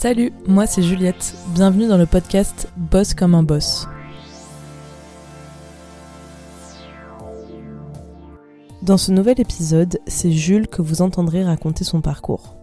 Salut, 0.00 0.32
moi 0.46 0.68
c'est 0.68 0.84
Juliette. 0.84 1.34
Bienvenue 1.54 1.88
dans 1.88 1.96
le 1.96 2.06
podcast 2.06 2.68
Boss 2.76 3.14
comme 3.14 3.34
un 3.34 3.42
boss. 3.42 3.88
Dans 8.82 8.96
ce 8.96 9.10
nouvel 9.10 9.40
épisode, 9.40 9.98
c'est 10.06 10.30
Jules 10.30 10.68
que 10.68 10.82
vous 10.82 11.02
entendrez 11.02 11.42
raconter 11.42 11.82
son 11.82 12.00
parcours. 12.00 12.56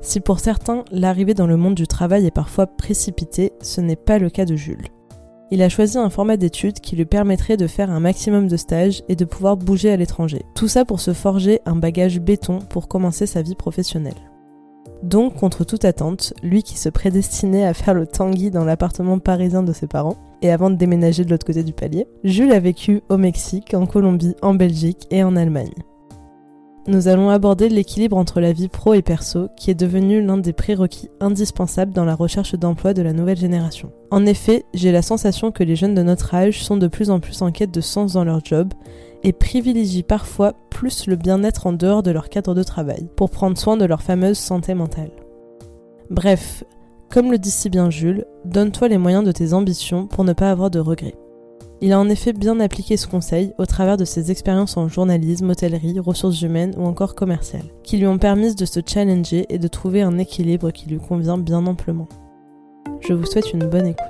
Si 0.00 0.20
pour 0.20 0.40
certains, 0.40 0.86
l'arrivée 0.90 1.34
dans 1.34 1.46
le 1.46 1.58
monde 1.58 1.74
du 1.74 1.86
travail 1.86 2.24
est 2.24 2.30
parfois 2.30 2.66
précipitée, 2.66 3.52
ce 3.60 3.82
n'est 3.82 3.94
pas 3.94 4.18
le 4.18 4.30
cas 4.30 4.46
de 4.46 4.56
Jules. 4.56 4.88
Il 5.50 5.60
a 5.60 5.68
choisi 5.68 5.98
un 5.98 6.08
format 6.08 6.38
d'études 6.38 6.80
qui 6.80 6.96
lui 6.96 7.04
permettrait 7.04 7.58
de 7.58 7.66
faire 7.66 7.90
un 7.90 8.00
maximum 8.00 8.48
de 8.48 8.56
stages 8.56 9.02
et 9.10 9.16
de 9.16 9.26
pouvoir 9.26 9.58
bouger 9.58 9.90
à 9.90 9.98
l'étranger. 9.98 10.46
Tout 10.54 10.68
ça 10.68 10.86
pour 10.86 11.00
se 11.00 11.12
forger 11.12 11.60
un 11.66 11.76
bagage 11.76 12.20
béton 12.20 12.60
pour 12.60 12.88
commencer 12.88 13.26
sa 13.26 13.42
vie 13.42 13.54
professionnelle. 13.54 14.33
Donc, 15.02 15.34
contre 15.34 15.64
toute 15.64 15.84
attente, 15.84 16.32
lui 16.42 16.62
qui 16.62 16.78
se 16.78 16.88
prédestinait 16.88 17.66
à 17.66 17.74
faire 17.74 17.94
le 17.94 18.06
tanguy 18.06 18.50
dans 18.50 18.64
l'appartement 18.64 19.18
parisien 19.18 19.62
de 19.62 19.72
ses 19.72 19.86
parents, 19.86 20.16
et 20.42 20.50
avant 20.50 20.70
de 20.70 20.76
déménager 20.76 21.24
de 21.24 21.30
l'autre 21.30 21.46
côté 21.46 21.62
du 21.62 21.72
palier, 21.72 22.06
Jules 22.22 22.52
a 22.52 22.60
vécu 22.60 23.02
au 23.08 23.16
Mexique, 23.16 23.74
en 23.74 23.86
Colombie, 23.86 24.34
en 24.42 24.54
Belgique 24.54 25.06
et 25.10 25.22
en 25.22 25.36
Allemagne. 25.36 25.72
Nous 26.86 27.08
allons 27.08 27.30
aborder 27.30 27.70
l'équilibre 27.70 28.18
entre 28.18 28.42
la 28.42 28.52
vie 28.52 28.68
pro 28.68 28.92
et 28.92 29.00
perso, 29.00 29.48
qui 29.56 29.70
est 29.70 29.74
devenu 29.74 30.20
l'un 30.20 30.36
des 30.36 30.52
prérequis 30.52 31.08
indispensables 31.18 31.94
dans 31.94 32.04
la 32.04 32.14
recherche 32.14 32.54
d'emploi 32.56 32.92
de 32.92 33.00
la 33.00 33.14
nouvelle 33.14 33.38
génération. 33.38 33.90
En 34.10 34.26
effet, 34.26 34.66
j'ai 34.74 34.92
la 34.92 35.00
sensation 35.00 35.50
que 35.50 35.64
les 35.64 35.76
jeunes 35.76 35.94
de 35.94 36.02
notre 36.02 36.34
âge 36.34 36.62
sont 36.62 36.76
de 36.76 36.86
plus 36.86 37.08
en 37.08 37.20
plus 37.20 37.40
en 37.40 37.52
quête 37.52 37.72
de 37.72 37.80
sens 37.80 38.12
dans 38.12 38.24
leur 38.24 38.44
job, 38.44 38.74
et 39.24 39.32
privilégient 39.32 40.02
parfois 40.02 40.52
plus 40.70 41.06
le 41.06 41.16
bien-être 41.16 41.66
en 41.66 41.72
dehors 41.72 42.02
de 42.02 42.10
leur 42.10 42.28
cadre 42.28 42.54
de 42.54 42.62
travail, 42.62 43.08
pour 43.16 43.30
prendre 43.30 43.58
soin 43.58 43.76
de 43.76 43.86
leur 43.86 44.02
fameuse 44.02 44.38
santé 44.38 44.74
mentale. 44.74 45.10
Bref, 46.10 46.62
comme 47.10 47.32
le 47.32 47.38
dit 47.38 47.50
si 47.50 47.70
bien 47.70 47.90
Jules, 47.90 48.26
donne-toi 48.44 48.88
les 48.88 48.98
moyens 48.98 49.24
de 49.24 49.32
tes 49.32 49.54
ambitions 49.54 50.06
pour 50.06 50.24
ne 50.24 50.34
pas 50.34 50.50
avoir 50.50 50.70
de 50.70 50.78
regrets. 50.78 51.16
Il 51.80 51.92
a 51.92 52.00
en 52.00 52.08
effet 52.08 52.32
bien 52.32 52.60
appliqué 52.60 52.96
ce 52.96 53.06
conseil 53.06 53.52
au 53.58 53.66
travers 53.66 53.96
de 53.96 54.04
ses 54.04 54.30
expériences 54.30 54.76
en 54.76 54.88
journalisme, 54.88 55.50
hôtellerie, 55.50 55.98
ressources 55.98 56.40
humaines 56.42 56.74
ou 56.78 56.84
encore 56.84 57.14
commerciales, 57.14 57.72
qui 57.82 57.96
lui 57.96 58.06
ont 58.06 58.18
permis 58.18 58.54
de 58.54 58.64
se 58.64 58.80
challenger 58.86 59.46
et 59.48 59.58
de 59.58 59.68
trouver 59.68 60.02
un 60.02 60.18
équilibre 60.18 60.70
qui 60.70 60.88
lui 60.88 60.98
convient 60.98 61.38
bien 61.38 61.66
amplement. 61.66 62.08
Je 63.00 63.12
vous 63.12 63.26
souhaite 63.26 63.52
une 63.52 63.66
bonne 63.66 63.88
écoute. 63.88 64.06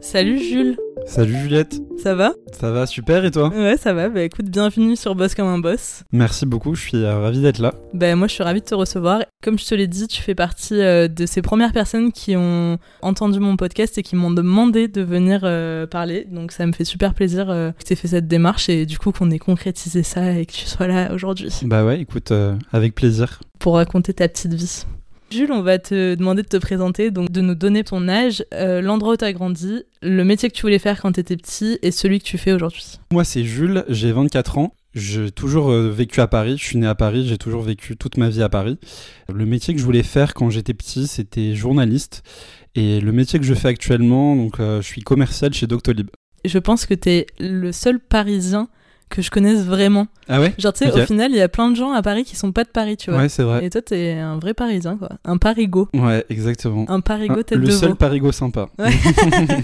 Salut 0.00 0.38
Jules 0.38 0.76
Salut 1.06 1.36
Juliette 1.36 1.80
Ça 2.02 2.14
va 2.14 2.32
Ça 2.52 2.70
va 2.70 2.86
super 2.86 3.24
et 3.24 3.30
toi 3.30 3.48
Ouais 3.48 3.76
ça 3.76 3.92
va, 3.92 4.08
bah 4.08 4.22
écoute, 4.22 4.46
bienvenue 4.46 4.96
sur 4.96 5.14
Boss 5.14 5.34
comme 5.34 5.48
un 5.48 5.58
boss. 5.58 6.04
Merci 6.12 6.46
beaucoup, 6.46 6.74
je 6.74 6.82
suis 6.82 6.96
euh, 6.98 7.18
ravi 7.18 7.40
d'être 7.40 7.58
là. 7.58 7.74
Bah 7.94 8.14
moi 8.16 8.28
je 8.28 8.34
suis 8.34 8.42
ravie 8.42 8.60
de 8.60 8.64
te 8.64 8.74
recevoir. 8.74 9.22
Comme 9.42 9.58
je 9.58 9.66
te 9.66 9.74
l'ai 9.74 9.86
dit, 9.86 10.06
tu 10.06 10.22
fais 10.22 10.34
partie 10.34 10.80
euh, 10.80 11.08
de 11.08 11.26
ces 11.26 11.42
premières 11.42 11.72
personnes 11.72 12.12
qui 12.12 12.36
ont 12.36 12.78
entendu 13.02 13.40
mon 13.40 13.56
podcast 13.56 13.98
et 13.98 14.02
qui 14.02 14.16
m'ont 14.16 14.30
demandé 14.30 14.88
de 14.88 15.02
venir 15.02 15.40
euh, 15.44 15.86
parler. 15.86 16.26
Donc 16.30 16.52
ça 16.52 16.66
me 16.66 16.72
fait 16.72 16.84
super 16.84 17.14
plaisir 17.14 17.46
que 17.46 17.84
tu 17.84 17.92
aies 17.92 17.96
fait 17.96 18.08
cette 18.08 18.28
démarche 18.28 18.68
et 18.68 18.86
du 18.86 18.98
coup 18.98 19.12
qu'on 19.12 19.30
ait 19.30 19.38
concrétisé 19.38 20.02
ça 20.02 20.32
et 20.32 20.46
que 20.46 20.52
tu 20.52 20.66
sois 20.66 20.86
là 20.86 21.12
aujourd'hui. 21.12 21.52
Bah 21.62 21.84
ouais, 21.84 22.00
écoute, 22.00 22.32
avec 22.72 22.94
plaisir. 22.94 23.40
Pour 23.58 23.74
raconter 23.74 24.14
ta 24.14 24.28
petite 24.28 24.54
vie. 24.54 24.84
Jules, 25.30 25.52
on 25.52 25.62
va 25.62 25.78
te 25.78 26.16
demander 26.16 26.42
de 26.42 26.48
te 26.48 26.56
présenter, 26.56 27.12
donc 27.12 27.30
de 27.30 27.40
nous 27.40 27.54
donner 27.54 27.84
ton 27.84 28.08
âge, 28.08 28.44
euh, 28.52 28.80
l'endroit 28.80 29.14
où 29.14 29.16
tu 29.16 29.24
as 29.24 29.32
grandi, 29.32 29.84
le 30.02 30.24
métier 30.24 30.48
que 30.50 30.54
tu 30.54 30.62
voulais 30.62 30.80
faire 30.80 31.00
quand 31.00 31.12
tu 31.12 31.20
étais 31.20 31.36
petit 31.36 31.78
et 31.82 31.92
celui 31.92 32.18
que 32.18 32.24
tu 32.24 32.36
fais 32.36 32.52
aujourd'hui. 32.52 32.98
Moi, 33.12 33.22
c'est 33.22 33.44
Jules, 33.44 33.84
j'ai 33.88 34.10
24 34.10 34.58
ans. 34.58 34.74
J'ai 34.92 35.30
toujours 35.30 35.70
euh, 35.70 35.88
vécu 35.88 36.20
à 36.20 36.26
Paris, 36.26 36.56
je 36.58 36.64
suis 36.64 36.76
né 36.76 36.86
à 36.88 36.96
Paris, 36.96 37.24
j'ai 37.28 37.38
toujours 37.38 37.62
vécu 37.62 37.96
toute 37.96 38.16
ma 38.16 38.28
vie 38.28 38.42
à 38.42 38.48
Paris. 38.48 38.76
Le 39.32 39.46
métier 39.46 39.72
que 39.72 39.78
je 39.78 39.84
voulais 39.84 40.02
faire 40.02 40.34
quand 40.34 40.50
j'étais 40.50 40.74
petit, 40.74 41.06
c'était 41.06 41.54
journaliste. 41.54 42.24
Et 42.74 43.00
le 43.00 43.12
métier 43.12 43.38
que 43.38 43.44
je 43.44 43.54
fais 43.54 43.68
actuellement, 43.68 44.34
donc 44.34 44.58
euh, 44.58 44.82
je 44.82 44.86
suis 44.86 45.02
commercial 45.02 45.54
chez 45.54 45.68
Doctolib. 45.68 46.08
Je 46.44 46.58
pense 46.58 46.86
que 46.86 46.94
tu 46.94 47.08
es 47.08 47.26
le 47.38 47.70
seul 47.70 48.00
Parisien 48.00 48.68
que 49.10 49.20
je 49.20 49.30
connaisse 49.30 49.64
vraiment. 49.64 50.06
Ah 50.28 50.40
ouais 50.40 50.54
Genre, 50.56 50.72
tu 50.72 50.84
sais, 50.84 50.92
au 50.92 51.04
final, 51.04 51.32
il 51.32 51.36
y 51.36 51.42
a 51.42 51.48
plein 51.48 51.70
de 51.70 51.76
gens 51.76 51.92
à 51.92 52.00
Paris 52.00 52.24
qui 52.24 52.36
sont 52.36 52.52
pas 52.52 52.64
de 52.64 52.70
Paris, 52.70 52.96
tu 52.96 53.10
vois. 53.10 53.20
Ouais, 53.20 53.28
c'est 53.28 53.42
vrai. 53.42 53.64
Et 53.64 53.68
toi, 53.70 53.82
t'es 53.82 54.12
un 54.12 54.38
vrai 54.38 54.54
Parisien, 54.54 54.96
quoi. 54.96 55.10
Un 55.24 55.36
Parigo. 55.36 55.88
Ouais, 55.92 56.24
exactement. 56.30 56.86
Un 56.88 57.00
Parigo 57.00 57.42
tête 57.42 57.58
Le 57.58 57.66
de 57.66 57.70
seul 57.72 57.90
veau. 57.90 57.94
Parigo 57.96 58.32
sympa. 58.32 58.68
Ouais. 58.78 58.90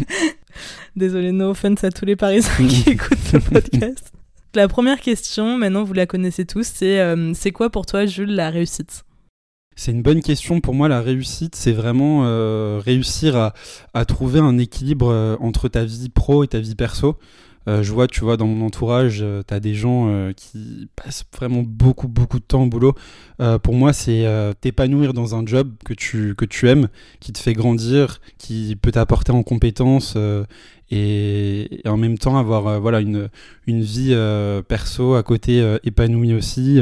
Désolé, 0.97 1.33
no 1.33 1.51
offense 1.51 1.85
à 1.85 1.91
tous 1.91 2.05
les 2.05 2.17
Parisiens 2.17 2.67
qui 2.69 2.91
écoutent 2.91 3.33
le 3.33 3.41
podcast. 3.41 4.13
La 4.55 4.69
première 4.69 5.01
question, 5.01 5.59
maintenant 5.59 5.85
vous 5.85 5.93
la 5.93 6.07
connaissez 6.07 6.47
tous, 6.47 6.67
c'est 6.67 6.99
euh, 7.01 7.33
c'est 7.35 7.53
quoi 7.53 7.69
pour 7.69 7.85
toi, 7.85 8.07
Jules, 8.07 8.35
la 8.35 8.49
réussite? 8.51 9.05
C'est 9.79 9.93
une 9.93 10.01
bonne 10.01 10.23
question. 10.23 10.63
Pour 10.63 10.73
moi, 10.73 10.89
la 10.89 11.03
réussite, 11.03 11.55
c'est 11.55 11.73
vraiment 11.73 12.23
euh, 12.25 12.81
réussir 12.83 13.37
à, 13.37 13.53
à 13.93 14.07
trouver 14.07 14.41
un 14.41 14.57
équilibre 14.57 15.11
euh, 15.13 15.37
entre 15.41 15.69
ta 15.69 15.85
vie 15.85 16.09
pro 16.09 16.43
et 16.43 16.49
ta 16.49 16.59
vie 16.59 16.75
perso. 16.75 17.19
Euh, 17.69 17.83
je 17.83 17.93
vois, 17.93 18.07
tu 18.07 18.21
vois, 18.21 18.37
dans 18.37 18.47
mon 18.47 18.65
entourage, 18.67 19.19
euh, 19.23 19.43
tu 19.47 19.53
as 19.53 19.61
des 19.61 19.75
gens 19.75 20.09
euh, 20.09 20.33
qui 20.33 20.89
passent 20.95 21.25
vraiment 21.37 21.63
beaucoup, 21.67 22.07
beaucoup 22.07 22.39
de 22.39 22.45
temps 22.45 22.63
au 22.63 22.67
boulot. 22.67 22.95
Pour 23.63 23.75
moi, 23.75 23.93
c'est 23.93 24.25
t'épanouir 24.63 25.13
dans 25.13 25.35
un 25.35 25.45
job 25.45 25.75
que 25.85 25.93
tu, 25.93 26.69
aimes, 26.69 26.89
qui 27.21 27.33
te 27.33 27.39
fait 27.39 27.53
grandir, 27.53 28.21
qui 28.39 28.77
peut 28.81 28.93
t'apporter 28.93 29.33
en 29.33 29.43
compétences 29.43 30.17
et, 30.91 31.83
en 31.85 31.99
même 31.99 32.17
temps 32.17 32.39
avoir 32.39 32.81
voilà, 32.81 33.01
une, 33.01 33.29
une 33.67 33.83
vie 33.83 34.17
perso 34.69 35.17
à 35.17 35.23
côté 35.23 35.77
épanouie 35.85 36.33
aussi. 36.33 36.81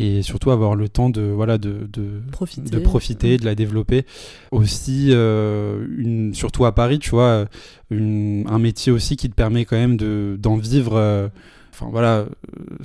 Euh, 0.00 0.02
et 0.18 0.22
surtout 0.22 0.50
avoir 0.50 0.74
le 0.74 0.88
temps 0.88 1.10
de 1.10 1.22
voilà 1.22 1.58
de, 1.58 1.88
de, 1.92 2.20
Profiter. 2.32 2.70
de 2.70 2.78
profiter, 2.78 3.36
de 3.36 3.44
la 3.44 3.54
développer. 3.54 4.04
Aussi, 4.50 5.08
euh, 5.10 5.86
une, 5.98 6.34
surtout 6.34 6.64
à 6.64 6.74
Paris, 6.74 6.98
tu 6.98 7.10
vois, 7.10 7.46
une- 7.90 8.44
un 8.48 8.58
métier 8.58 8.90
aussi 8.92 9.16
qui 9.16 9.28
te 9.30 9.34
permet 9.34 9.64
quand 9.64 9.76
même 9.76 9.96
de, 9.96 10.36
d'en 10.38 10.56
vivre. 10.56 10.96
euh, 10.96 11.28
Enfin 11.72 11.88
voilà. 11.90 12.18
euh, 12.18 12.26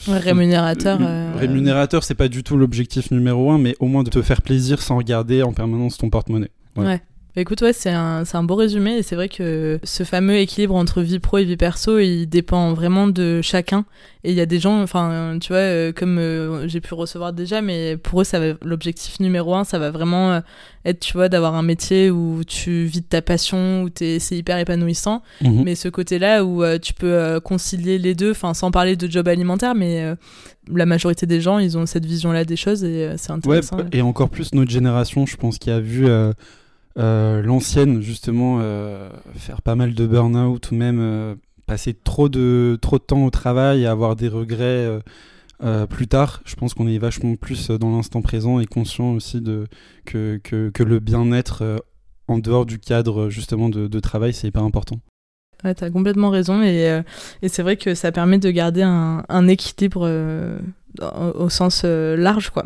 rémunérateur. 0.08 0.98
euh, 1.00 1.06
euh, 1.06 1.38
Rémunérateur, 1.38 2.04
c'est 2.04 2.16
pas 2.16 2.28
du 2.28 2.42
tout 2.44 2.58
l'objectif 2.58 3.12
numéro 3.12 3.52
un, 3.52 3.60
mais 3.60 3.76
au 3.80 3.86
moins 3.86 4.02
de 4.04 4.10
te 4.10 4.22
faire 4.24 4.42
plaisir 4.42 4.82
sans 4.82 4.98
regarder 4.98 5.44
en 5.44 5.54
permanence 5.54 5.98
ton 6.00 6.10
porte-monnaie. 6.10 6.50
Ouais. 6.76 6.86
Ouais. 6.86 7.02
Bah, 7.40 7.44
écoute, 7.44 7.62
ouais, 7.62 7.72
c'est 7.72 7.90
un, 7.92 8.24
un 8.34 8.44
beau 8.44 8.56
résumé 8.56 8.98
et 8.98 9.02
c'est 9.02 9.16
vrai 9.16 9.30
que 9.30 9.80
ce 9.86 10.04
fameux 10.04 10.36
équilibre 10.36 10.76
entre 10.76 11.02
vie 11.02 11.20
pro 11.20 11.38
et 11.38 11.46
vie 11.46 11.56
perso, 11.56 11.98
il 11.98 12.26
dépend 12.26 12.74
vraiment 12.74 13.08
de 13.08 13.42
chacun. 13.42 13.86
Et 14.26 14.32
il 14.32 14.36
y 14.38 14.42
a 14.42 14.46
des 14.46 14.60
gens, 14.60 14.82
enfin, 14.82 15.38
tu 15.40 15.54
vois, 15.54 15.62
euh, 15.62 15.94
comme 15.94 16.18
euh, 16.18 16.68
j'ai 16.68 16.82
pu 16.82 16.94
recevoir 16.94 17.32
déjà, 17.32 17.62
mais 17.62 17.96
pour 17.96 18.20
eux, 18.20 18.24
ça 18.26 18.42
l'objectif 18.62 19.22
numéro 19.22 19.56
un, 19.56 19.64
ça 19.64 19.80
va 19.80 19.90
vraiment 19.90 20.34
euh, 20.34 20.40
être, 20.84 21.00
tu 21.00 21.14
vois, 21.14 21.30
d'avoir 21.30 21.56
un 21.56 21.62
métier 21.62 22.12
où 22.12 22.44
tu 22.46 22.84
vis 22.84 23.00
de 23.00 23.06
ta 23.06 23.22
passion, 23.22 23.84
où 23.84 23.90
c'est 23.98 24.20
hyper 24.38 24.58
épanouissant. 24.58 25.24
Mhm. 25.42 25.64
Mais 25.64 25.76
ce 25.76 25.88
côté-là 25.88 26.44
où 26.44 26.62
tu 26.80 26.94
peux 26.94 27.40
concilier 27.42 28.00
les 28.00 28.16
deux, 28.16 28.32
enfin, 28.32 28.54
sans 28.54 28.70
parler 28.72 28.98
de 28.98 29.10
job 29.10 29.30
alimentaire, 29.30 29.76
mais 29.76 30.14
la 30.70 30.86
majorité 30.86 31.26
des 31.26 31.40
gens, 31.40 31.58
ils 31.58 31.78
ont 31.78 31.86
cette 31.86 32.06
vision-là 32.06 32.44
des 32.44 32.58
choses 32.58 32.84
et 32.84 33.14
c'est 33.16 33.32
Ouais, 33.32 33.38
intéressant. 33.38 33.78
ouais. 33.78 33.86
et 33.94 34.02
encore 34.02 34.30
plus 34.30 34.54
notre 34.54 34.70
génération, 34.72 35.26
je 35.26 35.38
pense, 35.38 35.58
qui 35.58 35.72
a 35.72 35.80
vu 35.80 36.06
euh, 36.06 36.34
euh, 37.00 37.42
l'ancienne, 37.42 38.02
justement, 38.02 38.60
euh, 38.62 39.10
faire 39.36 39.62
pas 39.62 39.76
mal 39.76 39.94
de 39.94 40.06
burn-out 40.06 40.72
ou 40.72 40.76
même 40.76 41.00
euh, 41.00 41.36
passer 41.66 41.94
trop 41.94 42.28
de, 42.28 42.78
trop 42.82 42.98
de 42.98 43.04
temps 43.04 43.24
au 43.24 43.30
travail 43.30 43.84
et 43.84 43.86
avoir 43.86 44.16
des 44.16 44.28
regrets 44.28 45.00
plus 45.90 46.08
tard. 46.08 46.42
Je 46.46 46.56
pense 46.56 46.74
qu'on 46.74 46.88
est 46.88 46.98
vachement 46.98 47.36
plus 47.36 47.70
dans 47.70 47.92
l'instant 47.92 48.22
présent 48.22 48.60
et 48.60 48.66
conscient 48.66 49.12
aussi 49.12 49.42
de, 49.42 49.68
que, 50.06 50.40
que, 50.44 50.70
que 50.70 50.84
le 50.84 51.00
bien-être 51.00 51.84
en 52.28 52.40
dehors 52.40 52.66
du 52.66 52.80
cadre, 52.80 53.30
justement, 53.30 53.70
de, 53.70 54.00
travail, 54.00 54.34
c'est 54.34 54.48
hyper 54.48 54.64
important. 54.64 55.00
Ouais, 55.64 55.76
t'as 55.76 55.90
complètement 55.90 56.30
raison 56.30 56.64
et, 56.64 57.02
et 57.42 57.50
c'est 57.50 57.62
vrai 57.62 57.76
que 57.76 57.94
ça 57.94 58.12
permet 58.12 58.40
de 58.40 58.50
garder 58.50 58.82
un, 58.82 59.24
un 59.28 59.48
équilibre 59.48 60.10
au 61.02 61.50
sens 61.50 61.84
large, 61.84 62.50
quoi. 62.50 62.66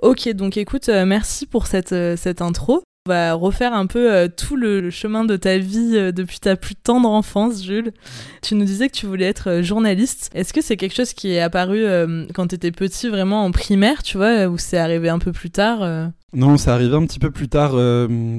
Ok, 0.00 0.28
donc 0.34 0.56
écoute, 0.56 0.88
merci 0.88 1.46
pour 1.46 1.66
cette, 1.66 1.94
cette 2.16 2.40
intro. 2.40 2.82
On 3.08 3.10
va 3.10 3.34
refaire 3.34 3.74
un 3.74 3.86
peu 3.86 4.12
euh, 4.12 4.28
tout 4.28 4.54
le, 4.54 4.80
le 4.80 4.90
chemin 4.90 5.24
de 5.24 5.34
ta 5.34 5.58
vie 5.58 5.94
euh, 5.96 6.12
depuis 6.12 6.38
ta 6.38 6.54
plus 6.54 6.76
tendre 6.76 7.08
enfance, 7.08 7.64
Jules. 7.64 7.92
Tu 8.42 8.54
nous 8.54 8.64
disais 8.64 8.88
que 8.88 8.94
tu 8.94 9.06
voulais 9.06 9.24
être 9.24 9.50
euh, 9.50 9.62
journaliste. 9.64 10.30
Est-ce 10.34 10.52
que 10.52 10.60
c'est 10.60 10.76
quelque 10.76 10.94
chose 10.94 11.12
qui 11.12 11.32
est 11.32 11.40
apparu 11.40 11.84
quand 12.32 12.46
t'étais 12.46 12.70
petit, 12.70 13.08
vraiment 13.08 13.44
en 13.44 13.50
primaire, 13.50 14.04
tu 14.04 14.18
vois, 14.18 14.46
ou 14.46 14.56
c'est 14.56 14.78
arrivé 14.78 15.08
un 15.08 15.18
peu 15.18 15.32
plus 15.32 15.50
tard 15.50 15.80
Non, 16.32 16.56
ça 16.56 16.74
arrivé 16.74 16.94
un 16.94 17.04
petit 17.04 17.18
peu 17.18 17.32
plus 17.32 17.48
tard. 17.48 17.72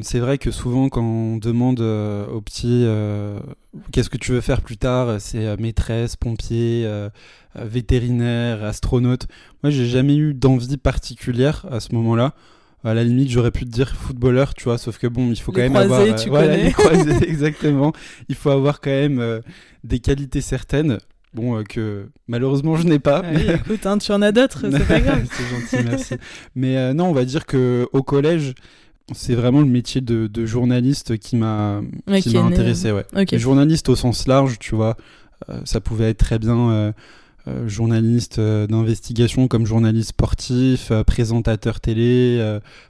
c'est 0.01 0.19
vrai 0.19 0.38
que 0.38 0.50
souvent, 0.50 0.88
quand 0.88 1.04
on 1.04 1.38
demande 1.38 1.81
aux 1.81 2.42
petits 2.42 2.86
qu'est-ce 3.92 4.09
que 4.09 4.18
tu 4.18 4.31
veux 4.31 4.42
faire 4.42 4.62
plus 4.62 4.77
tard, 4.77 5.19
c'est 5.19 5.57
maîtresse, 5.59 6.16
pompier, 6.16 6.88
vétérinaire, 7.56 8.63
astronaute. 8.63 9.27
Moi, 9.62 9.71
j'ai 9.71 9.88
jamais 9.88 10.16
eu 10.16 10.33
d'envie 10.33 10.77
particulière 10.77 11.66
à 11.69 11.81
ce 11.81 11.94
moment-là. 11.95 12.33
À 12.85 12.94
la 12.94 13.03
limite, 13.03 13.30
j'aurais 13.30 13.51
pu 13.51 13.63
te 13.63 13.69
dire 13.69 13.95
footballeur, 13.95 14.53
tu 14.53 14.65
vois, 14.65 14.77
sauf 14.77 14.97
que 14.97 15.07
bon, 15.07 15.30
il 15.31 15.39
faut 15.39 15.53
Les 15.53 15.56
quand 15.56 15.69
même 15.69 15.88
croisés, 15.88 16.03
avoir. 16.03 16.19
tu 16.19 16.30
voilà, 16.30 16.47
connais. 16.47 16.63
les 16.65 16.71
croisés, 16.74 17.15
exactement. 17.30 17.94
Il 18.27 18.35
faut 18.35 18.50
avoir 18.50 18.81
quand 18.81 18.89
même 18.89 19.19
euh, 19.19 19.39
des 19.85 20.00
qualités 20.00 20.41
certaines. 20.41 20.97
bon, 21.33 21.63
que 21.63 22.09
malheureusement 22.27 22.75
je 22.75 22.85
n'ai 22.85 23.00
pas. 23.00 23.21
Ah 23.24 23.53
écoute, 23.53 23.85
hein, 23.85 23.97
tu 23.97 24.12
en 24.12 24.21
as 24.21 24.33
d'autres, 24.33 24.65
c'est 24.69 24.88
pas 24.88 25.00
grave. 25.01 25.25
c'est 25.31 25.77
gentil, 25.77 25.89
merci. 25.89 26.15
Mais 26.56 26.94
non, 26.94 27.06
on 27.06 27.13
va 27.13 27.24
dire 27.24 27.45
que 27.45 27.88
au 27.94 28.03
collège, 28.03 28.53
c'est 29.13 29.35
vraiment 29.35 29.62
le 29.62 29.68
métier 29.68 30.01
de, 30.01 30.45
journaliste 30.45 31.18
qui 31.18 31.38
m'a 31.38 31.81
intéressé. 32.07 32.91
Ouais. 32.91 33.06
Journaliste 33.33 33.88
au 33.88 33.95
sens 33.95 34.27
large, 34.27 34.59
tu 34.59 34.75
vois, 34.75 34.97
ça 35.63 35.80
pouvait 35.80 36.09
être 36.09 36.18
très 36.18 36.38
bien 36.38 36.94
euh, 37.50 37.68
journaliste 37.68 38.40
euh, 38.40 38.68
d'investigation 38.68 39.50
comme 39.50 39.66
journaliste 39.66 40.10
sportif, 40.10 40.92
euh, 40.92 41.04
présentateur 41.04 41.81
télé. 41.81 42.42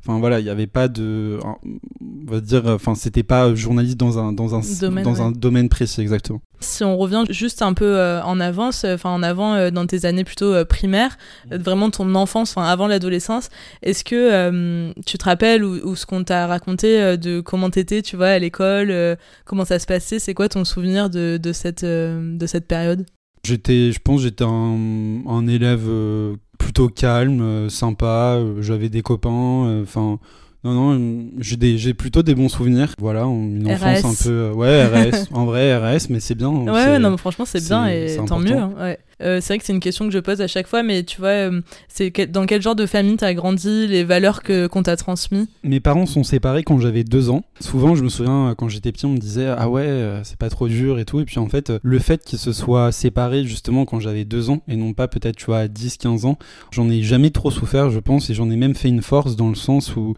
Enfin 0.06 0.20
voilà, 0.20 0.40
il 0.40 0.44
n'y 0.44 0.50
avait 0.52 0.68
pas 0.68 0.88
de, 0.88 1.40
on 1.44 2.32
va 2.32 2.40
dire, 2.40 2.68
enfin 2.68 2.94
c'était 2.94 3.24
pas 3.24 3.56
journaliste 3.56 3.98
dans 3.98 4.20
un 4.20 4.32
dans 4.32 4.54
un 4.54 4.62
domaine, 4.80 5.04
dans 5.04 5.24
un 5.24 5.32
domaine 5.32 5.70
précis 5.70 6.02
exactement. 6.02 6.40
Si 6.60 6.84
on 6.84 6.98
revient 6.98 7.24
juste 7.30 7.64
un 7.64 7.74
peu 7.74 8.00
en 8.24 8.40
avance, 8.40 8.86
enfin 8.86 9.10
en 9.10 9.24
avant 9.24 9.72
dans 9.72 9.88
tes 9.88 10.06
années 10.06 10.24
plutôt 10.24 10.64
primaires, 10.66 11.18
vraiment 11.52 11.90
ton 11.90 12.14
enfance, 12.14 12.56
enfin 12.56 12.68
avant 12.68 12.88
l'adolescence, 12.88 13.50
est-ce 13.82 14.04
que 14.04 14.94
tu 15.06 15.18
te 15.18 15.26
rappelles 15.26 15.64
ou, 15.64 15.96
ce 15.96 16.06
qu'on 16.06 16.24
t'a 16.24 16.46
raconté 16.48 17.18
de 17.18 17.42
comment 17.42 17.70
t'étais, 17.70 18.02
tu 18.02 18.16
vois, 18.16 18.28
à 18.28 18.40
l'école, 18.40 19.18
comment 19.46 19.66
ça 19.66 19.80
se 19.80 19.88
passait, 19.88 20.20
c'est 20.20 20.34
quoi 20.34 20.48
ton 20.48 20.64
souvenir 20.64 21.10
de, 21.10 21.38
de 21.42 21.52
cette 21.52 21.84
de 21.84 22.46
cette 22.46 22.68
période? 22.68 23.06
J'étais, 23.46 23.92
je 23.92 24.00
pense, 24.00 24.22
j'étais 24.22 24.46
un, 24.46 25.22
un 25.28 25.48
élève 25.48 25.84
euh, 25.86 26.36
plutôt 26.58 26.88
calme, 26.88 27.42
euh, 27.42 27.68
sympa. 27.70 28.38
Euh, 28.38 28.62
j'avais 28.62 28.88
des 28.88 29.02
copains. 29.02 29.82
Enfin, 29.84 30.18
non, 30.64 30.94
non, 30.98 31.26
j'ai 31.40 31.94
plutôt 31.94 32.24
des 32.24 32.36
bons 32.36 32.48
souvenirs. 32.48 32.94
Voilà, 33.00 33.24
une 33.24 33.70
enfance 33.70 34.06
un 34.06 34.30
peu. 34.30 34.52
ouais, 34.52 34.86
RS. 34.86 35.28
en 35.34 35.44
vrai, 35.44 35.76
RS, 35.76 36.10
mais 36.10 36.22
c'est 36.22 36.36
bien. 36.36 36.52
Ouais, 36.52 37.00
non, 37.00 37.12
mais 37.12 37.18
franchement, 37.18 37.44
c'est 37.44 37.62
bien 37.66 37.88
et 37.88 38.16
tant 38.26 38.40
mieux. 38.40 38.56
Hein, 38.56 38.72
ouais. 38.80 38.98
Euh, 39.24 39.40
c'est 39.42 39.54
vrai 39.54 39.60
que 39.60 39.66
c'est 39.66 39.74
une 39.74 39.80
question 39.80 40.06
que 40.06 40.14
je 40.14 40.20
pose 40.20 40.42
à 40.42 40.48
chaque 40.48 40.68
fois, 40.68 40.84
mais 40.84 41.04
tu 41.04 41.20
vois, 41.20 41.30
euh, 41.30 41.62
c'est 41.88 42.12
dans 42.32 42.46
quel 42.46 42.62
genre 42.62 42.76
de 42.76 42.86
famille 42.86 43.16
t'as 43.16 43.34
grandi, 43.34 43.88
les 43.88 44.04
valeurs 44.04 44.44
que 44.44 44.68
qu'on 44.68 44.84
t'a 44.84 44.98
transmises? 44.98 45.48
Mes 45.64 45.80
parents 45.80 46.06
sont 46.06 46.24
séparés 46.24 46.64
quand 46.64 46.80
j'avais 46.80 47.04
deux 47.04 47.30
ans. 47.30 47.44
Souvent, 47.60 47.96
je 47.96 48.04
me 48.04 48.10
souviens 48.10 48.54
quand 48.58 48.70
j'étais 48.70 48.92
petit, 48.92 49.06
on 49.06 49.12
me 49.12 49.18
disait 49.18 49.48
ah 49.48 49.70
ouais, 49.70 49.84
euh, 49.84 50.24
c'est 50.24 50.38
pas 50.38 50.50
trop 50.50 50.68
dur 50.68 51.00
et 51.00 51.06
tout. 51.06 51.20
Et 51.20 51.26
puis 51.26 51.40
en 51.40 51.48
fait, 51.48 51.72
le 51.82 52.00
fait 52.00 52.24
qu'ils 52.24 52.40
se 52.40 52.52
soient 52.52 52.92
séparés 52.92 53.46
justement 53.46 53.86
quand 53.86 54.00
j'avais 54.00 54.26
deux 54.26 54.50
ans 54.50 54.62
et 54.68 54.76
non 54.76 54.94
pas 54.94 55.08
peut-être 55.08 55.38
tu 55.38 55.46
vois 55.46 55.60
à 55.60 55.68
10-15 55.68 56.26
ans, 56.26 56.38
j'en 56.72 56.90
ai 56.90 57.02
jamais 57.02 57.32
trop 57.32 57.52
souffert, 57.52 57.90
je 57.90 58.00
pense, 58.00 58.30
et 58.30 58.34
j'en 58.34 58.50
ai 58.50 58.56
même 58.56 58.76
fait 58.76 58.90
une 58.90 59.02
force 59.02 59.36
dans 59.36 59.50
le 59.50 59.56
sens 59.56 59.96
où 59.96 60.16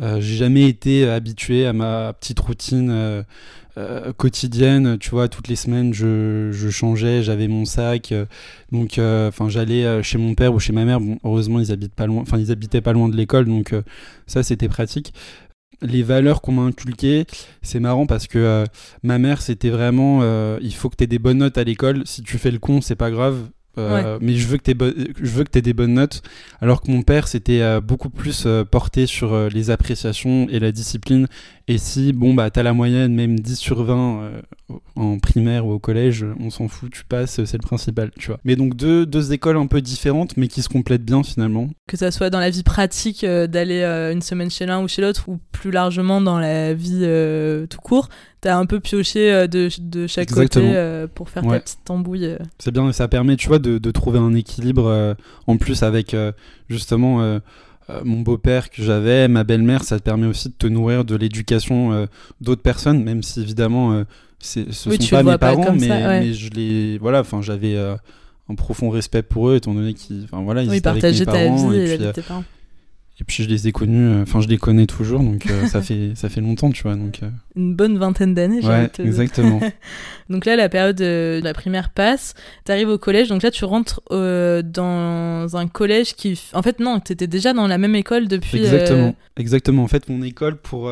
j'ai 0.00 0.36
jamais 0.36 0.68
été 0.68 1.08
habitué 1.08 1.66
à 1.66 1.72
ma 1.72 2.12
petite 2.12 2.38
routine 2.38 2.88
euh, 2.90 3.22
quotidienne, 4.16 4.98
tu 4.98 5.10
vois, 5.10 5.28
toutes 5.28 5.48
les 5.48 5.56
semaines 5.56 5.92
je, 5.92 6.50
je 6.52 6.68
changeais, 6.70 7.22
j'avais 7.22 7.48
mon 7.48 7.64
sac, 7.64 8.12
euh, 8.12 8.26
donc 8.72 8.98
euh, 8.98 9.28
enfin 9.28 9.48
j'allais 9.48 10.02
chez 10.02 10.18
mon 10.18 10.34
père 10.34 10.54
ou 10.54 10.58
chez 10.58 10.72
ma 10.72 10.84
mère. 10.84 11.00
Bon, 11.00 11.18
heureusement 11.24 11.60
ils 11.60 11.72
habitent 11.72 11.94
pas 11.94 12.06
loin, 12.06 12.22
enfin 12.22 12.38
ils 12.38 12.50
habitaient 12.50 12.80
pas 12.80 12.92
loin 12.92 13.08
de 13.08 13.16
l'école, 13.16 13.46
donc 13.46 13.74
ça 14.26 14.42
c'était 14.42 14.68
pratique. 14.68 15.12
Les 15.80 16.02
valeurs 16.02 16.40
qu'on 16.40 16.52
m'a 16.52 16.62
inculquées, 16.62 17.24
c'est 17.62 17.78
marrant 17.78 18.06
parce 18.06 18.26
que 18.26 18.64
ma 19.02 19.18
mère 19.18 19.42
c'était 19.42 19.70
vraiment 19.70 20.22
il 20.60 20.74
faut 20.74 20.88
que 20.88 20.96
tu 20.96 21.04
aies 21.04 21.08
des 21.08 21.18
bonnes 21.18 21.38
notes 21.38 21.58
à 21.58 21.64
l'école, 21.64 22.02
si 22.04 22.22
tu 22.22 22.38
fais 22.38 22.50
le 22.50 22.58
con 22.58 22.80
c'est 22.80 22.96
pas 22.96 23.10
grave, 23.10 23.48
mais 23.76 24.34
je 24.34 24.48
veux 24.48 24.58
que 24.58 24.72
tu 24.72 24.76
je 25.22 25.30
veux 25.30 25.44
que 25.44 25.56
aies 25.56 25.62
des 25.62 25.74
bonnes 25.74 25.94
notes 25.94 26.22
alors 26.60 26.80
que 26.80 26.90
mon 26.90 27.02
père 27.02 27.28
c'était 27.28 27.80
beaucoup 27.80 28.10
plus 28.10 28.46
porté 28.70 29.06
sur 29.06 29.48
les 29.50 29.70
appréciations 29.70 30.48
et 30.50 30.58
la 30.58 30.72
discipline 30.72 31.28
et 31.70 31.76
si, 31.76 32.14
bon, 32.14 32.32
bah, 32.32 32.48
t'as 32.48 32.62
la 32.62 32.72
moyenne, 32.72 33.14
même 33.14 33.38
10 33.38 33.56
sur 33.56 33.84
20 33.84 34.22
euh, 34.22 34.40
en 34.96 35.18
primaire 35.18 35.66
ou 35.66 35.72
au 35.72 35.78
collège, 35.78 36.24
on 36.40 36.48
s'en 36.48 36.66
fout, 36.66 36.90
tu 36.90 37.04
passes, 37.04 37.44
c'est 37.44 37.58
le 37.58 37.62
principal, 37.62 38.10
tu 38.18 38.28
vois. 38.28 38.40
Mais 38.44 38.56
donc 38.56 38.74
deux, 38.74 39.04
deux 39.04 39.34
écoles 39.34 39.58
un 39.58 39.66
peu 39.66 39.82
différentes, 39.82 40.38
mais 40.38 40.48
qui 40.48 40.62
se 40.62 40.70
complètent 40.70 41.04
bien 41.04 41.22
finalement. 41.22 41.68
Que 41.86 41.98
ça 41.98 42.10
soit 42.10 42.30
dans 42.30 42.40
la 42.40 42.48
vie 42.48 42.62
pratique 42.62 43.22
euh, 43.22 43.46
d'aller 43.46 43.82
euh, 43.82 44.14
une 44.14 44.22
semaine 44.22 44.50
chez 44.50 44.64
l'un 44.64 44.82
ou 44.82 44.88
chez 44.88 45.02
l'autre, 45.02 45.28
ou 45.28 45.40
plus 45.52 45.70
largement 45.70 46.22
dans 46.22 46.38
la 46.38 46.72
vie 46.72 47.06
tout 47.68 47.80
court, 47.82 48.08
t'as 48.40 48.56
un 48.56 48.64
peu 48.64 48.80
pioché 48.80 49.46
de, 49.46 49.68
de, 49.78 50.06
chaque 50.06 50.30
côté 50.30 50.72
pour 51.14 51.28
faire 51.28 51.42
ta 51.42 51.60
petite 51.60 51.80
tambouille. 51.84 52.34
C'est 52.58 52.70
bien, 52.70 52.90
ça 52.92 53.08
permet, 53.08 53.36
tu 53.36 53.48
vois, 53.48 53.58
de, 53.58 53.76
de 53.76 53.90
trouver 53.90 54.20
un 54.20 54.34
équilibre 54.34 55.16
en 55.46 55.56
plus 55.58 55.82
avec 55.82 56.16
justement 56.68 57.40
euh, 57.90 58.00
mon 58.04 58.20
beau-père 58.20 58.70
que 58.70 58.82
j'avais, 58.82 59.28
ma 59.28 59.44
belle-mère, 59.44 59.84
ça 59.84 59.98
te 59.98 60.04
permet 60.04 60.26
aussi 60.26 60.48
de 60.48 60.54
te 60.54 60.66
nourrir 60.66 61.04
de 61.04 61.16
l'éducation 61.16 61.92
euh, 61.92 62.06
d'autres 62.40 62.62
personnes, 62.62 63.02
même 63.02 63.22
si 63.22 63.40
évidemment 63.40 63.92
euh, 63.92 64.04
ce 64.38 64.70
sont 64.72 64.90
pas 65.10 65.22
mes 65.22 65.38
parents, 65.38 65.72
mais, 65.72 66.32
je 66.32 66.50
les 66.50 66.98
voilà, 66.98 67.20
enfin 67.20 67.42
j'avais 67.42 67.76
un 67.78 68.54
profond 68.54 68.90
respect 68.90 69.22
pour 69.22 69.48
eux 69.48 69.56
étant 69.56 69.74
donné 69.74 69.94
qu'ils, 69.94 70.24
enfin 70.24 70.42
voilà, 70.42 70.62
ils 70.62 70.74
étaient 70.74 70.88
avec 70.88 71.02
mes 71.02 71.24
parents, 71.24 71.72
et, 71.72 71.96
puis, 71.96 72.12
tes 72.12 72.22
parents. 72.22 72.44
Et 73.20 73.24
puis 73.24 73.42
je 73.42 73.48
les 73.48 73.66
ai 73.66 73.72
connus, 73.72 74.06
euh, 74.06 74.22
enfin 74.22 74.40
je 74.40 74.46
les 74.46 74.58
connais 74.58 74.86
toujours, 74.86 75.20
donc 75.20 75.46
euh, 75.50 75.66
ça 75.66 75.82
fait 75.82 76.12
ça 76.14 76.28
fait 76.28 76.40
longtemps, 76.40 76.70
tu 76.70 76.84
vois. 76.84 76.94
Donc 76.94 77.20
euh. 77.22 77.30
une 77.56 77.74
bonne 77.74 77.98
vingtaine 77.98 78.32
d'années. 78.32 78.64
Ouais, 78.64 78.88
exactement. 79.00 79.60
donc 80.30 80.44
là, 80.44 80.54
la 80.54 80.68
période 80.68 80.96
de 80.96 81.40
la 81.42 81.52
primaire 81.52 81.90
passe, 81.90 82.34
tu 82.64 82.70
arrives 82.70 82.88
au 82.88 82.98
collège, 82.98 83.28
donc 83.28 83.42
là 83.42 83.50
tu 83.50 83.64
rentres 83.64 84.00
dans 84.10 85.56
un 85.56 85.66
collège 85.66 86.14
qui, 86.14 86.40
en 86.52 86.62
fait 86.62 86.78
non, 86.78 87.00
tu 87.00 87.12
étais 87.12 87.26
déjà 87.26 87.52
dans 87.52 87.66
la 87.66 87.78
même 87.78 87.96
école 87.96 88.28
depuis. 88.28 88.58
Exactement, 88.58 89.16
exactement. 89.36 89.82
En 89.82 89.88
fait, 89.88 90.08
mon 90.08 90.22
école 90.22 90.56
pour 90.56 90.88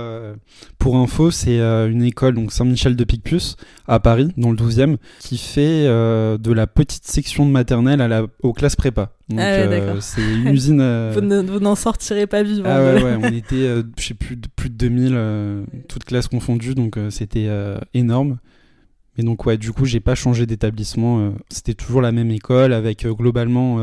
pour 0.78 0.96
info, 0.96 1.30
c'est 1.30 1.60
une 1.60 2.02
école 2.02 2.34
donc 2.34 2.50
Saint-Michel 2.50 2.96
de 2.96 3.04
Picpus 3.04 3.56
à 3.86 4.00
Paris, 4.00 4.32
dans 4.36 4.50
le 4.50 4.56
12e, 4.56 4.96
qui 5.20 5.38
fait 5.38 5.84
de 5.84 6.52
la 6.52 6.66
petite 6.66 7.04
section 7.04 7.46
de 7.46 7.52
maternelle 7.52 8.00
à 8.00 8.08
la 8.08 8.24
aux 8.42 8.52
classes 8.52 8.74
prépa. 8.74 9.15
Donc, 9.28 9.40
ah 9.40 9.44
euh, 9.44 10.00
c'est 10.00 10.22
une 10.22 10.48
usine. 10.48 10.80
Euh, 10.86 11.42
vous 11.46 11.60
n'en 11.60 11.74
sortirez 11.74 12.26
pas 12.26 12.42
vivant. 12.42 12.68
Ah 12.70 12.80
ouais, 12.80 13.02
ouais, 13.02 13.18
on 13.20 13.24
était, 13.32 13.66
euh, 13.66 13.82
je 13.98 14.04
sais 14.04 14.14
plus, 14.14 14.36
plus 14.36 14.70
de 14.70 14.74
2000, 14.74 15.66
toutes 15.88 16.04
classes 16.04 16.28
confondues, 16.28 16.74
donc 16.74 16.98
c'était 17.10 17.48
énorme. 17.94 18.38
Mais 19.18 19.24
donc, 19.24 19.46
ouais, 19.46 19.56
du 19.56 19.72
coup, 19.72 19.84
j'ai 19.84 20.00
pas 20.00 20.14
changé 20.14 20.46
d'établissement. 20.46 21.32
c'était 21.48 21.74
toujours 21.74 22.02
la 22.02 22.12
même 22.12 22.30
école 22.30 22.72
avec 22.72 23.06
globalement. 23.06 23.78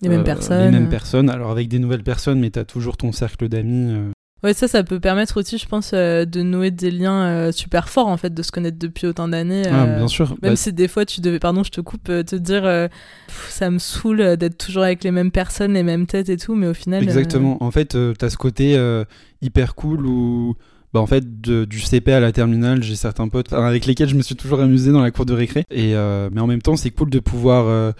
les 0.00 0.08
mêmes 0.08 0.24
personnes. 0.24 0.64
Les 0.64 0.78
mêmes 0.78 0.88
personnes. 0.88 1.30
Alors, 1.30 1.50
avec 1.50 1.68
des 1.68 1.78
nouvelles 1.78 2.02
personnes, 2.02 2.40
mais 2.40 2.50
tu 2.50 2.58
as 2.58 2.64
toujours 2.64 2.96
ton 2.96 3.12
cercle 3.12 3.48
d'amis. 3.48 3.94
Ouais, 4.42 4.54
ça, 4.54 4.66
ça 4.66 4.82
peut 4.82 4.98
permettre 4.98 5.38
aussi, 5.38 5.56
je 5.56 5.66
pense, 5.66 5.92
euh, 5.94 6.24
de 6.24 6.42
nouer 6.42 6.72
des 6.72 6.90
liens 6.90 7.26
euh, 7.26 7.52
super 7.52 7.88
forts, 7.88 8.08
en 8.08 8.16
fait, 8.16 8.34
de 8.34 8.42
se 8.42 8.50
connaître 8.50 8.76
depuis 8.76 9.06
autant 9.06 9.28
d'années. 9.28 9.62
ah, 9.70 9.84
euh, 9.84 9.98
bien 9.98 10.08
sûr. 10.08 10.30
Même 10.42 10.52
bah, 10.52 10.56
si 10.56 10.72
des 10.72 10.88
fois, 10.88 11.04
tu 11.04 11.20
devais, 11.20 11.38
pardon, 11.38 11.62
je 11.62 11.70
te 11.70 11.80
coupe, 11.80 12.04
te 12.04 12.36
dire, 12.36 12.88
ça 13.28 13.70
me 13.70 13.78
saoule 13.78 14.36
d'être 14.36 14.58
toujours 14.58 14.82
avec 14.82 15.04
les 15.04 15.12
mêmes 15.12 15.30
personnes, 15.30 15.74
les 15.74 15.84
mêmes 15.84 16.06
têtes 16.06 16.28
et 16.28 16.36
tout, 16.36 16.56
mais 16.56 16.66
au 16.66 16.74
final. 16.74 17.04
Exactement. 17.04 17.62
En 17.62 17.70
fait, 17.70 17.96
t'as 18.18 18.30
ce 18.30 18.36
côté 18.36 18.78
hyper 19.40 19.74
cool 19.74 20.06
où. 20.06 20.56
Bah 20.94 21.00
en 21.00 21.06
fait 21.06 21.40
du 21.40 21.80
CP 21.80 22.12
à 22.12 22.20
la 22.20 22.32
terminale 22.32 22.82
j'ai 22.82 22.96
certains 22.96 23.26
potes 23.28 23.54
avec 23.54 23.86
lesquels 23.86 24.10
je 24.10 24.14
me 24.14 24.20
suis 24.20 24.36
toujours 24.36 24.60
amusé 24.60 24.92
dans 24.92 25.00
la 25.00 25.10
cour 25.10 25.24
de 25.24 25.32
récré 25.32 25.64
et 25.70 25.94
mais 25.94 26.38
en 26.38 26.46
même 26.46 26.60
temps 26.60 26.76
c'est 26.76 26.90
cool 26.90 27.08
de 27.08 27.18
pouvoir 27.18 27.94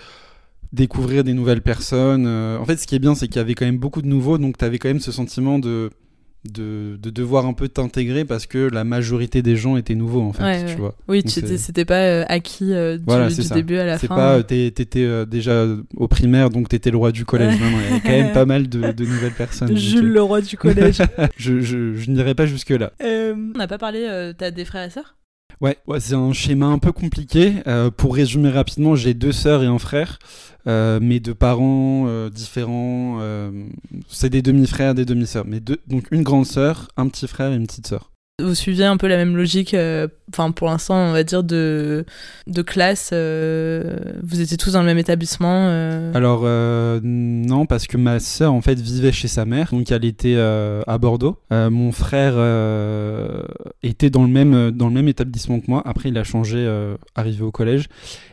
découvrir 0.74 1.24
des 1.24 1.32
nouvelles 1.32 1.62
personnes 1.62 2.26
en 2.26 2.64
fait 2.66 2.76
ce 2.76 2.86
qui 2.86 2.94
est 2.94 2.98
bien 2.98 3.14
c'est 3.14 3.28
qu'il 3.28 3.36
y 3.36 3.38
avait 3.38 3.54
quand 3.54 3.64
même 3.64 3.78
beaucoup 3.78 4.02
de 4.02 4.08
nouveaux 4.08 4.36
donc 4.36 4.58
tu 4.58 4.64
avais 4.66 4.78
quand 4.78 4.88
même 4.88 5.00
ce 5.00 5.10
sentiment 5.10 5.58
de 5.58 5.88
de, 6.44 6.98
de, 7.00 7.10
devoir 7.10 7.46
un 7.46 7.52
peu 7.52 7.68
t'intégrer 7.68 8.24
parce 8.24 8.46
que 8.46 8.58
la 8.58 8.82
majorité 8.82 9.42
des 9.42 9.56
gens 9.56 9.76
étaient 9.76 9.94
nouveaux 9.94 10.22
en 10.22 10.32
fait 10.32 10.66
tu 10.66 10.76
vois. 10.76 10.94
Oui 11.08 11.22
c'était 11.26 11.84
pas 11.84 12.02
euh, 12.02 12.24
acquis 12.28 12.72
euh, 12.72 12.98
du, 12.98 13.48
début 13.48 13.76
à 13.76 13.84
la 13.84 13.92
fin. 13.92 13.98
c'est 14.00 14.08
pas 14.08 14.38
euh, 14.38 14.42
t'étais 14.42 15.26
déjà 15.26 15.66
au 15.96 16.08
primaire 16.08 16.50
donc 16.50 16.68
t'étais 16.68 16.90
le 16.90 16.96
roi 16.96 17.12
du 17.12 17.24
collège. 17.24 17.60
Non, 17.60 17.66
il 17.66 17.82
y 17.82 17.92
avait 17.92 18.00
quand 18.00 18.24
même 18.24 18.32
pas 18.34 18.46
mal 18.46 18.68
de, 18.68 18.92
de 18.92 19.04
nouvelles 19.04 19.32
personnes 19.32 19.76
Jules 19.76 20.12
le 20.12 20.22
roi 20.22 20.40
du 20.40 20.56
collège. 20.56 20.98
je, 21.36 21.60
je, 21.60 21.94
je 21.94 22.10
n'irai 22.10 22.34
pas 22.34 22.46
jusque 22.46 22.70
là 22.70 22.92
on 23.00 23.58
n'a 23.58 23.68
pas 23.68 23.78
parlé 23.78 24.32
t'as 24.36 24.50
des 24.50 24.64
frères 24.64 24.86
et 24.86 24.90
sœurs? 24.90 25.14
Ouais, 25.62 25.78
ouais 25.86 26.00
c'est 26.00 26.14
un 26.14 26.32
schéma 26.34 26.66
un 26.66 26.78
peu 26.78 26.92
compliqué. 26.92 27.54
pour 27.96 28.14
résumer 28.14 28.50
rapidement, 28.50 28.96
j'ai 28.96 29.14
deux 29.14 29.32
sœurs 29.32 29.62
et 29.62 29.66
un 29.66 29.78
frère. 29.78 30.18
Euh, 30.68 31.00
mais 31.02 31.20
de 31.20 31.32
parents 31.32 32.04
euh, 32.06 32.30
différents. 32.30 33.18
Euh, 33.20 33.50
c'est 34.08 34.30
des 34.30 34.42
demi-frères, 34.42 34.94
des 34.94 35.04
demi-sœurs. 35.04 35.44
Mais 35.46 35.60
donc 35.60 36.06
une 36.10 36.22
grande 36.22 36.46
sœur, 36.46 36.88
un 36.96 37.08
petit 37.08 37.26
frère 37.26 37.52
et 37.52 37.56
une 37.56 37.66
petite 37.66 37.86
sœur. 37.86 38.11
Vous 38.40 38.54
suivez 38.54 38.84
un 38.84 38.96
peu 38.96 39.08
la 39.08 39.16
même 39.16 39.36
logique, 39.36 39.76
enfin 40.30 40.50
pour 40.50 40.66
l'instant 40.66 40.96
on 40.96 41.12
va 41.12 41.22
dire 41.22 41.44
de, 41.44 42.04
classe, 42.66 43.12
vous 43.12 44.40
étiez 44.40 44.56
tous 44.56 44.72
dans 44.72 44.80
le 44.80 44.86
même 44.86 44.98
établissement 44.98 45.68
Alors 46.14 46.42
non, 47.02 47.66
parce 47.66 47.86
que 47.86 47.96
ma 47.96 48.18
sœur 48.18 48.52
en 48.52 48.60
fait 48.60 48.80
vivait 48.80 49.12
chez 49.12 49.28
sa 49.28 49.44
mère, 49.44 49.68
donc 49.70 49.92
elle 49.92 50.04
était 50.04 50.38
à 50.38 50.98
Bordeaux. 50.98 51.38
mon 51.50 51.92
frère 51.92 52.34
était 53.82 54.10
dans 54.10 54.24
le, 54.24 54.30
même, 54.30 55.08
établissement 55.08 55.60
que 55.60 55.66
moi, 55.68 55.82
après 55.84 56.08
il 56.08 56.18
a 56.18 56.24
changé, 56.24 56.66
arrivé 57.14 57.42
au 57.44 57.52
collège. 57.52 57.88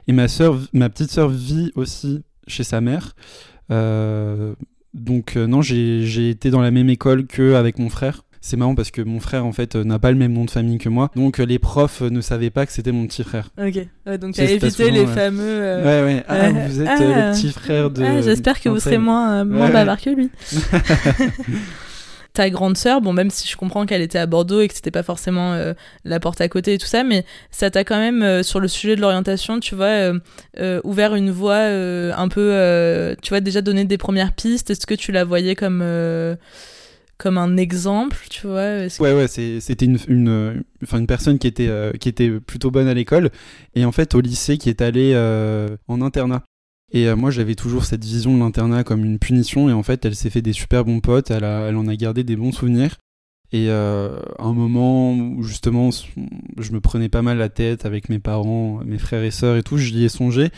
Et 0.07 0.13
ma, 0.13 0.25
ma 0.73 0.89
petite 0.89 1.11
sœur 1.11 1.29
vit 1.29 1.71
aussi 1.75 2.23
chez 2.49 2.63
sa 2.63 2.81
mère. 2.81 3.15
Euh, 3.71 4.53
donc 4.93 5.37
euh, 5.37 5.47
non, 5.47 5.61
j'ai 5.61 6.29
été 6.29 6.49
dans 6.49 6.61
la 6.61 6.71
même 6.71 6.89
école 6.89 7.25
qu'avec 7.27 7.79
mon 7.79 7.89
frère. 7.89 8.23
C'est 8.41 8.57
marrant 8.57 8.75
parce 8.75 8.91
que 8.91 9.01
mon 9.01 9.19
frère 9.19 9.45
en 9.45 9.51
fait 9.51 9.75
n'a 9.75 9.99
pas 9.99 10.11
le 10.11 10.17
même 10.17 10.33
nom 10.33 10.45
de 10.45 10.51
famille 10.51 10.77
que 10.77 10.89
moi, 10.89 11.11
donc 11.15 11.37
les 11.37 11.59
profs 11.59 12.01
ne 12.01 12.21
savaient 12.21 12.49
pas 12.49 12.65
que 12.65 12.71
c'était 12.71 12.91
mon 12.91 13.07
petit 13.07 13.23
frère. 13.23 13.49
Ok, 13.57 13.87
donc 14.19 14.35
tu 14.35 14.41
as 14.41 14.51
évité 14.51 14.91
les 14.91 15.05
fameux. 15.05 15.81
Ouais, 15.83 16.03
ouais. 16.03 16.23
Ah, 16.27 16.49
vous 16.51 16.81
êtes 16.81 16.99
le 16.99 17.13
ah. 17.13 17.31
petit 17.31 17.51
frère 17.51 17.91
de. 17.91 18.03
Ah, 18.03 18.21
J'espère 18.21 18.59
que 18.59 18.69
vous 18.69 18.79
serez 18.79 18.97
moins, 18.97 19.43
moins 19.45 19.69
bavard 19.69 19.99
que 19.99 20.09
lui. 20.09 20.29
ta 22.33 22.49
grande 22.49 22.77
sœur, 22.77 23.01
bon, 23.01 23.13
même 23.13 23.29
si 23.29 23.47
je 23.47 23.57
comprends 23.57 23.85
qu'elle 23.85 24.01
était 24.01 24.19
à 24.19 24.25
Bordeaux 24.25 24.61
et 24.61 24.67
que 24.67 24.73
c'était 24.73 24.91
pas 24.91 25.03
forcément 25.03 25.53
euh, 25.53 25.73
la 26.05 26.19
porte 26.19 26.41
à 26.41 26.47
côté 26.47 26.75
et 26.75 26.77
tout 26.77 26.87
ça, 26.87 27.03
mais 27.03 27.25
ça 27.51 27.71
t'a 27.71 27.83
quand 27.83 27.97
même, 27.97 28.21
euh, 28.21 28.43
sur 28.43 28.59
le 28.59 28.67
sujet 28.67 28.95
de 28.95 29.01
l'orientation, 29.01 29.59
tu 29.59 29.75
vois, 29.75 30.13
euh, 30.57 30.81
ouvert 30.83 31.15
une 31.15 31.31
voie 31.31 31.57
un 31.57 32.27
peu, 32.27 33.15
tu 33.21 33.29
vois, 33.29 33.41
déjà 33.41 33.61
donné 33.61 33.85
des 33.85 33.97
premières 33.97 34.33
pistes. 34.33 34.69
Est-ce 34.69 34.85
que 34.85 34.93
tu 34.93 35.11
la 35.11 35.23
voyais 35.23 35.55
comme 35.55 35.83
comme 37.19 37.37
un 37.37 37.57
exemple, 37.57 38.17
tu 38.31 38.47
vois 38.47 38.87
Ouais, 38.99 39.13
ouais, 39.13 39.27
c'était 39.27 39.85
une, 39.85 39.99
une, 40.07 40.63
une 40.91 41.07
personne 41.07 41.37
qui 41.37 41.45
était, 41.45 41.69
qui 41.99 42.09
était 42.09 42.31
plutôt 42.39 42.71
bonne 42.71 42.87
à 42.87 42.95
l'école 42.95 43.29
et 43.75 43.85
en 43.85 43.91
fait 43.91 44.15
au 44.15 44.21
lycée 44.21 44.57
qui 44.57 44.69
est 44.69 44.81
allée 44.81 45.15
en 45.87 46.01
internat. 46.01 46.43
Et 46.91 47.07
euh, 47.07 47.15
moi, 47.15 47.31
j'avais 47.31 47.55
toujours 47.55 47.85
cette 47.85 48.03
vision 48.03 48.33
de 48.33 48.39
l'internat 48.39 48.83
comme 48.83 49.05
une 49.05 49.19
punition. 49.19 49.69
Et 49.69 49.73
en 49.73 49.83
fait, 49.83 50.05
elle 50.05 50.15
s'est 50.15 50.29
fait 50.29 50.41
des 50.41 50.53
super 50.53 50.85
bons 50.85 50.99
potes. 51.01 51.31
Elle, 51.31 51.43
elle 51.43 51.75
en 51.75 51.87
a 51.87 51.95
gardé 51.95 52.23
des 52.23 52.35
bons 52.35 52.51
souvenirs. 52.51 52.97
Et 53.51 53.65
euh, 53.69 54.19
un 54.37 54.53
moment 54.53 55.13
où 55.13 55.41
justement, 55.41 55.89
je 55.91 56.71
me 56.71 56.79
prenais 56.79 57.09
pas 57.09 57.23
mal 57.23 57.39
la 57.39 57.49
tête 57.49 57.83
avec 57.83 58.07
mes 58.09 58.19
parents, 58.19 58.81
mes 58.85 58.99
frères 58.99 59.23
et 59.23 59.31
sœurs 59.31 59.57
et 59.57 59.63
tout, 59.63 59.77
j'y 59.77 60.03
ai 60.03 60.09
songé. 60.09 60.49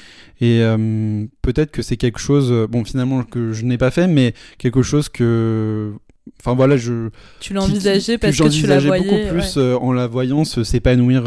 Et 0.41 0.61
euh, 0.61 1.25
peut-être 1.41 1.71
que 1.71 1.81
c'est 1.83 1.95
quelque 1.95 2.19
chose, 2.19 2.51
bon, 2.69 2.83
finalement, 2.83 3.23
que 3.23 3.53
je 3.53 3.63
n'ai 3.63 3.77
pas 3.77 3.91
fait, 3.91 4.07
mais 4.07 4.33
quelque 4.57 4.81
chose 4.81 5.07
que 5.07 5.93
Enfin 6.39 6.55
voilà, 6.55 6.77
je. 6.77 7.09
Tu 7.39 7.53
l'as 7.53 7.63
envisagé 7.63 8.17
parce 8.17 8.37
que, 8.37 8.47
tu 8.47 8.67
la 8.67 8.79
voyais. 8.79 9.03
beaucoup 9.03 9.33
plus 9.33 9.57
en 9.57 9.91
la 9.91 10.07
voyant 10.07 10.45
s'épanouir 10.45 11.23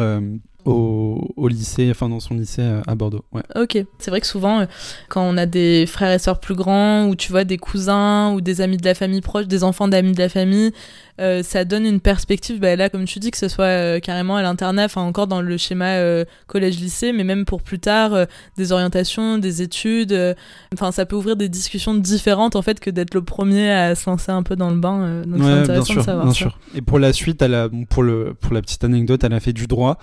au, 0.65 1.49
lycée, 1.49 1.89
enfin 1.91 2.09
dans 2.09 2.21
son 2.21 2.35
lycée 2.35 2.63
euh, 2.63 2.81
à 2.87 2.95
Bordeaux. 2.95 3.25
Ouais. 3.33 3.43
Ok, 3.55 3.79
c'est 3.99 4.11
vrai 4.11 4.21
que 4.21 4.27
souvent, 4.27 4.61
euh, 4.61 4.67
quand 5.09 5.23
on 5.23 5.37
a 5.37 5.47
des 5.47 5.87
frères 5.87 6.13
et 6.13 6.19
sœurs 6.19 6.41
plus 6.41 6.55
grands, 6.55 7.07
ou 7.07 7.17
tu 7.17 7.31
vois 7.31 7.45
des 7.45 7.59
cousins, 7.59 8.33
ou 8.33 8.41
des 8.41 8.61
amis 8.61 8.77
de 8.77 8.85
la 8.85 8.95
famille 8.95 9.21
proche, 9.21 9.47
des 9.47 9.63
enfants 9.63 9.89
d'amis 9.89 10.13
de 10.13 10.19
la 10.19 10.29
famille, 10.29 10.73
euh, 11.21 11.43
ça 11.43 11.65
donne 11.65 11.85
une 11.85 12.01
perspective, 12.01 12.59
bah, 12.59 12.75
là 12.77 12.89
comme 12.89 13.05
tu 13.05 13.19
dis, 13.19 13.31
que 13.31 13.37
ce 13.37 13.49
soit 13.49 14.01
carrément 14.01 14.37
à 14.37 14.43
l'internat, 14.43 14.87
enfin 14.87 15.03
encore 15.03 15.27
dans 15.27 15.41
le 15.41 15.57
schéma 15.57 16.25
collège-lycée, 16.47 17.13
mais 17.13 17.25
même 17.25 17.45
pour 17.45 17.63
plus 17.63 17.79
tard, 17.79 18.27
des 18.57 18.73
orientations, 18.73 19.39
des 19.39 19.63
études, 19.63 20.35
enfin 20.73 20.91
ça 20.93 21.07
peut 21.07 21.17
ouvrir 21.17 21.37
des 21.37 21.49
discussions 21.49 21.95
différentes 21.95 22.57
en 22.57 22.63
fait 22.63 22.81
que 22.81 22.91
d'être 22.91 23.15
le 23.15 23.23
premier 23.23 23.71
à 23.71 23.95
se 23.95 24.09
lancer 24.09 24.33
un 24.33 24.43
peu 24.43 24.57
dans 24.57 24.71
le 24.71 24.77
bain. 24.77 25.23
donc 25.27 25.43
c'est 25.43 25.51
intéressant 25.51 25.95
de 25.95 26.01
savoir. 26.01 26.25
Bien 26.25 26.35
ça. 26.35 26.39
sûr. 26.39 26.59
Et 26.75 26.83
pour 26.83 26.99
la 26.99 27.13
suite, 27.13 27.43
elle 27.43 27.55
a, 27.55 27.69
pour, 27.89 28.03
le, 28.03 28.35
pour 28.35 28.55
la 28.55 28.63
petite 28.63 28.83
anecdote, 28.83 29.23
elle 29.23 29.35
a 29.35 29.41
fait 29.41 29.53
du 29.53 29.67
droit. 29.67 29.99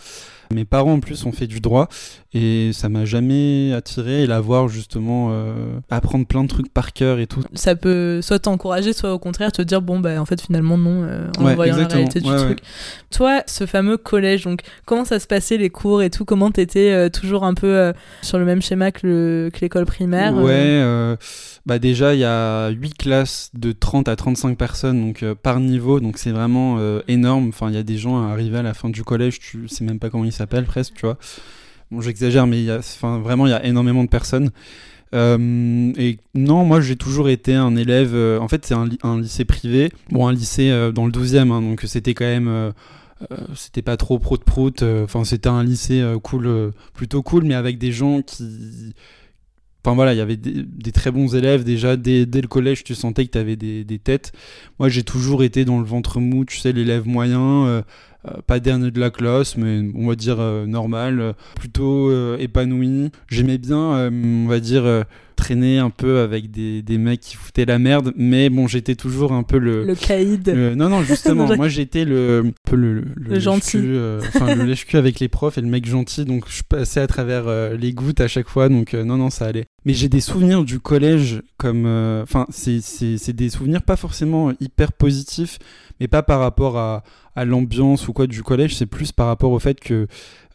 Mes 0.52 0.66
parents 0.66 0.94
en 0.94 1.00
plus 1.00 1.26
ont 1.26 1.32
fait 1.32 1.48
du 1.48 1.60
droit 1.60 1.88
et 2.34 2.72
ça 2.74 2.90
m'a 2.90 3.06
jamais 3.06 3.74
attiré 3.74 4.24
et 4.24 4.28
la 4.28 4.40
voir 4.40 4.68
justement 4.68 5.30
euh, 5.32 5.54
apprendre 5.90 6.26
plein 6.26 6.44
de 6.44 6.48
trucs 6.48 6.72
par 6.72 6.94
cœur 6.94 7.20
et 7.20 7.28
tout. 7.28 7.44
Ça 7.54 7.76
peut 7.76 8.22
soit 8.22 8.40
t'encourager, 8.40 8.94
soit 8.94 9.14
au 9.14 9.20
contraire 9.20 9.52
te 9.52 9.62
dire 9.62 9.82
bon 9.82 10.00
bah 10.00 10.22
en 10.22 10.26
fait 10.26 10.42
finalement 10.42 10.78
non 10.78 11.04
euh, 11.04 11.28
en 11.38 11.54
voyant 11.56 11.78
la 11.78 11.88
réalité 11.88 12.22
du 12.22 12.30
truc. 12.30 12.60
Toi, 13.10 13.44
ce 13.48 13.66
fameux 13.66 13.98
collège, 13.98 14.44
donc 14.44 14.62
comment 14.86 15.06
ça 15.06 15.20
se 15.20 15.28
passait 15.28 15.58
les 15.58 15.70
cours 15.70 16.02
et 16.02 16.10
tout? 16.10 16.26
Comment 16.26 16.52
t'étais 16.52 16.92
euh, 16.92 17.10
toujours 17.10 17.44
un 17.44 17.54
peu 17.54 17.94
sur 18.22 18.38
le 18.38 18.46
même 18.46 18.62
schéma 18.62 18.92
que 18.92 19.50
l'école 19.62 19.86
primaire? 19.86 20.36
Ouais, 20.36 21.18
bah 21.66 21.80
déjà 21.80 22.16
il 22.16 22.20
y 22.20 22.26
a 22.26 22.70
8 22.70 22.98
classes 22.98 23.52
de 23.54 23.72
30 23.72 24.08
à 24.08 24.16
35 24.16 24.58
personnes 24.58 25.00
donc 25.00 25.24
par 25.44 25.60
niveau 25.60 26.00
donc 26.00 26.18
c'est 26.18 26.32
vraiment 26.32 26.80
énorme. 27.08 27.50
Enfin 27.50 27.70
il 27.70 27.76
y 27.76 27.78
a 27.78 27.84
des 27.84 27.98
gens 27.98 28.22
arrivés 28.22 28.58
à 28.58 28.64
la 28.64 28.74
fin 28.74 28.90
du 28.90 29.04
collège, 29.04 29.40
tu 29.40 29.68
sais 29.68 29.84
même 29.84 30.00
pas 30.00 30.10
comment 30.10 30.26
ils 30.26 30.32
s'appelle 30.32 30.66
presque, 30.66 30.96
tu 30.96 31.06
vois. 31.06 31.18
Bon, 31.92 32.00
j'exagère, 32.00 32.48
mais 32.48 32.70
a, 32.70 32.80
vraiment, 33.18 33.48
il 33.48 33.50
y 33.50 33.54
a 33.54 33.66
énormément 33.66 34.04
de 34.04 34.10
personnes. 34.10 34.52
Euh, 35.14 35.92
et 35.98 36.20
non, 36.34 36.64
moi 36.64 36.80
j'ai 36.80 36.96
toujours 36.96 37.28
été 37.28 37.54
un 37.54 37.76
élève. 37.76 38.16
Euh, 38.16 38.40
en 38.40 38.48
fait, 38.48 38.66
c'est 38.66 38.74
un, 38.74 39.20
lycée 39.20 39.44
privé. 39.44 39.92
Bon, 40.10 40.28
un 40.28 40.32
lycée 40.32 40.72
euh, 40.72 40.94
dans 40.94 41.06
le 41.06 41.12
12e, 41.12 41.52
hein, 41.52 41.62
donc 41.62 41.84
c'était 41.86 42.14
quand 42.14 42.26
même. 42.26 42.74
c'était 43.56 43.82
pas 43.82 43.98
trop 43.98 44.20
pro 44.20 44.38
de 44.38 44.44
prout. 44.44 44.84
Enfin, 44.84 45.26
c'était 45.26 45.50
un 45.50 45.64
lycée 45.64 46.02
cool, 46.24 46.72
plutôt 46.94 47.22
cool, 47.22 47.44
mais 47.44 47.56
avec 47.56 47.78
des 47.78 47.92
gens 47.92 48.22
qui. 48.22 48.94
Enfin 49.84 49.96
voilà, 49.96 50.14
il 50.14 50.18
y 50.18 50.22
avait 50.22 50.38
des, 50.38 50.92
très 50.92 51.12
bons 51.12 51.36
élèves 51.36 51.64
déjà. 51.64 51.98
Dès, 51.98 52.26
le 52.26 52.48
collège, 52.48 52.84
tu 52.84 52.94
sentais 52.94 53.26
que 53.26 53.32
tu 53.32 53.38
avais 53.38 53.56
des, 53.56 54.00
têtes. 54.00 54.32
Moi, 54.80 54.90
j'ai 54.90 55.04
toujours 55.04 55.44
été 55.44 55.66
dans 55.66 55.80
le 55.80 55.86
ventre 55.86 56.20
mou, 56.20 56.46
tu 56.46 56.58
sais, 56.58 56.72
l'élève 56.72 57.08
moyen 57.08 57.84
euh, 58.28 58.42
pas 58.46 58.60
dernier 58.60 58.92
de 58.92 59.00
la 59.00 59.10
classe, 59.10 59.58
mais 59.58 59.82
on 59.96 60.08
va 60.08 60.16
dire 60.16 60.40
euh, 60.40 60.68
normal, 60.68 61.20
euh, 61.20 61.34
plutôt 61.56 62.12
épanoui. 62.38 63.10
J'aimais 63.28 63.58
bien, 63.58 64.12
on 64.12 64.48
va 64.48 64.60
dire, 64.60 65.06
traîner 65.42 65.80
un 65.80 65.90
peu 65.90 66.20
avec 66.20 66.52
des, 66.52 66.82
des, 66.82 66.98
mecs 66.98 67.20
qui 67.20 67.36
foutaient 67.36 67.66
la 67.66 67.80
merde, 67.80 68.14
mais 68.16 68.50
bon, 68.50 68.68
j'étais 68.68 68.96
toujours 68.96 69.34
un 69.34 69.44
peu 69.44 69.58
le. 69.58 69.84
Le 69.84 69.96
caïd. 69.96 70.48
non, 70.50 70.90
non, 70.90 71.04
justement, 71.04 71.48
moi 71.58 71.68
j'étais 71.68 72.06
le. 72.06 72.44
Un 72.46 72.52
peu 72.70 72.76
le, 72.76 73.04
le, 73.16 73.40
gentil. 73.40 73.78
Enfin, 74.20 74.56
le 74.56 74.64
lèche-cul 74.64 74.98
avec 74.98 75.20
les 75.20 75.28
profs 75.28 75.58
et 75.58 75.62
le 75.62 75.68
mec 75.68 75.86
gentil, 75.86 76.26
donc 76.26 76.46
je 76.48 76.64
passais 76.64 77.02
à 77.02 77.08
travers 77.08 77.46
les 77.76 77.94
gouttes 77.94 78.22
à 78.22 78.28
chaque 78.28 78.48
fois, 78.48 78.70
donc 78.70 78.94
non, 78.94 79.18
non, 79.18 79.30
ça 79.30 79.46
allait. 79.46 79.66
Mais 79.84 79.94
j'ai 79.94 80.10
des 80.10 80.22
souvenirs 80.22 80.64
du 80.64 80.80
collège 80.80 81.42
comme. 81.58 81.86
Enfin, 82.24 82.46
c'est 82.50 83.34
des 83.34 83.50
souvenirs 83.50 83.82
pas 83.82 83.96
forcément 83.96 84.52
hyper 84.60 84.94
positifs, 84.94 85.60
mais 86.00 86.08
pas 86.08 86.24
par 86.24 86.40
rapport 86.40 86.78
à 86.78 87.04
à 87.36 87.46
l'ambiance 87.46 88.08
ou 88.08 88.14
quoi 88.14 88.28
du 88.28 88.44
collège, 88.44 88.76
c'est 88.76 88.86
plus 88.86 89.12
par 89.12 89.28
rapport 89.28 89.52
au 89.52 89.60
fait 89.60 89.80
que 89.80 90.08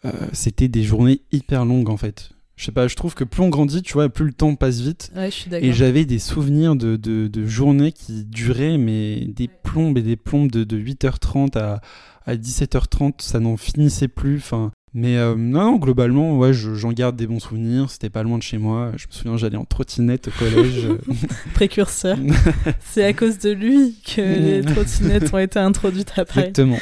euh, 0.05 0.13
c'était 0.33 0.69
des 0.69 0.83
journées 0.83 1.23
hyper 1.33 1.65
longues 1.65 1.89
en 1.89 1.97
fait. 1.97 2.31
Je 2.57 2.65
sais 2.65 2.73
pas, 2.73 2.89
je 2.89 2.97
trouve 2.97 3.15
que 3.15 3.25
plus 3.25 3.43
on 3.43 3.51
grandit, 3.51 3.83
tu 3.83 3.93
vois, 3.93 4.09
plus 4.09 4.25
le 4.25 4.33
temps 4.33 4.55
passe 4.55 4.81
vite. 4.81 5.13
Ouais, 5.15 5.31
je 5.31 5.37
suis 5.37 5.55
et 5.55 5.73
j'avais 5.75 6.07
des 6.07 6.19
souvenirs 6.19 6.75
de, 6.75 6.97
de, 6.97 7.47
journées 7.47 7.93
qui 7.93 8.25
duraient, 8.25 8.79
mais 8.79 9.27
des 9.27 9.49
plombes 9.49 9.99
et 9.99 10.03
des 10.03 10.17
plombes 10.17 10.51
de, 10.51 10.65
de 10.65 10.79
8h30 10.79 11.59
à, 11.59 11.81
à 12.25 12.35
17h30, 12.35 13.15
ça 13.19 13.41
n'en 13.41 13.57
finissait 13.57 14.09
plus. 14.09 14.39
Enfin, 14.39 14.73
mais 14.99 15.19
euh, 15.19 15.35
non, 15.37 15.77
globalement, 15.77 16.39
ouais, 16.39 16.55
j'en 16.55 16.91
garde 16.91 17.17
des 17.17 17.27
bons 17.27 17.39
souvenirs. 17.39 17.91
C'était 17.91 18.09
pas 18.09 18.23
loin 18.23 18.39
de 18.39 18.43
chez 18.43 18.57
moi. 18.57 18.93
Je 18.97 19.07
me 19.07 19.13
souviens, 19.13 19.37
j'allais 19.37 19.59
en 19.59 19.67
trottinette 19.67 20.29
au 20.29 20.31
collège. 20.31 20.89
Précurseur. 21.55 22.17
C'est 22.81 23.05
à 23.05 23.13
cause 23.13 23.39
de 23.39 23.51
lui 23.51 23.97
que 24.07 24.23
les 24.23 24.63
trottinettes 24.75 25.35
ont 25.35 25.39
été 25.39 25.59
introduites 25.59 26.15
après. 26.17 26.49
Exactement. 26.49 26.79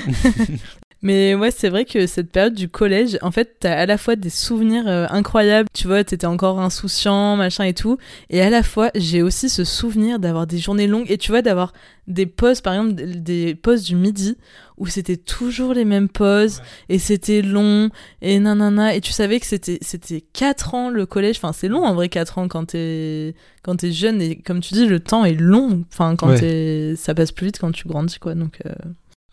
Mais 1.05 1.35
ouais, 1.35 1.51
c'est 1.51 1.69
vrai 1.69 1.85
que 1.85 2.07
cette 2.07 2.33
période 2.33 2.55
du 2.55 2.71
collège, 2.71 3.19
en 3.21 3.31
fait, 3.31 3.57
t'as 3.61 3.75
à 3.75 3.85
la 3.85 3.99
fois 3.99 4.17
des 4.17 4.31
souvenirs 4.31 4.89
euh, 4.89 5.05
incroyables, 5.11 5.69
tu 5.75 5.87
vois, 5.87 6.03
t'étais 6.03 6.27
encore 6.27 6.59
insouciant, 6.59 7.37
machin 7.37 7.65
et 7.65 7.75
tout, 7.75 7.99
et 8.31 8.41
à 8.41 8.49
la 8.49 8.63
fois, 8.63 8.91
j'ai 8.95 9.21
aussi 9.21 9.51
ce 9.51 9.65
souvenir 9.65 10.19
d'avoir 10.19 10.47
des 10.47 10.57
journées 10.57 10.87
longues, 10.87 11.11
et 11.11 11.19
tu 11.19 11.31
vois, 11.31 11.43
d'avoir 11.43 11.75
des 12.07 12.25
pauses, 12.25 12.63
par 12.63 12.73
exemple, 12.73 12.95
des 12.95 13.55
pauses 13.55 13.83
du 13.83 13.97
midi, 13.97 14.39
où 14.79 14.87
c'était 14.87 15.19
toujours 15.19 15.75
les 15.75 15.85
mêmes 15.85 16.09
pauses, 16.09 16.63
et 16.89 16.99
c'était 16.99 17.43
long, 17.43 17.91
et 18.23 18.39
nanana, 18.39 18.95
et 18.95 19.03
tu 19.03 19.13
savais 19.13 19.41
que 19.41 19.47
c'était, 19.47 19.77
c'était 19.83 20.23
4 20.23 20.73
ans 20.73 20.89
le 20.89 21.05
collège, 21.05 21.37
enfin, 21.37 21.53
c'est 21.53 21.69
long 21.69 21.85
en 21.85 21.93
vrai, 21.93 22.09
4 22.09 22.39
ans 22.39 22.49
quand 22.49 22.65
t'es, 22.69 23.35
quand 23.63 23.77
t'es 23.77 23.93
jeune, 23.93 24.23
et 24.23 24.37
comme 24.37 24.61
tu 24.61 24.73
dis, 24.73 24.87
le 24.87 25.01
temps 25.01 25.27
est 25.27 25.39
long, 25.39 25.85
enfin, 25.93 26.17
quand 26.17 26.35
t'es, 26.35 26.95
ça 26.97 27.15
passe 27.15 27.31
plus 27.31 27.45
vite 27.45 27.59
quand 27.59 27.73
tu 27.73 27.87
grandis, 27.87 28.19
quoi, 28.19 28.35
donc... 28.35 28.61
Euh, 28.65 28.73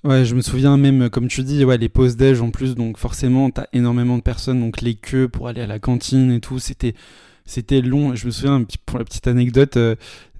Ouais, 0.03 0.25
je 0.25 0.33
me 0.33 0.41
souviens 0.41 0.77
même, 0.77 1.11
comme 1.11 1.27
tu 1.27 1.43
dis, 1.43 1.63
ouais, 1.63 1.77
les 1.77 1.87
pauses 1.87 2.15
déj 2.15 2.41
en 2.41 2.49
plus, 2.49 2.73
donc 2.73 2.97
forcément, 2.97 3.51
t'as 3.51 3.67
énormément 3.71 4.17
de 4.17 4.23
personnes, 4.23 4.59
donc 4.59 4.81
les 4.81 4.95
queues 4.95 5.29
pour 5.29 5.47
aller 5.47 5.61
à 5.61 5.67
la 5.67 5.77
cantine 5.77 6.31
et 6.31 6.39
tout, 6.39 6.57
c'était, 6.57 6.95
c'était 7.45 7.81
long. 7.81 8.15
Je 8.15 8.25
me 8.25 8.31
souviens, 8.31 8.65
pour 8.87 8.97
la 8.97 9.05
petite 9.05 9.27
anecdote, 9.27 9.77
euh, 9.77 9.95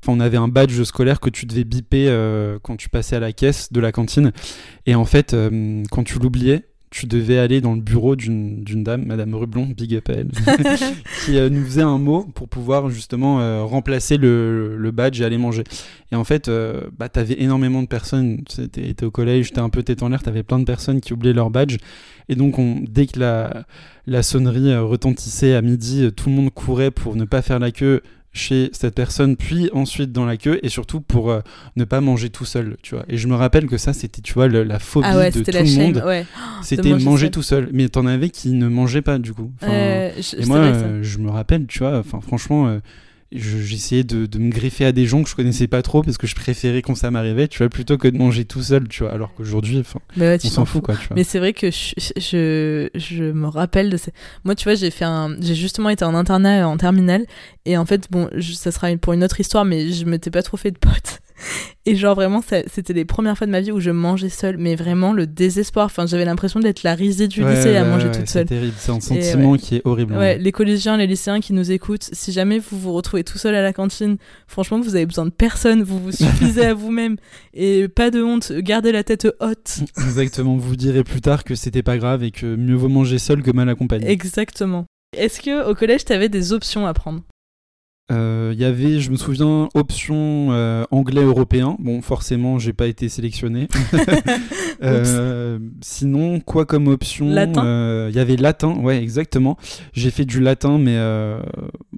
on 0.08 0.20
avait 0.20 0.38
un 0.38 0.48
badge 0.48 0.82
scolaire 0.82 1.20
que 1.20 1.30
tu 1.30 1.46
devais 1.46 1.64
biper 1.64 2.08
euh, 2.10 2.58
quand 2.64 2.76
tu 2.76 2.90
passais 2.90 3.16
à 3.16 3.20
la 3.20 3.34
caisse 3.34 3.72
de 3.72 3.80
la 3.80 3.92
cantine, 3.92 4.32
et 4.88 4.96
en 4.96 5.06
fait, 5.06 5.36
euh, 5.36 5.84
quand 5.92 6.04
tu 6.04 6.18
l'oubliais, 6.18 6.66
tu 6.92 7.08
devais 7.08 7.38
aller 7.38 7.62
dans 7.62 7.74
le 7.74 7.80
bureau 7.80 8.18
d'une 8.18 8.64
dame, 8.84 9.06
Madame 9.06 9.34
Rublon, 9.34 9.66
big 9.66 10.02
elle, 10.10 10.28
qui 11.26 11.38
euh, 11.38 11.50
nous 11.50 11.64
faisait 11.64 11.82
un 11.82 11.98
mot 11.98 12.26
pour 12.36 12.50
pouvoir 12.50 12.90
justement 12.90 13.40
euh, 13.40 13.64
remplacer 13.64 14.18
le, 14.18 14.76
le, 14.76 14.92
badge 14.92 15.22
et 15.22 15.24
aller 15.24 15.38
manger. 15.38 15.64
Et 16.12 16.18
en 16.18 16.26
fait, 16.26 16.50
euh, 16.50 16.82
bah, 17.00 17.08
tu 17.08 17.22
énormément 17.32 17.82
de 17.82 17.88
personnes, 17.88 18.44
tu 18.44 18.64
étais 18.64 19.06
au 19.06 19.12
collège, 19.12 19.48
j'étais 19.48 19.62
un 19.62 19.70
peu 19.70 19.84
tête 19.84 20.04
en 20.04 20.10
l'air, 20.10 20.22
tu 20.22 20.28
avais 20.28 20.44
plein 20.44 20.60
de 20.60 20.66
personnes 20.66 21.00
qui 21.00 21.14
oubliaient 21.14 21.32
leur 21.32 21.50
badge. 21.50 21.78
Et 22.28 22.36
donc, 22.36 22.60
on, 22.60 22.84
dès 22.86 23.08
que 23.08 23.20
la, 23.20 23.66
la 24.06 24.22
sonnerie 24.22 24.76
retentissait 24.76 25.56
à 25.56 25.62
midi, 25.62 26.12
tout 26.12 26.28
le 26.28 26.36
monde 26.36 26.50
courait 26.50 26.92
pour 26.92 27.16
ne 27.16 27.24
pas 27.24 27.42
faire 27.42 27.60
la 27.60 27.72
queue 27.72 28.02
chez 28.34 28.70
cette 28.72 28.96
personne, 28.96 29.36
puis 29.36 29.70
ensuite 29.74 30.12
dans 30.12 30.26
la 30.26 30.38
queue, 30.38 30.60
et 30.64 30.70
surtout 30.70 31.02
pour 31.02 31.32
euh, 31.32 31.42
ne 31.76 31.84
pas 31.84 32.00
manger 32.00 32.30
tout 32.30 32.46
seul, 32.46 32.78
tu 32.82 32.96
vois. 32.96 33.04
Et 33.10 33.18
je 33.18 33.28
me 33.28 33.36
rappelle 33.36 33.68
que 33.68 33.78
ça, 33.78 33.92
c'était, 33.92 34.22
tu 34.22 34.34
vois, 34.34 34.48
la 34.48 34.80
phobie 34.80 35.08
ah 35.10 35.30
de 35.30 35.42
tout 35.42 35.52
le 35.52 35.84
monde. 35.84 36.04
C'était 36.64 36.98
manger, 36.98 37.30
tout 37.30 37.42
seul. 37.42 37.70
Mais 37.74 37.90
t'en 37.90 38.06
avais 38.06 38.30
qui 38.30 38.52
ne 38.52 38.68
mangeaient 38.68 39.02
pas, 39.02 39.18
du 39.18 39.34
coup. 39.34 39.52
et 39.62 40.46
moi, 40.46 40.58
euh, 40.58 41.00
je 41.04 41.18
me 41.18 41.30
rappelle, 41.30 41.66
tu 41.68 41.80
vois, 41.80 42.00
enfin, 42.00 42.22
franchement, 42.22 42.68
euh, 42.68 42.80
j'essayais 43.32 44.04
de, 44.04 44.26
de, 44.26 44.40
me 44.40 44.50
greffer 44.50 44.86
à 44.86 44.92
des 44.92 45.06
gens 45.06 45.24
que 45.24 45.30
je 45.30 45.36
connaissais 45.36 45.68
pas 45.68 45.82
trop 45.82 46.04
parce 46.04 46.18
que 46.18 46.28
je 46.28 46.36
préférais 46.36 46.82
quand 46.82 46.96
ça 46.96 47.12
m'arrivait, 47.12 47.48
tu 47.48 47.60
vois, 47.60 47.70
plutôt 47.70 47.98
que 47.98 48.08
de 48.08 48.18
manger 48.18 48.46
tout 48.46 48.62
seul, 48.62 48.88
tu 48.88 49.04
vois. 49.04 49.14
Alors 49.14 49.34
qu'aujourd'hui, 49.34 49.80
enfin, 49.80 50.00
bah 50.18 50.36
on 50.44 50.50
s'en 50.50 50.66
fout, 50.66 50.82
quoi, 50.82 50.96
tu 50.96 51.08
vois. 51.08 51.16
Mais 51.16 51.24
c'est 51.24 51.40
vrai 51.40 51.54
que 51.54 51.72
je, 51.72 51.94
je, 52.18 52.90
je, 52.94 53.24
me 53.24 53.48
rappelle 53.48 53.90
de 53.90 53.98
ces... 53.98 54.12
Moi, 54.44 54.56
tu 54.56 54.66
vois, 54.66 54.76
j'ai 54.76 54.92
fait 54.92 55.06
un, 55.06 55.36
j'ai 55.40 55.56
justement 55.56 55.90
été 55.90 56.04
en 56.04 56.14
internat 56.14 56.68
en 56.68 56.78
terminale 56.78 57.26
et 57.66 57.78
en 57.78 57.86
fait, 57.86 58.08
bon, 58.12 58.30
ça 58.54 58.72
sera 58.72 58.96
pour 58.98 59.14
une 59.14 59.24
autre 59.24 59.40
histoire, 59.40 59.66
mais 59.66 59.92
je 59.92 60.06
m'étais 60.06 60.32
pas 60.32 60.44
trop 60.44 60.58
fait 60.58 60.72
de 60.72 60.78
potes. 60.78 61.22
Et 61.86 61.96
genre 61.96 62.14
vraiment, 62.14 62.42
c'était 62.42 62.94
les 62.94 63.06
premières 63.06 63.38
fois 63.38 63.48
de 63.48 63.52
ma 63.52 63.60
vie 63.60 63.72
où 63.72 63.80
je 63.80 63.90
mangeais 63.90 64.30
seule, 64.30 64.58
mais 64.58 64.76
vraiment 64.76 65.14
le 65.14 65.26
désespoir. 65.26 65.88
Enfin, 65.88 66.06
j'avais 66.06 66.26
l'impression 66.26 66.60
d'être 66.60 66.84
la 66.84 66.94
risée 66.94 67.28
du 67.28 67.44
lycée 67.44 67.76
à 67.76 67.84
manger 67.84 68.12
toute 68.12 68.28
seule. 68.28 68.46
C'est 68.48 68.56
terrible, 68.56 68.76
c'est 68.78 68.92
un 68.92 69.00
sentiment 69.00 69.56
qui 69.56 69.78
est 69.78 69.82
horrible. 69.84 70.14
Ouais, 70.16 70.38
les 70.38 70.52
collégiens, 70.52 70.98
les 70.98 71.08
lycéens 71.08 71.40
qui 71.40 71.54
nous 71.54 71.72
écoutent, 71.72 72.08
si 72.12 72.32
jamais 72.32 72.60
vous 72.60 72.78
vous 72.78 72.94
retrouvez 72.94 73.24
tout 73.24 73.40
seul 73.40 73.56
à 73.56 73.64
la 73.64 73.74
cantine, 73.74 74.18
franchement, 74.48 74.80
vous 74.80 74.96
avez 74.96 75.08
besoin 75.08 75.26
de 75.26 75.32
personne, 75.32 75.82
vous 75.82 76.00
vous 76.00 76.12
suffisez 76.12 76.66
à 76.66 76.74
vous-même 76.76 77.18
et 77.54 77.88
pas 77.88 78.12
de 78.12 78.22
honte, 78.22 78.52
gardez 78.52 78.92
la 78.92 79.04
tête 79.04 79.28
haute. 79.40 79.80
Exactement, 79.98 80.58
vous 80.58 80.76
direz 80.76 81.04
plus 81.04 81.22
tard 81.22 81.44
que 81.44 81.56
c'était 81.56 81.84
pas 81.84 81.98
grave 81.98 82.24
et 82.24 82.32
que 82.32 82.56
mieux 82.56 82.76
vaut 82.76 82.90
manger 82.90 83.18
seul 83.18 83.42
que 83.42 83.52
mal 83.52 83.70
accompagné. 83.70 84.10
Exactement. 84.10 84.86
Est-ce 85.18 85.42
que 85.42 85.70
au 85.70 85.76
collège, 85.76 86.06
tu 86.06 86.14
avais 86.14 86.30
des 86.30 86.54
options 86.54 86.88
à 86.88 86.94
prendre? 86.94 87.22
Il 88.10 88.16
euh, 88.18 88.54
y 88.54 88.66
avait, 88.66 89.00
je 89.00 89.10
me 89.10 89.16
souviens, 89.16 89.70
option 89.74 90.50
euh, 90.52 90.84
anglais 90.92 91.24
européen. 91.24 91.78
Bon, 91.80 92.02
forcément, 92.02 92.60
j'ai 92.60 92.74
pas 92.74 92.88
été 92.88 93.08
sélectionné. 93.08 93.70
euh, 94.84 95.60
sinon, 95.80 96.42
quoi 96.42 96.66
comme 96.66 96.88
option. 96.88 97.28
Il 97.28 98.14
y 98.14 98.20
avait 98.20 98.36
latin, 98.36 98.76
ouais, 98.76 99.02
exactement. 99.02 99.58
J'ai 99.94 100.12
fait 100.12 100.26
du 100.26 100.42
latin, 100.42 100.78
mais 100.78 101.00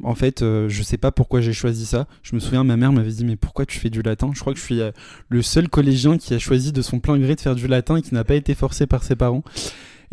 en 0.03 0.13
fait, 0.13 0.41
je 0.41 0.83
sais 0.83 0.97
pas 0.97 1.11
pourquoi 1.11 1.41
j'ai 1.41 1.53
choisi 1.53 1.87
ça. 1.87 2.05
Je 2.21 2.35
me 2.35 2.39
souviens, 2.39 2.63
ma 2.63 2.77
mère 2.77 2.91
m'avait 2.91 3.09
dit, 3.09 3.25
mais 3.25 3.35
pourquoi 3.35 3.65
tu 3.65 3.79
fais 3.79 3.89
du 3.89 4.03
latin? 4.03 4.29
Je 4.35 4.39
crois 4.39 4.53
que 4.53 4.59
je 4.59 4.65
suis 4.65 4.81
le 5.29 5.41
seul 5.41 5.67
collégien 5.67 6.19
qui 6.19 6.35
a 6.35 6.39
choisi 6.39 6.71
de 6.71 6.83
son 6.83 6.99
plein 6.99 7.17
gré 7.17 7.33
de 7.33 7.41
faire 7.41 7.55
du 7.55 7.67
latin 7.67 7.95
et 7.95 8.03
qui 8.03 8.13
n'a 8.13 8.23
pas 8.23 8.35
été 8.35 8.53
forcé 8.53 8.85
par 8.85 9.03
ses 9.03 9.15
parents. 9.15 9.43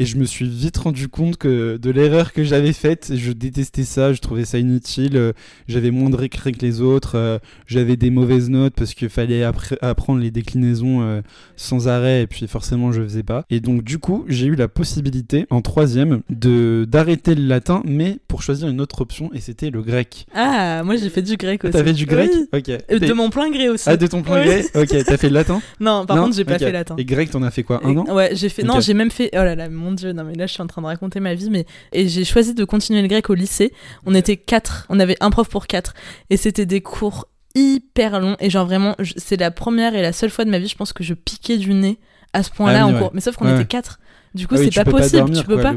Et 0.00 0.06
je 0.06 0.16
me 0.16 0.24
suis 0.24 0.48
vite 0.48 0.78
rendu 0.78 1.08
compte 1.08 1.36
que 1.36 1.76
de 1.76 1.90
l'erreur 1.90 2.32
que 2.32 2.42
j'avais 2.42 2.72
faite, 2.72 3.12
je 3.14 3.32
détestais 3.32 3.84
ça, 3.84 4.14
je 4.14 4.20
trouvais 4.22 4.46
ça 4.46 4.58
inutile, 4.58 5.14
euh, 5.18 5.32
j'avais 5.68 5.90
moins 5.90 6.08
de 6.08 6.16
récré 6.16 6.52
que 6.52 6.64
les 6.64 6.80
autres, 6.80 7.18
euh, 7.18 7.38
j'avais 7.66 7.98
des 7.98 8.08
mauvaises 8.08 8.48
notes 8.48 8.72
parce 8.74 8.94
qu'il 8.94 9.10
fallait 9.10 9.44
apprendre 9.44 10.18
les 10.18 10.30
déclinaisons 10.30 11.02
euh, 11.02 11.20
sans 11.54 11.86
arrêt 11.86 12.22
et 12.22 12.26
puis 12.26 12.48
forcément 12.48 12.92
je 12.92 13.02
faisais 13.02 13.22
pas. 13.22 13.44
Et 13.50 13.60
donc 13.60 13.84
du 13.84 13.98
coup, 13.98 14.24
j'ai 14.26 14.46
eu 14.46 14.54
la 14.54 14.68
possibilité 14.68 15.44
en 15.50 15.60
troisième 15.60 16.22
de 16.30 16.86
d'arrêter 16.88 17.34
le 17.34 17.46
latin, 17.46 17.82
mais 17.84 18.20
pour 18.26 18.40
choisir 18.40 18.68
une 18.68 18.80
autre 18.80 19.02
option 19.02 19.28
et 19.34 19.40
c'était 19.40 19.68
le 19.68 19.82
grec. 19.82 20.24
Ah, 20.34 20.82
moi 20.82 20.96
j'ai 20.96 21.10
fait 21.10 21.20
du 21.20 21.36
grec 21.36 21.62
aussi. 21.62 21.74
T'avais 21.74 21.92
du 21.92 22.06
grec 22.06 22.30
Ok. 22.54 22.70
De 22.88 23.12
mon 23.12 23.28
plein 23.28 23.50
gré 23.50 23.68
aussi. 23.68 23.84
Ah, 23.86 23.98
de 23.98 24.06
ton 24.06 24.22
plein 24.22 24.42
gré 24.46 24.64
Ok, 24.74 24.88
t'as 25.04 25.18
fait 25.18 25.28
le 25.28 25.34
latin 25.34 25.60
Non, 25.78 26.06
par 26.06 26.22
contre 26.22 26.34
j'ai 26.34 26.46
pas 26.46 26.58
fait 26.58 26.72
latin. 26.72 26.96
Et 26.96 27.04
grec, 27.04 27.30
t'en 27.30 27.42
as 27.42 27.50
fait 27.50 27.64
quoi 27.64 27.82
Un 27.84 27.94
an 27.98 28.06
Ouais, 28.14 28.30
j'ai 28.32 28.48
fait. 28.48 28.62
Non, 28.62 28.80
j'ai 28.80 28.94
même 28.94 29.10
fait. 29.10 29.28
Oh 29.34 29.44
là 29.44 29.54
là, 29.54 29.68
mon 29.68 29.89
dieu, 29.92 30.12
non 30.12 30.24
mais 30.24 30.34
là 30.34 30.46
je 30.46 30.52
suis 30.52 30.62
en 30.62 30.66
train 30.66 30.82
de 30.82 30.86
raconter 30.86 31.20
ma 31.20 31.34
vie, 31.34 31.50
mais 31.50 31.66
et 31.92 32.08
j'ai 32.08 32.24
choisi 32.24 32.54
de 32.54 32.64
continuer 32.64 33.02
le 33.02 33.08
grec 33.08 33.30
au 33.30 33.34
lycée. 33.34 33.72
On 34.06 34.14
était 34.14 34.36
quatre, 34.36 34.86
on 34.88 35.00
avait 35.00 35.16
un 35.20 35.30
prof 35.30 35.48
pour 35.48 35.66
quatre, 35.66 35.94
et 36.30 36.36
c'était 36.36 36.66
des 36.66 36.80
cours 36.80 37.28
hyper 37.54 38.20
longs. 38.20 38.36
Et 38.40 38.50
genre 38.50 38.66
vraiment, 38.66 38.96
c'est 39.16 39.38
la 39.38 39.50
première 39.50 39.94
et 39.94 40.02
la 40.02 40.12
seule 40.12 40.30
fois 40.30 40.44
de 40.44 40.50
ma 40.50 40.58
vie, 40.58 40.68
je 40.68 40.76
pense 40.76 40.92
que 40.92 41.04
je 41.04 41.14
piquais 41.14 41.58
du 41.58 41.74
nez 41.74 41.98
à 42.32 42.42
ce 42.42 42.50
point-là 42.50 42.82
ah 42.82 42.86
en 42.86 42.98
cours. 42.98 43.10
Mais 43.14 43.20
sauf 43.20 43.36
qu'on 43.36 43.52
était 43.52 43.66
quatre. 43.66 43.98
Du 44.32 44.46
coup, 44.46 44.54
ah 44.56 44.58
c'est 44.62 44.72
pas 44.72 44.84
possible, 44.84 45.32
tu 45.36 45.44
peux 45.44 45.60
pas. 45.60 45.74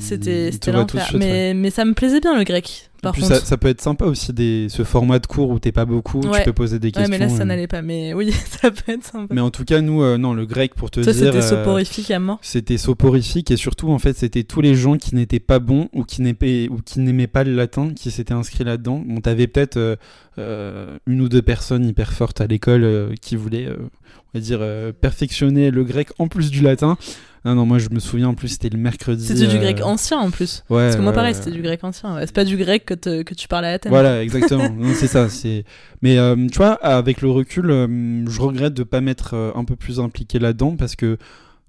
C'était 0.00 0.72
l'enfer. 0.72 1.10
Mais, 1.14 1.52
mais 1.54 1.70
ça 1.70 1.84
me 1.84 1.92
plaisait 1.92 2.20
bien 2.20 2.36
le 2.36 2.44
grec. 2.44 2.89
Par 3.02 3.14
contre. 3.14 3.26
Ça, 3.28 3.40
ça, 3.40 3.56
peut 3.56 3.68
être 3.68 3.80
sympa 3.80 4.04
aussi 4.04 4.32
des, 4.32 4.68
ce 4.68 4.84
format 4.84 5.18
de 5.18 5.26
cours 5.26 5.50
où 5.50 5.58
t'es 5.58 5.72
pas 5.72 5.84
beaucoup, 5.84 6.20
tu 6.20 6.42
peux 6.44 6.52
poser 6.52 6.78
des 6.78 6.92
questions. 6.92 7.10
Ouais, 7.10 7.18
mais 7.18 7.24
là 7.24 7.30
ça 7.30 7.44
n'allait 7.44 7.66
pas. 7.66 7.82
Mais 7.82 8.12
oui, 8.14 8.32
ça 8.60 8.70
peut 8.70 8.92
être 8.92 9.04
sympa. 9.04 9.32
Mais 9.34 9.40
en 9.40 9.50
tout 9.50 9.64
cas, 9.64 9.80
nous, 9.80 10.02
euh, 10.02 10.18
non, 10.18 10.34
le 10.34 10.46
grec 10.46 10.74
pour 10.74 10.90
te 10.90 11.02
ça, 11.02 11.12
dire. 11.12 11.32
C'était 11.32 11.38
euh, 11.38 11.42
soporifique 11.42 12.10
à 12.10 12.18
mort. 12.18 12.38
C'était 12.42 12.78
soporifique 12.78 13.50
et 13.50 13.56
surtout 13.56 13.90
en 13.90 13.98
fait, 13.98 14.16
c'était 14.16 14.44
tous 14.44 14.60
les 14.60 14.74
gens 14.74 14.96
qui 14.96 15.14
n'étaient 15.14 15.40
pas 15.40 15.58
bons 15.58 15.88
ou 15.92 16.04
qui 16.04 16.22
n'aimaient 16.22 16.68
ou 16.68 16.80
qui 16.84 17.00
n'aimaient 17.00 17.26
pas 17.26 17.44
le 17.44 17.54
latin 17.54 17.92
qui 17.94 18.10
s'étaient 18.10 18.34
inscrits 18.34 18.64
là-dedans. 18.64 19.02
Bon, 19.06 19.20
t'avais 19.20 19.46
peut-être 19.46 19.98
euh, 20.38 20.98
une 21.06 21.20
ou 21.20 21.28
deux 21.28 21.42
personnes 21.42 21.84
hyper 21.86 22.12
fortes 22.12 22.40
à 22.40 22.46
l'école 22.46 23.14
qui 23.20 23.36
voulaient, 23.36 23.68
on 23.70 24.38
va 24.38 24.40
dire, 24.40 24.60
perfectionner 25.00 25.70
le 25.70 25.84
grec 25.84 26.08
en 26.18 26.28
plus 26.28 26.50
du 26.50 26.60
latin. 26.60 26.96
Non, 27.44 27.54
non, 27.54 27.64
moi 27.64 27.78
je 27.78 27.88
me 27.90 28.00
souviens 28.00 28.28
en 28.28 28.34
plus, 28.34 28.48
c'était 28.48 28.68
le 28.68 28.78
mercredi. 28.78 29.24
C'était 29.24 29.46
du 29.46 29.58
grec 29.58 29.80
ancien 29.82 30.18
en 30.18 30.30
plus. 30.30 30.62
Ouais, 30.68 30.84
Parce 30.84 30.96
que 30.96 31.02
moi 31.02 31.12
pareil, 31.12 31.34
c'était 31.34 31.50
du 31.50 31.62
grec 31.62 31.82
ancien. 31.82 32.18
C'est 32.20 32.34
pas 32.34 32.44
du 32.44 32.56
grec 32.56 32.84
que, 32.84 33.22
que 33.22 33.34
tu 33.34 33.48
parlais 33.48 33.68
à 33.68 33.72
Athènes. 33.72 33.90
Voilà, 33.90 34.22
exactement. 34.22 34.68
c'est 34.94 35.06
ça. 35.06 35.28
C'est. 35.28 35.64
Mais 36.02 36.18
euh, 36.18 36.36
tu 36.50 36.58
vois, 36.58 36.74
avec 36.74 37.22
le 37.22 37.30
recul, 37.30 37.70
euh, 37.70 38.24
je 38.28 38.40
regrette 38.40 38.74
de 38.74 38.82
pas 38.82 39.00
m'être 39.00 39.34
euh, 39.34 39.52
un 39.54 39.64
peu 39.64 39.76
plus 39.76 40.00
impliqué 40.00 40.38
là-dedans 40.38 40.76
parce 40.76 40.96
que 40.96 41.16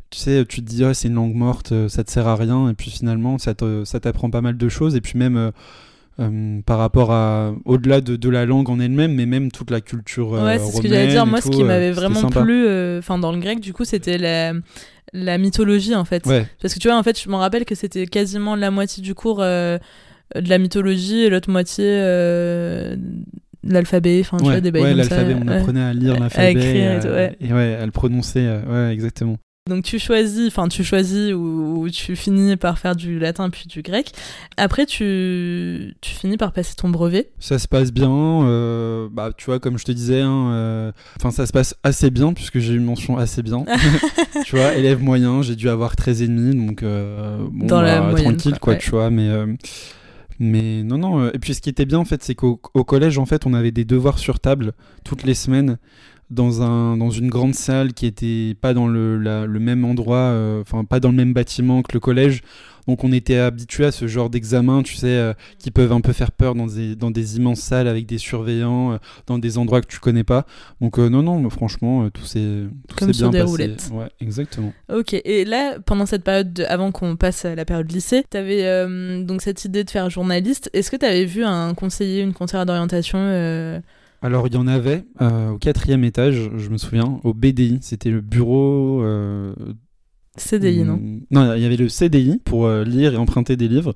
tu 0.10 0.20
sais, 0.20 0.46
tu 0.46 0.62
te 0.62 0.70
dis, 0.70 0.84
c'est 0.94 1.08
une 1.08 1.16
langue 1.16 1.36
morte, 1.36 1.74
ça 1.88 2.04
te 2.04 2.12
sert 2.12 2.28
à 2.28 2.36
rien, 2.36 2.70
et 2.70 2.74
puis 2.74 2.92
finalement, 2.92 3.38
ça 3.38 3.54
t'apprend 3.54 4.30
pas 4.30 4.42
mal 4.42 4.58
de 4.58 4.70
choses, 4.70 4.96
et 4.96 5.02
puis 5.02 5.18
même. 5.18 5.52
Par 6.66 6.78
rapport 6.78 7.12
à 7.12 7.54
au-delà 7.66 8.00
de, 8.00 8.16
de, 8.16 8.30
la 8.30 8.46
langue 8.46 8.70
en 8.70 8.80
elle-même 8.80 9.16
mais 9.16 9.26
même 9.26 9.52
toute 9.52 9.72
la 9.72 9.82
culture 9.82 10.32
ouais 10.32 10.60
c'est 10.60 10.72
ce 10.72 10.82
que 10.82 10.88
j'allais 10.88 11.08
dire 11.08 11.26
moi 11.26 11.42
ce 11.42 11.50
qui 11.50 11.64
m'avait 11.64 11.92
vraiment 11.92 12.30
plu 12.30 12.68
enfin 13.00 13.18
dans 13.18 13.32
le 13.32 13.40
grec 13.40 13.60
du 13.60 13.74
coup 13.74 13.86
c'était 13.86 14.18
la 14.20 14.54
la 15.14 15.38
mythologie 15.38 15.96
en 15.96 16.06
fait. 16.06 16.24
Parce 16.62 16.74
que 16.74 16.80
tu 16.80 16.88
vois, 16.88 16.98
en 16.98 17.04
fait, 17.04 17.22
je 17.22 17.30
m'en 17.30 17.40
rappelle 17.40 17.66
que 17.66 17.76
c'était 17.76 18.08
quasiment 18.08 18.56
la 18.56 18.72
moitié 18.72 19.04
du 19.04 19.16
cours 19.16 19.40
euh, 19.42 19.78
de 20.36 20.50
la 20.50 20.58
mythologie 20.58 21.22
et 21.22 21.30
l'autre 21.30 21.50
moitié 21.50 21.86
euh, 21.88 22.96
de 22.96 23.74
l'alphabet. 23.74 24.22
Enfin, 24.22 24.38
tu 24.38 24.46
vois, 24.46 24.62
des 24.62 24.72
Ouais, 24.72 24.94
l'alphabet, 24.94 25.36
on 25.36 25.48
apprenait 25.48 25.84
à 25.84 25.94
lire 25.94 26.20
l'alphabet. 26.20 26.46
À 26.46 26.50
écrire 26.50 27.34
et, 27.42 27.48
et, 27.48 27.54
ouais, 27.54 27.76
à 27.76 27.86
le 27.86 27.92
prononcer. 27.92 28.48
ouais, 28.68 28.94
exactement. 28.94 29.38
Donc 29.70 29.84
tu 29.84 30.00
choisis, 30.00 30.48
enfin 30.48 30.68
tu 30.68 30.84
choisis 30.84 31.34
ou, 31.36 31.88
tu 31.94 32.16
finis 32.16 32.58
par 32.58 32.80
faire 32.80 32.96
du 32.96 33.20
latin 33.20 33.52
puis 33.52 33.68
du 33.68 33.84
grec. 33.84 34.12
Après 34.58 34.88
tu, 34.88 35.94
tu 36.02 36.16
finis 36.16 36.36
par 36.38 36.52
passer 36.52 36.74
ton 36.76 36.90
brevet. 36.90 37.30
Ça 37.38 37.60
se 37.60 37.68
passe 37.68 37.92
bien, 37.92 38.10
euh, 38.10 39.08
bah 39.12 39.30
tu 39.38 39.46
vois 39.46 39.60
comme 39.60 39.78
je 39.78 39.86
te 39.86 39.92
disais, 39.92 40.22
hein, 40.22 40.52
euh, 40.52 40.92
enfin 41.18 41.30
ça 41.30 41.46
se 41.46 41.52
passe 41.52 41.76
assez 41.84 42.10
bien 42.10 42.34
puisque 42.34 42.58
j'ai 42.58 42.74
eu 42.74 42.78
une 42.78 42.86
mention 42.86 43.18
assez 43.18 43.44
bien. 43.44 43.64
tu 44.46 44.56
vois, 44.56 44.74
élève 44.74 45.00
moyen, 45.00 45.44
j'ai 45.44 45.56
dû 45.56 45.70
avoir 45.70 45.96
13 45.96 46.24
et 46.24 46.28
demi 46.28 46.56
donc 46.66 46.82
euh, 46.82 47.46
bon, 47.52 47.68
Dans 47.68 47.84
la 47.84 48.02
bah, 48.02 48.16
tranquille 48.16 48.58
quoi, 48.60 48.78
tu 48.78 48.90
vois, 48.90 49.12
mais 49.12 49.30
mais 50.40 50.82
non 50.82 50.98
non. 50.98 51.30
Et 51.30 51.38
puis 51.38 51.54
ce 51.54 51.62
qui 51.62 51.70
était 51.70 51.86
bien 51.86 52.00
en 52.00 52.06
fait, 52.06 52.24
c'est 52.24 52.34
qu'au 52.34 52.58
collège 52.58 53.20
en 53.20 53.28
fait 53.28 53.46
on 53.46 53.54
avait 53.54 53.70
des 53.70 53.86
devoirs 53.86 54.18
sur 54.18 54.40
table 54.40 54.74
toutes 55.04 55.22
les 55.22 55.36
semaines 55.36 55.78
dans, 56.32 56.62
un, 56.62 56.98
dans 56.98 57.10
une 57.10 57.30
grande 57.30 57.54
salle 57.54 57.94
qui 57.94 58.06
était 58.06 58.56
pas 58.60 58.74
dans 58.74 58.88
le, 58.88 59.18
le 59.18 59.60
même 59.60 59.86
endroit, 59.86 60.18
euh, 60.18 60.62
enfin 60.62 60.86
pas 60.86 61.00
dans 61.00 61.10
le 61.10 61.16
même 61.16 61.34
bâtiment 61.34 61.82
que 61.82 61.94
le 61.94 62.00
collège. 62.00 62.42
Donc 62.88 63.04
on 63.04 63.12
était 63.12 63.38
habitué 63.38 63.86
à 63.86 63.92
ce 63.92 64.08
genre 64.08 64.32
d'examen, 64.32 64.82
tu 64.82 64.96
sais, 64.96 65.08
euh, 65.08 65.34
qui 65.60 65.70
peuvent 65.70 65.92
un 65.92 66.02
peu 66.02 66.14
faire 66.14 66.32
peur 66.32 66.56
dans 66.56 66.66
des, 66.66 66.96
dans 66.96 67.12
des 67.12 67.38
immenses 67.38 67.60
salles 67.60 67.88
avec 67.88 68.08
des 68.08 68.18
surveillants, 68.18 68.94
euh, 68.94 68.98
dans 69.28 69.38
des 69.38 69.60
endroits 69.60 69.82
que 69.82 69.88
tu 69.88 70.00
connais 70.00 70.24
pas. 70.24 70.48
Donc 70.80 70.98
non, 70.98 71.22
non, 71.22 71.48
franchement, 71.50 72.10
tout 72.10 72.26
s'est 72.26 72.64
Comme 72.98 73.14
sur 73.14 73.30
des 73.30 73.42
roulettes. 73.42 73.92
Ouais, 73.94 74.10
exactement. 74.20 74.74
Ok, 74.92 75.14
et 75.14 75.46
là, 75.46 75.78
pendant 75.86 76.08
cette 76.08 76.24
période, 76.24 76.66
avant 76.70 76.92
qu'on 76.92 77.18
passe 77.18 77.46
à 77.46 77.54
la 77.54 77.66
période 77.66 77.92
lycée, 77.92 78.24
tu 78.32 78.38
avais 78.38 78.64
donc 79.24 79.42
cette 79.44 79.64
idée 79.66 79.84
de 79.84 79.90
faire 79.90 80.10
journaliste. 80.10 80.70
Est-ce 80.74 80.90
que 80.90 80.98
tu 80.98 81.06
avais 81.06 81.26
vu 81.26 81.44
un 81.44 81.76
conseiller, 81.76 82.22
une 82.22 82.34
conseillère 82.34 82.66
d'orientation 82.66 83.20
alors 84.22 84.48
il 84.48 84.54
y 84.54 84.58
en 84.58 84.68
avait 84.68 85.06
euh, 85.22 85.50
au 85.50 85.58
quatrième 85.58 86.04
étage, 86.04 86.52
je 86.56 86.70
me 86.70 86.78
souviens, 86.78 87.20
au 87.24 87.34
BDI, 87.34 87.80
c'était 87.82 88.12
le 88.12 88.22
bureau... 88.22 89.02
Euh, 89.04 89.54
CDI, 90.38 90.84
non? 90.84 91.00
Non, 91.32 91.56
il 91.56 91.62
y 91.62 91.66
avait 91.66 91.76
le 91.76 91.90
CDI 91.90 92.40
pour 92.44 92.66
euh, 92.66 92.84
lire 92.84 93.14
et 93.14 93.18
emprunter 93.18 93.58
des 93.58 93.68
livres 93.68 93.96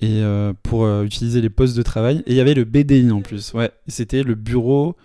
et 0.00 0.22
pour 0.64 0.88
utiliser 1.02 1.40
les 1.40 1.48
postes 1.48 1.76
de 1.76 1.82
travail. 1.82 2.24
Et 2.26 2.32
il 2.32 2.36
y 2.36 2.40
avait 2.40 2.54
le 2.54 2.64
BDI 2.64 3.12
en 3.12 3.20
plus, 3.20 3.54
ouais. 3.54 3.70
C'était 3.86 4.24
le 4.24 4.34
bureau 4.34 4.96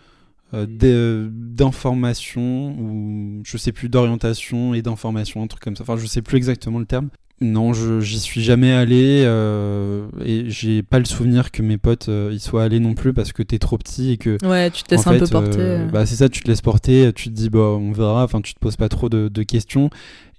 d'information 0.53 2.75
ou 2.79 3.41
je 3.43 3.57
sais 3.57 3.71
plus 3.71 3.89
d'orientation 3.89 4.73
et 4.73 4.81
d'information, 4.81 5.43
un 5.43 5.47
truc 5.47 5.61
comme 5.61 5.75
ça. 5.75 5.83
Enfin, 5.83 5.97
je 5.97 6.07
sais 6.07 6.23
plus 6.23 6.37
exactement 6.37 6.79
le 6.79 6.87
terme. 6.87 7.09
Non, 7.39 7.71
j'y 7.73 8.19
suis 8.19 8.41
jamais 8.41 8.71
allé 8.71 9.21
euh, 9.23 10.07
et 10.25 10.45
j'ai 10.49 10.81
pas 10.81 10.97
le 10.97 11.05
souvenir 11.05 11.51
que 11.51 11.61
mes 11.61 11.77
potes 11.77 12.09
euh, 12.09 12.31
y 12.33 12.39
soient 12.39 12.63
allés 12.63 12.79
non 12.79 12.95
plus 12.95 13.13
parce 13.13 13.31
que 13.31 13.43
t'es 13.43 13.59
trop 13.59 13.77
petit 13.77 14.13
et 14.13 14.17
que. 14.17 14.43
Ouais, 14.43 14.71
tu 14.71 14.81
te 14.81 14.89
laisses 14.89 15.05
un 15.05 15.19
peu 15.19 15.27
porter. 15.27 15.59
Euh. 15.59 15.85
bah 15.85 16.07
c'est 16.07 16.15
ça, 16.15 16.29
tu 16.29 16.41
te 16.41 16.47
laisses 16.47 16.63
porter, 16.63 17.11
tu 17.13 17.29
te 17.29 17.35
dis 17.35 17.51
bah 17.51 17.59
on 17.59 17.91
verra, 17.91 18.23
enfin 18.23 18.41
tu 18.41 18.55
te 18.55 18.59
poses 18.59 18.75
pas 18.75 18.89
trop 18.89 19.07
de, 19.07 19.43
questions 19.43 19.91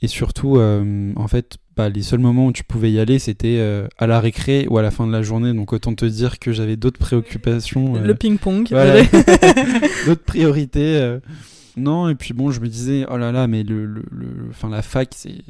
et 0.03 0.09
surtout 0.09 0.59
en 0.59 1.29
fait 1.29 1.59
bah, 1.77 1.89
les 1.89 2.03
seuls 2.03 2.19
moments 2.19 2.47
où 2.47 2.53
tu 2.53 2.65
pouvais 2.65 2.91
y 2.91 2.99
aller 2.99 3.21
c'était 3.21 3.63
à 3.97 4.07
la 4.09 4.19
récré 4.19 4.67
ou 4.69 4.77
à 4.79 4.83
la 4.83 4.91
fin 4.91 5.07
de 5.07 5.13
la 5.13 5.23
journée 5.23 5.55
donc 5.55 5.73
autant 5.73 5.95
te 5.95 6.05
dire 6.05 6.41
que 6.41 6.51
j'avais 6.51 6.77
d'autres 6.77 6.99
préoccupations. 6.99 7.95
Le 8.03 8.15
ping 8.17 8.39
pong. 8.39 8.69
d'autres 10.07 10.25
priorités. 10.25 11.19
Non, 11.79 12.09
et 12.09 12.15
puis 12.15 12.35
bon, 12.35 12.51
je 12.51 12.61
me 12.61 12.69
disais, 12.69 13.07
oh 13.11 13.17
là 13.17 13.33
là, 13.33 13.47
mais 13.47 13.63
le, 13.63 13.87
le, 13.87 14.03
le 14.11 14.71
la 14.71 14.83
fac, 14.83 15.11
c'est 15.15 15.43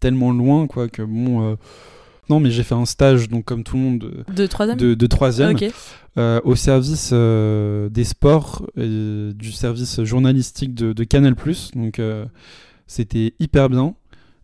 tellement 0.00 0.32
loin, 0.32 0.66
quoi, 0.66 0.88
que 0.88 1.02
bon. 1.02 1.52
Euh, 1.52 1.54
Non, 2.30 2.40
mais 2.40 2.50
j'ai 2.50 2.62
fait 2.62 2.74
un 2.74 2.86
stage, 2.86 3.28
donc 3.28 3.44
comme 3.44 3.64
tout 3.64 3.76
le 3.76 3.82
monde, 3.82 3.98
de, 3.98 4.32
De 4.34 4.46
troisième 4.46 4.78
de, 4.78 4.94
de 4.94 5.06
troisième, 5.06 5.54
Ok. 5.56 5.64
euh, 6.16 6.40
au 6.44 6.56
service 6.56 7.10
euh, 7.12 7.90
des 7.90 8.04
sports, 8.04 8.64
et 8.76 9.30
du 9.34 9.52
service 9.52 10.02
journalistique 10.04 10.74
de, 10.74 10.92
de 10.94 11.04
Canal+. 11.04 11.34
Donc 11.74 11.98
euh, 11.98 12.24
c'était 12.86 13.34
hyper 13.40 13.68
bien. 13.68 13.94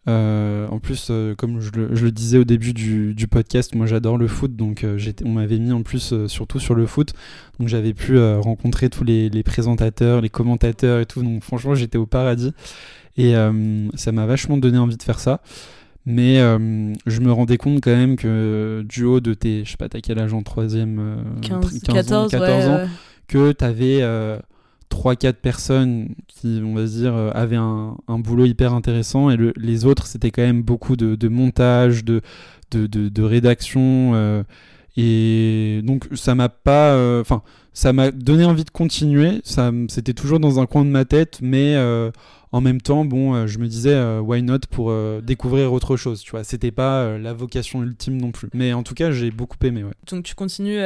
Euh, 0.08 0.66
en 0.68 0.78
plus, 0.78 1.08
euh, 1.10 1.34
comme 1.34 1.60
je 1.60 1.70
le, 1.72 1.94
je 1.94 2.04
le 2.04 2.10
disais 2.10 2.38
au 2.38 2.44
début 2.44 2.72
du, 2.72 3.14
du 3.14 3.28
podcast, 3.28 3.74
moi 3.74 3.86
j'adore 3.86 4.16
le 4.16 4.28
foot, 4.28 4.56
donc 4.56 4.82
euh, 4.82 4.98
on 5.24 5.30
m'avait 5.30 5.58
mis 5.58 5.72
en 5.72 5.82
plus 5.82 6.26
surtout 6.26 6.58
sur 6.58 6.74
le 6.74 6.86
foot, 6.86 7.12
donc 7.58 7.68
j'avais 7.68 7.92
pu 7.92 8.18
rencontrer 8.18 8.88
tous 8.88 9.04
les, 9.04 9.28
les 9.28 9.42
présentateurs, 9.42 10.22
les 10.22 10.30
commentateurs 10.30 11.00
et 11.00 11.06
tout, 11.06 11.22
donc 11.22 11.42
franchement 11.42 11.74
j'étais 11.74 11.98
au 11.98 12.06
paradis 12.06 12.52
et 13.18 13.34
ça 13.94 14.12
m'a 14.12 14.24
vachement 14.24 14.56
donné 14.56 14.78
envie 14.78 14.96
de 14.96 15.02
faire 15.02 15.20
ça. 15.20 15.42
Mais 16.06 16.38
je 16.38 17.20
me 17.20 17.30
rendais 17.30 17.58
compte 17.58 17.82
quand 17.82 17.94
même 17.94 18.16
que 18.16 18.82
du 18.88 19.04
haut 19.04 19.20
de 19.20 19.34
tes, 19.34 19.64
je 19.64 19.72
sais 19.72 19.76
pas, 19.76 19.88
t'as 19.90 20.00
quel 20.00 20.18
âge 20.18 20.32
en 20.32 20.42
troisième 20.42 20.98
euh, 20.98 21.22
15, 21.42 21.82
15 21.82 22.12
ans, 22.12 22.28
14, 22.28 22.30
14 22.30 22.48
ouais, 22.48 22.70
ans, 22.70 22.76
ouais. 22.76 22.86
que 23.28 23.52
tu 23.52 23.64
avais 23.64 24.00
3-4 24.90 25.34
personnes 25.34 26.08
qui, 26.28 26.60
on 26.64 26.74
va 26.74 26.84
dire, 26.84 27.14
euh, 27.14 27.30
avaient 27.34 27.56
un, 27.56 27.96
boulot 28.08 28.44
hyper 28.44 28.74
intéressant 28.74 29.30
et 29.30 29.36
le- 29.36 29.52
les 29.56 29.84
autres, 29.86 30.06
c'était 30.06 30.30
quand 30.30 30.42
même 30.42 30.62
beaucoup 30.62 30.96
de, 30.96 31.28
montage, 31.28 32.04
de, 32.04 32.20
de, 32.72 32.86
de, 32.86 33.22
rédaction. 33.22 34.12
euh, 34.14 34.42
et 34.96 35.80
donc, 35.84 36.08
ça 36.14 36.34
m'a 36.34 36.48
pas. 36.48 36.92
euh, 36.94 37.20
Enfin, 37.20 37.42
ça 37.72 37.92
m'a 37.92 38.10
donné 38.10 38.44
envie 38.44 38.64
de 38.64 38.70
continuer. 38.70 39.40
C'était 39.88 40.14
toujours 40.14 40.40
dans 40.40 40.58
un 40.60 40.66
coin 40.66 40.84
de 40.84 40.90
ma 40.90 41.04
tête, 41.04 41.38
mais. 41.42 41.76
En 42.52 42.60
même 42.60 42.80
temps, 42.80 43.04
bon, 43.04 43.34
euh, 43.34 43.46
je 43.46 43.58
me 43.58 43.68
disais, 43.68 43.94
euh, 43.94 44.20
why 44.20 44.42
not 44.42 44.58
pour 44.70 44.90
euh, 44.90 45.20
découvrir 45.20 45.72
autre 45.72 45.96
chose, 45.96 46.20
tu 46.20 46.32
vois. 46.32 46.42
C'était 46.44 46.72
pas 46.72 47.02
euh, 47.02 47.18
la 47.18 47.32
vocation 47.32 47.82
ultime 47.82 48.20
non 48.20 48.32
plus. 48.32 48.48
Mais 48.54 48.72
en 48.72 48.82
tout 48.82 48.94
cas, 48.94 49.10
j'ai 49.12 49.30
beaucoup 49.30 49.56
aimé, 49.64 49.84
ouais. 49.84 49.92
Donc 50.10 50.24
tu 50.24 50.34
continues 50.34 50.80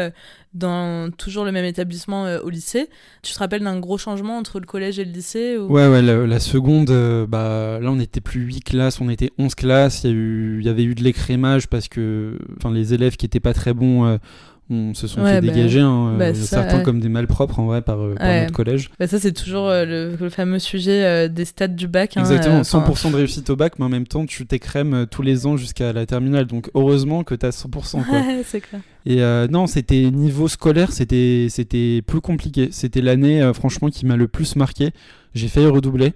dans 0.53 1.11
toujours 1.11 1.45
le 1.45 1.53
même 1.53 1.65
établissement 1.65 2.25
au 2.43 2.51
lycée. 2.51 2.89
Tu 3.23 3.33
te 3.33 3.39
rappelles 3.39 3.65
d'un 3.65 3.79
gros 3.81 3.99
changement 3.99 4.39
entre 4.39 4.61
le 4.61 4.67
collège 4.67 4.99
et 4.99 5.05
le 5.05 5.11
lycée 5.13 5.57
ou... 5.57 5.67
Ouais, 5.73 5.89
ouais, 5.89 6.03
la, 6.03 6.27
la 6.27 6.39
seconde, 6.41 6.91
bah, 7.29 7.79
là 7.81 7.91
on 7.91 7.99
était 7.99 8.21
plus 8.21 8.43
8 8.43 8.61
classes, 8.61 9.01
on 9.01 9.09
était 9.09 9.31
11 9.39 9.55
classes, 9.55 10.05
il 10.05 10.11
y, 10.11 10.13
a 10.13 10.17
eu- 10.17 10.59
il 10.61 10.67
y 10.67 10.69
avait 10.69 10.85
eu 10.85 10.95
de 10.95 11.03
l'écrémage 11.03 11.67
parce 11.67 11.89
que 11.89 12.39
enfin, 12.59 12.71
les 12.73 12.95
élèves 12.95 13.17
qui 13.17 13.27
étaient 13.27 13.41
pas 13.41 13.55
très 13.55 13.73
bons 13.75 14.19
on 14.71 14.95
se 14.95 15.07
sont 15.07 15.21
Ouais, 15.23 15.35
fait 15.35 15.47
bah, 15.47 15.53
dégager, 15.53 15.81
hein, 15.81 16.15
bah, 16.19 16.27
euh, 16.27 16.35
ça, 16.35 16.57
certains 16.63 16.79
ouais. 16.79 16.83
comme 16.83 17.01
des 17.01 17.09
malpropres 17.11 17.59
en 17.59 17.67
vrai 17.67 17.83
par, 17.83 18.01
euh, 18.01 18.15
par 18.15 18.27
Ouais. 18.27 18.41
notre 18.43 18.53
collège. 18.55 18.91
Bah, 18.99 19.07
ça 19.07 19.19
c'est 19.21 19.33
toujours 19.33 19.69
euh, 19.69 19.85
le, 19.85 20.17
le 20.19 20.31
fameux 20.31 20.59
sujet 20.59 21.05
euh, 21.05 21.29
des 21.29 21.45
stades 21.45 21.77
du 21.77 21.87
bac. 21.87 22.17
hein, 22.17 22.21
Exactement, 22.21 22.57
euh, 22.57 22.61
enfin, 22.61 22.81
100% 22.87 23.11
de 23.11 23.17
réussite 23.17 23.51
au 23.51 23.57
bac, 23.57 23.75
mais 23.79 23.85
en 23.85 23.89
même 23.91 24.07
temps 24.07 24.25
tu 24.27 24.47
t'écrèmes 24.47 25.07
tous 25.11 25.23
les 25.23 25.47
ans 25.47 25.57
jusqu'à 25.57 25.93
la 25.93 26.07
terminale, 26.07 26.47
donc 26.47 26.71
heureusement 26.75 27.25
que 27.25 27.35
t'as 27.35 27.51
100%. 27.51 28.05
Quoi. 28.05 28.19
Ouais, 28.21 28.43
c'est 28.47 28.61
clair. 28.61 28.81
Et 29.07 29.21
non, 29.51 29.67
c'était 29.67 30.11
niveau 30.11 30.49
scolaire, 30.49 30.91
c'était 30.93 31.49
c'était 31.51 32.01
plus 32.07 32.23
compliqué. 32.23 32.69
C'était 32.73 33.03
l'année, 33.03 33.51
franchement, 33.53 33.89
qui 33.91 34.07
m'a 34.07 34.17
le 34.17 34.29
plus 34.29 34.57
marqué. 34.57 34.91
J'ai 35.35 35.49
failli 35.49 35.67
redoubler 35.67 36.15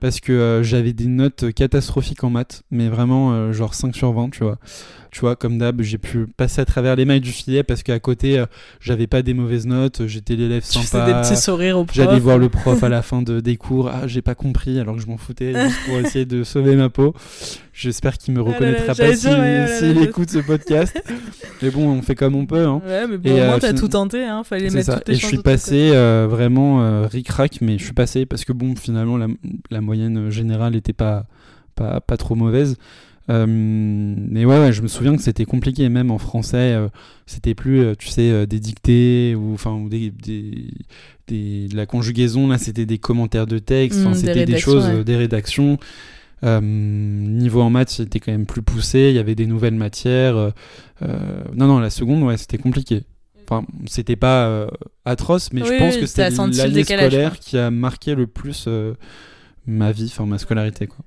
parce 0.00 0.20
que 0.20 0.60
j'avais 0.62 0.92
des 0.92 1.06
notes 1.06 1.50
catastrophiques 1.54 2.22
en 2.24 2.28
maths, 2.30 2.62
mais 2.70 2.88
vraiment 2.88 3.52
genre 3.54 3.72
5 3.72 3.96
sur 3.96 4.12
20, 4.12 4.28
tu 4.30 4.44
vois. 4.44 4.58
Tu 5.16 5.20
vois, 5.22 5.34
comme 5.34 5.56
d'hab, 5.56 5.80
j'ai 5.80 5.96
pu 5.96 6.26
passer 6.26 6.60
à 6.60 6.66
travers 6.66 6.94
les 6.94 7.06
mailles 7.06 7.22
du 7.22 7.32
filet 7.32 7.62
parce 7.62 7.82
qu'à 7.82 7.98
côté, 7.98 8.38
euh, 8.38 8.44
j'avais 8.80 9.06
pas 9.06 9.22
des 9.22 9.32
mauvaises 9.32 9.64
notes, 9.64 10.06
j'étais 10.06 10.36
l'élève 10.36 10.62
sympa. 10.62 11.06
des 11.06 11.12
petits 11.26 11.40
sourires 11.40 11.78
au 11.78 11.86
prof. 11.86 11.96
J'allais 11.96 12.20
voir 12.20 12.36
le 12.36 12.50
prof 12.50 12.82
à 12.82 12.90
la 12.90 13.00
fin 13.00 13.22
de, 13.22 13.40
des 13.40 13.56
cours. 13.56 13.88
Ah, 13.88 14.06
j'ai 14.06 14.20
pas 14.20 14.34
compris, 14.34 14.78
alors 14.78 14.94
que 14.94 15.00
je 15.00 15.06
m'en 15.06 15.16
foutais 15.16 15.54
juste 15.58 15.78
pour 15.86 15.96
essayer 16.00 16.26
de 16.26 16.44
sauver 16.44 16.76
ma 16.76 16.90
peau. 16.90 17.14
J'espère 17.72 18.18
qu'il 18.18 18.34
me 18.34 18.40
Ah 18.40 18.44
là 18.44 18.50
là, 18.50 18.56
reconnaîtra 18.56 18.94
pas 18.94 19.16
s'il 19.16 19.30
dire, 19.30 19.38
ouais, 19.38 20.04
écoute 20.04 20.28
ce 20.28 20.40
podcast. 20.40 21.02
Mais 21.62 21.70
bon, 21.70 21.88
on 21.88 22.02
fait 22.02 22.14
comme 22.14 22.34
on 22.34 22.44
peut. 22.44 22.66
Hein. 22.66 22.82
Ouais, 22.86 23.06
mais 23.06 23.16
bon, 23.16 23.30
Et, 23.30 23.32
au 23.32 23.36
moins 23.36 23.54
euh, 23.54 23.58
t'as 23.58 23.72
tout 23.72 23.88
tenté, 23.88 24.22
hein. 24.22 24.44
Fallait 24.44 24.68
mettre 24.68 24.84
ça. 24.84 24.96
toutes 24.96 25.08
les 25.08 25.14
Et 25.14 25.18
je 25.18 25.26
suis 25.26 25.38
passé 25.38 25.92
euh, 25.94 26.26
vraiment 26.28 26.82
euh, 26.82 27.06
ric-rac, 27.06 27.62
mais 27.62 27.78
je 27.78 27.84
suis 27.84 27.94
passé 27.94 28.26
parce 28.26 28.44
que 28.44 28.52
bon, 28.52 28.76
finalement, 28.76 29.16
la, 29.16 29.28
la 29.70 29.80
moyenne 29.80 30.28
générale 30.28 30.76
était 30.76 30.92
pas, 30.92 31.24
pas, 31.74 32.02
pas 32.02 32.18
trop 32.18 32.34
mauvaise. 32.34 32.76
Euh, 33.28 33.44
mais 33.48 34.44
ouais, 34.44 34.58
ouais, 34.60 34.72
je 34.72 34.82
me 34.82 34.88
souviens 34.88 35.16
que 35.16 35.22
c'était 35.22 35.44
compliqué, 35.44 35.88
même 35.88 36.10
en 36.10 36.18
français, 36.18 36.74
euh, 36.74 36.88
c'était 37.26 37.54
plus, 37.54 37.80
euh, 37.80 37.94
tu 37.98 38.08
sais, 38.08 38.46
des 38.46 38.60
dictées 38.60 39.34
ou 39.34 39.52
enfin 39.54 39.72
ou 39.72 39.88
des, 39.88 40.10
des, 40.10 40.68
des- 41.26 41.68
de 41.68 41.76
la 41.76 41.86
conjugaison. 41.86 42.46
Là, 42.48 42.58
c'était 42.58 42.86
des 42.86 42.98
commentaires 42.98 43.46
de 43.46 43.58
texte. 43.58 44.04
Mm, 44.04 44.12
des 44.12 44.14
c'était 44.18 44.44
des 44.46 44.58
choses, 44.58 44.86
ouais. 44.86 45.04
des 45.04 45.16
rédactions. 45.16 45.78
Euh, 46.44 46.60
niveau 46.60 47.62
en 47.62 47.70
maths, 47.70 47.90
c'était 47.90 48.20
quand 48.20 48.30
même 48.30 48.46
plus 48.46 48.62
poussé. 48.62 49.08
Il 49.10 49.16
y 49.16 49.18
avait 49.18 49.34
des 49.34 49.46
nouvelles 49.46 49.74
matières. 49.74 50.36
euh, 50.36 50.50
non, 51.54 51.66
non, 51.66 51.78
la 51.80 51.90
seconde, 51.90 52.22
ouais, 52.22 52.36
c'était 52.36 52.58
compliqué. 52.58 53.02
Enfin, 53.48 53.64
c'était 53.86 54.16
pas 54.16 54.46
euh, 54.46 54.66
atroce, 55.04 55.52
mais 55.52 55.62
Oui, 55.62 55.68
je 55.72 55.78
pense 55.78 55.94
oui, 55.94 56.00
que 56.00 56.06
c'était 56.06 56.30
l'année 56.30 56.84
scolaire 56.84 57.38
qui 57.38 57.56
a 57.58 57.70
marqué 57.70 58.14
le 58.14 58.26
plus 58.26 58.68
ma 59.66 59.92
vie, 59.92 60.10
enfin 60.12 60.26
ma 60.26 60.38
scolarité, 60.38 60.86
quoi. 60.86 61.04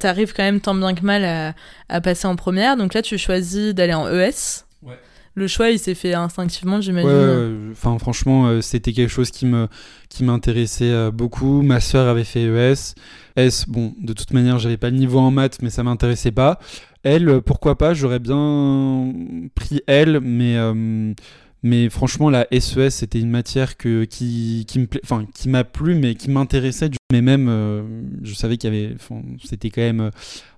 T'arrives 0.00 0.32
quand 0.34 0.42
même 0.42 0.60
tant 0.60 0.74
bien 0.74 0.94
que 0.94 1.04
mal 1.04 1.24
à, 1.24 1.54
à 1.88 2.00
passer 2.00 2.26
en 2.26 2.34
première. 2.36 2.76
Donc 2.76 2.94
là, 2.94 3.02
tu 3.02 3.16
choisis 3.18 3.74
d'aller 3.74 3.94
en 3.94 4.08
ES. 4.08 4.64
Ouais. 4.82 4.98
Le 5.34 5.46
choix, 5.46 5.70
il 5.70 5.78
s'est 5.78 5.94
fait 5.94 6.14
instinctivement, 6.14 6.80
j'imagine. 6.80 7.08
ouais. 7.10 7.72
enfin 7.72 7.96
franchement, 7.98 8.48
euh, 8.48 8.60
c'était 8.60 8.92
quelque 8.92 9.10
chose 9.10 9.30
qui 9.30 9.46
me 9.46 9.68
qui 10.08 10.24
m'intéressait 10.24 10.90
euh, 10.90 11.10
beaucoup. 11.12 11.62
Ma 11.62 11.78
sœur 11.78 12.08
avait 12.08 12.24
fait 12.24 12.42
ES. 12.42 12.94
S, 13.36 13.64
bon, 13.68 13.94
de 14.00 14.12
toute 14.12 14.32
manière, 14.32 14.58
j'avais 14.58 14.76
pas 14.76 14.90
le 14.90 14.96
niveau 14.96 15.20
en 15.20 15.30
maths, 15.30 15.58
mais 15.62 15.70
ça 15.70 15.84
m'intéressait 15.84 16.32
pas. 16.32 16.58
Elle, 17.04 17.28
euh, 17.28 17.40
pourquoi 17.40 17.78
pas 17.78 17.94
J'aurais 17.94 18.18
bien 18.18 19.12
pris 19.54 19.80
elle, 19.86 20.20
mais 20.20 20.56
euh, 20.56 21.12
mais 21.62 21.88
franchement, 21.90 22.30
la 22.30 22.46
SES, 22.50 22.90
c'était 22.90 23.20
une 23.20 23.30
matière 23.30 23.76
que 23.76 24.04
qui 24.04 24.64
qui 24.66 24.78
me 24.78 24.86
enfin 25.02 25.26
qui 25.34 25.48
m'a 25.48 25.64
plu, 25.64 25.94
mais 25.94 26.14
qui 26.14 26.30
m'intéressait. 26.30 26.90
Mais 27.12 27.20
même, 27.22 27.48
euh, 27.48 27.82
je 28.22 28.34
savais 28.34 28.56
qu'il 28.56 28.72
y 28.72 28.76
avait, 28.76 28.96
c'était 29.44 29.70
quand 29.70 29.82
même 29.82 30.00
euh, 30.00 30.10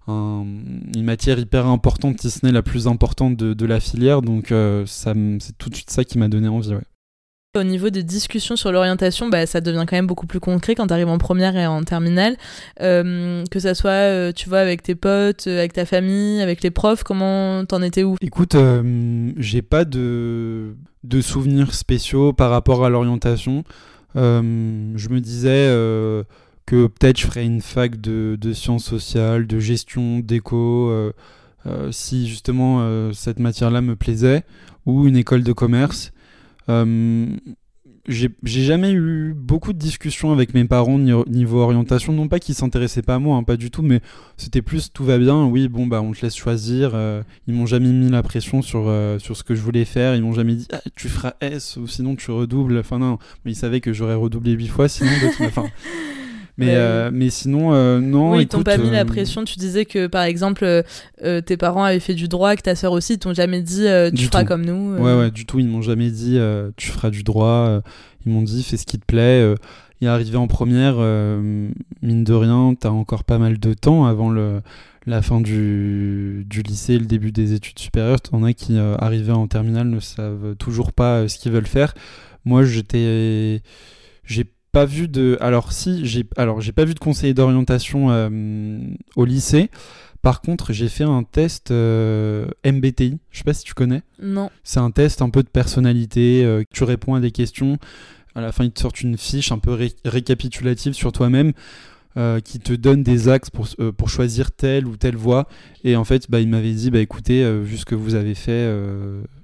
un- 0.07 0.45
une 0.95 1.05
matière 1.05 1.39
hyper 1.39 1.67
importante, 1.67 2.21
si 2.21 2.31
ce 2.31 2.45
n'est 2.47 2.53
la 2.53 2.63
plus 2.63 2.87
importante 2.87 3.37
de, 3.37 3.67
la 3.67 3.81
filière. 3.81 4.23
Donc, 4.23 4.53
euh, 4.53 4.85
ça, 4.87 5.15
c'est 5.41 5.57
tout 5.59 5.71
de 5.71 5.75
suite 5.77 5.91
ça 5.91 6.05
qui 6.05 6.19
m'a 6.19 6.29
donné 6.29 6.49
envie. 6.49 6.73
Au 7.55 7.65
niveau 7.65 7.91
des 7.91 8.03
discussions 8.03 8.57
sur 8.57 8.73
l'orientation, 8.73 9.29
bah, 9.29 9.45
ça 9.45 9.61
devient 9.61 9.85
quand 9.87 9.97
même 9.97 10.07
beaucoup 10.07 10.27
plus 10.27 10.41
concret 10.41 10.75
quand 10.75 10.87
tu 10.87 10.95
arrives 10.95 11.11
en 11.11 11.19
première 11.19 11.55
et 11.55 11.67
en 11.67 11.83
terminale. 11.83 12.39
Euh, 12.81 13.45
que 13.51 13.61
ça 13.61 13.75
soit, 13.75 13.91
euh, 13.91 14.33
tu 14.33 14.49
vois, 14.49 14.61
avec 14.61 14.83
tes 14.83 14.95
potes, 14.95 15.47
euh, 15.47 15.59
avec 15.59 15.75
ta 15.75 15.85
famille, 15.85 16.41
avec 16.41 16.63
les 16.63 16.71
profs, 16.71 17.03
comment 17.03 17.63
t'en 17.67 17.83
étais 17.83 18.05
où? 18.05 18.17
Écoute, 18.23 18.57
j'ai 19.37 19.61
pas 19.61 19.85
de, 19.85 20.75
de 21.05 21.21
souvenirs 21.21 21.75
spéciaux 21.75 22.33
par 22.33 22.49
rapport 22.49 22.87
à 22.87 22.89
l'orientation. 22.89 23.65
Je 24.15 25.09
me 25.11 25.21
disais 25.21 25.67
que 26.65 26.87
peut-être 26.87 27.21
je 27.21 27.27
ferais 27.27 27.45
une 27.45 27.61
fac 27.61 28.01
de, 28.01 28.39
de 28.41 28.53
sciences 28.55 28.87
sociales, 28.87 29.47
de 29.47 29.59
gestion, 29.59 30.21
d'éco, 30.21 30.91
si 31.91 32.29
justement 32.29 33.13
cette 33.13 33.41
matière-là 33.41 33.83
me 33.83 33.95
plaisait, 33.95 34.43
ou 34.87 35.07
une 35.07 35.19
école 35.19 35.43
de 35.43 35.53
commerce. 35.53 36.13
Euh, 36.69 37.27
j'ai 38.09 38.31
jamais 38.65 38.91
eu 38.91 39.33
beaucoup 39.33 39.73
de 39.73 39.79
discussions 39.79 40.33
avec 40.33 40.55
mes 40.55 40.65
parents 40.65 40.99
ni- 40.99 41.13
niveau 41.29 41.61
orientation, 41.61 42.13
non 42.13 42.27
pas 42.27 42.41
qu'ils 42.41 42.57
s'intéressaient 42.57 43.03
pas 43.03 43.15
à 43.15 43.19
moi, 43.21 43.37
hein, 43.37 43.45
pas 43.45 43.57
du 43.57 43.71
tout, 43.71 43.83
mais 43.83 44.01
c'était 44.37 44.61
plus 44.61 44.93
tout 44.93 45.05
va 45.05 45.19
bien, 45.19 45.45
oui, 45.45 45.69
bon, 45.69 45.87
bah 45.87 46.03
on 46.03 46.11
te 46.11 46.23
laisse 46.23 46.35
choisir. 46.35 46.93
euh, 46.95 47.23
ils 47.47 47.55
m'ont 47.55 47.67
jamais 47.67 47.91
mis 47.93 48.11
la 48.11 48.25
pression 48.25 48.61
sur, 48.61 48.85
euh, 48.89 49.21
sur 49.21 49.37
ce 49.37 49.45
que 49.45 49.55
je 49.55 49.61
voulais 49.61 49.85
faire, 49.85 50.17
ils 50.17 50.23
m'ont 50.23 50.33
jamais 50.33 50.57
dit 50.57 50.67
ah, 50.73 50.81
tu 50.97 51.09
feras 51.09 51.35
S 51.41 51.77
ou 51.77 51.87
sinon 51.87 52.17
tu 52.17 52.33
redoubles. 52.33 52.79
Enfin, 52.79 52.99
non, 52.99 53.19
mais 53.45 53.53
ils 53.53 53.57
savaient 53.57 53.81
que 53.81 53.93
j'aurais 53.93 54.17
redoublé 54.17 54.51
8 54.53 54.67
fois 54.69 54.89
sinon. 54.89 55.11
mais, 56.59 56.67
Ouais. 56.67 56.73
euh, 56.77 57.11
mais 57.13 57.31
sinon, 57.31 57.73
euh, 57.73 57.99
non. 58.01 58.33
Oui, 58.33 58.43
ils 58.43 58.49
t'ont 58.49 58.63
pas 58.63 58.77
mis 58.79 58.91
la 58.91 59.01
euh, 59.03 59.05
pression. 59.05 59.45
Tu 59.45 59.59
disais 59.59 59.85
que, 59.85 60.07
par 60.07 60.23
exemple, 60.25 60.83
tes 61.47 61.57
parents 61.57 61.85
avaient 61.85 62.01
fait 62.01 62.15
du 62.15 62.29
droit, 62.29 62.55
que 62.57 62.63
ta 62.63 62.75
sœur 62.75 62.93
aussi, 62.93 63.15
ils 63.15 63.19
t'ont 63.19 63.35
jamais 63.35 63.63
dit 63.63 63.87
tu 64.11 64.15
Du 64.15 64.27
feras 64.27 64.43
tout. 64.43 64.49
comme 64.49 64.65
nous. 64.65 64.97
Ouais, 64.97 65.15
ouais, 65.17 65.31
du 65.31 65.47
tout. 65.47 65.59
Ils 65.59 65.69
m'ont 65.69 65.83
jamais 65.83 66.11
dit 66.11 66.39
tu 66.77 66.89
feras 66.91 67.11
du 67.11 67.23
droit. 67.23 67.81
ils 68.27 68.33
m'ont 68.33 68.43
dit 68.43 68.63
fais 68.63 68.77
ce 68.77 68.87
qui 68.87 68.99
te 68.99 69.05
plaît. 69.07 69.55
et 70.01 70.07
arrivé 70.09 70.37
en 70.37 70.47
première, 70.49 70.97
mine 72.03 72.25
de 72.25 72.33
rien, 72.35 72.75
t'as 72.79 72.91
encore 72.91 73.25
pas 73.25 73.39
mal 73.39 73.59
de 73.59 73.73
temps 73.75 74.05
avant 74.07 74.31
le, 74.31 74.61
la 75.07 75.23
fin 75.23 75.41
du, 75.41 76.45
du 76.49 76.63
lycée 76.63 76.99
le 76.99 77.07
début 77.07 77.33
des 77.33 77.53
études 77.55 77.79
supérieures. 77.79 78.21
T'en 78.21 78.43
as 78.45 78.53
qui, 78.53 78.77
euh, 78.79 78.95
arrivés 78.99 79.33
en 79.33 79.47
terminale, 79.49 79.89
ne 79.89 80.01
savent 80.01 80.55
toujours 80.59 80.93
pas 80.93 81.19
euh, 81.21 81.29
ce 81.29 81.39
qu'ils 81.39 81.53
veulent 81.53 81.67
faire. 81.67 81.95
Moi, 82.45 82.65
j'étais. 82.65 83.63
J'ai 84.25 84.45
pas 84.73 84.85
vu 84.87 85.07
de. 85.09 85.37
Alors, 85.41 85.73
si, 85.73 86.07
j'ai 86.07 86.25
alors 86.37 86.61
j'ai 86.61 86.73
pas 86.73 86.85
vu 86.85 86.95
de 86.95 86.99
conseiller 86.99 87.35
d'orientation 87.35 88.11
euh, 88.11 88.79
au 89.17 89.25
lycée. 89.25 89.71
Par 90.23 90.41
contre, 90.41 90.73
j'ai 90.73 90.89
fait 90.89 91.05
un 91.05 91.25
test 91.25 91.71
euh, 91.73 92.47
MBTI. 92.65 93.19
Je 93.31 93.39
sais 93.39 93.45
pas 93.45 93.55
si 93.55 93.65
tu 93.65 93.75
connais. 93.75 94.03
Non. 94.21 94.51
C'est 94.63 94.79
un 94.81 94.91
test 94.93 95.21
un 95.21 95.31
peu 95.31 95.43
de 95.43 95.49
personnalité. 95.49 96.45
euh, 96.45 96.63
tu 96.73 96.85
réponds 96.85 97.15
à 97.15 97.21
des 97.21 97.33
questions. 97.33 97.79
À 98.35 98.41
la 98.41 98.53
fin, 98.53 98.65
ils 98.65 98.71
te 98.73 98.81
sortent 98.81 99.01
une 99.03 99.19
fiche 99.19 99.51
un 99.53 99.59
peu 99.59 99.73
ré- 99.73 99.93
récapitulative 100.05 100.93
sur 100.95 101.13
toi-même. 101.13 101.53
euh, 102.19 102.41
qui 102.41 102.59
te 102.59 102.75
donne 102.75 103.03
des 103.03 103.31
axes 103.31 103.49
pour, 103.49 103.67
euh, 103.81 103.91
pour 103.91 104.11
choisir 104.11 104.53
telle 104.53 104.87
ou 104.87 104.99
telle 104.99 105.17
voie. 105.17 105.49
Et 105.83 105.97
en 105.97 106.05
fait, 106.05 106.31
bah, 106.31 106.41
il 106.41 106.49
m'avait 106.49 106.73
dit, 106.75 106.91
bah, 106.91 106.99
écoutez, 107.01 107.43
vu 107.63 107.79
ce 107.79 107.87
que 107.87 107.95
vous 107.95 108.15
avez 108.15 108.35
fait, 108.35 108.71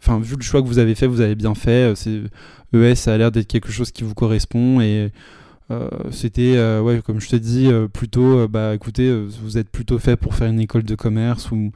enfin, 0.03 0.21
vu 0.21 0.37
le 0.37 0.43
choix 0.43 0.61
que 0.61 0.67
vous 0.67 0.79
avez 0.79 0.95
fait, 0.95 1.07
vous 1.07 1.23
avez 1.23 1.35
bien 1.35 1.55
fait. 1.55 1.95
c'est 1.97 2.21
ES, 2.73 2.95
ça 2.95 3.15
a 3.15 3.19
l'air 3.19 3.31
d'être 3.31 3.47
quelque 3.47 3.71
chose 3.71 3.91
qui 3.91 4.05
vous 4.05 4.15
correspond. 4.15 4.81
Et 4.81 5.11
c'était, 6.11 6.59
ouais, 6.81 7.01
comme 7.05 7.21
je 7.21 7.29
te 7.29 7.37
dis, 7.37 7.69
plutôt, 7.93 8.49
bah, 8.49 8.75
écoutez, 8.75 9.15
vous 9.43 9.59
êtes 9.59 9.71
plutôt 9.71 9.99
fait 9.99 10.17
pour 10.17 10.35
faire 10.35 10.49
une 10.49 10.61
école 10.61 10.83
de 10.83 10.95
commerce 10.95 11.51
ou 11.51 11.73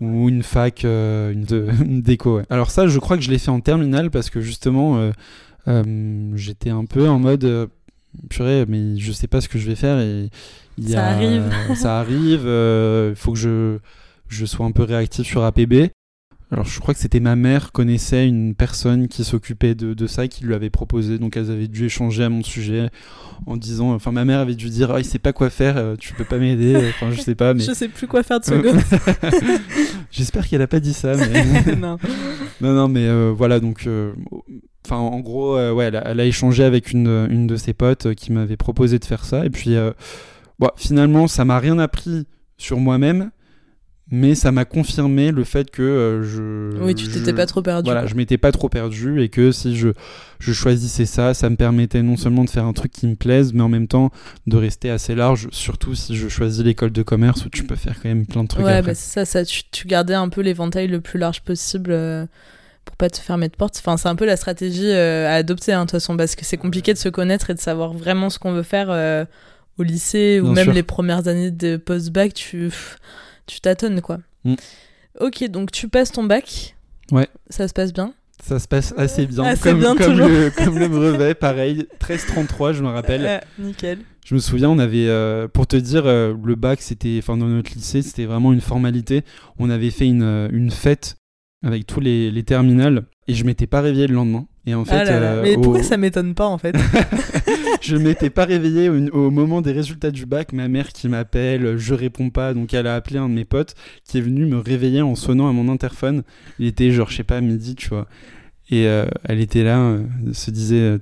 ou 0.00 0.28
une 0.28 0.42
fac, 0.42 0.84
euh, 0.84 1.32
une, 1.32 2.02
déco. 2.02 2.40
Alors 2.50 2.70
ça, 2.70 2.86
je 2.86 2.98
crois 2.98 3.16
que 3.16 3.22
je 3.22 3.30
l'ai 3.30 3.38
fait 3.38 3.50
en 3.50 3.60
terminale 3.60 4.10
parce 4.10 4.30
que 4.30 4.40
justement, 4.40 4.98
euh, 4.98 5.12
euh, 5.68 6.32
j'étais 6.34 6.70
un 6.70 6.84
peu 6.84 7.08
en 7.08 7.18
mode 7.18 7.70
purée, 8.28 8.64
mais 8.66 8.98
je 8.98 9.12
sais 9.12 9.28
pas 9.28 9.40
ce 9.40 9.48
que 9.48 9.58
je 9.58 9.66
vais 9.68 9.76
faire 9.76 10.00
et 10.00 10.30
il 10.78 10.88
ça 10.92 11.06
arrive. 11.06 11.44
ça 11.74 12.00
arrive. 12.00 12.42
Il 12.44 13.16
faut 13.16 13.32
que 13.32 13.38
je 13.38 13.78
je 14.28 14.46
sois 14.46 14.64
un 14.64 14.72
peu 14.72 14.84
réactif 14.84 15.26
sur 15.26 15.42
APB. 15.44 15.90
Alors 16.52 16.64
je 16.64 16.80
crois 16.80 16.94
que 16.94 17.00
c'était 17.00 17.20
ma 17.20 17.36
mère 17.36 17.70
connaissait 17.70 18.26
une 18.26 18.56
personne 18.56 19.06
qui 19.06 19.22
s'occupait 19.22 19.76
de, 19.76 19.94
de, 19.94 20.06
ça, 20.08 20.26
qui 20.26 20.44
lui 20.44 20.52
avait 20.52 20.70
proposé, 20.70 21.18
donc 21.18 21.36
elles 21.36 21.50
avaient 21.50 21.68
dû 21.68 21.86
échanger 21.86 22.24
à 22.24 22.28
mon 22.28 22.42
sujet 22.42 22.90
en 23.46 23.56
disant, 23.56 23.92
enfin 23.92 24.10
ma 24.10 24.24
mère 24.24 24.40
avait 24.40 24.56
dû 24.56 24.68
dire, 24.68 24.90
ah 24.90 24.98
il 24.98 25.04
sait 25.04 25.20
pas 25.20 25.32
quoi 25.32 25.48
faire, 25.48 25.76
euh, 25.76 25.94
tu 25.96 26.12
peux 26.12 26.24
pas 26.24 26.38
m'aider, 26.38 26.76
enfin 26.88 27.12
je 27.12 27.20
sais 27.20 27.36
pas, 27.36 27.54
mais 27.54 27.62
je 27.62 27.72
sais 27.72 27.86
plus 27.86 28.08
quoi 28.08 28.24
faire 28.24 28.40
de 28.40 28.44
ce 28.46 28.54
gars. 28.54 28.72
J'espère 30.10 30.48
qu'elle 30.48 30.62
a 30.62 30.66
pas 30.66 30.80
dit 30.80 30.92
ça, 30.92 31.12
mais 31.14 31.76
non. 31.76 31.98
non 32.60 32.74
non 32.74 32.88
mais 32.88 33.06
euh, 33.06 33.32
voilà 33.34 33.60
donc, 33.60 33.86
euh, 33.86 34.12
enfin 34.84 34.96
en 34.96 35.20
gros 35.20 35.54
ouais 35.54 35.84
elle 35.84 35.96
a, 35.96 36.08
elle 36.08 36.18
a, 36.18 36.24
échangé 36.24 36.64
avec 36.64 36.90
une, 36.90 37.28
une 37.30 37.46
de 37.46 37.54
ses 37.54 37.74
potes 37.74 38.14
qui 38.14 38.32
m'avait 38.32 38.56
proposé 38.56 38.98
de 38.98 39.04
faire 39.04 39.24
ça 39.24 39.46
et 39.46 39.50
puis 39.50 39.76
bon, 40.58 40.68
finalement 40.76 41.28
ça 41.28 41.44
m'a 41.44 41.60
rien 41.60 41.78
appris 41.78 42.26
sur 42.58 42.78
moi-même 42.80 43.30
mais 44.10 44.34
ça 44.34 44.50
m'a 44.50 44.64
confirmé 44.64 45.30
le 45.30 45.44
fait 45.44 45.70
que 45.70 45.82
euh, 45.82 46.22
je 46.22 46.82
oui 46.82 46.94
tu 46.94 47.08
t'étais 47.08 47.32
pas 47.32 47.46
trop 47.46 47.62
perdu 47.62 47.88
voilà 47.88 48.06
je 48.06 48.14
m'étais 48.16 48.38
pas 48.38 48.50
trop 48.50 48.68
perdu 48.68 49.22
et 49.22 49.28
que 49.28 49.52
si 49.52 49.76
je 49.76 49.90
je 50.40 50.52
choisissais 50.52 51.06
ça 51.06 51.32
ça 51.32 51.48
me 51.48 51.56
permettait 51.56 52.02
non 52.02 52.16
seulement 52.16 52.44
de 52.44 52.50
faire 52.50 52.64
un 52.64 52.72
truc 52.72 52.90
qui 52.90 53.06
me 53.06 53.14
plaise 53.14 53.52
mais 53.52 53.62
en 53.62 53.68
même 53.68 53.86
temps 53.86 54.10
de 54.48 54.56
rester 54.56 54.90
assez 54.90 55.14
large 55.14 55.48
surtout 55.52 55.94
si 55.94 56.16
je 56.16 56.28
choisis 56.28 56.64
l'école 56.64 56.90
de 56.90 57.02
commerce 57.02 57.46
où 57.46 57.50
tu 57.50 57.62
peux 57.64 57.76
faire 57.76 57.94
quand 58.02 58.08
même 58.08 58.26
plein 58.26 58.42
de 58.42 58.48
trucs 58.48 58.64
ouais 58.64 58.82
bah 58.82 58.94
c'est 58.94 59.12
ça 59.12 59.24
ça 59.24 59.44
tu, 59.44 59.62
tu, 59.70 59.86
gardais 59.86 60.14
un 60.14 60.28
peu 60.28 60.40
l'éventail 60.40 60.88
le 60.88 61.00
plus 61.00 61.18
large 61.18 61.42
possible 61.42 61.92
euh, 61.92 62.26
pour 62.84 62.96
pas 62.96 63.10
te 63.10 63.18
fermer 63.18 63.48
de 63.48 63.54
porte. 63.54 63.76
Enfin 63.78 63.96
c'est 63.96 64.08
un 64.08 64.16
peu 64.16 64.26
la 64.26 64.36
stratégie 64.36 64.90
euh, 64.90 65.28
à 65.28 65.34
adopter 65.34 65.72
hein, 65.72 65.80
de 65.80 65.84
toute 65.84 65.92
façon 65.92 66.16
parce 66.16 66.34
que 66.34 66.44
c'est 66.44 66.56
compliqué 66.56 66.92
de 66.94 66.98
se 66.98 67.08
connaître 67.08 67.50
et 67.50 67.54
de 67.54 67.60
savoir 67.60 67.92
vraiment 67.92 68.30
ce 68.30 68.38
qu'on 68.38 68.52
veut 68.52 68.64
faire 68.64 68.88
au 69.78 69.82
lycée 69.82 70.40
ou 70.40 70.48
même 70.48 70.70
les 70.70 70.82
premières 70.82 71.28
années 71.28 71.50
de 71.52 71.76
post-bac 71.76 72.34
tu 72.34 72.70
tu 73.50 73.60
tâtonnes 73.60 74.00
quoi. 74.00 74.18
Mm. 74.44 74.54
Ok, 75.20 75.44
donc 75.48 75.72
tu 75.72 75.88
passes 75.88 76.12
ton 76.12 76.24
bac. 76.24 76.76
Ouais. 77.10 77.28
Ça 77.48 77.66
se 77.66 77.74
passe 77.74 77.92
bien. 77.92 78.14
Ça 78.42 78.58
se 78.58 78.68
passe 78.68 78.94
assez 78.96 79.26
bien. 79.26 79.54
comme, 79.54 80.18
le, 80.18 80.50
comme, 80.50 80.78
le, 80.78 80.88
brevet, 80.88 81.34
pareil. 81.34 81.86
13-33, 82.00 82.72
je 82.72 82.82
me 82.82 82.88
rappelle. 82.88 83.42
nickel. 83.58 83.98
Je 84.24 84.34
me 84.34 84.40
souviens, 84.40 84.70
on 84.70 84.78
avait, 84.78 85.08
euh, 85.08 85.48
pour 85.48 85.66
te 85.66 85.76
dire, 85.76 86.06
euh, 86.06 86.34
le 86.42 86.54
bac, 86.54 86.80
c'était, 86.80 87.18
enfin, 87.18 87.36
dans 87.36 87.46
notre 87.46 87.72
lycée, 87.74 88.00
c'était 88.00 88.24
vraiment 88.26 88.52
une 88.52 88.60
formalité. 88.60 89.24
On 89.58 89.68
avait 89.70 89.90
fait 89.90 90.06
une, 90.06 90.22
euh, 90.22 90.48
une 90.52 90.70
fête 90.70 91.16
avec 91.64 91.86
tous 91.86 92.00
les, 92.00 92.30
les 92.30 92.42
terminales 92.42 93.04
et 93.28 93.34
je 93.34 93.44
m'étais 93.44 93.66
pas 93.66 93.80
réveillé 93.80 94.06
le 94.06 94.14
lendemain. 94.14 94.46
Et 94.66 94.74
en 94.74 94.84
fait, 94.84 95.08
ah 95.08 95.40
mais 95.42 95.54
pourquoi 95.54 95.82
ça 95.82 95.96
m'étonne 95.96 96.34
pas 96.34 96.46
en 96.46 96.58
fait 96.58 96.76
je 97.80 97.96
m'étais 97.96 98.30
pas 98.30 98.44
réveillé 98.44 98.88
au, 98.88 99.30
moment 99.30 99.62
des 99.62 99.72
résultats 99.72 100.10
du 100.10 100.26
bac. 100.26 100.52
Ma 100.52 100.68
mère 100.68 100.88
qui 100.88 101.08
m'appelle, 101.08 101.76
je 101.78 101.94
réponds 101.94 102.30
pas, 102.30 102.54
donc 102.54 102.74
elle 102.74 102.86
a 102.86 102.94
appelé 102.94 103.18
un 103.18 103.28
de 103.28 103.34
mes 103.34 103.44
potes 103.44 103.74
qui 104.04 104.18
est 104.18 104.20
venu 104.20 104.46
me 104.46 104.58
réveiller 104.58 105.02
en 105.02 105.14
sonnant 105.14 105.48
à 105.48 105.52
mon 105.52 105.68
interphone. 105.68 106.22
Il 106.58 106.66
était 106.66 106.90
genre, 106.90 107.10
je 107.10 107.16
sais 107.16 107.24
pas, 107.24 107.40
midi, 107.40 107.74
tu 107.74 107.88
vois. 107.88 108.06
Et 108.72 108.86
euh, 108.86 109.06
elle 109.24 109.40
était 109.40 109.64
là, 109.64 109.80
euh, 109.80 110.04
se 110.32 110.52
disait, 110.52 110.76
euh, 110.76 110.98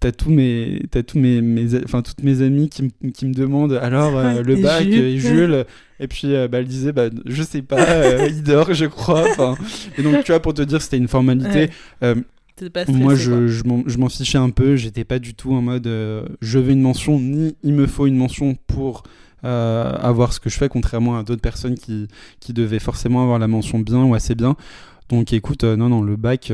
t'as 0.00 0.12
tous 0.12 0.30
mes, 0.30 0.80
as 0.94 1.02
tous 1.02 1.18
mes, 1.18 1.42
mes, 1.42 1.84
enfin 1.84 2.00
toutes 2.00 2.22
mes 2.22 2.40
amies 2.40 2.70
qui, 2.70 2.90
qui 3.12 3.26
me 3.26 3.34
demandent 3.34 3.74
alors 3.74 4.12
le 4.42 4.56
bac 4.56 4.86
et 4.86 5.18
Jules. 5.18 5.66
Et 6.00 6.08
puis 6.08 6.28
bah, 6.50 6.58
elle 6.58 6.66
disait, 6.66 6.92
bah 6.92 7.10
je 7.26 7.42
sais 7.42 7.60
pas, 7.60 8.26
il 8.26 8.42
dort, 8.42 8.72
je 8.72 8.86
crois. 8.86 9.26
Et 9.98 10.02
donc 10.02 10.24
tu 10.24 10.32
vois 10.32 10.40
pour 10.40 10.54
te 10.54 10.62
dire, 10.62 10.80
c'était 10.80 10.96
une 10.96 11.08
formalité. 11.08 11.68
Moi, 12.88 13.14
je, 13.14 13.48
je 13.48 13.98
m'en 13.98 14.08
fichais 14.08 14.38
un 14.38 14.50
peu. 14.50 14.76
J'étais 14.76 15.04
pas 15.04 15.18
du 15.18 15.34
tout 15.34 15.52
en 15.52 15.62
mode 15.62 15.86
euh, 15.86 16.26
je 16.40 16.58
veux 16.58 16.72
une 16.72 16.80
mention, 16.80 17.20
ni 17.20 17.56
il 17.62 17.74
me 17.74 17.86
faut 17.86 18.06
une 18.06 18.16
mention 18.16 18.56
pour 18.66 19.02
euh, 19.44 19.92
avoir 19.92 20.32
ce 20.32 20.40
que 20.40 20.50
je 20.50 20.56
fais, 20.56 20.68
contrairement 20.68 21.18
à 21.18 21.22
d'autres 21.22 21.42
personnes 21.42 21.74
qui, 21.74 22.08
qui 22.40 22.52
devaient 22.52 22.78
forcément 22.78 23.22
avoir 23.22 23.38
la 23.38 23.48
mention 23.48 23.78
bien 23.78 24.02
ou 24.04 24.14
assez 24.14 24.34
bien. 24.34 24.56
Donc 25.08 25.32
écoute, 25.32 25.64
euh, 25.64 25.76
non, 25.76 25.88
non, 25.88 26.02
le 26.02 26.16
bac, 26.16 26.52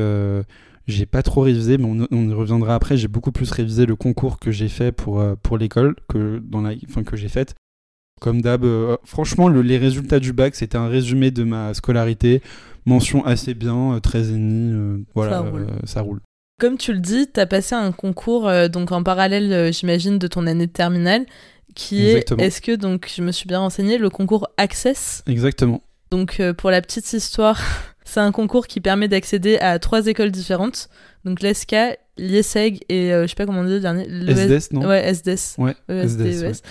j'ai 0.87 1.05
pas 1.05 1.23
trop 1.23 1.41
révisé, 1.41 1.77
mais 1.77 2.07
on, 2.11 2.29
y 2.29 2.33
reviendra 2.33 2.75
après. 2.75 2.97
J'ai 2.97 3.07
beaucoup 3.07 3.31
plus 3.31 3.51
révisé 3.51 3.85
le 3.85 3.95
concours 3.95 4.39
que 4.39 4.51
j'ai 4.51 4.69
fait 4.69 4.91
pour, 4.91 5.23
pour 5.41 5.57
l'école, 5.57 5.95
que, 6.09 6.41
dans 6.43 6.61
la, 6.61 6.73
fin, 6.87 7.03
que 7.03 7.15
j'ai 7.15 7.29
faite. 7.29 7.55
Comme 8.19 8.41
d'hab, 8.41 8.65
franchement, 9.03 9.47
les 9.47 9.77
résultats 9.77 10.19
du 10.19 10.33
bac, 10.33 10.55
c'était 10.55 10.77
un 10.77 10.87
résumé 10.87 11.31
de 11.31 11.43
ma 11.43 11.73
scolarité 11.73 12.41
mention 12.85 13.25
assez 13.25 13.53
bien, 13.53 13.99
13 14.01 14.29
et 14.29 14.33
demi, 14.33 15.05
voilà, 15.13 15.41
euh, 15.41 15.67
ça 15.85 16.01
roule. 16.01 16.21
Comme 16.59 16.77
tu 16.77 16.93
le 16.93 16.99
dis, 16.99 17.27
tu 17.31 17.39
as 17.39 17.45
passé 17.45 17.75
un 17.75 17.91
concours 17.91 18.47
euh, 18.47 18.67
donc 18.67 18.91
en 18.91 19.03
parallèle, 19.03 19.51
euh, 19.51 19.71
j'imagine, 19.71 20.19
de 20.19 20.27
ton 20.27 20.47
année 20.47 20.67
de 20.67 20.71
terminale, 20.71 21.25
qui 21.75 22.07
est, 22.07 22.31
est-ce 22.39 22.61
que, 22.61 22.75
donc 22.75 23.09
je 23.13 23.21
me 23.21 23.31
suis 23.31 23.47
bien 23.47 23.59
renseigné, 23.59 23.97
le 23.97 24.09
concours 24.09 24.47
Access? 24.57 25.23
Exactement. 25.27 25.81
Donc 26.11 26.41
pour 26.57 26.71
la 26.71 26.81
petite 26.81 27.11
histoire, 27.13 27.61
c'est 28.03 28.19
un 28.19 28.31
concours 28.31 28.67
qui 28.67 28.81
permet 28.81 29.07
d'accéder 29.07 29.57
à 29.59 29.79
trois 29.79 30.07
écoles 30.07 30.31
différentes, 30.31 30.89
donc 31.25 31.41
l'ESCA, 31.41 31.97
l'IESEG 32.17 32.81
et 32.89 33.11
je 33.11 33.27
sais 33.27 33.35
pas 33.35 33.45
comment 33.45 33.61
on 33.61 33.65
dit 33.65 33.73
le 33.73 33.79
dernier. 33.79 34.03
SDS, 34.03 34.73
non 34.73 34.87
Ouais, 34.87 35.03
SDS. 35.03 35.55
Ouais, 35.57 35.75
SDS. 35.87 36.61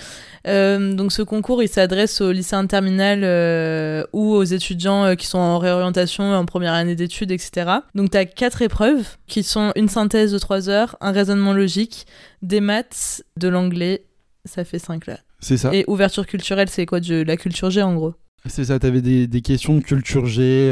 Euh, 0.47 0.93
donc 0.93 1.11
ce 1.11 1.21
concours, 1.21 1.61
il 1.61 1.69
s'adresse 1.69 2.19
aux 2.21 2.31
lycéens 2.31 2.65
terminales 2.65 3.23
euh, 3.23 4.03
ou 4.13 4.33
aux 4.33 4.43
étudiants 4.43 5.05
euh, 5.05 5.15
qui 5.15 5.27
sont 5.27 5.37
en 5.37 5.59
réorientation 5.59 6.33
en 6.33 6.45
première 6.45 6.73
année 6.73 6.95
d'études, 6.95 7.31
etc. 7.31 7.69
Donc 7.95 8.11
tu 8.11 8.17
as 8.17 8.25
quatre 8.25 8.61
épreuves 8.61 9.17
qui 9.27 9.43
sont 9.43 9.71
une 9.75 9.89
synthèse 9.89 10.31
de 10.31 10.39
3 10.39 10.69
heures, 10.69 10.97
un 11.01 11.11
raisonnement 11.11 11.53
logique, 11.53 12.07
des 12.41 12.61
maths, 12.61 13.23
de 13.37 13.47
l'anglais, 13.47 14.05
ça 14.45 14.63
fait 14.63 14.79
5 14.79 15.05
là. 15.07 15.19
C'est 15.39 15.57
ça. 15.57 15.73
Et 15.73 15.83
ouverture 15.87 16.25
culturelle, 16.27 16.69
c'est 16.69 16.85
quoi? 16.85 16.99
De 16.99 17.23
la 17.23 17.37
culture 17.37 17.69
G 17.69 17.81
en 17.81 17.95
gros 17.95 18.13
c'est 18.47 18.65
ça, 18.65 18.79
t'avais 18.79 19.01
des, 19.01 19.27
des 19.27 19.41
questions 19.41 19.75
de 19.75 19.81
culture 19.81 20.25
G, 20.25 20.71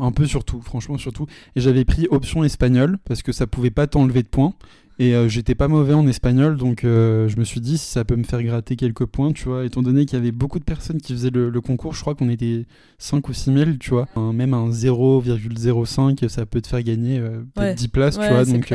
un 0.00 0.12
peu 0.12 0.26
sur 0.26 0.44
tout, 0.44 0.60
franchement 0.60 0.98
sur 0.98 1.12
tout. 1.12 1.26
Et 1.56 1.60
j'avais 1.60 1.84
pris 1.84 2.06
option 2.10 2.44
espagnol 2.44 2.98
parce 3.04 3.22
que 3.22 3.32
ça 3.32 3.46
pouvait 3.46 3.70
pas 3.70 3.86
t'enlever 3.86 4.22
de 4.22 4.28
points. 4.28 4.54
Et 5.00 5.14
euh, 5.14 5.28
j'étais 5.28 5.54
pas 5.54 5.68
mauvais 5.68 5.94
en 5.94 6.08
espagnol, 6.08 6.56
donc 6.56 6.82
euh, 6.82 7.28
je 7.28 7.36
me 7.36 7.44
suis 7.44 7.60
dit 7.60 7.78
si 7.78 7.86
ça 7.86 8.04
peut 8.04 8.16
me 8.16 8.24
faire 8.24 8.42
gratter 8.42 8.74
quelques 8.74 9.06
points, 9.06 9.32
tu 9.32 9.44
vois, 9.44 9.64
étant 9.64 9.80
donné 9.80 10.06
qu'il 10.06 10.18
y 10.18 10.20
avait 10.20 10.32
beaucoup 10.32 10.58
de 10.58 10.64
personnes 10.64 11.00
qui 11.00 11.12
faisaient 11.12 11.30
le, 11.30 11.60
concours, 11.60 11.94
je 11.94 12.00
crois 12.00 12.16
qu'on 12.16 12.28
était 12.28 12.66
5 12.98 13.28
ou 13.28 13.32
6 13.32 13.54
000, 13.54 13.70
tu 13.78 13.90
vois. 13.90 14.08
même 14.16 14.54
un 14.54 14.70
0,05, 14.70 16.28
ça 16.28 16.46
peut 16.46 16.60
te 16.60 16.66
faire 16.66 16.82
gagner 16.82 17.20
euh, 17.20 17.44
peut-être 17.54 17.78
10 17.78 17.88
places, 17.88 18.18
tu 18.18 18.26
vois. 18.26 18.44
Donc, 18.44 18.74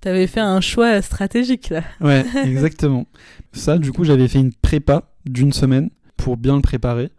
T'avais 0.00 0.28
fait 0.28 0.40
un 0.40 0.60
choix 0.62 1.02
stratégique 1.02 1.68
là. 1.68 1.82
Ouais, 2.00 2.24
exactement. 2.44 3.06
Ça, 3.52 3.78
du 3.78 3.92
coup, 3.92 4.04
j'avais 4.04 4.28
fait 4.28 4.38
une 4.38 4.52
prépa 4.52 5.12
d'une 5.26 5.52
semaine 5.52 5.90
pour 6.20 6.36
bien 6.36 6.56
le 6.56 6.62
préparer 6.62 7.10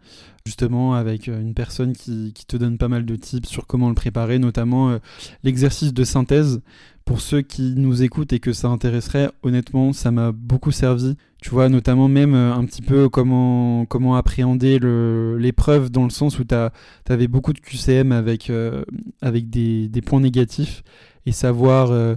justement 0.44 0.94
avec 0.94 1.28
une 1.28 1.54
personne 1.54 1.92
qui, 1.92 2.32
te 2.48 2.56
donne 2.56 2.76
pas 2.76 2.88
mal 2.88 3.04
de 3.04 3.14
tips 3.14 3.48
sur 3.48 3.68
comment 3.68 3.88
le 3.88 3.94
préparer, 3.94 4.40
notamment 4.40 4.98
l'exercice 5.44 5.94
de 5.94 6.02
synthèse 6.02 6.60
pour 7.04 7.20
ceux 7.20 7.42
qui 7.42 7.74
nous 7.76 8.02
écoutent 8.02 8.32
et 8.32 8.40
que 8.40 8.52
ça 8.52 8.68
intéresserait, 8.68 9.30
honnêtement, 9.42 9.92
ça 9.92 10.10
m'a 10.10 10.32
beaucoup 10.32 10.70
servi. 10.70 11.16
Tu 11.40 11.50
vois, 11.50 11.68
notamment 11.68 12.08
même 12.08 12.34
euh, 12.34 12.54
un 12.54 12.64
petit 12.64 12.82
peu 12.82 13.08
comment, 13.08 13.84
comment 13.86 14.14
appréhender 14.14 14.78
l'épreuve 14.78 15.90
dans 15.90 16.04
le 16.04 16.10
sens 16.10 16.38
où 16.38 16.44
tu 16.44 16.54
avais 17.08 17.26
beaucoup 17.26 17.52
de 17.52 17.58
QCM 17.58 18.12
avec, 18.12 18.48
euh, 18.48 18.84
avec 19.20 19.50
des, 19.50 20.02
points 20.06 20.20
négatifs 20.20 20.84
et 21.26 21.32
savoir 21.32 21.90
euh, 21.90 22.14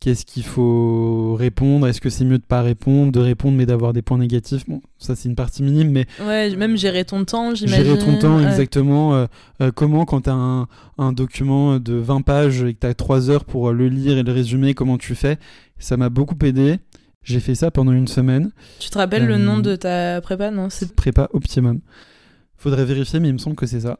Qu'est-ce 0.00 0.24
qu'il 0.24 0.44
faut 0.44 1.34
répondre? 1.34 1.88
Est-ce 1.88 2.00
que 2.00 2.08
c'est 2.08 2.24
mieux 2.24 2.38
de 2.38 2.44
pas 2.44 2.62
répondre, 2.62 3.10
de 3.10 3.18
répondre 3.18 3.56
mais 3.56 3.66
d'avoir 3.66 3.92
des 3.92 4.02
points 4.02 4.18
négatifs? 4.18 4.64
Bon, 4.68 4.80
ça 4.98 5.16
c'est 5.16 5.28
une 5.28 5.34
partie 5.34 5.64
minime, 5.64 5.90
mais 5.90 6.06
ouais, 6.24 6.54
même 6.54 6.76
gérer 6.76 7.04
ton 7.04 7.24
temps, 7.24 7.54
j'imagine. 7.54 7.84
Gérer 7.84 7.98
ton 7.98 8.16
temps, 8.16 8.40
exactement. 8.40 9.16
Euh, 9.16 9.26
euh, 9.60 9.72
comment 9.74 10.04
quand 10.04 10.22
tu 10.22 10.30
as 10.30 10.34
un, 10.34 10.68
un, 10.98 11.12
document 11.12 11.80
de 11.80 11.94
20 11.94 12.20
pages 12.20 12.62
et 12.62 12.74
que 12.74 12.80
tu 12.80 12.86
as 12.86 12.94
3 12.94 13.28
heures 13.30 13.44
pour 13.44 13.72
le 13.72 13.88
lire 13.88 14.18
et 14.18 14.22
le 14.22 14.30
résumer, 14.32 14.74
comment 14.74 14.98
tu 14.98 15.16
fais? 15.16 15.36
Ça 15.80 15.96
m'a 15.96 16.10
beaucoup 16.10 16.38
aidé. 16.44 16.78
J'ai 17.28 17.40
fait 17.40 17.54
ça 17.54 17.70
pendant 17.70 17.92
une 17.92 18.08
semaine. 18.08 18.52
Tu 18.78 18.90
te 18.90 18.98
rappelles 18.98 19.26
le 19.26 19.36
nom 19.36 19.58
euh, 19.58 19.62
de 19.62 19.76
ta 19.76 20.20
prépa? 20.20 20.50
Non, 20.50 20.70
c'est 20.70 20.94
prépa 20.94 21.28
Optimum. 21.32 21.80
Faudrait 22.56 22.84
vérifier, 22.84 23.20
mais 23.20 23.28
il 23.28 23.34
me 23.34 23.38
semble 23.38 23.56
que 23.56 23.66
c'est 23.66 23.80
ça. 23.80 23.98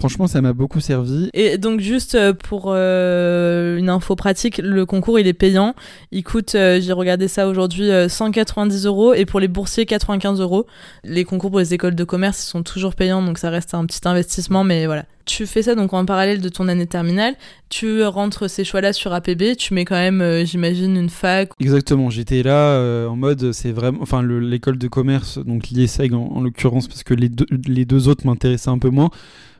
Franchement, 0.00 0.26
ça 0.26 0.40
m'a 0.40 0.54
beaucoup 0.54 0.80
servi. 0.80 1.28
Et 1.34 1.58
donc, 1.58 1.80
juste 1.80 2.14
euh, 2.14 2.32
pour 2.32 2.64
euh, 2.68 3.76
une 3.76 3.90
info 3.90 4.16
pratique, 4.16 4.58
le 4.58 4.86
concours, 4.86 5.18
il 5.18 5.26
est 5.26 5.34
payant. 5.34 5.74
Il 6.10 6.24
coûte, 6.24 6.54
euh, 6.54 6.80
j'ai 6.80 6.94
regardé 6.94 7.28
ça 7.28 7.46
aujourd'hui, 7.46 7.90
190 8.08 8.86
euros 8.86 9.12
et 9.12 9.26
pour 9.26 9.40
les 9.40 9.48
boursiers, 9.48 9.84
95 9.84 10.40
euros. 10.40 10.66
Les 11.04 11.24
concours 11.24 11.50
pour 11.50 11.60
les 11.60 11.74
écoles 11.74 11.94
de 11.94 12.04
commerce, 12.04 12.42
ils 12.42 12.48
sont 12.48 12.62
toujours 12.62 12.94
payants, 12.94 13.22
donc 13.22 13.36
ça 13.36 13.50
reste 13.50 13.74
un 13.74 13.84
petit 13.84 14.00
investissement, 14.06 14.64
mais 14.64 14.86
voilà. 14.86 15.04
Tu 15.26 15.46
fais 15.46 15.62
ça 15.62 15.74
donc 15.74 15.92
en 15.92 16.04
parallèle 16.06 16.40
de 16.40 16.48
ton 16.48 16.66
année 16.66 16.86
terminale. 16.86 17.34
Tu 17.68 18.02
rentres 18.02 18.48
ces 18.48 18.64
choix-là 18.64 18.92
sur 18.92 19.12
APB. 19.12 19.54
Tu 19.56 19.74
mets 19.74 19.84
quand 19.84 19.94
même, 19.94 20.44
j'imagine, 20.44 20.96
une 20.96 21.10
fac. 21.10 21.50
Exactement. 21.60 22.10
J'étais 22.10 22.42
là 22.42 23.06
en 23.06 23.14
mode, 23.14 23.52
c'est 23.52 23.70
vraiment, 23.70 23.98
enfin, 24.00 24.22
l'école 24.24 24.78
de 24.78 24.88
commerce, 24.88 25.38
donc 25.38 25.68
l'IESEG 25.68 26.14
en, 26.14 26.30
en 26.34 26.40
l'occurrence, 26.40 26.88
parce 26.88 27.04
que 27.04 27.14
les 27.14 27.28
deux, 27.28 27.46
les 27.68 27.84
deux 27.84 28.08
autres 28.08 28.26
m'intéressaient 28.26 28.70
un 28.70 28.78
peu 28.78 28.90
moins. 28.90 29.10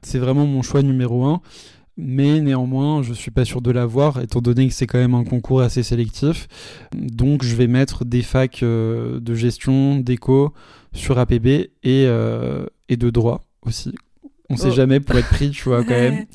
C'est 0.03 0.19
vraiment 0.19 0.47
mon 0.47 0.63
choix 0.63 0.83
numéro 0.83 1.25
un. 1.25 1.41
Mais 1.97 2.41
néanmoins, 2.41 3.03
je 3.03 3.13
suis 3.13 3.31
pas 3.31 3.45
sûr 3.45 3.61
de 3.61 3.71
l'avoir, 3.71 4.21
étant 4.21 4.41
donné 4.41 4.69
que 4.69 4.73
c'est 4.73 4.87
quand 4.87 4.99
même 4.99 5.15
un 5.15 5.25
concours 5.25 5.61
assez 5.61 5.83
sélectif. 5.83 6.49
Donc, 6.97 7.45
je 7.45 7.55
vais 7.55 7.67
mettre 7.67 8.05
des 8.05 8.23
facs 8.23 8.63
euh, 8.63 9.21
de 9.21 9.35
gestion, 9.35 9.97
d'éco 9.97 10.55
sur 10.95 11.19
APB 11.19 11.47
et, 11.47 11.71
euh, 11.85 12.65
et 12.89 12.97
de 12.97 13.11
droit 13.11 13.43
aussi. 13.63 13.95
On 14.49 14.57
sait 14.57 14.71
oh. 14.71 14.75
jamais 14.75 15.01
pour 15.01 15.17
être 15.17 15.29
pris, 15.29 15.51
tu 15.51 15.65
vois, 15.65 15.85
quand 15.85 15.91
même. 15.91 16.25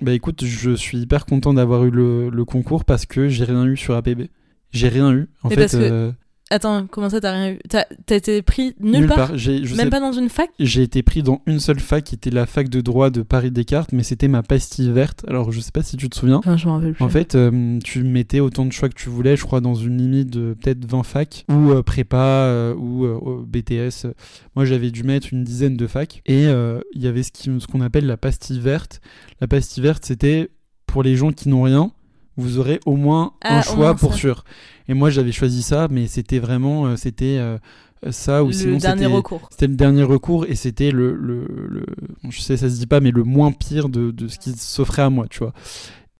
Bah 0.00 0.12
écoute, 0.12 0.44
je 0.44 0.70
suis 0.70 0.98
hyper 0.98 1.26
content 1.26 1.52
d'avoir 1.52 1.84
eu 1.84 1.90
le, 1.90 2.44
concours 2.44 2.84
parce 2.84 3.06
que 3.06 3.28
j'ai 3.28 3.44
rien 3.44 3.66
eu 3.66 3.76
sur 3.76 3.94
APB. 3.94 4.28
J'ai 4.70 4.88
rien 4.88 5.12
eu. 5.12 5.28
En 5.42 5.50
fait, 5.50 5.74
euh, 5.74 6.12
Attends, 6.52 6.88
comment 6.88 7.08
ça, 7.08 7.20
t'as 7.20 7.32
rien 7.32 7.52
eu? 7.52 7.58
T'as 7.68 7.84
été 8.08 8.42
pris 8.42 8.74
nulle, 8.80 9.06
part, 9.06 9.32
Même 9.76 9.88
pas 9.88 10.00
dans 10.00 10.12
une 10.12 10.28
fac? 10.28 10.50
J'ai 10.58 10.82
été 10.82 11.04
pris 11.04 11.22
dans 11.22 11.40
une 11.46 11.60
seule 11.60 11.78
fac 11.78 12.02
qui 12.02 12.16
était 12.16 12.30
la 12.30 12.44
fac 12.44 12.68
de 12.68 12.80
droit 12.80 13.10
de 13.10 13.22
Paris 13.22 13.52
Descartes, 13.52 13.92
mais 13.92 14.02
c'était 14.02 14.26
ma 14.26 14.42
pastille 14.42 14.90
verte. 14.90 15.24
Alors, 15.28 15.52
je 15.52 15.60
sais 15.60 15.70
pas 15.70 15.84
si 15.84 15.96
tu 15.96 16.08
te 16.08 16.18
souviens. 16.18 16.40
je 16.44 16.68
rappelle 16.68 16.94
plus. 16.94 17.04
En 17.04 17.08
fait, 17.08 17.36
euh, 17.36 17.78
tu 17.84 18.02
mettais 18.02 18.40
autant 18.40 18.66
de 18.66 18.72
choix 18.72 18.88
que 18.88 18.94
tu 18.94 19.08
voulais, 19.08 19.36
je 19.36 19.44
crois, 19.44 19.60
dans 19.60 19.76
une 19.76 19.98
limite 19.98 20.30
de 20.30 20.54
peut-être 20.54 20.84
20 20.84 21.04
facs, 21.04 21.44
ou 21.48 21.70
euh, 21.70 21.84
prépa, 21.84 22.16
euh, 22.16 22.74
ou 22.74 23.06
BTS. 23.46 24.08
Moi, 24.56 24.64
j'avais 24.64 24.90
dû 24.90 25.04
mettre 25.04 25.28
une 25.32 25.44
dizaine 25.44 25.76
de 25.76 25.86
facs. 25.86 26.20
Et 26.26 26.46
il 26.46 27.02
y 27.02 27.06
avait 27.06 27.22
ce 27.22 27.30
qu'on 27.30 27.78
ce 27.78 27.84
appelle 27.84 28.06
la 28.06 28.16
pastille 28.16 28.58
verte. 28.58 29.00
La 29.40 29.46
pastille 29.46 29.84
verte, 29.84 30.04
c'était 30.04 30.50
pour 30.86 31.04
les 31.04 31.14
gens 31.14 31.30
qui 31.30 31.48
n'ont 31.48 31.62
rien 31.62 31.92
vous 32.40 32.58
aurez 32.58 32.80
au 32.86 32.96
moins 32.96 33.34
un 33.42 33.58
ah, 33.58 33.62
choix 33.62 33.94
pour 33.94 34.14
sûr. 34.14 34.44
Et 34.90 34.94
moi, 34.94 35.08
j'avais 35.08 35.30
choisi 35.30 35.62
ça, 35.62 35.86
mais 35.88 36.08
c'était 36.08 36.40
vraiment, 36.40 36.86
euh, 36.86 36.96
c'était 36.96 37.38
euh, 37.38 37.58
ça 38.10 38.42
ou 38.42 38.48
le 38.48 38.52
sinon 38.52 38.78
dernier 38.78 39.06
recours. 39.06 39.46
C'était 39.48 39.68
le 39.68 39.76
dernier 39.76 40.02
recours 40.02 40.46
et 40.46 40.56
c'était 40.56 40.90
le, 40.90 41.14
le, 41.14 41.46
le, 41.68 41.86
je 42.28 42.40
sais, 42.40 42.56
ça 42.56 42.68
se 42.68 42.76
dit 42.76 42.88
pas, 42.88 42.98
mais 42.98 43.12
le 43.12 43.22
moins 43.22 43.52
pire 43.52 43.88
de, 43.88 44.10
de 44.10 44.26
ce 44.26 44.40
qui 44.40 44.50
s'offrait 44.50 45.02
à 45.02 45.08
moi, 45.08 45.28
tu 45.30 45.38
vois. 45.38 45.52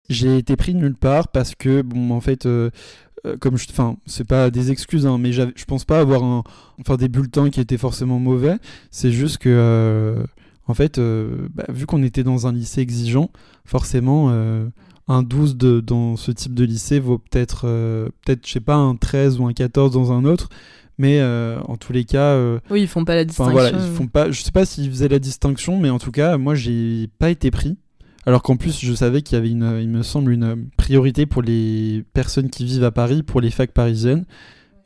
J'ai 0.08 0.38
été 0.38 0.54
pris 0.54 0.76
nulle 0.76 0.94
part 0.94 1.26
parce 1.26 1.56
que, 1.56 1.82
bon, 1.82 2.12
en 2.12 2.20
fait, 2.20 2.46
euh, 2.46 2.70
comme 3.40 3.56
je, 3.56 3.66
enfin, 3.70 3.96
c'est 4.06 4.22
pas 4.22 4.52
des 4.52 4.70
excuses, 4.70 5.04
hein, 5.04 5.18
mais 5.18 5.32
je 5.32 5.64
pense 5.66 5.84
pas 5.84 5.98
avoir 5.98 6.22
un, 6.22 6.44
enfin, 6.80 6.96
des 6.96 7.08
bulletins 7.08 7.50
qui 7.50 7.60
étaient 7.60 7.76
forcément 7.76 8.20
mauvais. 8.20 8.54
C'est 8.92 9.10
juste 9.10 9.38
que, 9.38 10.14
en 10.68 10.74
fait, 10.74 11.00
bah, 11.00 11.64
vu 11.70 11.86
qu'on 11.86 12.04
était 12.04 12.22
dans 12.22 12.46
un 12.46 12.52
lycée 12.52 12.82
exigeant, 12.82 13.30
forcément 13.64 14.30
un 15.10 15.24
12 15.24 15.56
de, 15.56 15.80
dans 15.80 16.16
ce 16.16 16.30
type 16.30 16.54
de 16.54 16.64
lycée 16.64 17.00
vaut 17.00 17.18
peut-être, 17.18 17.62
euh, 17.64 18.08
peut-être, 18.24 18.46
je 18.46 18.52
sais 18.52 18.60
pas, 18.60 18.76
un 18.76 18.94
13 18.94 19.40
ou 19.40 19.46
un 19.46 19.52
14 19.52 19.92
dans 19.92 20.12
un 20.12 20.24
autre. 20.24 20.48
Mais 20.98 21.18
euh, 21.20 21.58
en 21.66 21.76
tous 21.76 21.92
les 21.92 22.04
cas. 22.04 22.34
Euh, 22.34 22.60
oui, 22.70 22.82
ils 22.82 22.86
font 22.86 23.04
pas 23.04 23.16
la 23.16 23.24
distinction. 23.24 23.52
Voilà, 23.52 23.70
ils 23.70 23.92
font 23.92 24.06
pas, 24.06 24.30
je 24.30 24.40
sais 24.40 24.52
pas 24.52 24.64
s'ils 24.64 24.88
faisaient 24.88 25.08
la 25.08 25.18
distinction, 25.18 25.78
mais 25.80 25.90
en 25.90 25.98
tout 25.98 26.12
cas, 26.12 26.38
moi, 26.38 26.54
j'ai 26.54 27.08
pas 27.18 27.30
été 27.30 27.50
pris. 27.50 27.76
Alors 28.24 28.42
qu'en 28.42 28.56
plus, 28.56 28.78
je 28.80 28.92
savais 28.92 29.22
qu'il 29.22 29.36
y 29.36 29.38
avait, 29.38 29.50
une, 29.50 29.78
il 29.80 29.88
me 29.88 30.02
semble, 30.02 30.30
une 30.30 30.68
priorité 30.76 31.26
pour 31.26 31.42
les 31.42 32.04
personnes 32.12 32.50
qui 32.50 32.64
vivent 32.64 32.84
à 32.84 32.92
Paris, 32.92 33.22
pour 33.24 33.40
les 33.40 33.50
facs 33.50 33.72
parisiennes. 33.72 34.26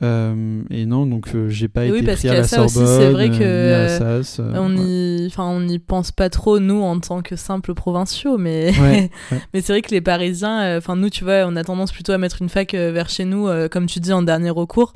Euh, 0.01 0.63
et 0.69 0.85
non, 0.85 1.05
donc 1.05 1.27
euh, 1.33 1.47
j'ai 1.47 1.67
pas 1.67 1.85
été 1.85 2.03
pris 2.03 2.29
à 2.29 2.33
la 2.33 2.43
Sorbonne, 2.43 2.85
c'est 2.85 3.11
vrai 3.11 3.29
que 3.29 3.37
euh, 3.41 4.21
on 4.55 4.75
y, 4.75 5.25
enfin 5.27 5.45
on 5.45 5.61
n'y 5.61 5.79
pense 5.79 6.11
pas 6.11 6.29
trop 6.29 6.59
nous 6.59 6.81
en 6.81 6.99
tant 6.99 7.21
que 7.21 7.35
simples 7.35 7.73
provinciaux, 7.73 8.37
mais 8.37 8.73
mais 9.53 9.61
c'est 9.61 9.71
vrai 9.71 9.81
que 9.81 9.91
les 9.91 10.01
Parisiens, 10.01 10.77
enfin 10.77 10.95
nous 10.95 11.09
tu 11.09 11.23
vois, 11.23 11.45
on 11.45 11.55
a 11.55 11.63
tendance 11.63 11.93
plutôt 11.93 12.11
à 12.11 12.17
mettre 12.17 12.41
une 12.41 12.49
fac 12.49 12.73
vers 12.73 13.09
chez 13.09 13.25
nous, 13.25 13.47
comme 13.69 13.85
tu 13.85 13.99
dis 13.99 14.11
en 14.11 14.21
dernier 14.21 14.49
recours. 14.49 14.93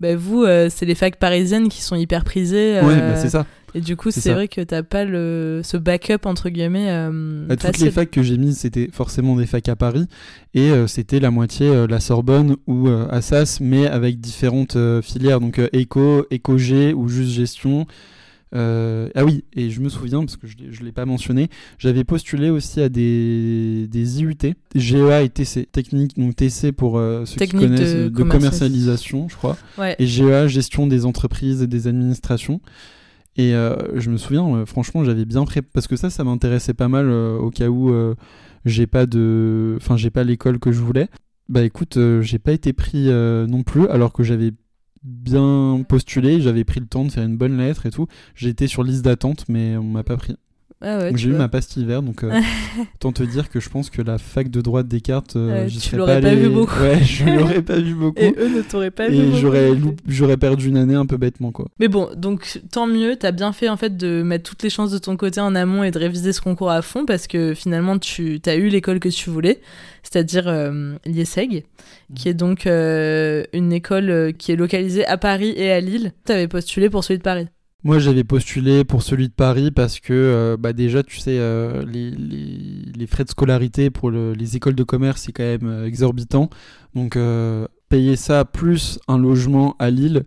Ben 0.00 0.16
vous, 0.16 0.44
c'est 0.70 0.86
les 0.86 0.94
facs 0.94 1.16
parisiennes 1.16 1.68
qui 1.68 1.82
sont 1.82 1.96
hyper 1.96 2.24
prisées. 2.24 2.80
Ouais, 2.80 2.98
bah, 2.98 3.16
c'est 3.16 3.28
ça. 3.28 3.46
Et 3.74 3.80
du 3.80 3.96
coup, 3.96 4.10
c'est 4.10 4.32
vrai 4.32 4.48
que 4.48 4.60
t'as 4.60 4.82
pas 4.82 5.04
le, 5.04 5.60
ce 5.62 5.76
backup, 5.76 6.24
entre 6.26 6.48
guillemets. 6.48 6.90
Euh, 6.90 7.46
bah, 7.46 7.56
toutes 7.56 7.78
les 7.78 7.90
facs 7.90 8.10
que 8.10 8.22
j'ai 8.22 8.36
mises, 8.36 8.58
c'était 8.58 8.88
forcément 8.92 9.36
des 9.36 9.46
facs 9.46 9.68
à 9.68 9.76
Paris. 9.76 10.06
Et 10.54 10.70
euh, 10.70 10.86
c'était 10.86 11.20
la 11.20 11.30
moitié 11.30 11.68
euh, 11.68 11.86
la 11.86 12.00
Sorbonne 12.00 12.56
ou 12.66 12.88
Assas, 13.10 13.58
mais 13.60 13.86
avec 13.86 14.20
différentes 14.20 14.76
filières. 15.02 15.40
Donc 15.40 15.60
éco, 15.72 16.26
éco-G 16.30 16.92
ou 16.94 17.08
juste 17.08 17.30
gestion. 17.30 17.86
Ah 18.52 19.24
oui, 19.24 19.44
et 19.54 19.70
je 19.70 19.80
me 19.80 19.88
souviens, 19.88 20.20
parce 20.20 20.36
que 20.36 20.46
je 20.46 20.80
ne 20.80 20.84
l'ai 20.84 20.92
pas 20.92 21.06
mentionné, 21.06 21.48
j'avais 21.78 22.04
postulé 22.04 22.50
aussi 22.50 22.80
à 22.80 22.88
des, 22.88 23.86
des 23.88 24.20
IUT, 24.20 24.36
GEA 24.74 25.22
et 25.22 25.28
TC, 25.28 25.66
technique, 25.70 26.18
donc 26.18 26.36
TC 26.36 26.72
pour 26.72 27.00
ceux 27.24 27.46
qui 27.46 27.52
connaissent, 27.52 28.10
de, 28.10 28.22
commercialisation, 28.22 29.28
je 29.28 29.36
crois, 29.36 29.56
et 29.98 30.06
GEA, 30.06 30.48
gestion 30.48 30.86
des 30.86 31.06
entreprises 31.06 31.62
et 31.62 31.66
des 31.66 31.86
administrations. 31.86 32.60
Et 33.36 33.54
euh, 33.54 33.76
je 33.98 34.10
me 34.10 34.16
souviens, 34.16 34.46
euh, 34.54 34.66
franchement, 34.66 35.04
j'avais 35.04 35.24
bien 35.24 35.44
prêt 35.44 35.62
parce 35.62 35.86
que 35.86 35.96
ça, 35.96 36.10
ça 36.10 36.24
m'intéressait 36.24 36.74
pas 36.74 36.88
mal 36.88 37.06
euh, 37.08 37.38
au 37.38 37.50
cas 37.50 37.68
où 37.68 37.92
j'ai 38.64 38.86
pas 38.86 39.06
de, 39.06 39.78
enfin, 39.80 39.96
j'ai 39.96 40.10
pas 40.10 40.24
l'école 40.24 40.58
que 40.58 40.72
je 40.72 40.80
voulais. 40.80 41.08
Bah 41.48 41.62
écoute, 41.62 41.98
j'ai 42.20 42.38
pas 42.38 42.52
été 42.52 42.72
pris 42.72 43.08
non 43.08 43.62
plus, 43.62 43.88
alors 43.88 44.12
que 44.12 44.22
j'avais 44.22 44.52
bien 45.02 45.84
postulé, 45.88 46.40
j'avais 46.40 46.64
pris 46.64 46.80
le 46.80 46.86
temps 46.86 47.04
de 47.04 47.10
faire 47.10 47.24
une 47.24 47.36
bonne 47.36 47.56
lettre 47.56 47.86
et 47.86 47.90
tout. 47.90 48.06
J'étais 48.34 48.66
sur 48.66 48.82
liste 48.82 49.04
d'attente, 49.04 49.46
mais 49.48 49.76
on 49.76 49.84
m'a 49.84 50.04
pas 50.04 50.16
pris. 50.16 50.36
Ah 50.82 51.14
j'ai 51.14 51.28
eu 51.28 51.32
ma 51.32 51.48
pastille 51.48 51.84
verte, 51.84 52.06
donc 52.06 52.24
euh, 52.24 52.40
autant 52.94 53.12
te 53.12 53.22
dire 53.22 53.50
que 53.50 53.60
je 53.60 53.68
pense 53.68 53.90
que 53.90 54.00
la 54.00 54.16
fac 54.16 54.48
de 54.50 54.62
droit 54.62 54.82
de 54.82 54.88
Descartes, 54.88 55.36
euh, 55.36 55.68
j'y 55.68 55.78
serais 55.78 55.98
pas, 55.98 56.14
allé... 56.14 56.28
pas 56.30 56.34
vu 56.34 56.48
beaucoup. 56.48 56.80
Ouais, 56.80 57.04
je 57.04 57.24
l'aurais 57.38 57.60
pas 57.60 57.78
vu 57.78 57.94
beaucoup. 57.94 58.18
Et 58.18 58.34
eux 58.38 58.48
ne 58.48 58.62
t'auraient 58.62 58.90
pas 58.90 59.08
vu 59.08 59.16
Et 59.16 59.36
j'aurais, 59.36 59.72
j'aurais 60.08 60.38
perdu 60.38 60.68
une 60.68 60.78
année 60.78 60.94
un 60.94 61.04
peu 61.04 61.18
bêtement, 61.18 61.52
quoi. 61.52 61.66
Mais 61.80 61.88
bon, 61.88 62.08
donc 62.16 62.62
tant 62.70 62.86
mieux, 62.86 63.16
t'as 63.16 63.32
bien 63.32 63.52
fait 63.52 63.68
en 63.68 63.76
fait 63.76 63.94
de 63.98 64.22
mettre 64.22 64.48
toutes 64.48 64.62
les 64.62 64.70
chances 64.70 64.90
de 64.90 64.96
ton 64.96 65.18
côté 65.18 65.38
en 65.42 65.54
amont 65.54 65.84
et 65.84 65.90
de 65.90 65.98
réviser 65.98 66.32
ce 66.32 66.40
concours 66.40 66.70
à 66.70 66.80
fond 66.80 67.04
parce 67.04 67.26
que 67.26 67.52
finalement 67.52 67.98
tu 67.98 68.40
as 68.46 68.56
eu 68.56 68.68
l'école 68.68 69.00
que 69.00 69.10
tu 69.10 69.28
voulais, 69.28 69.60
c'est-à-dire 70.02 70.48
euh, 70.48 70.94
l'IESEG, 71.04 71.64
qui 72.14 72.28
est 72.30 72.34
donc 72.34 72.66
euh, 72.66 73.44
une 73.52 73.74
école 73.74 74.32
qui 74.38 74.52
est 74.52 74.56
localisée 74.56 75.04
à 75.04 75.18
Paris 75.18 75.52
et 75.56 75.70
à 75.70 75.80
Lille. 75.80 76.12
T'avais 76.24 76.48
postulé 76.48 76.88
pour 76.88 77.04
celui 77.04 77.18
de 77.18 77.22
Paris. 77.22 77.48
Moi, 77.82 77.98
j'avais 77.98 78.24
postulé 78.24 78.84
pour 78.84 79.02
celui 79.02 79.28
de 79.28 79.32
Paris 79.32 79.70
parce 79.70 80.00
que, 80.00 80.12
euh, 80.12 80.56
bah 80.58 80.74
déjà, 80.74 81.02
tu 81.02 81.18
sais, 81.18 81.38
euh, 81.38 81.82
les, 81.86 82.10
les, 82.10 82.92
les, 82.94 83.06
frais 83.06 83.24
de 83.24 83.30
scolarité 83.30 83.88
pour 83.88 84.10
le, 84.10 84.34
les 84.34 84.56
écoles 84.56 84.74
de 84.74 84.82
commerce, 84.82 85.22
c'est 85.22 85.32
quand 85.32 85.44
même 85.44 85.66
euh, 85.66 85.86
exorbitant. 85.86 86.50
Donc, 86.94 87.16
payer 87.88 88.16
ça 88.16 88.44
plus 88.44 88.98
un 89.08 89.16
logement 89.16 89.76
à 89.78 89.90
Lille, 89.90 90.24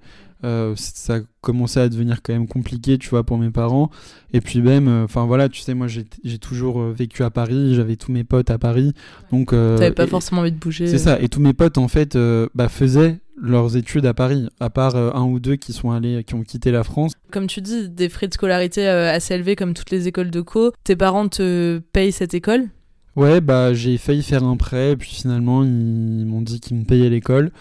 ça 0.75 1.19
commençait 1.41 1.81
à 1.81 1.89
devenir 1.89 2.21
quand 2.21 2.33
même 2.33 2.47
compliqué, 2.47 2.97
tu 2.97 3.09
vois, 3.09 3.23
pour 3.23 3.37
mes 3.37 3.49
parents. 3.49 3.89
Et 4.31 4.39
puis 4.41 4.61
même, 4.61 4.87
enfin 5.03 5.25
voilà, 5.25 5.49
tu 5.49 5.61
sais, 5.61 5.73
moi, 5.73 5.87
j'ai 5.87 6.37
toujours 6.39 6.81
vécu 6.81 7.23
à 7.23 7.29
Paris, 7.29 7.75
j'avais 7.75 7.97
tous 7.97 8.13
mes 8.13 8.23
potes 8.23 8.49
à 8.49 8.57
Paris. 8.57 8.93
Donc, 9.31 9.49
t'avais 9.51 9.91
pas 9.91 10.07
forcément 10.07 10.41
envie 10.41 10.53
de 10.53 10.57
bouger. 10.57 10.87
C'est 10.87 10.97
ça. 10.97 11.19
Et 11.21 11.27
tous 11.27 11.41
mes 11.41 11.53
potes, 11.53 11.77
en 11.77 11.89
fait, 11.89 12.17
bah, 12.55 12.69
faisaient 12.69 13.19
leurs 13.35 13.75
études 13.75 14.05
à 14.05 14.13
Paris, 14.13 14.47
à 14.59 14.69
part 14.69 14.95
euh, 14.95 15.11
un 15.13 15.23
ou 15.23 15.39
deux 15.39 15.55
qui 15.55 15.73
sont 15.73 15.91
allés, 15.91 16.23
qui 16.23 16.35
ont 16.35 16.43
quitté 16.43 16.71
la 16.71 16.83
France. 16.83 17.13
Comme 17.31 17.47
tu 17.47 17.61
dis, 17.61 17.89
des 17.89 18.09
frais 18.09 18.27
de 18.27 18.33
scolarité 18.33 18.87
euh, 18.87 19.11
assez 19.11 19.33
élevés 19.33 19.55
comme 19.55 19.73
toutes 19.73 19.91
les 19.91 20.07
écoles 20.07 20.31
de 20.31 20.41
co. 20.41 20.71
Tes 20.83 20.95
parents 20.95 21.27
te 21.27 21.79
payent 21.91 22.11
cette 22.11 22.33
école? 22.33 22.69
Ouais, 23.15 23.41
bah 23.41 23.73
j'ai 23.73 23.97
failli 23.97 24.23
faire 24.23 24.43
un 24.43 24.57
prêt, 24.57 24.95
puis 24.95 25.11
finalement 25.11 25.63
ils 25.63 26.25
m'ont 26.25 26.41
dit 26.41 26.59
qu'ils 26.59 26.77
me 26.77 26.83
payaient 26.83 27.09
l'école 27.09 27.51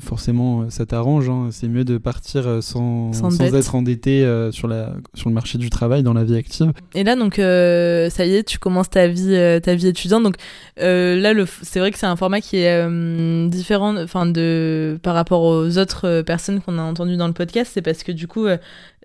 forcément 0.00 0.62
euh, 0.62 0.70
ça 0.70 0.86
t'arrange. 0.86 1.28
Hein. 1.28 1.48
C'est 1.50 1.68
mieux 1.68 1.84
de 1.84 1.98
partir 1.98 2.46
euh, 2.46 2.60
sans, 2.60 3.12
sans, 3.12 3.40
être 3.40 3.74
endetté 3.74 4.24
euh, 4.24 4.50
sur, 4.52 4.68
la, 4.68 4.94
sur 5.14 5.28
le 5.28 5.34
marché 5.34 5.58
du 5.58 5.70
travail, 5.70 6.02
dans 6.02 6.12
la 6.12 6.24
vie 6.24 6.36
active. 6.36 6.72
Et 6.94 7.04
là, 7.04 7.16
donc, 7.16 7.36
ça 7.36 8.26
y 8.26 8.34
est, 8.34 8.44
tu 8.44 8.58
commences 8.58 8.90
ta 8.90 9.06
vie, 9.08 9.60
ta 9.62 9.74
vie 9.74 9.88
étudiante. 9.88 10.22
Donc 10.22 10.36
là, 10.76 11.32
c'est 11.62 11.78
vrai 11.78 11.90
que 11.90 11.98
c'est 11.98 12.06
un 12.06 12.16
format 12.16 12.40
qui 12.40 12.58
est 12.58 13.48
différent 13.48 13.96
enfin, 13.96 14.26
de, 14.26 14.98
par 15.02 15.14
rapport 15.14 15.42
aux 15.42 15.78
autres 15.78 16.22
personnes 16.22 16.60
qu'on 16.60 16.78
a 16.78 16.82
entendues 16.82 17.16
dans 17.16 17.28
le 17.28 17.32
podcast. 17.32 17.70
C'est 17.74 17.82
parce 17.82 18.02
que 18.02 18.12
du 18.12 18.26
coup, 18.26 18.46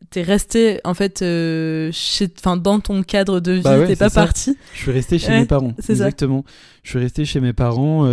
t'es 0.10 0.22
resté 0.22 0.80
en 0.84 0.94
fait 0.94 1.20
chez, 1.20 2.28
dans 2.44 2.80
ton 2.80 3.04
cadre 3.04 3.40
de 3.40 3.54
vie, 3.54 3.62
bah 3.62 3.88
t'es 3.88 3.96
pas 3.96 4.10
parti. 4.10 4.58
Je 4.74 4.80
suis 4.80 4.92
resté 4.92 5.20
chez 5.20 5.32
mes 5.32 5.46
parents. 5.46 5.74
Exactement. 5.88 6.44
Je 6.84 6.90
suis 6.90 7.00
resté 7.00 7.26
chez 7.26 7.40
mes 7.40 7.54
parents. 7.54 8.08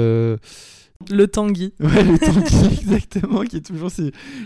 Le 1.11 1.27
Tanguy. 1.29 1.73
Ouais, 1.81 2.03
le 2.03 2.19
Tanguy, 2.19 2.67
exactement, 2.81 3.43
qui 3.43 3.57
est 3.57 3.67
toujours 3.67 3.91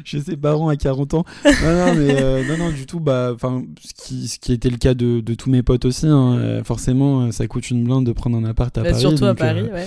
chez 0.04 0.20
ses 0.20 0.36
parents 0.36 0.68
à 0.68 0.76
40 0.76 1.14
ans. 1.14 1.24
Non, 1.44 1.50
non, 1.52 1.94
mais 1.94 2.22
euh, 2.22 2.46
non, 2.46 2.66
non, 2.66 2.70
du 2.70 2.86
tout, 2.86 3.00
bah, 3.00 3.34
ce 3.40 3.94
qui, 3.94 4.28
ce 4.28 4.38
qui 4.38 4.52
était 4.52 4.68
le 4.68 4.76
cas 4.76 4.94
de, 4.94 5.20
de 5.20 5.34
tous 5.34 5.50
mes 5.50 5.62
potes 5.62 5.86
aussi. 5.86 6.06
Hein, 6.06 6.36
euh, 6.38 6.64
forcément, 6.64 7.32
ça 7.32 7.46
coûte 7.46 7.70
une 7.70 7.84
blinde 7.84 8.04
de 8.04 8.12
prendre 8.12 8.36
un 8.36 8.44
appart 8.44 8.76
à 8.76 8.82
bah, 8.82 8.90
Paris. 8.90 9.00
Surtout 9.00 9.24
à 9.24 9.34
Paris, 9.34 9.68
ouais. 9.72 9.86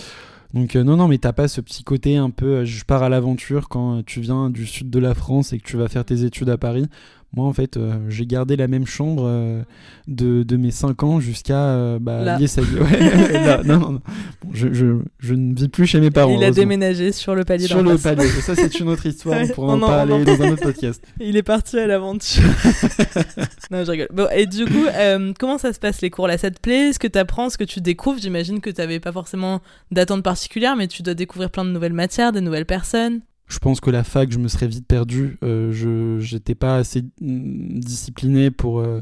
Donc 0.53 0.75
non, 0.75 0.95
non, 0.95 1.07
mais 1.07 1.17
t'as 1.17 1.33
pas 1.33 1.47
ce 1.49 1.59
petit 1.59 1.83
côté 1.83 2.15
un 2.15 2.29
peu, 2.29 2.63
je 2.63 2.85
pars 2.85 3.03
à 3.03 3.09
l'aventure 3.09 3.67
quand 3.67 4.03
tu 4.05 4.21
viens 4.21 4.49
du 4.49 4.65
sud 4.65 4.89
de 4.89 4.99
la 4.99 5.13
France 5.13 5.51
et 5.51 5.59
que 5.59 5.67
tu 5.67 5.75
vas 5.75 5.89
faire 5.89 6.05
tes 6.05 6.23
études 6.23 6.49
à 6.49 6.57
Paris. 6.57 6.85
Moi, 7.35 7.45
en 7.45 7.51
fait, 7.51 7.75
euh, 7.75 7.97
j'ai 8.07 8.25
gardé 8.25 8.55
la 8.55 8.69
même 8.69 8.85
chambre 8.85 9.25
euh, 9.27 9.61
de, 10.07 10.43
de, 10.43 10.55
mes 10.55 10.71
5 10.71 11.03
ans 11.03 11.19
jusqu'à 11.19 11.65
euh, 11.65 11.99
bah. 11.99 12.37
Ouais, 12.37 13.63
non, 13.65 13.77
non, 13.77 13.91
non. 13.91 14.01
je, 14.53 14.71
je, 14.71 14.99
je, 15.19 15.33
ne 15.33 15.53
vis 15.53 15.67
plus 15.67 15.85
chez 15.85 15.99
mes 15.99 16.11
parents. 16.11 16.33
Il 16.33 16.45
a 16.45 16.51
déménagé 16.51 17.11
sur 17.11 17.35
le 17.35 17.43
palier 17.43 17.67
Sur 17.67 17.83
le 17.83 17.97
palier. 17.97 18.25
Et 18.25 18.41
ça, 18.41 18.55
c'est 18.55 18.79
une 18.79 18.87
autre 18.87 19.05
histoire. 19.05 19.41
on 19.41 19.47
pourra 19.49 19.73
en 19.73 19.79
parler 19.81 20.23
dans 20.23 20.41
un 20.43 20.51
autre 20.51 20.63
podcast. 20.63 21.05
Il 21.19 21.35
est 21.35 21.43
parti 21.43 21.77
à 21.77 21.87
l'aventure. 21.87 22.43
non, 23.69 23.83
je 23.83 23.91
rigole. 23.91 24.07
Bon, 24.13 24.29
et 24.33 24.45
du 24.45 24.63
coup, 24.63 24.85
comment 25.37 25.57
ça 25.57 25.73
se 25.73 25.79
passe 25.79 26.01
les 26.01 26.09
cours 26.09 26.29
là? 26.29 26.37
Ça 26.37 26.51
te 26.51 26.61
plaît? 26.61 26.93
Ce 26.93 26.99
que 26.99 27.07
tu 27.07 27.19
apprends 27.19 27.49
Ce 27.49 27.57
que 27.57 27.65
tu 27.65 27.81
découvres? 27.81 28.19
J'imagine 28.21 28.61
que 28.61 28.69
tu 28.69 28.79
n'avais 28.79 29.01
pas 29.01 29.11
forcément 29.11 29.61
d'attente 29.91 30.23
particulière, 30.23 30.77
mais 30.77 30.87
tu 30.87 31.03
dois 31.03 31.15
découvrir 31.15 31.49
plein 31.49 31.65
de 31.65 31.71
nouvelles 31.71 31.91
matières, 31.91 32.31
des 32.31 32.41
nouvelles 32.41 32.65
personnes 32.65 33.19
je 33.47 33.59
pense 33.59 33.79
que 33.79 33.89
la 33.89 34.03
fac, 34.03 34.31
je 34.31 34.39
me 34.39 34.47
serais 34.47 34.67
vite 34.67 34.87
perdu. 34.87 35.37
Euh, 35.43 35.71
je 35.71 36.35
n'étais 36.35 36.55
pas 36.55 36.77
assez 36.77 37.03
mm, 37.21 37.79
discipliné 37.79 38.51
pour, 38.51 38.79
euh, 38.79 39.01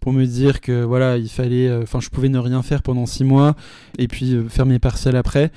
pour 0.00 0.12
me 0.12 0.24
dire 0.24 0.60
que 0.60 0.82
voilà, 0.82 1.16
il 1.16 1.28
fallait. 1.28 1.68
Euh, 1.68 1.82
enfin, 1.82 2.00
je 2.00 2.08
pouvais 2.08 2.28
ne 2.28 2.38
rien 2.38 2.62
faire 2.62 2.82
pendant 2.82 3.06
six 3.06 3.24
mois 3.24 3.54
et 3.98 4.08
puis 4.08 4.36
faire 4.48 4.66
mes 4.66 4.78
partiels 4.78 5.16
après. 5.16 5.52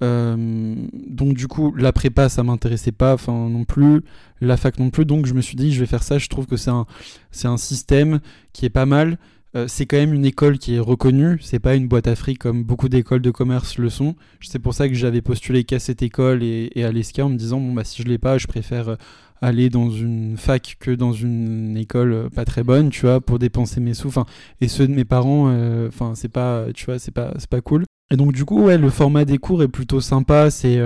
donc 0.00 1.34
du 1.34 1.46
coup, 1.48 1.74
la 1.76 1.92
prépa, 1.92 2.28
ça 2.28 2.42
m'intéressait 2.42 2.92
pas, 2.92 3.14
enfin 3.14 3.48
non 3.48 3.64
plus, 3.64 4.02
la 4.40 4.56
fac 4.56 4.78
non 4.78 4.90
plus. 4.90 5.04
Donc 5.04 5.26
je 5.26 5.34
me 5.34 5.40
suis 5.40 5.56
dit, 5.56 5.72
je 5.72 5.80
vais 5.80 5.86
faire 5.86 6.02
ça. 6.02 6.18
Je 6.18 6.28
trouve 6.28 6.46
que 6.46 6.56
c'est 6.56 6.70
un, 6.70 6.86
c'est 7.30 7.48
un 7.48 7.58
système 7.58 8.20
qui 8.52 8.66
est 8.66 8.70
pas 8.70 8.86
mal. 8.86 9.18
Euh, 9.54 9.66
c'est 9.68 9.84
quand 9.84 9.98
même 9.98 10.14
une 10.14 10.24
école 10.24 10.58
qui 10.58 10.76
est 10.76 10.78
reconnue, 10.78 11.38
c'est 11.42 11.58
pas 11.58 11.74
une 11.74 11.86
boîte 11.86 12.06
à 12.06 12.16
fric 12.16 12.38
comme 12.38 12.64
beaucoup 12.64 12.88
d'écoles 12.88 13.20
de 13.20 13.30
commerce 13.30 13.76
le 13.78 13.90
sont. 13.90 14.14
C'est 14.40 14.58
pour 14.58 14.72
ça 14.72 14.88
que 14.88 14.94
j'avais 14.94 15.20
postulé 15.20 15.64
qu'à 15.64 15.78
cette 15.78 16.02
école 16.02 16.42
et, 16.42 16.70
à 16.76 16.90
l'ESCA 16.90 17.26
en 17.26 17.28
me 17.28 17.36
disant 17.36 17.60
bon 17.60 17.72
bah 17.74 17.84
si 17.84 18.02
je 18.02 18.08
l'ai 18.08 18.18
pas, 18.18 18.38
je 18.38 18.46
préfère 18.46 18.90
euh, 18.90 18.96
aller 19.42 19.68
dans 19.68 19.90
une 19.90 20.36
fac 20.38 20.76
que 20.80 20.90
dans 20.90 21.12
une 21.12 21.76
école 21.76 22.12
euh, 22.12 22.28
pas 22.30 22.46
très 22.46 22.62
bonne, 22.62 22.88
tu 22.88 23.02
vois, 23.02 23.20
pour 23.20 23.38
dépenser 23.38 23.80
mes 23.80 23.92
sous. 23.92 24.08
Enfin, 24.08 24.24
et 24.62 24.68
ceux 24.68 24.88
de 24.88 24.94
mes 24.94 25.04
parents, 25.04 25.48
enfin 25.86 26.14
c'est 26.14 26.28
pas, 26.30 26.66
tu 26.74 26.86
vois, 26.86 26.98
c'est 26.98 27.10
pas, 27.12 27.34
c'est 27.38 27.50
pas 27.50 27.60
cool. 27.60 27.84
Et 28.10 28.16
donc 28.16 28.32
du 28.32 28.44
coup 28.44 28.62
ouais, 28.64 28.78
le 28.78 28.90
format 28.90 29.24
des 29.26 29.38
cours 29.38 29.62
est 29.62 29.68
plutôt 29.68 30.00
sympa. 30.00 30.50
C'est 30.50 30.80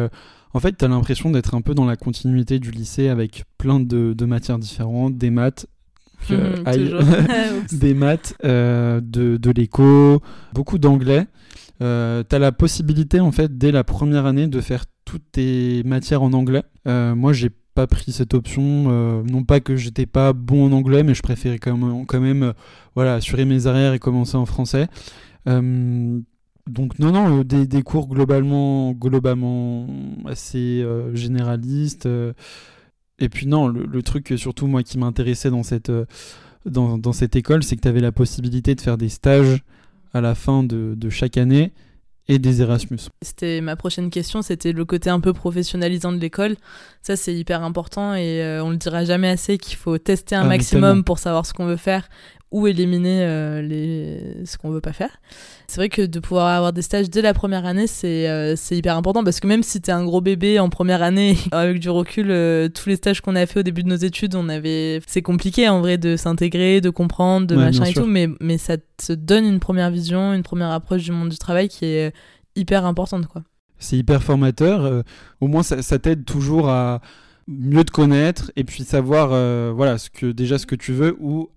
en 0.55 0.61
fait, 0.61 0.77
tu 0.79 0.85
as 0.85 0.89
l'impression 0.89 1.31
d'être 1.31 1.55
un 1.55 1.61
peu 1.61 1.75
dans 1.75 1.85
la 1.85 1.97
continuité 1.97 2.59
du 2.59 2.71
lycée 2.71 3.09
avec 3.09 3.45
plein 3.59 3.79
de, 3.79 4.14
de 4.14 4.25
matières 4.25 4.59
différentes, 4.59 5.19
des 5.19 5.31
maths, 5.31 5.67
euh, 6.31 6.57
mhm, 6.57 7.67
des 7.79 7.95
maths, 7.95 8.35
euh, 8.45 9.01
de, 9.03 9.37
de 9.37 9.51
l'éco, 9.51 10.23
beaucoup 10.53 10.79
d'anglais. 10.79 11.27
Euh, 11.83 12.23
tu 12.29 12.35
as 12.35 12.39
la 12.39 12.53
possibilité, 12.53 13.21
en 13.21 13.33
fait, 13.33 13.57
dès 13.59 13.73
la 13.73 13.85
première 13.85 14.27
année, 14.27 14.47
de 14.47 14.61
faire 14.61 14.85
toutes 15.05 15.31
tes 15.33 15.83
matières 15.85 16.23
en 16.23 16.33
anglais. 16.33 16.62
moi, 16.87 17.33
j'ai 17.33 17.51
pas 17.75 17.87
pris 17.87 18.12
cette 18.12 18.35
option. 18.35 19.23
non 19.23 19.45
pas 19.45 19.61
que 19.61 19.77
j'étais 19.77 20.07
pas 20.07 20.33
bon 20.33 20.67
en 20.67 20.73
anglais, 20.73 21.03
mais 21.03 21.14
je 21.14 21.23
préférais 21.23 21.59
quand 21.59 21.77
même, 21.77 22.07
quand 22.07 22.21
même 22.21 22.55
voilà, 22.95 23.14
assurer 23.14 23.45
mes 23.45 23.67
arrières 23.67 23.93
et 23.93 23.99
commencer 23.99 24.37
en 24.37 24.47
français. 24.47 24.89
donc 25.47 26.99
non, 26.99 27.12
non, 27.12 27.43
des, 27.43 27.67
des, 27.67 27.83
cours 27.83 28.09
globalement, 28.09 28.93
globalement 28.93 29.87
assez 30.27 30.85
généralistes. 31.12 32.09
Et 33.19 33.29
puis 33.29 33.47
non, 33.47 33.69
le, 33.69 34.03
truc 34.03 34.35
surtout 34.37 34.67
moi 34.67 34.83
qui 34.83 34.99
m'intéressait 34.99 35.51
dans 35.51 35.62
cette, 35.62 35.89
euh, 35.89 36.05
dans, 36.67 36.99
dans 36.99 37.12
cette 37.12 37.35
école, 37.35 37.62
c'est 37.62 37.77
que 37.77 37.81
tu 37.81 37.89
avais 37.89 38.01
la 38.01 38.12
possibilité 38.12 38.75
de 38.75 38.81
faire 38.81 38.99
des 38.99 39.09
stages 39.09 39.62
à 40.12 40.21
la 40.21 40.35
fin 40.35 40.62
de, 40.62 40.95
de 40.97 41.11
chaque 41.11 41.37
année 41.37 41.73
et 42.29 42.39
des 42.39 42.61
Erasmus. 42.61 42.99
C'était 43.23 43.61
ma 43.61 43.77
prochaine 43.77 44.11
question, 44.11 44.43
c'était 44.43 44.73
le 44.73 44.85
côté 44.85 45.11
un 45.11 45.21
peu 45.21 45.33
professionnalisant 45.33 46.12
de 46.12 46.19
l'école. 46.19 46.57
Ça, 47.03 47.17
c'est 47.17 47.35
hyper 47.35 47.62
important 47.62 48.14
et 48.14 48.43
euh, 48.43 48.64
on 48.64 48.71
le 48.71 48.77
dira 48.77 49.05
jamais 49.05 49.29
assez 49.29 49.59
qu'il 49.59 49.77
faut 49.77 49.99
tester 49.99 50.35
un 50.35 50.43
ah, 50.43 50.49
maximum 50.49 51.05
pour 51.05 51.19
savoir 51.19 51.47
ce 51.47 51.55
qu'on 51.55 51.67
veut 51.67 51.77
faire 51.77 52.09
ou 52.57 52.67
éliminer 52.67 53.21
euh, 53.21 53.61
les... 53.61 54.47
ce 54.47 54.57
qu'on 54.57 54.71
veut 54.71 54.81
pas 54.81 54.95
faire. 54.95 55.11
C'est 55.67 55.77
vrai 55.77 55.91
que 55.91 56.01
de 56.01 56.21
pouvoir 56.21 56.47
avoir 56.47 56.73
des 56.73 56.81
stages 56.81 57.11
dès 57.11 57.21
la 57.21 57.35
première 57.35 57.67
année, 57.67 57.87
c'est 57.87 58.31
euh, 58.31 58.57
hyper 58.71 58.97
important 58.97 59.23
parce 59.23 59.41
que 59.41 59.47
même 59.47 59.63
si 59.63 59.83
tu 59.83 59.91
es 59.91 59.93
un 59.93 60.07
gros 60.07 60.23
bébé 60.23 60.59
en 60.59 60.71
première 60.71 61.03
année, 61.03 61.37
avec 61.53 61.81
du 61.81 61.91
recul, 61.91 62.31
euh, 62.31 62.71
tous 62.71 62.89
les 62.89 62.97
stages 62.97 63.21
qu'on 63.21 63.37
a 63.37 63.45
fait 63.45 63.61
au 63.61 63.63
début 63.63 63.83
de 63.83 63.91
nos 63.91 63.97
études, 63.97 64.35
on 64.37 64.49
avait 64.49 65.03
c'est 65.07 65.21
compliqué 65.21 65.69
en 65.69 65.81
vrai 65.81 65.99
de 65.99 66.17
s'intégrer, 66.17 66.81
de 66.81 66.89
comprendre, 66.89 67.47
de 67.47 67.57
machin 67.57 67.85
et 67.85 67.93
tout, 67.93 68.07
mais, 68.07 68.27
mais 68.41 68.57
ça 68.57 68.79
te 68.79 69.13
donne 69.13 69.45
une 69.45 69.61
première 69.61 69.91
vision, 69.91 70.33
une 70.33 70.43
première 70.43 70.71
approche 70.71 71.03
du 71.03 71.13
monde 71.13 71.29
du 71.29 71.39
travail 71.39 71.69
qui 71.69 71.85
est 71.85 72.15
hyper 72.55 72.87
importante. 72.87 73.27
quoi. 73.27 73.43
C'est 73.79 73.99
hyper 73.99 74.23
formateur. 74.23 75.05
au 75.43 75.47
moins, 75.47 75.63
ça, 75.63 75.83
ça 75.83 75.99
t'aide 75.99 76.25
toujours 76.25 76.71
à 76.71 77.03
mieux 77.49 77.85
te 77.85 77.93
connaître 77.93 78.51
et 78.57 78.65
puis 78.65 78.83
savoir 78.83 79.29
voilà 79.75 79.99
ce 79.99 80.09
que 80.09 80.33
déjà 80.33 80.57
ce 80.57 80.65
que 80.65 80.75
tu 80.75 80.95
veux 80.95 81.17
ou 81.21 81.51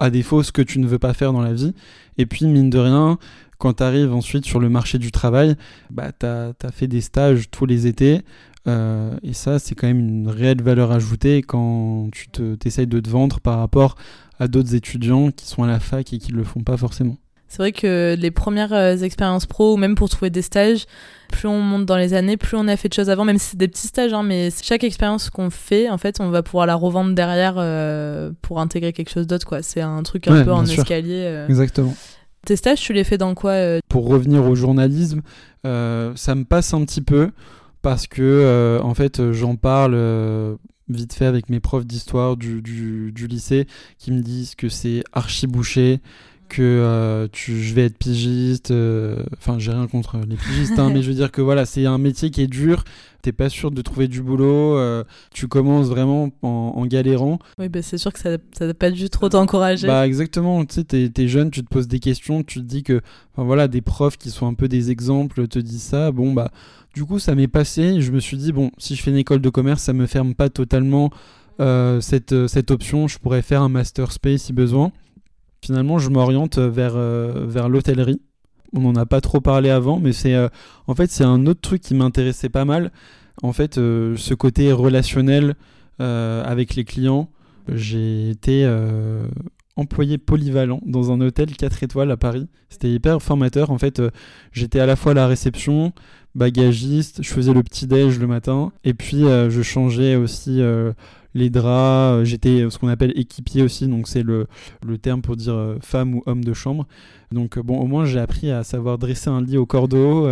à 0.00 0.10
défaut 0.10 0.42
ce 0.42 0.50
que 0.50 0.62
tu 0.62 0.80
ne 0.80 0.86
veux 0.86 0.98
pas 0.98 1.14
faire 1.14 1.32
dans 1.32 1.42
la 1.42 1.52
vie. 1.52 1.74
Et 2.18 2.26
puis, 2.26 2.46
mine 2.46 2.70
de 2.70 2.78
rien, 2.78 3.18
quand 3.58 3.74
tu 3.74 3.82
arrives 3.82 4.12
ensuite 4.12 4.44
sur 4.46 4.58
le 4.58 4.68
marché 4.68 4.98
du 4.98 5.12
travail, 5.12 5.54
bah, 5.90 6.10
tu 6.18 6.26
as, 6.26 6.54
fait 6.72 6.88
des 6.88 7.02
stages 7.02 7.50
tous 7.50 7.66
les 7.66 7.86
étés. 7.86 8.22
Euh, 8.66 9.16
et 9.22 9.32
ça, 9.32 9.58
c'est 9.58 9.74
quand 9.74 9.86
même 9.86 10.00
une 10.00 10.28
réelle 10.28 10.62
valeur 10.62 10.90
ajoutée 10.90 11.42
quand 11.42 12.08
tu 12.12 12.28
t'essayes 12.58 12.86
de 12.86 13.00
te 13.00 13.08
vendre 13.08 13.40
par 13.40 13.58
rapport 13.58 13.94
à 14.38 14.48
d'autres 14.48 14.74
étudiants 14.74 15.30
qui 15.30 15.46
sont 15.46 15.62
à 15.62 15.66
la 15.66 15.80
fac 15.80 16.12
et 16.12 16.18
qui 16.18 16.32
ne 16.32 16.38
le 16.38 16.44
font 16.44 16.62
pas 16.62 16.76
forcément. 16.76 17.16
C'est 17.50 17.58
vrai 17.58 17.72
que 17.72 18.14
les 18.16 18.30
premières 18.30 18.72
euh, 18.72 18.96
expériences 18.98 19.44
pro, 19.44 19.74
ou 19.74 19.76
même 19.76 19.96
pour 19.96 20.08
trouver 20.08 20.30
des 20.30 20.40
stages, 20.40 20.86
plus 21.32 21.48
on 21.48 21.60
monte 21.60 21.84
dans 21.84 21.96
les 21.96 22.14
années, 22.14 22.36
plus 22.36 22.56
on 22.56 22.68
a 22.68 22.76
fait 22.76 22.88
de 22.88 22.94
choses 22.94 23.10
avant, 23.10 23.24
même 23.24 23.38
si 23.38 23.50
c'est 23.50 23.56
des 23.56 23.66
petits 23.66 23.88
stages, 23.88 24.12
hein, 24.12 24.22
mais 24.22 24.50
chaque 24.62 24.84
expérience 24.84 25.30
qu'on 25.30 25.50
fait, 25.50 25.90
en 25.90 25.98
fait, 25.98 26.20
on 26.20 26.30
va 26.30 26.44
pouvoir 26.44 26.66
la 26.66 26.76
revendre 26.76 27.12
derrière 27.12 27.56
euh, 27.56 28.30
pour 28.40 28.60
intégrer 28.60 28.92
quelque 28.92 29.10
chose 29.10 29.26
d'autre, 29.26 29.48
quoi. 29.48 29.62
C'est 29.62 29.80
un 29.80 30.04
truc 30.04 30.28
un 30.28 30.44
peu 30.44 30.52
en 30.52 30.64
escalier. 30.64 31.24
Euh. 31.24 31.48
Exactement. 31.48 31.92
Tes 32.46 32.54
stages, 32.54 32.80
tu 32.80 32.92
les 32.92 33.02
fais 33.02 33.18
dans 33.18 33.34
quoi 33.34 33.80
Pour 33.88 34.06
revenir 34.06 34.44
au 34.44 34.54
journalisme, 34.54 35.20
ça 35.64 36.34
me 36.36 36.44
passe 36.44 36.72
un 36.72 36.84
petit 36.84 37.02
peu 37.02 37.30
parce 37.82 38.06
que, 38.06 38.78
en 38.80 38.94
fait, 38.94 39.32
j'en 39.32 39.56
parle 39.56 39.96
vite 40.88 41.14
fait 41.14 41.26
avec 41.26 41.48
mes 41.48 41.60
profs 41.60 41.86
d'histoire 41.86 42.36
du, 42.36 42.62
du, 42.62 43.12
du, 43.12 43.26
lycée 43.26 43.66
qui 43.98 44.12
me 44.12 44.22
disent 44.22 44.54
que 44.54 44.68
c'est 44.68 45.02
archi 45.12 45.46
bouché, 45.46 46.00
que 46.50 46.62
euh, 46.62 47.28
tu, 47.30 47.62
je 47.62 47.74
vais 47.74 47.86
être 47.86 47.96
pigiste. 47.96 48.72
Euh, 48.72 49.22
enfin, 49.38 49.58
j'ai 49.58 49.70
rien 49.70 49.86
contre 49.86 50.18
les 50.28 50.36
pigistes, 50.36 50.78
hein, 50.78 50.90
mais 50.92 51.00
je 51.00 51.08
veux 51.08 51.14
dire 51.14 51.30
que 51.30 51.40
voilà, 51.40 51.64
c'est 51.64 51.86
un 51.86 51.96
métier 51.96 52.30
qui 52.30 52.42
est 52.42 52.48
dur. 52.48 52.84
T'es 53.22 53.32
pas 53.32 53.48
sûr 53.48 53.70
de 53.70 53.80
trouver 53.80 54.08
du 54.08 54.20
boulot. 54.20 54.76
Euh, 54.76 55.04
tu 55.32 55.46
commences 55.46 55.86
vraiment 55.86 56.30
en, 56.42 56.86
galérant. 56.86 57.38
Oui, 57.58 57.68
bah, 57.68 57.82
c'est 57.82 57.98
sûr 57.98 58.12
que 58.12 58.18
ça 58.18 58.38
n'a 58.60 58.74
pas 58.74 58.90
dû 58.90 59.08
trop 59.08 59.28
t'encourager. 59.28 59.86
Bah, 59.86 60.06
exactement. 60.06 60.64
Tu 60.64 60.76
sais, 60.76 60.84
t'es 60.84 61.12
es 61.16 61.28
jeune, 61.28 61.50
tu 61.50 61.62
te 61.62 61.68
poses 61.68 61.86
des 61.86 62.00
questions, 62.00 62.42
tu 62.42 62.60
te 62.60 62.64
dis 62.64 62.82
que, 62.82 63.00
voilà, 63.36 63.68
des 63.68 63.82
profs 63.82 64.18
qui 64.18 64.30
sont 64.30 64.46
un 64.46 64.54
peu 64.54 64.68
des 64.68 64.90
exemples 64.90 65.46
te 65.46 65.58
disent 65.58 65.82
ça. 65.82 66.10
Bon, 66.12 66.32
bah, 66.32 66.50
du 66.94 67.04
coup, 67.04 67.18
ça 67.18 67.34
m'est 67.34 67.48
passé. 67.48 68.00
Je 68.00 68.10
me 68.10 68.20
suis 68.20 68.36
dit, 68.36 68.52
bon, 68.52 68.70
si 68.78 68.96
je 68.96 69.02
fais 69.02 69.10
une 69.10 69.18
école 69.18 69.40
de 69.40 69.50
commerce, 69.50 69.82
ça 69.82 69.92
me 69.92 70.06
ferme 70.06 70.34
pas 70.34 70.48
totalement 70.48 71.10
cette, 72.00 72.46
cette 72.48 72.70
option. 72.70 73.06
Je 73.06 73.18
pourrais 73.18 73.42
faire 73.42 73.62
un 73.62 73.68
master 73.68 74.12
space 74.12 74.42
si 74.42 74.52
besoin 74.52 74.92
finalement, 75.62 75.98
je 75.98 76.10
m'oriente 76.10 76.58
vers, 76.58 76.94
euh, 76.96 77.44
vers 77.46 77.68
l'hôtellerie. 77.68 78.20
On 78.72 78.80
n'en 78.80 78.94
a 78.94 79.06
pas 79.06 79.20
trop 79.20 79.40
parlé 79.40 79.68
avant, 79.70 79.98
mais 79.98 80.12
c'est 80.12 80.34
euh, 80.34 80.48
en 80.86 80.94
fait 80.94 81.10
c'est 81.10 81.24
un 81.24 81.46
autre 81.46 81.60
truc 81.60 81.82
qui 81.82 81.94
m'intéressait 81.94 82.48
pas 82.48 82.64
mal. 82.64 82.92
En 83.42 83.52
fait, 83.52 83.78
euh, 83.78 84.16
ce 84.16 84.34
côté 84.34 84.72
relationnel 84.72 85.54
avec 85.98 86.76
les 86.76 86.84
clients. 86.84 87.28
J'ai 87.68 88.30
été 88.30 88.66
employé 89.76 90.16
polyvalent 90.16 90.80
dans 90.86 91.12
un 91.12 91.20
hôtel 91.20 91.54
4 91.54 91.82
étoiles 91.82 92.10
à 92.10 92.16
Paris. 92.16 92.48
C'était 92.70 92.90
hyper 92.90 93.20
formateur. 93.20 93.70
En 93.70 93.76
fait, 93.76 94.00
j'étais 94.50 94.80
à 94.80 94.86
la 94.86 94.96
fois 94.96 95.12
à 95.12 95.14
la 95.14 95.26
réception, 95.26 95.92
bagagiste, 96.34 97.22
je 97.22 97.28
faisais 97.28 97.52
le 97.52 97.62
petit 97.62 97.86
déj 97.86 98.18
le 98.18 98.26
matin, 98.26 98.72
et 98.82 98.94
puis 98.94 99.24
je 99.24 99.60
changeais 99.60 100.16
aussi 100.16 100.62
les 101.34 101.50
draps. 101.50 102.24
J'étais 102.24 102.66
ce 102.70 102.78
qu'on 102.78 102.88
appelle 102.88 103.12
équipier 103.16 103.62
aussi, 103.62 103.86
donc 103.88 104.08
c'est 104.08 104.22
le, 104.22 104.46
le 104.86 104.98
terme 104.98 105.22
pour 105.22 105.36
dire 105.36 105.76
femme 105.80 106.14
ou 106.14 106.22
homme 106.26 106.44
de 106.44 106.52
chambre. 106.52 106.86
Donc 107.32 107.60
bon, 107.60 107.78
au 107.78 107.86
moins 107.86 108.04
j'ai 108.06 108.18
appris 108.18 108.50
à 108.50 108.64
savoir 108.64 108.98
dresser 108.98 109.30
un 109.30 109.40
lit 109.40 109.56
au 109.56 109.64
cordeau, 109.64 110.28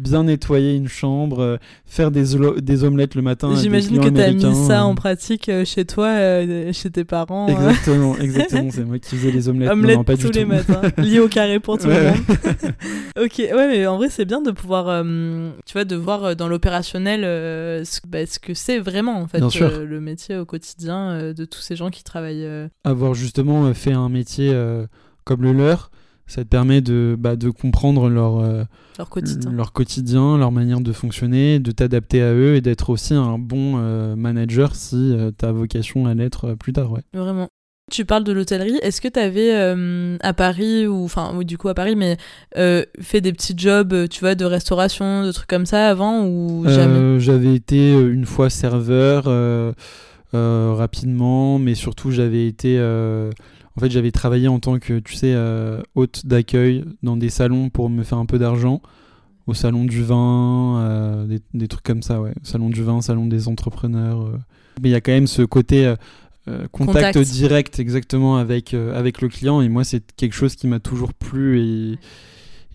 bien 0.00 0.24
nettoyer 0.24 0.74
une 0.74 0.88
chambre, 0.88 1.60
faire 1.86 2.10
des, 2.10 2.24
des 2.60 2.82
omelettes 2.82 3.14
le 3.14 3.22
matin. 3.22 3.54
J'imagine 3.54 4.00
que 4.00 4.08
tu 4.08 4.20
as 4.20 4.32
mis 4.32 4.66
ça 4.66 4.84
en 4.84 4.96
pratique 4.96 5.48
chez 5.64 5.84
toi, 5.84 6.12
chez 6.72 6.90
tes 6.90 7.04
parents. 7.04 7.46
Exactement, 7.46 8.16
exactement. 8.20 8.70
C'est 8.72 8.84
moi 8.84 8.98
qui 8.98 9.14
faisais 9.14 9.30
les 9.30 9.48
omelettes. 9.48 9.70
Omelettes 9.70 10.02
pas 10.02 10.16
tous 10.16 10.32
les 10.32 10.44
matins. 10.44 10.82
lit 10.98 11.20
au 11.20 11.28
carré 11.28 11.60
pour 11.60 11.78
tout 11.78 11.86
le 11.86 11.94
monde. 11.94 12.16
ok, 13.16 13.38
ouais, 13.38 13.68
mais 13.68 13.86
en 13.86 13.96
vrai 13.96 14.08
c'est 14.10 14.24
bien 14.24 14.42
de 14.42 14.50
pouvoir, 14.50 15.04
tu 15.66 15.72
vois, 15.74 15.84
de 15.84 15.94
voir 15.94 16.34
dans 16.34 16.48
l'opérationnel 16.48 17.20
bah, 18.08 18.26
ce, 18.26 18.40
que 18.40 18.54
c'est 18.54 18.80
vraiment 18.80 19.20
en 19.20 19.28
fait 19.28 19.38
le 19.38 20.00
métier 20.00 20.39
au 20.40 20.44
quotidien 20.44 21.32
de 21.32 21.44
tous 21.44 21.60
ces 21.60 21.76
gens 21.76 21.90
qui 21.90 22.02
travaillent. 22.02 22.48
Avoir 22.84 23.14
justement 23.14 23.72
fait 23.74 23.92
un 23.92 24.08
métier 24.08 24.52
comme 25.24 25.42
le 25.42 25.52
leur 25.52 25.90
ça 26.30 26.44
te 26.44 26.48
permet 26.48 26.80
de, 26.80 27.16
bah, 27.18 27.34
de 27.34 27.50
comprendre 27.50 28.08
leur, 28.08 28.38
euh, 28.38 28.62
leur, 28.98 29.10
quotidien. 29.10 29.50
leur 29.50 29.72
quotidien, 29.72 30.38
leur 30.38 30.52
manière 30.52 30.80
de 30.80 30.92
fonctionner, 30.92 31.58
de 31.58 31.72
t'adapter 31.72 32.22
à 32.22 32.32
eux 32.32 32.54
et 32.54 32.60
d'être 32.60 32.90
aussi 32.90 33.14
un 33.14 33.36
bon 33.36 33.74
euh, 33.78 34.14
manager 34.14 34.76
si 34.76 35.12
euh, 35.12 35.32
tu 35.36 35.44
as 35.44 35.50
vocation 35.50 36.06
à 36.06 36.14
l'être 36.14 36.54
plus 36.54 36.72
tard. 36.72 36.92
Ouais. 36.92 37.00
Vraiment. 37.12 37.48
Tu 37.90 38.04
parles 38.04 38.22
de 38.22 38.30
l'hôtellerie. 38.30 38.78
Est-ce 38.82 39.00
que 39.00 39.08
tu 39.08 39.18
avais 39.18 39.52
à 40.20 40.32
Paris, 40.32 40.86
ou 40.86 41.02
enfin, 41.02 41.36
du 41.42 41.58
coup 41.58 41.68
à 41.68 41.74
Paris, 41.74 41.96
mais 41.96 42.18
fait 42.54 43.20
des 43.20 43.32
petits 43.32 43.54
jobs, 43.56 44.08
tu 44.08 44.20
vois, 44.20 44.36
de 44.36 44.44
restauration, 44.44 45.24
de 45.26 45.32
trucs 45.32 45.48
comme 45.48 45.66
ça 45.66 45.88
avant 45.88 46.24
ou 46.24 46.68
jamais? 46.68 47.18
J'avais 47.18 47.52
été 47.52 47.92
une 47.92 48.26
fois 48.26 48.48
serveur 48.48 49.24
rapidement, 50.32 51.58
mais 51.58 51.74
surtout 51.74 52.10
j'avais 52.10 52.46
été 52.46 52.78
en 53.76 53.80
fait, 53.80 53.90
j'avais 53.90 54.10
travaillé 54.10 54.48
en 54.48 54.58
tant 54.58 54.78
que, 54.78 54.98
tu 54.98 55.14
sais, 55.14 55.32
euh, 55.34 55.80
hôte 55.94 56.26
d'accueil 56.26 56.84
dans 57.02 57.16
des 57.16 57.30
salons 57.30 57.70
pour 57.70 57.88
me 57.88 58.02
faire 58.02 58.18
un 58.18 58.26
peu 58.26 58.38
d'argent. 58.38 58.82
Au 59.46 59.54
salon 59.54 59.84
du 59.84 60.02
vin, 60.02 60.80
euh, 60.80 61.38
des, 61.54 61.68
trucs 61.68 61.82
comme 61.84 62.02
ça, 62.02 62.20
ouais. 62.20 62.32
Salon 62.42 62.68
du 62.68 62.82
vin, 62.82 63.00
salon 63.00 63.26
des 63.26 63.48
entrepreneurs. 63.48 64.22
Euh. 64.22 64.38
Mais 64.82 64.90
il 64.90 64.92
y 64.92 64.96
a 64.96 65.00
quand 65.00 65.12
même 65.12 65.26
ce 65.26 65.42
côté 65.42 65.94
contact, 66.72 67.16
direct, 67.18 67.78
exactement, 67.78 68.36
avec, 68.36 68.74
avec 68.74 69.20
le 69.20 69.28
client. 69.28 69.60
Et 69.60 69.68
moi, 69.68 69.84
c'est 69.84 70.02
quelque 70.12 70.34
chose 70.34 70.56
qui 70.56 70.66
m'a 70.66 70.80
toujours 70.80 71.14
plu 71.14 71.60
et 71.60 71.98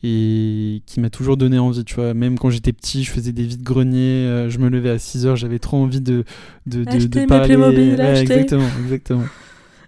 et 0.05 0.81
qui 0.85 0.99
m'a 0.99 1.09
toujours 1.09 1.37
donné 1.37 1.59
envie, 1.59 1.83
tu 1.83 1.95
vois. 1.95 2.13
Même 2.13 2.37
quand 2.37 2.49
j'étais 2.49 2.73
petit, 2.73 3.03
je 3.03 3.11
faisais 3.11 3.31
des 3.31 3.43
vides-greniers, 3.43 4.47
je 4.49 4.57
me 4.59 4.69
levais 4.69 4.91
à 4.91 4.99
6 4.99 5.25
heures, 5.25 5.35
j'avais 5.35 5.59
trop 5.59 5.77
envie 5.77 6.01
de, 6.01 6.23
de, 6.65 6.83
de, 6.83 7.07
de 7.07 7.25
parler. 7.25 7.55
Ouais, 7.55 8.21
exactement, 8.21 8.67
exactement. 8.83 9.23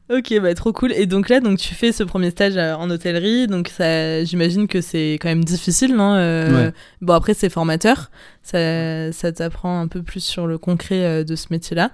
Ok, 0.10 0.34
bah 0.42 0.54
trop 0.54 0.72
cool. 0.72 0.94
Et 0.94 1.06
donc 1.06 1.28
là, 1.28 1.42
donc 1.42 1.58
tu 1.58 1.76
fais 1.76 1.92
ce 1.92 2.02
premier 2.04 2.30
stage 2.30 2.56
euh, 2.56 2.74
en 2.76 2.90
hôtellerie, 2.90 3.48
donc 3.48 3.68
ça, 3.68 4.24
j'imagine 4.24 4.68
que 4.68 4.80
c'est 4.80 5.18
quand 5.22 5.28
même 5.28 5.44
difficile, 5.44 5.96
non 5.96 6.14
euh, 6.14 6.72
Bon 7.02 7.14
après 7.14 7.34
c'est 7.34 7.50
formateur, 7.50 8.10
ça, 8.42 9.12
ça 9.12 9.34
t'apprend 9.34 9.82
un 9.82 9.90
peu 9.90 10.04
plus 10.04 10.22
sur 10.22 10.48
le 10.48 10.58
concret 10.58 11.04
euh, 11.04 11.24
de 11.26 11.36
ce 11.36 11.48
métier-là. 11.52 11.92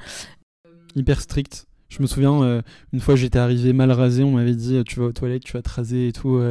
Hyper 0.95 1.21
strict. 1.21 1.65
Je 1.95 2.01
me 2.01 2.07
souviens, 2.07 2.63
une 2.91 2.99
fois 2.99 3.15
j'étais 3.15 3.37
arrivé 3.37 3.71
mal 3.71 3.91
rasé, 3.91 4.23
on 4.23 4.31
m'avait 4.31 4.55
dit 4.55 4.83
tu 4.83 4.99
vas 4.99 5.05
aux 5.05 5.11
toilettes, 5.11 5.43
tu 5.43 5.53
vas 5.53 5.61
te 5.61 5.69
raser 5.69 6.07
et 6.07 6.11
tout. 6.11 6.41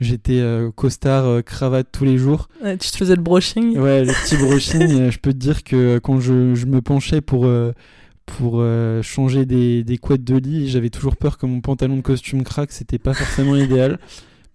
J'étais 0.00 0.40
costard, 0.76 1.42
cravate 1.44 1.88
tous 1.90 2.04
les 2.04 2.18
jours. 2.18 2.48
tu 2.62 2.90
te 2.90 2.96
faisais 2.96 3.16
le 3.16 3.22
brushing 3.22 3.76
Ouais, 3.78 4.04
le 4.04 4.12
petit 4.12 4.36
brushing. 4.36 5.10
je 5.10 5.18
peux 5.18 5.32
te 5.32 5.38
dire 5.38 5.64
que 5.64 5.98
quand 5.98 6.20
je, 6.20 6.54
je 6.54 6.66
me 6.66 6.80
penchais 6.80 7.20
pour 7.20 7.46
pour 8.26 8.56
euh, 8.56 9.00
changer 9.02 9.46
des, 9.46 9.84
des, 9.84 9.96
couettes 9.98 10.24
de 10.24 10.36
lit. 10.36 10.68
J'avais 10.68 10.90
toujours 10.90 11.16
peur 11.16 11.38
que 11.38 11.46
mon 11.46 11.60
pantalon 11.60 11.96
de 11.96 12.02
costume 12.02 12.42
craque, 12.42 12.72
c'était 12.72 12.98
pas 12.98 13.14
forcément 13.14 13.56
idéal. 13.56 13.98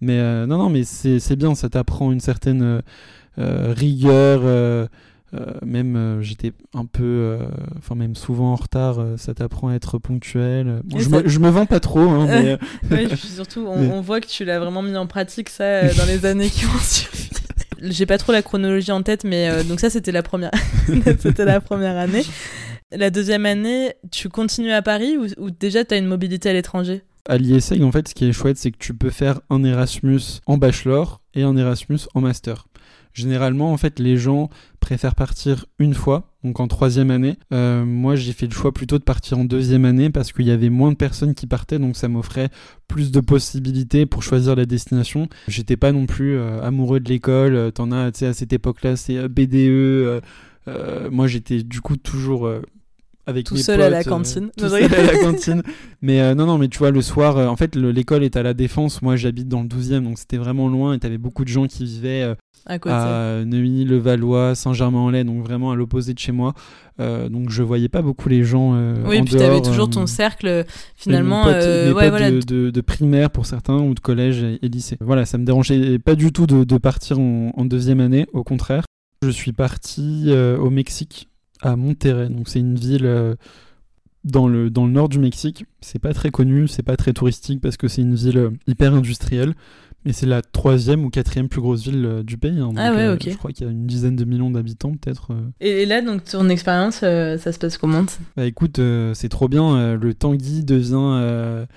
Mais 0.01 0.19
euh, 0.19 0.45
non, 0.45 0.57
non, 0.57 0.69
mais 0.69 0.84
c'est 0.84 1.36
bien, 1.36 1.55
ça 1.55 1.69
t'apprend 1.69 2.11
une 2.11 2.19
certaine 2.19 2.82
euh, 5.34 5.53
même 5.65 6.19
j'étais 6.21 6.53
un 6.73 6.86
peu, 6.86 7.39
enfin 7.77 7.95
même 7.95 8.15
souvent 8.15 8.51
en 8.51 8.55
retard, 8.55 9.03
ça 9.17 9.34
t'apprend 9.34 9.69
à 9.69 9.75
être 9.75 9.97
ponctuel. 9.97 10.82
je, 10.95 11.09
me, 11.09 11.27
je, 11.27 11.39
me, 11.39 11.49
vends 11.49 11.65
pas 11.65 11.79
trop, 11.79 11.99
hein, 11.99 12.27
mais... 12.27 12.57
ouais, 12.91 13.15
surtout, 13.15 13.65
on, 13.67 13.91
on, 13.91 14.01
voit 14.01 14.21
que 14.21 14.27
tu 14.27 14.45
l'as 14.45 14.59
vraiment 14.59 14.82
mis 14.82 14.95
en 14.95 15.07
pratique 15.07 15.49
ça 15.49 15.84
dans 15.93 16.05
les 16.05 16.25
années 16.25 16.49
qui 16.49 16.65
ont 16.65 16.79
suivi. 16.79 17.29
J'ai 17.82 18.05
pas 18.05 18.17
trop 18.17 18.32
la 18.32 18.41
chronologie 18.41 18.91
en 18.91 19.01
tête, 19.01 19.23
mais 19.23 19.63
donc 19.63 19.79
ça 19.79 19.89
c'était 19.89 20.11
la 20.11 20.21
première, 20.21 20.51
c'était 21.19 21.45
la 21.45 21.59
première 21.61 21.97
année. 21.97 22.23
La 22.93 23.09
deuxième 23.09 23.45
année, 23.45 23.93
tu 24.11 24.27
continues 24.27 24.73
à 24.73 24.82
Paris 24.82 25.15
ou, 25.38 25.49
déjà 25.49 25.86
tu 25.86 25.93
as 25.93 25.97
une 25.97 26.07
mobilité 26.07 26.49
à 26.49 26.53
l'étranger? 26.53 27.03
À 27.25 27.38
l'ISEG, 27.38 27.82
en 27.84 27.91
fait, 27.91 28.09
ce 28.09 28.15
qui 28.15 28.25
est 28.25 28.34
chouette, 28.34 28.57
c'est 28.57 28.71
que 28.71 28.77
tu 28.77 28.93
peux 28.93 29.09
faire 29.09 29.39
un 29.49 29.63
Erasmus 29.63 30.41
en 30.45 30.57
bachelor 30.57 31.21
et 31.34 31.43
un 31.43 31.55
Erasmus 31.55 31.99
en 32.15 32.21
master. 32.21 32.67
Généralement, 33.14 33.74
en 33.74 33.78
fait, 33.78 33.99
les 33.99 34.18
gens 34.18 34.49
préfèrent 34.80 35.16
partir 35.16 35.66
une 35.80 35.93
fois, 35.93 36.32
donc 36.43 36.59
en 36.59 36.68
troisième 36.68 37.12
année. 37.12 37.38
Euh, 37.53 37.86
moi, 37.86 38.16
j'ai 38.16 38.34
fait 38.34 38.47
le 38.47 38.53
choix 38.53 38.72
plutôt 38.72 38.97
de 38.97 39.03
partir 39.03 39.38
en 39.38 39.45
deuxième 39.45 39.86
année 39.86 40.09
parce 40.09 40.32
qu'il 40.32 40.45
y 40.45 40.51
avait 40.51 40.70
moins 40.70 40.91
de 40.91 40.97
personnes 40.97 41.34
qui 41.34 41.47
partaient, 41.47 41.80
donc 41.80 41.97
ça 41.97 42.07
m'offrait 42.07 42.49
plus 42.88 43.12
de 43.12 43.20
possibilités 43.20 44.05
pour 44.05 44.24
choisir 44.24 44.55
la 44.55 44.66
destination. 44.66 45.28
J'étais 45.47 45.78
pas 45.78 45.91
non 45.91 46.05
plus 46.05 46.38
euh, 46.38 46.62
amoureux 46.62 46.99
de 46.99 47.09
l'école. 47.09 47.72
T'en 47.74 47.91
as, 47.91 48.12
tu 48.12 48.20
sais, 48.20 48.28
à 48.28 48.34
cette 48.34 48.53
époque-là, 48.53 48.95
c'est 48.95 49.18
euh, 49.18 49.28
BDE. 49.28 50.22
moi, 51.12 51.28
j'étais 51.28 51.64
du 51.64 51.82
coup 51.82 51.97
toujours 51.97 52.49
avec 53.28 53.45
tout 53.45 53.57
seul 53.57 53.82
à 53.82 53.89
la 53.89 54.03
cantine. 54.03 54.49
tout 54.57 54.67
seul 54.67 54.84
à 54.84 55.03
la 55.03 55.17
cantine. 55.24 55.63
Mais 56.01 56.22
euh, 56.22 56.34
non, 56.36 56.45
non, 56.45 56.57
mais 56.57 56.67
tu 56.67 56.80
vois, 56.80 56.91
le 56.91 57.01
soir, 57.01 57.38
euh, 57.38 57.47
en 57.47 57.55
fait, 57.55 57.76
l'école 57.76 58.24
est 58.24 58.36
à 58.36 58.43
la 58.43 58.53
Défense. 58.53 59.01
Moi, 59.01 59.15
j'habite 59.15 59.47
dans 59.47 59.61
le 59.61 59.67
12e, 59.67 60.03
donc 60.03 60.17
c'était 60.17 60.38
vraiment 60.38 60.67
loin. 60.67 60.93
Et 60.93 60.99
t'avais 60.99 61.17
beaucoup 61.17 61.43
de 61.43 61.49
gens 61.49 61.67
qui 61.67 61.86
vivaient 61.86 62.24
euh, 62.24 62.36
à, 62.65 63.39
à 63.39 63.45
Neuilly, 63.45 63.86
le 63.86 63.97
Valois, 63.97 64.55
Saint-Germain-en-Laye, 64.55 65.26
donc 65.26 65.43
vraiment 65.43 65.72
à 65.72 65.76
l'opposé 65.76 66.13
de 66.13 66.19
chez 66.19 66.32
moi. 66.32 66.53
donc 66.99 67.49
je 67.49 67.63
voyais 67.63 67.89
pas 67.89 68.01
beaucoup 68.01 68.30
les 68.30 68.43
gens. 68.43 68.74
oui, 69.05 69.17
et 69.17 69.22
puis 69.24 69.36
t'avais 69.36 69.61
toujours 69.61 69.89
ton 69.89 70.05
cercle, 70.05 70.65
finalement. 70.95 71.45
ouais, 71.45 71.91
voilà. 72.09 72.32
de, 72.32 72.69
de, 72.69 72.82
primaire 72.82 73.30
pour 73.30 73.45
certains 73.45 73.78
ou 73.78 73.93
de 73.93 73.99
collège 73.99 74.43
et, 74.43 74.67
lycée. 74.67 74.97
Voilà, 75.01 75.26
ça 75.26 75.38
me 75.38 75.45
dérangeait 75.45 75.99
pas 75.99 76.15
du 76.15 76.32
tout 76.32 76.45
de, 76.45 76.63
de 76.63 76.78
partir 76.78 77.19
en, 77.19 77.51
en 77.55 77.65
deuxième 77.65 77.99
année, 77.99 78.28
au 78.34 78.43
contraire. 78.43 78.84
Je 79.24 79.30
suis 79.30 79.53
parti 79.53 80.32
au 80.59 80.69
Mexique 80.69 81.30
à 81.62 81.76
Monterrey. 81.76 82.30
Donc 82.30 82.49
c'est 82.49 82.59
une 82.59 82.76
ville 82.76 83.05
euh, 83.05 83.36
dans, 84.24 84.47
le, 84.47 84.70
dans 84.70 84.86
le 84.86 84.91
nord 84.91 85.09
du 85.09 85.20
Mexique. 85.20 85.66
C'est 85.82 85.99
pas 85.99 86.14
très 86.14 86.32
connu, 86.32 86.68
c'est 86.68 86.84
pas 86.84 86.97
très 86.97 87.14
touristique 87.14 87.62
parce 87.62 87.78
que 87.78 87.88
c'est 87.88 88.01
une 88.01 88.16
ville 88.16 88.38
euh, 88.38 88.49
hyper 88.68 88.93
industrielle. 88.93 89.53
Mais 90.03 90.14
c'est 90.14 90.26
la 90.26 90.41
troisième 90.41 91.05
ou 91.05 91.12
quatrième 91.12 91.47
plus 91.47 91.62
grosse 91.62 91.84
ville 91.84 92.03
euh, 92.05 92.24
du 92.24 92.36
pays. 92.36 92.59
Hein. 92.59 92.72
ah 92.76 92.91
ouais, 92.91 93.07
ok. 93.09 93.30
Je 93.30 93.38
crois 93.38 93.51
qu'il 93.51 93.68
y 93.68 93.70
a 93.70 93.72
une 93.72 93.86
dizaine 93.86 94.16
de 94.16 94.26
millions 94.26 94.49
d'habitants 94.49 94.93
peut-être. 94.93 95.32
Et, 95.59 95.86
là, 95.86 96.01
donc 96.01 96.24
ton 96.24 96.49
expérience, 96.49 96.95
ça 96.95 97.38
se 97.38 97.59
passe 97.59 97.78
comment 97.78 98.05
Bah 98.36 98.45
écoute, 98.45 98.82
c'est 99.14 99.30
trop 99.30 99.47
bien. 99.47 99.95
le 99.95 100.14
Tanguy 100.16 100.64
devient 100.64 101.68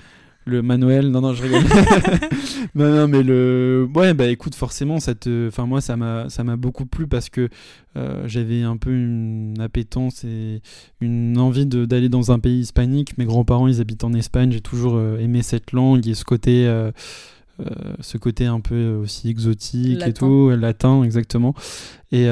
le 0.45 0.63
Manuel, 0.63 1.11
non, 1.11 1.23
non, 1.23 1.33
je 1.33 1.43
rigole. 1.43 1.63
non, 2.75 2.95
non, 2.95 3.09
mais 3.09 3.23
le. 3.23 3.89
Ouais, 3.95 4.13
bah 4.15 4.27
écoute, 4.27 4.55
forcément, 4.55 5.01
ça 5.01 5.15
te. 5.15 5.49
Enfin, 5.49 5.67
moi, 5.67 5.81
ça 5.81 5.97
m'a, 5.97 6.29
ça 6.29 6.45
m'a 6.45 6.57
beaucoup 6.57 6.87
plu 6.87 7.07
parce 7.07 7.31
que 7.31 7.49
euh, 7.97 8.25
j'avais 8.27 8.63
un 8.63 8.77
peu 8.77 8.91
une 8.91 9.61
appétence 9.61 10.25
et 10.25 10.61
une 11.01 11.39
envie 11.39 11.67
d'aller 11.67 12.09
dans 12.09 12.33
un 12.33 12.39
pays 12.39 12.61
hispanique. 12.61 13.17
Mes 13.17 13.25
grands-parents, 13.25 13.69
ils 13.69 13.81
habitent 13.81 14.05
en 14.05 14.13
Espagne. 14.13 14.53
J'ai 14.53 14.61
toujours 14.61 14.97
euh, 14.97 15.19
aimé 15.19 15.43
cette 15.43 15.73
langue 15.73 16.07
et 16.07 16.15
ce 16.15 16.25
côté. 16.25 16.67
Euh, 17.61 17.95
ce 18.01 18.19
côté 18.19 18.47
un 18.47 18.61
peu 18.61 18.95
aussi 18.95 19.29
exotique 19.29 20.03
et 20.07 20.13
tout, 20.13 20.51
latin 20.51 21.05
exactement. 21.05 21.55
Et 22.13 22.29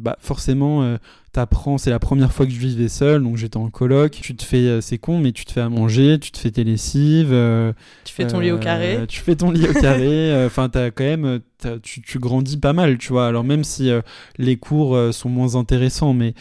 bah 0.00 0.16
forcément, 0.20 0.98
t'apprends, 1.36 1.76
c'est 1.76 1.90
la 1.90 1.98
première 1.98 2.32
fois 2.32 2.46
que 2.46 2.52
je 2.52 2.58
vivais 2.58 2.88
seul, 2.88 3.22
donc 3.22 3.36
j'étais 3.36 3.58
en 3.58 3.68
coloc. 3.68 4.12
Tu 4.12 4.34
te 4.34 4.42
fais, 4.42 4.66
euh, 4.68 4.80
c'est 4.80 4.96
con, 4.96 5.18
mais 5.18 5.32
tu 5.32 5.44
te 5.44 5.52
fais 5.52 5.60
à 5.60 5.68
manger, 5.68 6.18
tu 6.18 6.30
te 6.30 6.38
fais 6.38 6.50
tes 6.50 6.64
lessives. 6.64 7.30
Euh, 7.30 7.74
tu 8.04 8.14
fais 8.14 8.26
ton 8.26 8.40
lit 8.40 8.52
au 8.52 8.58
carré. 8.58 8.96
Euh, 8.96 9.06
tu 9.06 9.20
fais 9.20 9.36
ton 9.36 9.50
lit 9.50 9.68
au 9.68 9.74
carré. 9.74 10.46
Enfin, 10.46 10.70
t'as 10.70 10.90
quand 10.90 11.04
même, 11.04 11.40
tu, 11.82 12.00
tu, 12.00 12.18
grandis 12.18 12.56
pas 12.56 12.72
mal, 12.72 12.96
tu 12.96 13.08
vois. 13.12 13.26
Alors 13.26 13.44
même 13.44 13.64
si 13.64 13.90
les 14.38 14.56
cours 14.56 14.96
sont 15.12 15.28
moins 15.28 15.56
intéressants, 15.56 16.14
mais 16.14 16.34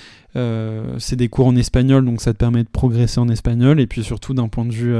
c'est 0.97 1.15
des 1.15 1.27
cours 1.27 1.47
en 1.47 1.55
espagnol, 1.55 2.05
donc 2.05 2.21
ça 2.21 2.33
te 2.33 2.37
permet 2.37 2.63
de 2.63 2.69
progresser 2.69 3.19
en 3.19 3.27
espagnol. 3.27 3.81
Et 3.81 3.87
puis 3.87 4.03
surtout 4.03 4.33
d'un 4.33 4.47
point 4.47 4.65
de 4.65 4.71
vue 4.71 4.95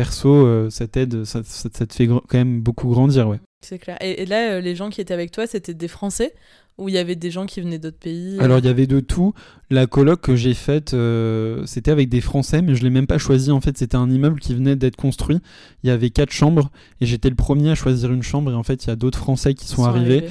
perso, 0.00 0.70
ça 0.70 0.86
t'aide, 0.86 1.24
ça, 1.24 1.42
ça, 1.44 1.68
te 1.68 1.94
fait 1.94 2.06
quand 2.06 2.34
même 2.34 2.60
beaucoup 2.60 2.88
grandir, 2.88 3.28
ouais. 3.28 3.40
C'est 3.62 3.78
clair. 3.78 3.98
Et, 4.00 4.22
et, 4.22 4.26
là, 4.26 4.60
les 4.60 4.74
gens 4.74 4.88
qui 4.88 5.02
étaient 5.02 5.12
avec 5.12 5.32
toi, 5.32 5.46
c'était 5.46 5.74
des 5.74 5.88
Français 5.88 6.32
où 6.80 6.88
il 6.88 6.94
y 6.94 6.98
avait 6.98 7.14
des 7.14 7.30
gens 7.30 7.46
qui 7.46 7.60
venaient 7.60 7.78
d'autres 7.78 7.98
pays? 7.98 8.38
Euh. 8.38 8.44
Alors 8.44 8.58
il 8.58 8.64
y 8.64 8.68
avait 8.68 8.86
de 8.86 9.00
tout. 9.00 9.34
La 9.68 9.86
coloc 9.86 10.22
que 10.22 10.34
j'ai 10.34 10.54
faite, 10.54 10.94
euh, 10.94 11.64
c'était 11.66 11.90
avec 11.90 12.08
des 12.08 12.20
Français, 12.20 12.62
mais 12.62 12.74
je 12.74 12.82
l'ai 12.82 12.90
même 12.90 13.06
pas 13.06 13.18
choisi. 13.18 13.52
En 13.52 13.60
fait, 13.60 13.78
c'était 13.78 13.96
un 13.96 14.10
immeuble 14.10 14.40
qui 14.40 14.54
venait 14.54 14.76
d'être 14.76 14.96
construit. 14.96 15.38
Il 15.84 15.88
y 15.88 15.90
avait 15.90 16.10
quatre 16.10 16.32
chambres 16.32 16.70
et 17.00 17.06
j'étais 17.06 17.28
le 17.28 17.36
premier 17.36 17.70
à 17.70 17.74
choisir 17.74 18.10
une 18.12 18.22
chambre. 18.22 18.50
Et 18.50 18.54
en 18.54 18.62
fait, 18.62 18.84
il 18.84 18.88
y 18.88 18.90
a 18.90 18.96
d'autres 18.96 19.18
Français 19.18 19.54
qui 19.54 19.66
sont, 19.66 19.84
arrivés. 19.84 20.24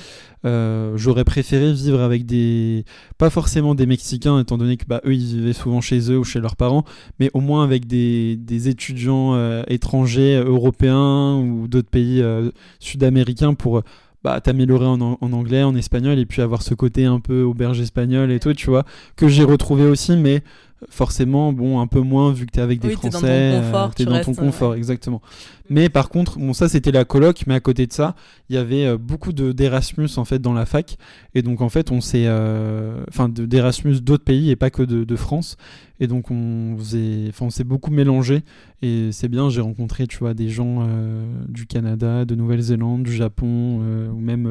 Euh, 0.46 0.94
j'aurais 0.96 1.26
préféré 1.26 1.74
vivre 1.74 2.00
avec 2.00 2.26
des, 2.26 2.86
pas 3.18 3.30
forcément 3.30 3.76
des 3.76 3.86
Mexicains, 3.86 4.40
étant 4.40 4.58
donné 4.58 4.78
que 4.78 4.86
bah, 4.86 5.02
eux 5.06 5.14
ils 5.14 5.38
vivaient 5.38 5.54
souvent 5.54 5.82
chez 5.82 6.12
eux 6.12 6.18
ou 6.18 6.24
chez 6.24 6.40
leurs 6.40 6.56
parents, 6.56 6.86
mais 7.20 7.30
au 7.34 7.42
moins 7.42 7.64
avec 7.64 7.88
des, 7.88 8.38
des 8.38 8.70
étudiants 8.70 9.36
euh, 9.36 9.64
étrangers, 9.68 10.36
européens 10.36 11.36
ou 11.36 11.68
d'autres 11.68 11.90
pays 11.90 12.22
euh, 12.22 12.52
sud-américains 12.80 13.54
pour 13.54 13.84
bah, 14.24 14.40
t'améliorer 14.42 14.86
en, 14.86 15.02
en, 15.02 15.34
anglais, 15.34 15.64
en 15.64 15.76
espagnol, 15.76 16.20
et 16.20 16.26
puis 16.26 16.42
avoir 16.42 16.62
ce 16.62 16.74
côté 16.74 17.06
un 17.06 17.20
peu 17.20 17.44
auberge 17.44 17.80
espagnol 17.82 18.32
et 18.32 18.40
tout, 18.40 18.54
tu 18.54 18.70
vois, 18.70 18.86
que 19.16 19.28
j'ai 19.28 19.44
retrouvé 19.44 19.86
aussi, 19.86 20.16
mais 20.16 20.42
forcément, 20.90 21.52
bon, 21.52 21.80
un 21.80 21.88
peu 21.88 22.00
moins 22.00 22.32
vu 22.32 22.46
que 22.46 22.52
t'es 22.52 22.62
avec 22.62 22.80
des 22.80 22.92
Français. 22.92 23.62
T'es 23.96 24.06
dans 24.06 24.22
ton 24.22 24.34
confort, 24.34 24.76
exactement. 24.76 25.22
Mais 25.70 25.90
par 25.90 26.10
contre, 26.10 26.40
bon, 26.40 26.54
ça 26.54 26.68
c'était 26.68 26.92
la 26.92 27.06
coloc, 27.06 27.44
mais 27.46 27.54
à 27.54 27.60
côté 27.60 27.86
de 27.86 27.94
ça, 27.94 28.16
il 28.50 28.56
y 28.56 28.58
avait 28.58 28.86
euh, 28.86 28.98
beaucoup 28.98 29.34
de 29.34 29.52
d'Erasmus 29.52 30.10
en 30.18 30.26
fait 30.26 30.40
dans 30.40 30.54
la 30.54 30.66
fac, 30.66 30.98
et 31.36 31.44
donc 31.44 31.62
en 31.62 31.70
fait 31.70 31.92
on 31.92 32.02
s'est, 32.02 32.26
euh, 32.26 33.04
enfin 33.10 33.30
d'Erasmus 33.30 34.02
d'autres 34.02 34.24
pays 34.24 34.50
et 34.50 34.56
pas 34.56 34.72
que 34.72 34.82
de, 34.82 35.04
de, 35.04 35.16
France, 35.16 35.58
et 36.00 36.08
donc 36.08 36.32
on 36.32 36.76
faisait, 36.78 37.26
enfin 37.30 37.46
on 37.48 37.50
s'est 37.50 37.64
beaucoup 37.64 37.92
mélangé, 37.92 38.44
et 38.82 39.10
c'est 39.12 39.28
bien, 39.28 39.50
j'ai 39.50 39.62
rencontré 39.62 40.08
tu 40.08 40.18
vois 40.18 40.34
des 40.34 40.50
gens 40.50 40.86
euh, 40.88 41.26
du 41.48 41.66
Canada, 41.66 42.26
de 42.26 42.36
Nouvelle-Zélande, 42.36 43.04
du 43.04 43.14
Japon, 43.14 43.80
ou 44.14 44.20
même 44.20 44.48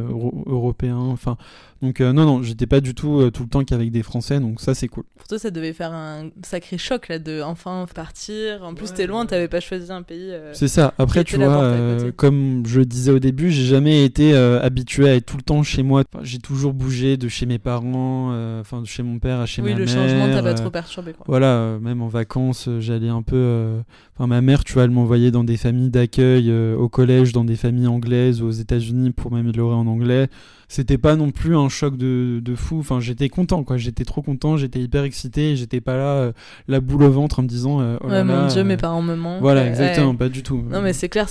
européens, 0.46 0.98
enfin 0.98 1.36
donc 1.80 2.00
non 2.00 2.12
non, 2.12 2.42
j'étais 2.42 2.66
pas 2.66 2.80
du 2.80 2.94
tout 2.94 3.30
tout 3.30 3.42
le 3.44 3.48
temps 3.48 3.64
qu'avec 3.64 3.90
des 3.90 4.02
Français, 4.02 4.40
donc 4.40 4.60
ça 4.60 4.74
c'est 4.74 4.88
cool. 4.88 5.04
Pour 5.16 5.28
toi 5.28 5.38
ça 5.38 5.50
devait 5.50 5.72
faire 5.72 5.92
un 5.92 6.30
sacré 6.42 6.76
choc 6.76 7.08
là 7.08 7.18
de 7.18 7.40
enfin 7.42 7.86
partir, 7.94 8.64
en 8.64 8.74
plus 8.74 8.92
t'es 8.92 9.06
loin, 9.06 9.26
t'avais 9.26 9.48
pas 9.48 9.60
choisi 9.60 9.90
un 9.90 10.02
pays. 10.02 10.32
C'est 10.52 10.68
ça. 10.68 10.94
Après, 10.98 11.24
tu 11.24 11.36
vois, 11.36 11.62
euh, 11.62 12.12
comme 12.14 12.64
je 12.66 12.80
le 12.80 12.86
disais 12.86 13.12
au 13.12 13.18
début, 13.18 13.50
j'ai 13.50 13.64
jamais 13.64 14.04
été 14.04 14.34
euh, 14.34 14.60
habitué 14.60 15.08
à 15.08 15.14
être 15.14 15.26
tout 15.26 15.36
le 15.36 15.42
temps 15.42 15.62
chez 15.62 15.82
moi. 15.82 16.02
j'ai 16.22 16.38
toujours 16.38 16.72
bougé 16.72 17.16
de 17.16 17.28
chez 17.28 17.46
mes 17.46 17.58
parents, 17.58 18.30
euh, 18.32 18.60
enfin 18.60 18.80
de 18.80 18.86
chez 18.86 19.02
mon 19.02 19.18
père 19.18 19.40
à 19.40 19.46
chez 19.46 19.62
ma 19.62 19.68
mère. 19.68 19.76
Oui, 19.76 19.82
le 19.82 19.88
changement 19.88 20.28
t'a 20.28 20.42
pas 20.42 20.54
trop 20.54 20.70
perturbé. 20.70 21.12
Quoi. 21.12 21.24
Voilà, 21.28 21.37
même 21.40 22.02
en 22.02 22.08
vacances, 22.08 22.68
j'allais 22.78 23.08
un 23.08 23.22
peu. 23.22 23.80
Enfin, 24.14 24.26
ma 24.26 24.40
mère, 24.40 24.64
tu 24.64 24.74
vois, 24.74 24.84
elle 24.84 24.90
m'envoyait 24.90 25.30
dans 25.30 25.44
des 25.44 25.56
familles 25.56 25.90
d'accueil 25.90 26.52
au 26.52 26.88
collège, 26.88 27.32
dans 27.32 27.44
des 27.44 27.56
familles 27.56 27.88
anglaises 27.88 28.42
aux 28.42 28.50
États-Unis 28.50 29.12
pour 29.12 29.30
m'améliorer 29.30 29.74
en 29.74 29.86
anglais 29.86 30.28
c'était 30.68 30.98
pas 30.98 31.16
non 31.16 31.30
plus 31.30 31.56
un 31.56 31.70
choc 31.70 31.96
de, 31.96 32.40
de 32.42 32.54
fou. 32.54 32.78
Enfin, 32.78 33.00
j'étais 33.00 33.30
content, 33.30 33.64
quoi. 33.64 33.78
J'étais 33.78 34.04
trop 34.04 34.20
content, 34.20 34.58
j'étais 34.58 34.80
hyper 34.80 35.02
excité. 35.04 35.56
J'étais 35.56 35.80
pas 35.80 35.96
là, 35.96 36.14
euh, 36.16 36.32
la 36.68 36.80
boule 36.80 37.04
au 37.04 37.10
ventre, 37.10 37.40
en 37.40 37.42
me 37.42 37.48
disant. 37.48 37.80
Euh, 37.80 37.96
oh 38.02 38.08
ouais, 38.08 38.22
mon 38.22 38.46
dieu, 38.48 38.60
euh, 38.60 38.64
mes 38.64 38.76
parents 38.76 39.02
me 39.02 39.16
manquent. 39.16 39.40
Voilà, 39.40 39.66
exactement, 39.66 40.14
pas 40.14 40.28
du 40.28 40.42
tout. 40.42 40.62
Non, 40.70 40.82
mais 40.82 40.92
c'est 40.92 41.08
clair. 41.08 41.26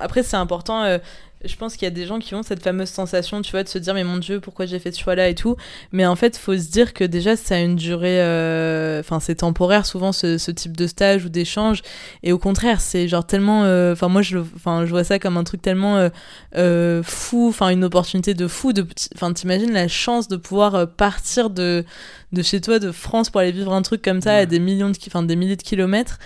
Après, 0.00 0.22
c'est 0.22 0.36
important 0.36 0.98
je 1.44 1.56
pense 1.56 1.74
qu'il 1.76 1.84
y 1.84 1.86
a 1.86 1.90
des 1.90 2.06
gens 2.06 2.18
qui 2.18 2.34
ont 2.34 2.42
cette 2.42 2.62
fameuse 2.62 2.88
sensation, 2.88 3.42
tu 3.42 3.50
vois, 3.50 3.62
de 3.62 3.68
se 3.68 3.78
dire 3.78 3.94
mais 3.94 4.04
mon 4.04 4.16
Dieu, 4.16 4.40
pourquoi 4.40 4.66
j'ai 4.66 4.78
fait 4.78 4.92
ce 4.92 5.00
choix-là 5.00 5.28
et 5.28 5.34
tout. 5.34 5.56
Mais 5.92 6.06
en 6.06 6.16
fait, 6.16 6.36
faut 6.36 6.56
se 6.56 6.70
dire 6.70 6.94
que 6.94 7.04
déjà 7.04 7.36
ça 7.36 7.56
a 7.56 7.58
une 7.58 7.76
durée, 7.76 8.20
euh, 8.22 9.00
enfin 9.00 9.20
c'est 9.20 9.36
temporaire 9.36 9.86
souvent 9.86 10.12
ce, 10.12 10.50
type 10.50 10.76
de 10.76 10.86
stage 10.86 11.24
ou 11.24 11.28
d'échange. 11.28 11.82
Et 12.22 12.32
au 12.32 12.38
contraire, 12.38 12.80
c'est 12.80 13.08
genre 13.08 13.26
tellement, 13.26 13.64
euh, 13.64 13.92
enfin 13.92 14.08
moi 14.08 14.22
je, 14.22 14.38
enfin 14.38 14.86
je 14.86 14.90
vois 14.90 15.04
ça 15.04 15.18
comme 15.18 15.36
un 15.36 15.44
truc 15.44 15.62
tellement 15.62 16.08
euh, 16.56 17.02
fou, 17.02 17.48
enfin 17.48 17.68
une 17.68 17.84
opportunité 17.84 18.34
de 18.34 18.46
fou. 18.48 18.72
De, 18.76 18.86
enfin 19.14 19.32
t'imagines 19.32 19.72
la 19.72 19.88
chance 19.88 20.28
de 20.28 20.36
pouvoir 20.36 20.88
partir 20.88 21.50
de 21.50 21.84
de 22.32 22.42
chez 22.42 22.60
toi, 22.60 22.78
de 22.78 22.92
France 22.92 23.30
pour 23.30 23.40
aller 23.40 23.52
vivre 23.52 23.72
un 23.72 23.82
truc 23.82 24.02
comme 24.02 24.20
ça 24.20 24.34
à 24.36 24.46
des 24.46 24.58
millions 24.58 24.90
de, 24.90 24.96
enfin 25.06 25.22
des 25.22 25.36
milliers 25.36 25.56
de 25.56 25.62
kilomètres. 25.62 26.18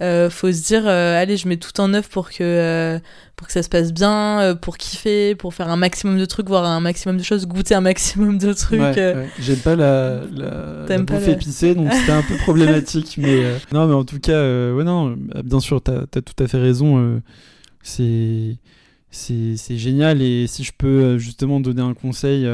Euh, 0.00 0.30
faut 0.30 0.52
se 0.52 0.64
dire 0.64 0.84
euh, 0.86 1.20
allez 1.20 1.36
je 1.36 1.48
mets 1.48 1.56
tout 1.56 1.80
en 1.80 1.92
œuvre 1.92 2.08
pour 2.08 2.30
que 2.30 2.36
euh, 2.40 3.00
pour 3.34 3.48
que 3.48 3.52
ça 3.52 3.64
se 3.64 3.68
passe 3.68 3.92
bien 3.92 4.56
pour 4.62 4.78
kiffer 4.78 5.34
pour 5.34 5.54
faire 5.54 5.68
un 5.70 5.76
maximum 5.76 6.20
de 6.20 6.24
trucs 6.24 6.46
voir 6.46 6.64
un 6.64 6.78
maximum 6.78 7.16
de 7.16 7.24
choses 7.24 7.48
goûter 7.48 7.74
un 7.74 7.80
maximum 7.80 8.38
de 8.38 8.52
trucs 8.52 8.80
j'aime 9.40 9.58
pas 9.58 9.74
la, 9.74 10.20
la, 10.30 10.98
bouffe 10.98 11.26
épicée 11.26 11.74
donc 11.74 11.92
c'était 11.92 12.12
un 12.12 12.22
peu 12.22 12.36
problématique 12.42 13.18
mais 13.18 13.42
non 13.72 13.88
mais 13.88 13.94
en 13.94 14.04
tout 14.04 14.20
cas 14.20 14.40
ouais 14.72 14.84
non 14.84 15.16
bien 15.44 15.58
sûr 15.58 15.82
t'as 15.82 16.02
as 16.02 16.22
tout 16.22 16.44
à 16.44 16.46
fait 16.46 16.58
raison 16.58 17.20
c'est 17.82 18.56
c'est 19.10 19.56
génial 19.78 20.22
et 20.22 20.46
si 20.46 20.64
je 20.64 20.72
peux 20.76 21.18
justement 21.18 21.60
donner 21.60 21.82
un 21.82 21.94
conseil 21.94 22.46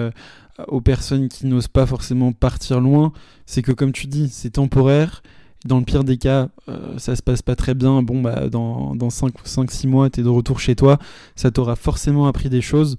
aux 0.68 0.80
personnes 0.80 1.28
qui 1.28 1.46
n'osent 1.46 1.68
pas 1.68 1.84
forcément 1.84 2.32
partir 2.32 2.80
loin 2.80 3.12
c'est 3.44 3.62
que 3.62 3.72
comme 3.72 3.92
tu 3.92 4.06
dis 4.06 4.28
c'est 4.28 4.50
temporaire 4.50 5.22
dans 5.64 5.78
le 5.78 5.84
pire 5.84 6.04
des 6.04 6.18
cas, 6.18 6.48
euh, 6.68 6.98
ça 6.98 7.16
se 7.16 7.22
passe 7.22 7.42
pas 7.42 7.56
très 7.56 7.74
bien. 7.74 8.02
Bon, 8.02 8.20
bah, 8.20 8.48
dans, 8.48 8.94
dans 8.94 9.08
5-6 9.08 9.88
mois, 9.88 10.10
tu 10.10 10.20
es 10.20 10.22
de 10.22 10.28
retour 10.28 10.60
chez 10.60 10.76
toi. 10.76 10.98
Ça 11.36 11.50
t'aura 11.50 11.76
forcément 11.76 12.26
appris 12.26 12.50
des 12.50 12.60
choses. 12.60 12.96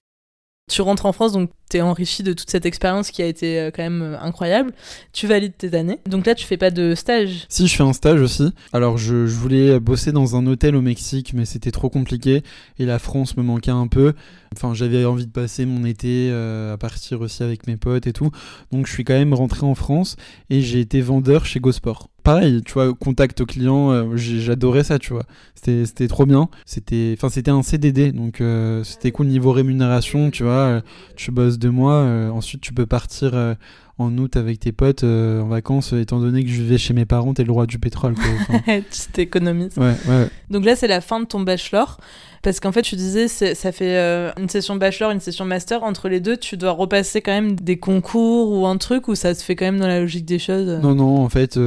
Tu 0.72 0.82
rentres 0.82 1.06
en 1.06 1.12
France, 1.12 1.34
donc 1.34 1.52
tu 1.70 1.78
es 1.78 1.82
enrichi 1.82 2.24
de 2.24 2.34
toute 2.34 2.50
cette 2.50 2.66
expérience 2.66 3.12
qui 3.12 3.22
a 3.22 3.26
été 3.26 3.60
euh, 3.60 3.72
quand 3.72 3.84
même 3.84 4.02
euh, 4.02 4.20
incroyable. 4.20 4.72
Tu 5.14 5.28
valides 5.28 5.58
tes 5.58 5.76
années. 5.76 6.00
Donc 6.08 6.26
là, 6.26 6.36
tu 6.36 6.46
fais 6.46 6.58
pas 6.58 6.72
de 6.72 6.96
stage 6.96 7.46
Si, 7.50 7.68
je 7.68 7.76
fais 7.76 7.84
un 7.84 7.94
stage 7.94 8.22
aussi. 8.22 8.52
Alors, 8.74 8.98
je, 8.98 9.26
voulais 9.26 9.80
bosser 9.80 10.12
dans 10.12 10.36
un 10.36 10.46
hôtel 10.48 10.76
au 10.76 10.82
Mexique, 10.82 11.34
mais 11.34 11.46
c'était 11.46 11.72
trop 11.72 11.90
compliqué. 11.90 12.44
Et 12.80 12.86
la 12.86 13.00
France 13.00 13.38
me 13.38 13.44
manquait 13.44 13.72
un 13.72 13.88
peu. 13.88 14.14
Enfin, 14.56 14.74
j'avais 14.74 15.06
envie 15.06 15.26
de 15.26 15.32
passer 15.32 15.66
mon 15.66 15.86
été 15.86 16.30
euh, 16.32 16.74
à 16.74 16.78
partir 16.78 17.22
aussi 17.22 17.44
avec 17.44 17.68
mes 17.68 17.78
potes 17.78 18.08
et 18.08 18.14
tout. 18.14 18.32
Donc, 18.72 18.88
je 18.88 18.94
suis 18.94 19.04
quand 19.04 19.14
même 19.14 19.34
rentré 19.34 19.66
en 19.66 19.76
France 19.76 20.16
et 20.50 20.62
j'ai 20.62 20.80
été 20.80 21.02
vendeur 21.02 21.46
chez 21.46 21.60
GoSport 21.60 22.10
pareil, 22.24 22.64
tu 22.66 22.74
vois, 22.74 22.92
contact 22.96 23.42
au 23.42 23.46
client, 23.46 24.18
j'adorais 24.18 24.84
ça, 24.84 24.98
tu 24.98 25.14
vois. 25.14 25.26
C'était 25.54 26.08
trop 26.08 26.26
bien. 26.26 26.50
C'était 26.66 27.14
enfin 27.16 27.30
c'était 27.30 27.52
un 27.52 27.62
CDD, 27.62 28.12
donc 28.14 28.42
c'était 28.84 29.12
cool 29.12 29.28
niveau 29.28 29.52
rémunération, 29.52 30.32
tu 30.32 30.42
vois. 30.42 30.82
Tu 31.16 31.30
bosses 31.30 31.55
deux 31.58 31.72
mois, 31.72 32.04
ensuite 32.32 32.62
tu 32.62 32.74
peux 32.74 32.86
partir 32.86 33.56
en 33.98 34.18
août 34.18 34.36
avec 34.36 34.60
tes 34.60 34.72
potes 34.72 35.04
en 35.04 35.48
vacances, 35.48 35.94
étant 35.94 36.20
donné 36.20 36.44
que 36.44 36.50
je 36.50 36.62
vivais 36.62 36.78
chez 36.78 36.94
mes 36.94 37.06
parents, 37.06 37.34
t'es 37.34 37.44
le 37.44 37.52
roi 37.52 37.66
du 37.66 37.80
pétrole. 37.80 38.16
Quoi. 38.16 38.60
tu 38.68 39.12
t'économises. 39.12 39.78
Ouais, 39.78 39.96
ouais. 40.08 40.28
Donc 40.50 40.66
là, 40.66 40.76
c'est 40.76 40.88
la 40.88 41.02
fin 41.02 41.20
de 41.20 41.26
ton 41.26 41.40
bachelor. 41.40 41.98
Parce 42.46 42.60
qu'en 42.60 42.72
fait, 42.72 42.84
tu 42.84 42.96
disais, 42.96 43.28
ça 43.28 43.72
fait 43.72 43.98
euh, 43.98 44.32
une 44.38 44.50
session 44.50 44.76
bachelor, 44.76 45.10
une 45.10 45.20
session 45.20 45.46
master. 45.46 45.84
Entre 45.84 46.10
les 46.10 46.20
deux, 46.20 46.38
tu 46.38 46.58
dois 46.58 46.72
repasser 46.72 47.22
quand 47.22 47.32
même 47.32 47.56
des 47.56 47.78
concours 47.78 48.52
ou 48.52 48.68
un 48.68 48.78
truc 48.78 49.08
ou 49.08 49.16
ça 49.16 49.34
se 49.34 49.44
fait 49.44 49.56
quand 49.56 49.66
même 49.66 49.80
dans 49.80 49.88
la 49.88 50.00
logique 50.00 50.26
des 50.26 50.38
choses? 50.38 50.68
Non, 50.84 50.94
non, 50.94 51.24
en 51.24 51.30
fait. 51.30 51.58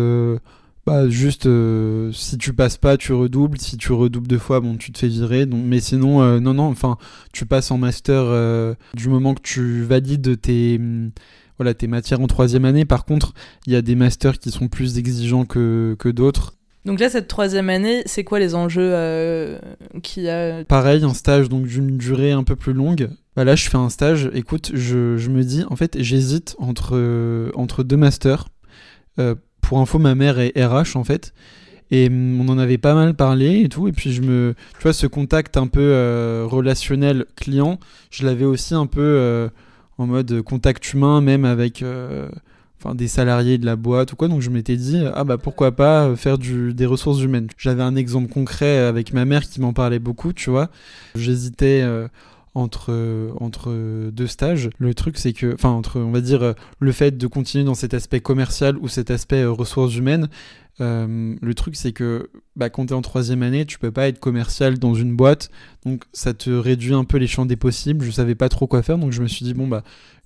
Euh, 0.88 1.04
bah, 1.04 1.08
juste 1.08 1.46
euh, 1.46 2.10
si 2.12 2.38
tu 2.38 2.52
passes 2.52 2.76
pas 2.76 2.96
tu 2.96 3.12
redoubles 3.12 3.58
si 3.58 3.76
tu 3.76 3.92
redoubles 3.92 4.26
deux 4.26 4.38
fois 4.38 4.60
bon 4.60 4.76
tu 4.76 4.92
te 4.92 4.98
fais 4.98 5.08
virer 5.08 5.46
donc 5.46 5.62
mais 5.64 5.80
sinon 5.80 6.40
non 6.40 6.54
non 6.54 6.64
enfin 6.64 6.96
tu 7.32 7.46
passes 7.46 7.70
en 7.70 7.78
master 7.78 8.76
du 8.94 9.08
moment 9.08 9.34
que 9.34 9.42
tu 9.42 9.82
valides 9.82 10.40
tes 10.40 10.80
voilà 11.58 11.74
tes 11.74 11.86
matières 11.86 12.20
en 12.20 12.26
troisième 12.26 12.64
année 12.64 12.84
par 12.84 13.04
contre 13.04 13.34
il 13.66 13.72
y 13.72 13.76
a 13.76 13.82
des 13.82 13.94
masters 13.94 14.38
qui 14.38 14.50
sont 14.50 14.68
plus 14.68 14.98
exigeants 14.98 15.44
que, 15.44 15.96
que 15.98 16.08
d'autres 16.08 16.54
donc 16.88 17.00
là, 17.00 17.10
cette 17.10 17.28
troisième 17.28 17.68
année, 17.68 18.02
c'est 18.06 18.24
quoi 18.24 18.38
les 18.38 18.54
enjeux 18.54 18.92
euh, 18.94 19.58
qu'il 20.02 20.22
y 20.22 20.30
a? 20.30 20.64
Pareil, 20.64 21.04
un 21.04 21.12
stage 21.12 21.50
donc 21.50 21.66
d'une 21.66 21.98
durée 21.98 22.32
un 22.32 22.44
peu 22.44 22.56
plus 22.56 22.72
longue. 22.72 23.10
Bah 23.36 23.44
là, 23.44 23.56
je 23.56 23.68
fais 23.68 23.76
un 23.76 23.90
stage. 23.90 24.30
Écoute, 24.32 24.70
je, 24.72 25.18
je 25.18 25.28
me 25.28 25.42
dis, 25.42 25.64
en 25.68 25.76
fait, 25.76 26.00
j'hésite 26.00 26.56
entre, 26.58 26.92
euh, 26.94 27.50
entre 27.54 27.82
deux 27.82 27.98
masters. 27.98 28.48
Euh, 29.18 29.34
pour 29.68 29.78
info, 29.80 29.98
ma 29.98 30.14
mère 30.14 30.38
est 30.38 30.52
RH 30.56 30.96
en 30.96 31.04
fait. 31.04 31.34
Et 31.90 32.08
mm, 32.08 32.40
on 32.40 32.48
en 32.48 32.58
avait 32.58 32.78
pas 32.78 32.94
mal 32.94 33.14
parlé 33.14 33.60
et 33.60 33.68
tout. 33.68 33.88
Et 33.88 33.92
puis 33.92 34.12
je 34.12 34.22
me, 34.22 34.54
tu 34.78 34.82
vois, 34.82 34.92
ce 34.92 35.06
contact 35.06 35.56
un 35.56 35.66
peu 35.66 36.44
relationnel 36.46 37.26
client, 37.36 37.78
je 38.10 38.24
l'avais 38.24 38.44
aussi 38.44 38.74
un 38.74 38.86
peu 38.86 39.50
en 39.98 40.06
mode 40.06 40.42
contact 40.42 40.92
humain, 40.92 41.20
même 41.20 41.44
avec 41.44 41.82
enfin 42.80 42.94
des 42.94 43.08
salariés 43.08 43.58
de 43.58 43.66
la 43.66 43.76
boîte 43.76 44.12
ou 44.12 44.16
quoi 44.16 44.28
donc 44.28 44.40
je 44.40 44.50
m'étais 44.50 44.76
dit 44.76 45.02
ah 45.14 45.24
bah 45.24 45.36
pourquoi 45.36 45.72
pas 45.72 46.06
euh, 46.06 46.16
faire 46.16 46.38
du, 46.38 46.72
des 46.74 46.86
ressources 46.86 47.20
humaines 47.20 47.48
j'avais 47.58 47.82
un 47.82 47.96
exemple 47.96 48.32
concret 48.32 48.78
avec 48.78 49.12
ma 49.12 49.24
mère 49.24 49.42
qui 49.42 49.60
m'en 49.60 49.72
parlait 49.72 49.98
beaucoup 49.98 50.32
tu 50.32 50.50
vois 50.50 50.70
j'hésitais 51.14 51.80
euh, 51.82 52.08
entre 52.58 54.10
deux 54.10 54.26
stages 54.26 54.70
le 54.78 54.94
truc 54.94 55.16
c'est 55.18 55.32
que 55.32 55.54
enfin 55.54 55.70
entre 55.70 56.00
on 56.00 56.10
va 56.10 56.20
dire 56.20 56.54
le 56.78 56.92
fait 56.92 57.16
de 57.16 57.26
continuer 57.26 57.64
dans 57.64 57.74
cet 57.74 57.94
aspect 57.94 58.20
commercial 58.20 58.76
ou 58.78 58.88
cet 58.88 59.10
aspect 59.10 59.42
euh, 59.42 59.50
ressources 59.50 59.96
humaines 59.96 60.28
le 60.80 61.52
truc 61.54 61.74
c'est 61.74 61.90
que 61.90 62.30
bah, 62.54 62.70
quand 62.70 62.86
tu 62.86 62.92
es 62.92 62.96
en 62.96 63.02
troisième 63.02 63.42
année 63.42 63.66
tu 63.66 63.80
peux 63.80 63.90
pas 63.90 64.06
être 64.06 64.20
commercial 64.20 64.78
dans 64.78 64.94
une 64.94 65.16
boîte 65.16 65.50
donc 65.84 66.04
ça 66.12 66.34
te 66.34 66.50
réduit 66.50 66.94
un 66.94 67.04
peu 67.04 67.16
les 67.16 67.26
champs 67.26 67.46
des 67.46 67.56
possibles 67.56 68.04
je 68.04 68.12
savais 68.12 68.36
pas 68.36 68.48
trop 68.48 68.68
quoi 68.68 68.82
faire 68.82 68.98
donc 68.98 69.10
je 69.10 69.20
me 69.20 69.26
suis 69.26 69.44
dit 69.44 69.54
bon 69.54 69.66
bah 69.66 69.82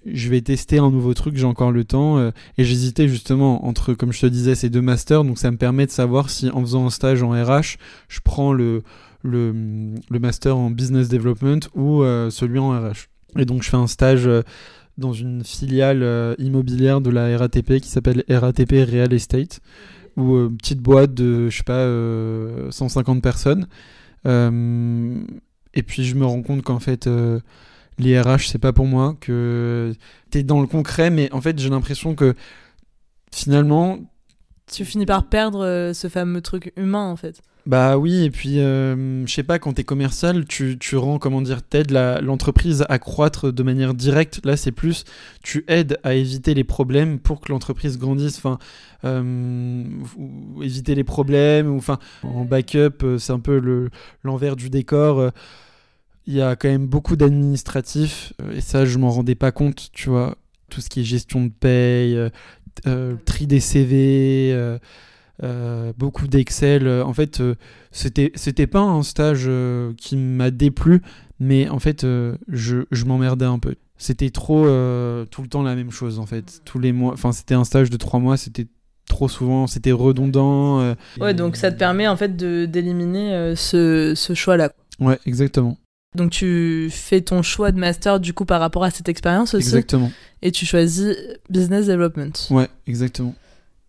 je 0.06 0.28
vais 0.28 0.40
tester 0.40 0.78
un 0.78 0.90
nouveau 0.90 1.14
truc, 1.14 1.36
j'ai 1.36 1.44
encore 1.44 1.70
le 1.70 1.84
temps. 1.84 2.18
Euh, 2.18 2.30
et 2.58 2.64
j'hésitais 2.64 3.08
justement 3.08 3.66
entre, 3.66 3.94
comme 3.94 4.12
je 4.12 4.20
te 4.20 4.26
disais, 4.26 4.54
ces 4.54 4.68
deux 4.68 4.82
masters. 4.82 5.24
Donc 5.24 5.38
ça 5.38 5.50
me 5.50 5.56
permet 5.56 5.86
de 5.86 5.90
savoir 5.90 6.30
si 6.30 6.50
en 6.50 6.60
faisant 6.60 6.86
un 6.86 6.90
stage 6.90 7.22
en 7.22 7.30
RH, 7.30 7.76
je 8.08 8.20
prends 8.22 8.52
le, 8.52 8.82
le, 9.22 9.94
le 10.10 10.18
master 10.18 10.56
en 10.56 10.70
business 10.70 11.08
development 11.08 11.60
ou 11.74 12.02
euh, 12.02 12.30
celui 12.30 12.58
en 12.58 12.70
RH. 12.70 13.08
Et 13.38 13.44
donc 13.44 13.62
je 13.62 13.70
fais 13.70 13.76
un 13.76 13.86
stage 13.86 14.26
euh, 14.26 14.42
dans 14.98 15.12
une 15.12 15.42
filiale 15.42 16.36
immobilière 16.38 17.00
de 17.00 17.08
la 17.08 17.36
RATP 17.38 17.80
qui 17.80 17.88
s'appelle 17.88 18.24
RATP 18.28 18.72
Real 18.72 19.12
Estate, 19.14 19.60
ou 20.18 20.50
petite 20.50 20.80
boîte 20.80 21.14
de, 21.14 21.48
je 21.48 21.56
sais 21.56 21.62
pas, 21.62 22.70
150 22.70 23.22
personnes. 23.22 23.66
et 24.26 25.82
puis 25.82 26.04
je 26.04 26.14
me 26.14 26.26
rends 26.26 26.42
compte 26.42 26.60
qu'en 26.62 26.78
fait 26.78 27.08
les 27.98 28.20
RH, 28.20 28.48
c'est 28.48 28.58
pas 28.58 28.72
pour 28.72 28.86
moi, 28.86 29.16
que 29.20 29.94
t'es 30.30 30.42
dans 30.42 30.60
le 30.60 30.66
concret, 30.66 31.10
mais 31.10 31.32
en 31.32 31.40
fait, 31.40 31.58
j'ai 31.58 31.70
l'impression 31.70 32.14
que 32.14 32.34
finalement. 33.32 33.98
Tu 34.70 34.84
finis 34.84 35.06
par 35.06 35.28
perdre 35.28 35.64
euh, 35.64 35.92
ce 35.92 36.08
fameux 36.08 36.40
truc 36.40 36.72
humain, 36.76 37.06
en 37.06 37.16
fait. 37.16 37.42
Bah 37.64 37.96
oui, 37.96 38.24
et 38.24 38.30
puis, 38.30 38.58
euh, 38.58 39.24
je 39.24 39.32
sais 39.32 39.44
pas, 39.44 39.60
quand 39.60 39.74
t'es 39.74 39.84
commercial, 39.84 40.46
tu, 40.46 40.78
tu 40.78 40.96
rends, 40.96 41.20
comment 41.20 41.40
dire, 41.40 41.62
t'aides 41.62 41.92
l'entreprise 41.92 42.84
à 42.88 42.98
croître 42.98 43.52
de 43.52 43.62
manière 43.62 43.94
directe. 43.94 44.40
Là, 44.44 44.56
c'est 44.56 44.72
plus, 44.72 45.04
tu 45.44 45.64
aides 45.68 45.96
à 46.02 46.14
éviter 46.14 46.54
les 46.54 46.64
problèmes 46.64 47.20
pour 47.20 47.40
que 47.40 47.52
l'entreprise 47.52 47.98
grandisse. 47.98 48.38
Enfin, 48.38 48.58
euh, 49.04 49.84
éviter 50.60 50.96
les 50.96 51.04
problèmes, 51.04 51.72
enfin, 51.76 52.00
en 52.24 52.44
backup, 52.44 53.18
c'est 53.18 53.32
un 53.32 53.40
peu 53.40 53.88
l'envers 54.24 54.56
du 54.56 54.68
décor 54.68 55.30
il 56.26 56.34
y 56.34 56.42
a 56.42 56.56
quand 56.56 56.68
même 56.68 56.86
beaucoup 56.86 57.16
d'administratifs 57.16 58.32
et 58.54 58.60
ça 58.60 58.84
je 58.84 58.98
m'en 58.98 59.10
rendais 59.10 59.34
pas 59.34 59.50
compte 59.50 59.90
tu 59.92 60.08
vois 60.08 60.36
tout 60.70 60.80
ce 60.80 60.88
qui 60.88 61.00
est 61.00 61.04
gestion 61.04 61.44
de 61.44 61.50
paye 61.50 62.16
euh, 62.16 62.30
euh, 62.86 63.16
tri 63.24 63.46
des 63.46 63.60
CV 63.60 64.78
euh, 65.42 65.92
beaucoup 65.96 66.28
d'Excel 66.28 66.88
en 66.88 67.12
fait 67.12 67.42
c'était 67.90 68.32
c'était 68.34 68.66
pas 68.66 68.80
un 68.80 69.02
stage 69.02 69.48
qui 69.96 70.16
m'a 70.16 70.50
déplu 70.50 71.02
mais 71.40 71.68
en 71.68 71.78
fait 71.78 72.02
je, 72.02 72.84
je 72.90 73.04
m'emmerdais 73.04 73.46
un 73.46 73.58
peu 73.58 73.74
c'était 73.96 74.30
trop 74.30 74.64
tout 74.64 75.42
le 75.42 75.48
temps 75.48 75.62
la 75.62 75.74
même 75.74 75.90
chose 75.90 76.18
en 76.18 76.26
fait 76.26 76.60
tous 76.64 76.78
les 76.78 76.92
mois 76.92 77.12
enfin 77.12 77.32
c'était 77.32 77.54
un 77.54 77.64
stage 77.64 77.90
de 77.90 77.96
trois 77.96 78.20
mois 78.20 78.36
c'était 78.36 78.66
trop 79.08 79.28
souvent, 79.28 79.66
c'était 79.66 79.92
redondant. 79.92 80.94
ouais, 81.20 81.34
donc 81.34 81.56
ça 81.56 81.72
te 81.72 81.78
permet 81.78 82.06
en 82.08 82.16
fait 82.16 82.36
d'éliminer 82.36 83.54
ce, 83.56 84.14
ce 84.14 84.34
choix-là. 84.34 84.72
Ouais, 85.00 85.18
exactement. 85.26 85.76
Donc 86.14 86.30
tu 86.30 86.88
fais 86.90 87.22
ton 87.22 87.42
choix 87.42 87.72
de 87.72 87.78
master 87.78 88.20
du 88.20 88.34
coup 88.34 88.44
par 88.44 88.60
rapport 88.60 88.84
à 88.84 88.90
cette 88.90 89.08
expérience 89.08 89.54
aussi. 89.54 89.68
Exactement. 89.68 90.12
Et 90.42 90.52
tu 90.52 90.66
choisis 90.66 91.16
business 91.48 91.86
development. 91.86 92.32
Ouais, 92.50 92.68
exactement. 92.86 93.34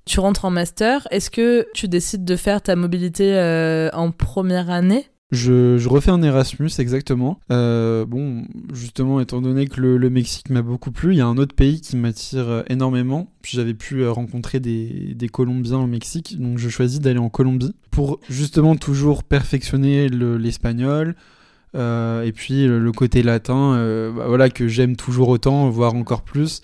Tu 0.05 0.19
rentres 0.19 0.45
en 0.45 0.51
master. 0.51 1.07
Est-ce 1.11 1.29
que 1.29 1.65
tu 1.73 1.87
décides 1.87 2.25
de 2.25 2.35
faire 2.35 2.61
ta 2.61 2.75
mobilité 2.75 3.35
euh, 3.35 3.89
en 3.93 4.11
première 4.11 4.69
année? 4.69 5.05
Je, 5.31 5.87
refais 5.87 6.11
un 6.11 6.21
Erasmus, 6.21 6.69
exactement. 6.77 7.39
Euh, 7.49 8.05
bon, 8.05 8.43
justement, 8.71 9.19
étant 9.19 9.41
donné 9.41 9.65
que 9.65 9.81
le, 9.81 10.09
Mexique 10.11 10.51
m'a 10.51 10.61
beaucoup 10.61 10.91
plu, 10.91 11.13
il 11.13 11.17
y 11.17 11.21
a 11.21 11.25
un 11.25 11.37
autre 11.37 11.55
pays 11.55 11.81
qui 11.81 11.95
m'attire 11.95 12.47
euh, 12.47 12.63
énormément. 12.69 13.31
J'avais 13.43 13.73
pu 13.73 14.07
rencontrer 14.07 14.59
des, 14.59 15.15
Colombiens 15.31 15.79
au 15.79 15.87
Mexique, 15.87 16.39
donc 16.39 16.59
je 16.59 16.69
choisis 16.69 16.99
d'aller 16.99 17.17
en 17.17 17.29
Colombie 17.29 17.73
pour 17.89 18.19
justement 18.29 18.75
toujours 18.75 19.23
perfectionner 19.23 20.07
l'espagnol, 20.09 21.15
et 21.73 22.31
puis 22.35 22.67
le, 22.67 22.91
côté 22.91 23.23
latin, 23.23 24.11
bah, 24.15 24.27
voilà 24.27 24.49
que 24.49 24.67
j'aime 24.67 24.95
toujours 24.95 25.29
autant, 25.29 25.67
voire 25.71 25.95
encore 25.95 26.21
plus. 26.21 26.61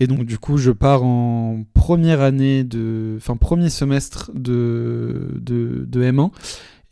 Et 0.00 0.06
donc 0.06 0.24
du 0.24 0.38
coup, 0.38 0.58
je 0.58 0.70
pars 0.70 1.02
en 1.02 1.64
première 1.74 2.20
année 2.20 2.64
de, 2.64 3.14
enfin 3.16 3.36
premier 3.36 3.70
semestre 3.70 4.30
de, 4.34 5.28
de, 5.40 5.84
de 5.86 6.02
M1. 6.02 6.30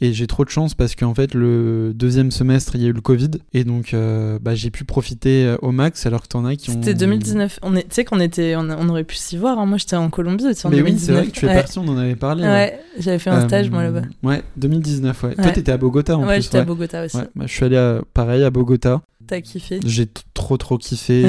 Et 0.01 0.13
j'ai 0.13 0.27
trop 0.27 0.45
de 0.45 0.51
chance 0.51 0.75
parce 0.75 0.97
qu'en 0.97 1.15
fait, 1.15 1.35
le 1.35 1.93
deuxième 1.95 2.33
semestre, 2.33 2.75
il 2.75 2.83
y 2.83 2.85
a 2.87 2.89
eu 2.89 2.93
le 2.93 3.01
Covid. 3.01 3.31
Et 3.53 3.63
donc, 3.63 3.95
euh, 3.95 4.39
bah, 4.41 4.55
j'ai 4.55 4.71
pu 4.71 4.85
profiter 4.85 5.45
euh, 5.45 5.57
au 5.63 5.71
max 5.71 6.05
alors 6.07 6.23
que 6.23 6.29
t'en 6.29 6.45
as 6.45 6.57
qui 6.57 6.71
ont. 6.71 6.75
C'était 6.75 6.95
2019. 6.95 7.61
Tu 7.63 7.81
sais 7.91 8.05
qu'on 8.05 8.19
était, 8.19 8.57
on, 8.57 8.89
aurait 8.89 9.05
pu 9.05 9.15
s'y 9.15 9.37
voir. 9.37 9.59
Hein. 9.59 9.67
Moi, 9.67 9.79
j'étais 9.79 9.97
en 9.97 10.11
Colombie. 10.11 10.45
En 10.65 10.71
Mais 10.71 10.83
oui, 10.83 10.99
c'est 10.99 11.13
vrai 11.13 11.27
que 11.27 11.31
tu 11.31 11.47
es 11.47 11.55
parti, 11.55 11.79
on 11.79 11.87
en 11.87 11.97
avait 11.97 12.17
parlé. 12.17 12.43
Ouais, 12.43 12.81
j'avais 12.99 13.21
fait 13.21 13.31
un 13.31 13.47
stage, 13.47 13.71
moi, 13.71 13.85
là-bas. 13.85 14.03
Euh, 14.03 14.29
ouais, 14.29 14.43
2019, 14.57 15.23
ouais. 15.23 15.35
Toi, 15.37 15.51
t'étais 15.53 15.73
à 15.73 15.77
Bogota 15.77 16.17
en 16.17 16.23
plus. 16.23 16.29
Ouais, 16.29 16.41
j'étais 16.41 16.59
à 16.59 16.65
Bogota 16.65 17.05
aussi. 17.05 17.19
Bah, 17.37 17.45
je 17.47 17.53
suis 17.53 17.65
allé 17.65 18.01
pareil 18.13 18.43
à 18.43 18.51
Bogota. 18.51 19.01
T'as 19.27 19.41
kiffé 19.41 19.81
J'ai 19.87 20.07
trop 20.35 20.57
trop 20.57 20.77
kiffé. 20.77 21.23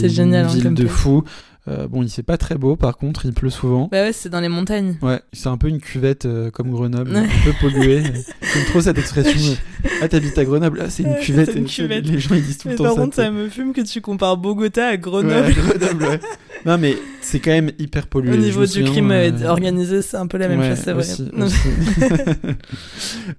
c'est 0.00 0.08
génial. 0.08 0.46
Une 0.46 0.50
hein, 0.50 0.54
ville 0.54 0.74
de 0.74 0.86
fou. 0.86 1.24
Euh, 1.68 1.86
bon, 1.86 2.02
il 2.02 2.08
fait 2.08 2.22
pas 2.22 2.36
très 2.38 2.54
beau, 2.54 2.76
par 2.76 2.96
contre, 2.96 3.26
il 3.26 3.32
pleut 3.32 3.50
souvent. 3.50 3.88
Bah 3.92 4.02
ouais, 4.02 4.12
c'est 4.12 4.28
dans 4.28 4.40
les 4.40 4.48
montagnes. 4.48 4.96
Ouais, 5.02 5.20
c'est 5.32 5.48
un 5.48 5.58
peu 5.58 5.68
une 5.68 5.80
cuvette 5.80 6.24
euh, 6.24 6.50
comme 6.50 6.70
Grenoble, 6.70 7.14
un 7.14 7.26
peu 7.44 7.52
polluée. 7.60 8.02
J'aime 8.42 8.64
trop 8.70 8.80
cette 8.80 8.98
expression. 8.98 9.56
ah, 10.00 10.08
t'habites 10.08 10.38
à 10.38 10.44
Grenoble 10.44 10.80
Ah, 10.82 10.88
c'est 10.88 11.02
une, 11.02 11.16
cuvette. 11.16 11.54
une 11.54 11.66
cuvette. 11.66 12.06
Les 12.06 12.18
gens 12.18 12.34
ils 12.34 12.42
disent 12.42 12.58
tout 12.58 12.68
le 12.68 12.76
temps 12.76 12.84
par 12.84 12.92
ça. 12.92 12.96
Par 12.96 13.04
contre, 13.04 13.16
ça 13.16 13.30
me 13.30 13.48
fume 13.48 13.72
que 13.72 13.82
tu 13.82 14.00
compares 14.00 14.36
Bogota 14.36 14.88
à 14.88 14.96
Grenoble. 14.96 15.28
Ouais, 15.34 15.52
Grenoble, 15.52 16.04
ouais. 16.04 16.20
non, 16.66 16.78
mais 16.78 16.96
c'est 17.20 17.40
quand 17.40 17.50
même 17.50 17.72
hyper 17.78 18.06
pollué. 18.06 18.32
Au 18.32 18.36
niveau 18.36 18.66
du 18.66 18.84
crime 18.84 19.10
euh, 19.10 19.30
organisé, 19.46 20.02
c'est 20.02 20.16
un 20.16 20.26
peu 20.26 20.38
la 20.38 20.48
même 20.48 20.62
chose, 20.62 20.78
c'est 20.84 20.92
vrai. 20.92 22.54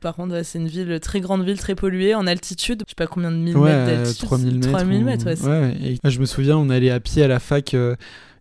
par 0.02 0.16
contre, 0.16 0.42
c'est 0.44 0.60
une 0.60 0.68
ville, 0.68 1.00
très 1.00 1.20
grande 1.20 1.44
ville, 1.44 1.60
très 1.60 1.76
polluée, 1.76 2.16
en 2.16 2.28
altitude. 2.28 2.84
Je 2.86 2.92
sais 2.92 2.96
pas 2.96 3.08
combien 3.08 3.32
de 3.32 3.38
mille 3.38 3.58
mètres 3.58 3.86
d'altitude. 3.86 4.28
3000 4.28 4.56
mètres. 4.56 4.72
3000 4.72 5.06
mètres, 5.06 5.26
ouais. 5.26 5.50
ouais 5.50 5.98
et, 6.04 6.10
je 6.10 6.20
me 6.20 6.26
souviens, 6.26 6.58
on 6.58 6.70
allait 6.70 6.92
à 6.92 7.00
pied 7.00 7.24
à 7.24 7.28
la 7.28 7.40
fac. 7.40 7.76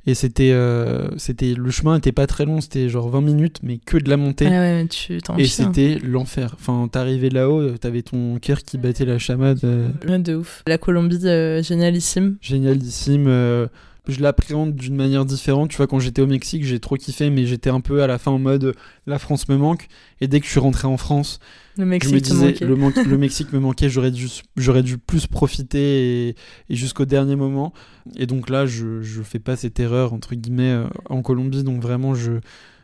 Et 0.08 0.14
c'était, 0.14 0.52
euh, 0.52 1.08
c'était, 1.18 1.52
le 1.52 1.70
chemin 1.70 1.98
était 1.98 2.12
pas 2.12 2.26
très 2.26 2.46
long, 2.46 2.62
c'était 2.62 2.88
genre 2.88 3.10
20 3.10 3.20
minutes, 3.20 3.58
mais 3.62 3.76
que 3.76 3.98
de 3.98 4.08
la 4.08 4.16
montée. 4.16 4.46
Ah 4.46 4.60
ouais, 4.60 4.86
tu 4.86 5.18
et 5.36 5.44
c'était 5.44 5.98
l'enfer. 6.02 6.56
Enfin, 6.58 6.88
t'arrivais 6.90 7.28
là-haut, 7.28 7.72
t'avais 7.72 8.00
ton 8.00 8.38
cœur 8.38 8.62
qui 8.62 8.78
battait 8.78 9.04
la 9.04 9.18
chamade. 9.18 9.60
Euh... 9.64 9.90
de 10.18 10.36
ouf. 10.36 10.62
La 10.66 10.78
Colombie, 10.78 11.20
euh, 11.26 11.62
génialissime. 11.62 12.38
Génialissime. 12.40 13.68
Euh, 14.08 14.12
je 14.12 14.20
l'appréhende 14.20 14.74
d'une 14.74 14.94
manière 14.96 15.24
différente. 15.24 15.70
Tu 15.70 15.76
vois, 15.76 15.86
quand 15.86 15.98
j'étais 15.98 16.22
au 16.22 16.26
Mexique, 16.26 16.64
j'ai 16.64 16.80
trop 16.80 16.96
kiffé, 16.96 17.30
mais 17.30 17.46
j'étais 17.46 17.70
un 17.70 17.80
peu 17.80 18.02
à 18.02 18.06
la 18.06 18.18
fin 18.18 18.30
en 18.30 18.38
mode 18.38 18.74
la 19.06 19.18
France 19.18 19.48
me 19.48 19.56
manque. 19.56 19.88
Et 20.20 20.28
dès 20.28 20.40
que 20.40 20.46
je 20.46 20.50
suis 20.50 20.60
rentré 20.60 20.88
en 20.88 20.96
France, 20.96 21.38
le 21.76 21.86
Mexique 21.86 22.10
je 22.10 22.14
me 22.14 22.20
disais 22.20 22.64
le, 22.64 22.74
le, 23.04 23.18
Mexique 23.18 23.52
me 23.52 23.60
manquait, 23.60 23.88
j'aurais 23.88 24.10
dû, 24.10 24.26
j'aurais 24.56 24.82
dû 24.82 24.98
plus 24.98 25.26
profiter 25.26 26.28
et, 26.28 26.36
et 26.70 26.74
jusqu'au 26.74 27.04
dernier 27.04 27.36
moment. 27.36 27.72
Et 28.16 28.26
donc 28.26 28.50
là, 28.50 28.66
je, 28.66 29.02
je 29.02 29.22
fais 29.22 29.38
pas 29.38 29.56
cette 29.56 29.78
erreur 29.80 30.12
entre 30.12 30.34
guillemets 30.34 30.72
euh, 30.72 30.86
en 31.08 31.22
Colombie, 31.22 31.62
donc 31.62 31.80
vraiment 31.82 32.14
je, 32.14 32.32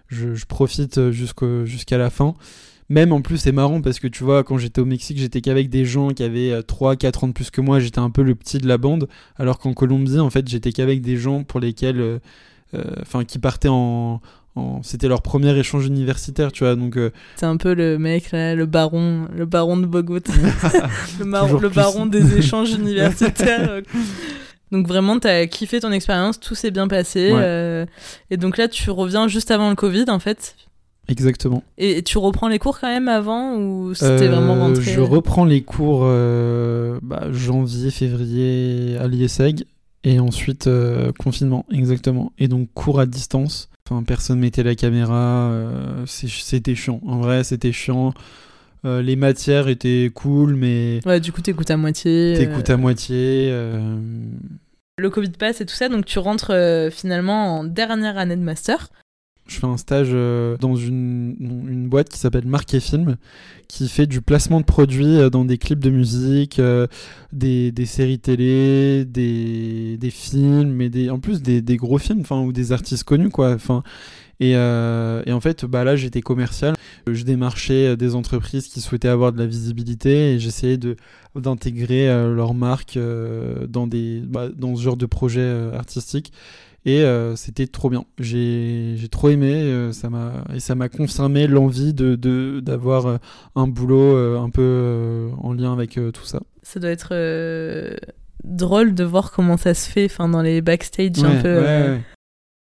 je, 0.09 0.35
je 0.35 0.47
profite 0.47 1.11
jusqu'à 1.11 1.99
la 1.99 2.11
fin. 2.11 2.35
Même 2.89 3.13
en 3.13 3.23
plus, 3.23 3.39
c'est 3.39 3.53
marrant 3.53 3.81
parce 3.81 3.99
que 3.99 4.09
tu 4.09 4.25
vois, 4.25 4.45
quand 4.45 4.59
j'étais 4.59 4.81
au 4.81 4.85
Mexique, 4.85 5.19
j'étais 5.19 5.41
qu'avec 5.41 5.71
des 5.71 5.85
gens 5.85 6.11
qui 6.11 6.23
avaient 6.23 6.61
3-4 6.61 7.07
euh, 7.07 7.25
ans 7.25 7.29
de 7.29 7.33
plus 7.33 7.51
que 7.51 7.61
moi, 7.61 7.81
j'étais 7.81 7.99
un 7.99 8.11
peu 8.11 8.23
le 8.23 8.35
petit 8.35 8.59
de 8.59 8.69
la 8.69 8.79
bande, 8.79 9.09
alors 9.37 9.59
qu'en 9.59 9.73
Colombie, 9.73 10.19
en 10.19 10.31
fait, 10.31 10.47
j'étais 10.49 10.73
qu'avec 10.73 11.01
des 11.01 11.17
gens 11.17 11.45
pour 11.45 11.61
lesquels. 11.61 12.01
Euh, 12.01 12.19
enfin, 13.03 13.25
qui 13.25 13.39
partaient 13.39 13.69
en, 13.71 14.21
c'était 14.83 15.07
leur 15.07 15.23
premier 15.23 15.57
échange 15.57 15.87
universitaire, 15.87 16.51
tu 16.51 16.65
vois. 16.65 16.75
Donc, 16.75 16.99
c'est 17.37 17.47
un 17.47 17.57
peu 17.57 17.73
le 17.73 17.99
mec 17.99 18.33
là, 18.33 18.55
le 18.55 18.67
baron, 18.67 19.29
le 19.35 19.47
baron 19.47 19.77
de 19.77 19.87
Bogota, 19.87 20.33
le, 21.21 21.61
le 21.61 21.69
baron 21.69 22.07
des 22.07 22.37
échanges 22.37 22.73
universitaires. 22.73 23.81
Donc 24.75 24.89
vraiment, 24.89 25.21
tu 25.21 25.29
as 25.29 25.47
kiffé 25.47 25.79
ton 25.79 25.93
expérience, 25.93 26.41
tout 26.41 26.57
s'est 26.57 26.73
bien 26.73 26.89
passé. 26.89 27.31
Euh, 27.33 27.87
et 28.31 28.37
donc 28.37 28.57
là, 28.57 28.67
tu 28.67 28.91
reviens 28.91 29.29
juste 29.29 29.53
avant 29.53 29.71
le 29.71 29.77
Covid, 29.77 30.07
en 30.09 30.19
fait. 30.19 30.57
Exactement. 31.09 31.63
Et 31.79 32.03
tu 32.03 32.19
reprends 32.19 32.49
les 32.49 32.59
cours 32.59 32.81
quand 32.81 32.89
même 32.89 33.09
avant 33.09 33.57
ou 33.57 33.95
c'était 33.95 34.29
vraiment 34.29 34.55
rentré 34.55 34.83
Je 34.83 35.01
reprends 35.01 35.45
les 35.45 35.63
cours 35.63 36.03
euh, 36.05 36.99
bah, 37.03 37.27
janvier, 37.31 37.91
février 37.91 38.97
à 38.99 39.07
l'IESEG 39.07 39.65
et 40.03 40.19
ensuite 40.19 40.67
euh, 40.67 41.13
confinement, 41.19 41.67
exactement. 41.71 42.33
Et 42.39 42.49
donc 42.49 42.69
cours 42.75 43.01
à 43.01 43.07
distance. 43.07 43.69
Enfin, 43.87 44.03
personne 44.03 44.39
mettait 44.39 44.63
la 44.63 44.75
caméra. 44.75 45.51
c'était 46.07 46.75
chiant. 46.75 47.01
En 47.07 47.19
vrai, 47.19 47.45
c'était 47.45 47.73
chiant. 47.73 48.15
les 48.85 49.17
matières 49.17 49.69
étaient 49.69 50.11
cool, 50.15 50.55
mais. 50.55 51.01
Ouais, 51.05 51.21
du 51.21 51.33
coup, 51.33 51.43
t'écoutes 51.43 51.71
à 51.71 51.77
moitié. 51.77 52.35
T'écoutes 52.35 52.71
à 52.71 52.79
moitié 52.79 53.53
le 54.97 55.11
Covid 55.11 55.31
passe 55.31 55.61
et 55.61 55.67
tout 55.67 55.75
ça, 55.75 55.89
donc 55.89 56.05
tu 56.05 56.19
rentres 56.19 56.53
euh, 56.53 56.91
finalement 56.91 57.59
en 57.59 57.65
dernière 57.65 58.19
année 58.19 58.37
de 58.37 58.43
master. 58.43 58.91
Je 59.47 59.59
fais 59.59 59.67
un 59.67 59.77
stage 59.77 60.09
euh, 60.13 60.57
dans 60.59 60.75
une, 60.75 61.37
une, 61.39 61.89
boîte 61.89 62.09
qui 62.09 62.19
s'appelle 62.19 62.47
Marquet 62.47 62.81
Film, 62.81 63.17
qui 63.69 63.89
fait 63.89 64.07
du 64.07 64.23
placement 64.23 64.61
de 64.61 64.65
produits 64.65 65.19
euh, 65.19 65.29
dans 65.29 65.45
des 65.45 65.59
clips 65.59 65.81
de 65.81 65.91
musique, 65.91 66.61
des, 67.33 67.71
des, 67.71 67.87
séries 67.87 68.19
télé, 68.19 69.05
des, 69.05 69.99
des, 69.99 70.11
films, 70.11 70.81
et 70.81 70.89
des, 70.89 71.11
en 71.11 71.19
plus 71.19 71.43
des, 71.43 71.61
des 71.61 71.77
gros 71.77 71.99
films, 71.99 72.21
enfin 72.21 72.41
ou 72.41 72.53
des 72.53 72.73
artistes 72.73 73.05
connus 73.05 73.31
quoi. 73.31 73.53
Enfin, 73.53 73.83
et, 74.41 74.53
et, 74.53 75.33
en 75.33 75.41
fait, 75.41 75.65
bah 75.65 75.85
là, 75.85 75.95
j'étais 75.95 76.21
commercial. 76.21 76.75
Je 77.07 77.23
démarchais 77.23 77.97
des 77.97 78.15
entreprises 78.15 78.67
qui 78.67 78.81
souhaitaient 78.81 79.09
avoir 79.09 79.33
de 79.33 79.39
la 79.39 79.47
visibilité 79.47 80.33
et 80.33 80.39
j'essayais 80.41 80.79
d'intégrer 81.41 82.09
euh, 82.09 82.35
leur 82.35 82.55
marque 82.55 82.97
euh, 82.97 83.67
dans, 83.67 83.87
des, 83.87 84.21
bah, 84.21 84.49
dans 84.55 84.77
ce 84.77 84.83
genre 84.83 84.97
de 84.97 85.07
projet 85.07 85.41
euh, 85.41 85.77
artistique. 85.77 86.33
Et 86.87 87.05
c'était 87.37 87.67
trop 87.67 87.89
bien. 87.91 88.05
J'ai 88.19 89.09
trop 89.11 89.31
aimé 89.31 89.91
ça 89.93 90.11
m'a 90.11 90.45
et 90.55 90.61
ça 90.61 90.75
m'a 90.75 90.89
confirmé 90.89 91.47
l'envie 91.47 91.95
de 91.95 92.61
d'avoir 92.61 93.19
un 93.55 93.67
boulot 93.67 94.39
un 94.39 94.51
peu 94.51 95.31
en 95.39 95.53
lien 95.53 95.73
avec 95.73 95.99
tout 96.13 96.25
ça. 96.25 96.41
Ça 96.63 96.81
doit 96.81 96.91
être 96.91 97.15
drôle 98.45 98.95
de 98.95 99.05
voir 99.05 99.33
comment 99.33 99.57
ça 99.57 99.73
se 99.75 99.89
fait 99.89 100.05
enfin 100.05 100.29
dans 100.29 100.43
les 100.43 100.61
backstage 100.61 101.25
un 101.25 101.41
peu. 101.41 101.97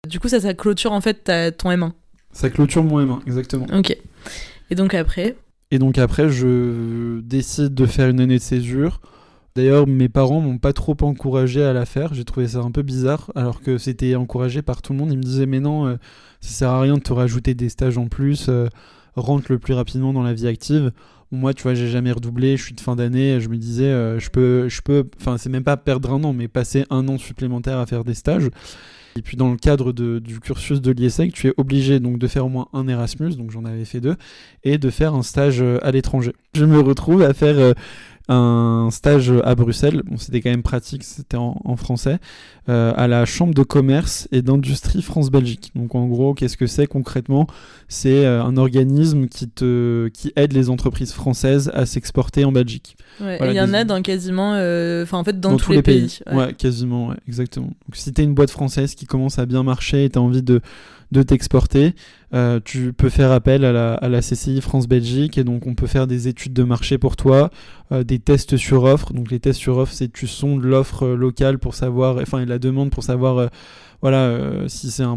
Du 0.09 0.21
coup 0.21 0.29
ça 0.29 0.41
ça 0.41 0.55
clôture 0.55 0.93
en 0.93 1.01
fait 1.01 1.31
ton 1.59 1.71
M1. 1.71 1.93
Ça 2.33 2.49
clôture 2.51 2.83
mon 2.83 3.05
M1 3.05 3.21
exactement. 3.27 3.67
OK. 3.75 3.97
Et 4.71 4.75
donc 4.75 4.95
après? 4.95 5.37
Et 5.71 5.79
donc 5.79 5.99
après, 5.99 6.29
je 6.29 7.21
décide 7.21 7.75
de 7.75 7.87
faire 7.87 8.09
une 8.09 8.21
année 8.21 8.37
de 8.39 8.43
césure. 8.43 9.01
D'ailleurs, 9.57 9.87
mes 9.87 10.09
parents 10.09 10.41
m'ont 10.41 10.59
pas 10.59 10.73
trop 10.73 10.97
encouragé 11.03 11.63
à 11.63 11.73
la 11.73 11.87
faire. 11.87 12.13
J'ai 12.13 12.25
trouvé 12.25 12.49
ça 12.49 12.59
un 12.59 12.73
peu 12.73 12.83
bizarre, 12.83 13.31
alors 13.37 13.61
que 13.61 13.79
c'était 13.79 14.17
encouragé 14.17 14.63
par 14.63 14.83
tout 14.83 14.93
le 14.93 14.99
monde. 14.99 15.13
Ils 15.13 15.19
me 15.19 15.23
disaient, 15.23 15.47
mais 15.47 15.61
non, 15.61 15.87
euh, 15.87 15.97
ça 16.41 16.51
sert 16.51 16.71
à 16.71 16.81
rien 16.81 16.95
de 16.95 17.03
te 17.03 17.13
rajouter 17.13 17.55
des 17.55 17.69
stages 17.69 17.97
en 17.97 18.09
plus. 18.09 18.49
euh, 18.49 18.67
rentre 19.15 19.53
le 19.53 19.61
plus 19.61 19.75
rapidement 19.75 20.13
dans 20.13 20.25
la 20.25 20.33
vie 20.33 20.49
active. 20.49 20.91
Moi, 21.31 21.55
tu 21.55 21.63
vois, 21.63 21.75
j'ai 21.75 21.87
jamais 21.87 22.11
redoublé. 22.11 22.57
Je 22.57 22.65
suis 22.65 22.75
de 22.75 22.81
fin 22.81 22.97
d'année. 22.97 23.41
Je 23.41 23.49
me 23.49 23.57
disais, 23.57 23.85
euh, 23.85 24.19
je 24.19 24.29
peux, 24.29 24.69
je 24.69 24.83
peux. 24.83 25.09
Enfin, 25.21 25.39
c'est 25.39 25.51
même 25.51 25.63
pas 25.63 25.77
perdre 25.77 26.11
un 26.13 26.25
an, 26.25 26.33
mais 26.33 26.49
passer 26.49 26.85
un 26.91 27.07
an 27.07 27.17
supplémentaire 27.17 27.79
à 27.79 27.87
faire 27.87 28.03
des 28.03 28.15
stages. 28.15 28.51
Et 29.17 29.23
puis 29.23 29.37
dans 29.37 29.53
le 29.53 29.57
cadre 29.57 29.93
du 29.93 30.41
cursus 30.41 30.81
de 30.81 30.91
l'IESEC, 30.91 31.33
tu 31.33 31.47
es 31.47 31.55
obligé 31.57 32.01
donc 32.01 32.19
de 32.19 32.27
faire 32.27 32.47
au 32.47 32.49
moins 32.49 32.67
un 32.73 32.89
Erasmus, 32.89 33.37
donc 33.37 33.53
j'en 33.53 33.65
avais 33.65 33.85
fait 33.85 34.01
deux, 34.01 34.17
et 34.65 34.77
de 34.77 34.91
faire 34.91 35.15
un 35.15 35.23
stage 35.23 35.63
euh, 35.63 35.79
à 35.83 35.93
l'étranger. 35.93 36.33
Je 36.55 36.65
me 36.65 36.81
retrouve 36.81 37.23
à 37.23 37.33
faire 37.33 37.75
un 38.29 38.89
stage 38.91 39.33
à 39.45 39.55
Bruxelles, 39.55 40.03
bon 40.05 40.17
c'était 40.17 40.41
quand 40.41 40.51
même 40.51 40.63
pratique, 40.63 41.05
c'était 41.05 41.37
en, 41.37 41.61
en 41.65 41.77
français, 41.77 42.19
euh, 42.71 42.93
à 42.97 43.07
la 43.07 43.27
Chambre 43.27 43.53
de 43.53 43.63
commerce 43.63 44.29
et 44.33 44.41
d'industrie 44.41 45.03
France-Belgique. 45.03 45.73
Donc 45.75 45.95
en 45.95 46.07
gros, 46.07 46.33
qu'est-ce 46.33 46.57
que 46.57 46.67
c'est 46.67 46.87
concrètement? 46.87 47.47
C'est 47.89 48.25
euh, 48.25 48.43
un 48.43 48.57
organisme 48.57 49.27
qui, 49.27 49.49
te, 49.49 50.09
qui 50.09 50.33
aide 50.37 50.55
les 50.55 50.71
entreprises 50.71 51.13
françaises 51.13 51.71
à 51.75 51.85
s'exporter 51.85 52.47
en 52.47 52.53
Belgique. 52.53 52.97
Ouais, 53.21 53.37
Voilà, 53.37 53.53
il 53.53 53.57
y 53.57 53.61
en 53.61 53.75
a 53.75 53.85
dans 53.85 54.01
quasiment. 54.01 54.55
euh, 54.55 55.03
Enfin, 55.03 55.19
en 55.19 55.25
fait, 55.25 55.39
dans, 55.39 55.57
tous, 55.59 55.73
les 55.73 55.83
pays. 55.83 56.19
Ouais, 56.27 56.37
ouais. 56.37 56.53
quasiment, 56.55 57.09
ouais, 57.09 57.17
exactement. 57.29 57.67
Donc 57.67 57.95
si 57.95 58.13
t'es 58.13 58.25
une 58.25 58.35
boîte 58.35 58.51
française 58.51 58.95
qui 58.95 59.05
commence 59.05 59.39
à 59.39 59.45
bien 59.45 59.63
marcher 59.63 60.05
et 60.05 60.11
t'as 60.11 60.21
envie 60.21 60.43
de, 60.43 60.63
de 61.13 61.23
t'exporter, 61.23 61.95
euh, 62.35 62.61
tu 62.65 62.93
peux 62.93 63.09
faire 63.09 63.31
appel 63.33 63.65
à 63.65 63.73
la, 63.73 63.95
à 63.95 64.09
la 64.09 64.21
CCI 64.21 64.61
France-Belgique 64.61 65.39
et 65.39 65.45
donc 65.45 65.67
on 65.67 65.75
peut 65.75 65.87
faire 65.87 66.07
des 66.07 66.29
études 66.29 66.53
de 66.53 66.65
marché 66.65 66.99
pour 66.99 67.17
toi, 67.17 67.51
euh, 67.93 68.05
des 68.05 68.19
tests 68.19 68.57
sur 68.57 68.83
offre. 68.85 69.13
Donc 69.13 69.31
les 69.31 69.41
tests 69.41 69.61
sur 69.61 69.79
offre, 69.79 69.93
c'est 69.93 70.13
tu 70.13 70.27
sondes 70.27 70.63
l'offre 70.65 71.05
euh, 71.07 71.17
locale 71.17 71.59
pour 71.59 71.75
savoir, 71.75 72.17
enfin 72.21 72.41
et 72.41 72.47
la 72.47 72.59
demande 72.59 72.91
pour 72.91 73.05
savoir. 73.05 73.39
euh, 73.39 73.47
voilà, 74.03 74.19
euh, 74.25 74.69
si 74.69 74.91
c'est 74.91 75.03
un, 75.03 75.17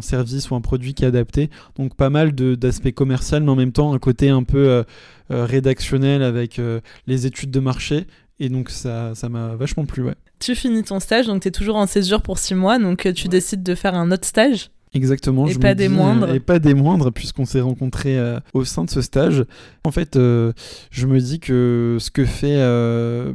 service 0.00 0.50
ou 0.50 0.56
un 0.56 0.60
produit 0.60 0.94
qui 0.94 1.04
est 1.04 1.06
adapté. 1.06 1.48
Donc 1.76 1.94
pas 1.94 2.10
mal 2.10 2.34
de- 2.34 2.56
d'aspects 2.56 2.90
commerciaux, 2.90 3.38
mais 3.38 3.50
en 3.50 3.54
même 3.54 3.70
temps 3.70 3.94
un 3.94 4.00
côté 4.00 4.30
un 4.30 4.42
peu 4.42 4.68
euh, 4.68 4.82
euh, 5.30 5.44
rédactionnel 5.44 6.24
avec 6.24 6.58
euh, 6.58 6.80
les 7.06 7.26
études 7.26 7.52
de 7.52 7.60
marché. 7.60 8.06
Et 8.40 8.48
donc 8.48 8.70
ça 8.70 9.14
ça 9.14 9.28
m'a 9.28 9.54
vachement 9.54 9.86
plu, 9.86 10.02
ouais. 10.02 10.14
Tu 10.40 10.56
finis 10.56 10.82
ton 10.82 10.98
stage, 10.98 11.26
donc 11.28 11.42
tu 11.42 11.48
es 11.48 11.50
toujours 11.52 11.76
en 11.76 11.86
césure 11.86 12.20
pour 12.20 12.38
six 12.38 12.54
mois, 12.56 12.78
donc 12.80 13.08
tu 13.14 13.28
décides 13.28 13.62
de 13.62 13.74
faire 13.76 13.94
un 13.94 14.10
autre 14.10 14.26
stage. 14.26 14.70
Exactement. 14.94 15.46
Et 15.46 15.52
je 15.52 15.58
pas 15.58 15.74
des 15.74 15.88
dis, 15.88 15.94
moindres. 15.94 16.32
Et 16.32 16.40
pas 16.40 16.58
des 16.58 16.74
moindres, 16.74 17.12
puisqu'on 17.12 17.44
s'est 17.44 17.60
rencontrés 17.60 18.18
euh, 18.18 18.40
au 18.54 18.64
sein 18.64 18.84
de 18.84 18.90
ce 18.90 19.02
stage. 19.02 19.44
En 19.84 19.90
fait, 19.90 20.16
euh, 20.16 20.52
je 20.90 21.06
me 21.06 21.20
dis 21.20 21.38
que 21.40 21.96
ce 22.00 22.10
que 22.10 22.24
fait. 22.24 22.56
euh, 22.56 23.32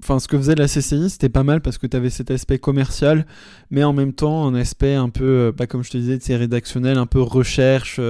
Enfin, 0.00 0.20
ce 0.20 0.28
que 0.28 0.36
faisait 0.38 0.54
la 0.54 0.68
CCI, 0.68 1.10
c'était 1.10 1.28
pas 1.28 1.42
mal 1.42 1.60
parce 1.60 1.76
que 1.76 1.88
tu 1.88 1.96
avais 1.96 2.08
cet 2.08 2.30
aspect 2.30 2.58
commercial, 2.60 3.26
mais 3.72 3.82
en 3.82 3.92
même 3.92 4.12
temps 4.12 4.46
un 4.46 4.54
aspect 4.54 4.94
un 4.94 5.08
peu, 5.08 5.52
bah, 5.58 5.66
comme 5.66 5.82
je 5.82 5.90
te 5.90 5.98
disais, 5.98 6.18
c'est 6.20 6.36
rédactionnel, 6.36 6.98
un 6.98 7.06
peu 7.06 7.20
recherche, 7.20 8.00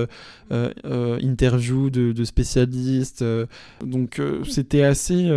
interview 1.22 1.88
de, 1.88 2.12
de 2.12 2.24
spécialistes. 2.24 3.24
donc 3.82 4.20
c'était 4.46 4.82
assez, 4.82 5.30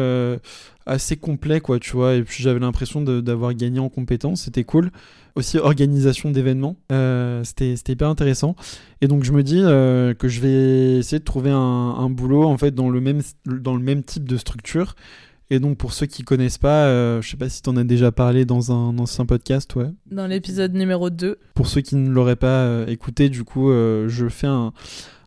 assez 0.86 1.16
complet, 1.16 1.62
quoi, 1.62 1.80
tu 1.80 1.94
vois. 1.94 2.16
Et 2.16 2.22
puis 2.24 2.44
j'avais 2.44 2.60
l'impression 2.60 3.02
d'avoir 3.02 3.54
gagné 3.54 3.80
en 3.80 3.88
compétences, 3.88 4.42
c'était 4.42 4.66
cool 4.66 4.92
aussi 5.36 5.58
organisation 5.58 6.32
d'événements. 6.32 6.78
Euh, 6.92 7.44
C'était 7.44 7.76
c'était 7.76 7.94
hyper 7.94 8.10
intéressant. 8.10 8.56
Et 9.02 9.08
donc 9.08 9.24
je 9.24 9.32
me 9.32 9.44
dis 9.44 9.60
euh, 9.62 10.14
que 10.14 10.28
je 10.28 10.40
vais 10.42 10.98
essayer 11.00 11.20
de 11.20 11.24
trouver 11.24 11.50
un, 11.52 11.58
un 11.58 12.10
boulot 12.10 12.44
en 12.44 12.58
fait 12.58 12.74
dans 12.76 12.90
le 12.90 13.02
même 13.02 13.22
dans 13.46 13.76
le 13.76 13.82
même 13.84 14.04
type 14.04 14.28
de 14.28 14.38
structure. 14.38 14.96
Et 15.50 15.60
donc 15.60 15.78
pour 15.78 15.92
ceux 15.92 16.06
qui 16.06 16.24
connaissent 16.24 16.58
pas, 16.58 16.86
euh, 16.86 17.22
je 17.22 17.30
sais 17.30 17.36
pas 17.38 17.50
si 17.50 17.62
tu 17.62 17.70
en 17.70 17.76
as 17.76 17.84
déjà 17.84 18.12
parlé 18.12 18.46
dans 18.46 18.72
un 18.72 18.98
ancien 19.00 19.26
podcast, 19.26 19.76
ouais. 19.76 19.90
Dans 20.10 20.26
l'épisode 20.28 20.74
numéro 20.74 21.10
2. 21.10 21.38
Pour 21.56 21.68
ceux 21.68 21.82
qui 21.82 21.98
ne 21.98 22.10
l'auraient 22.10 22.38
pas 22.38 22.64
euh, 22.64 22.86
écouté, 22.88 23.28
du 23.28 23.44
coup, 23.44 23.70
je 23.70 24.28
fais 24.30 24.48
un, 24.48 24.72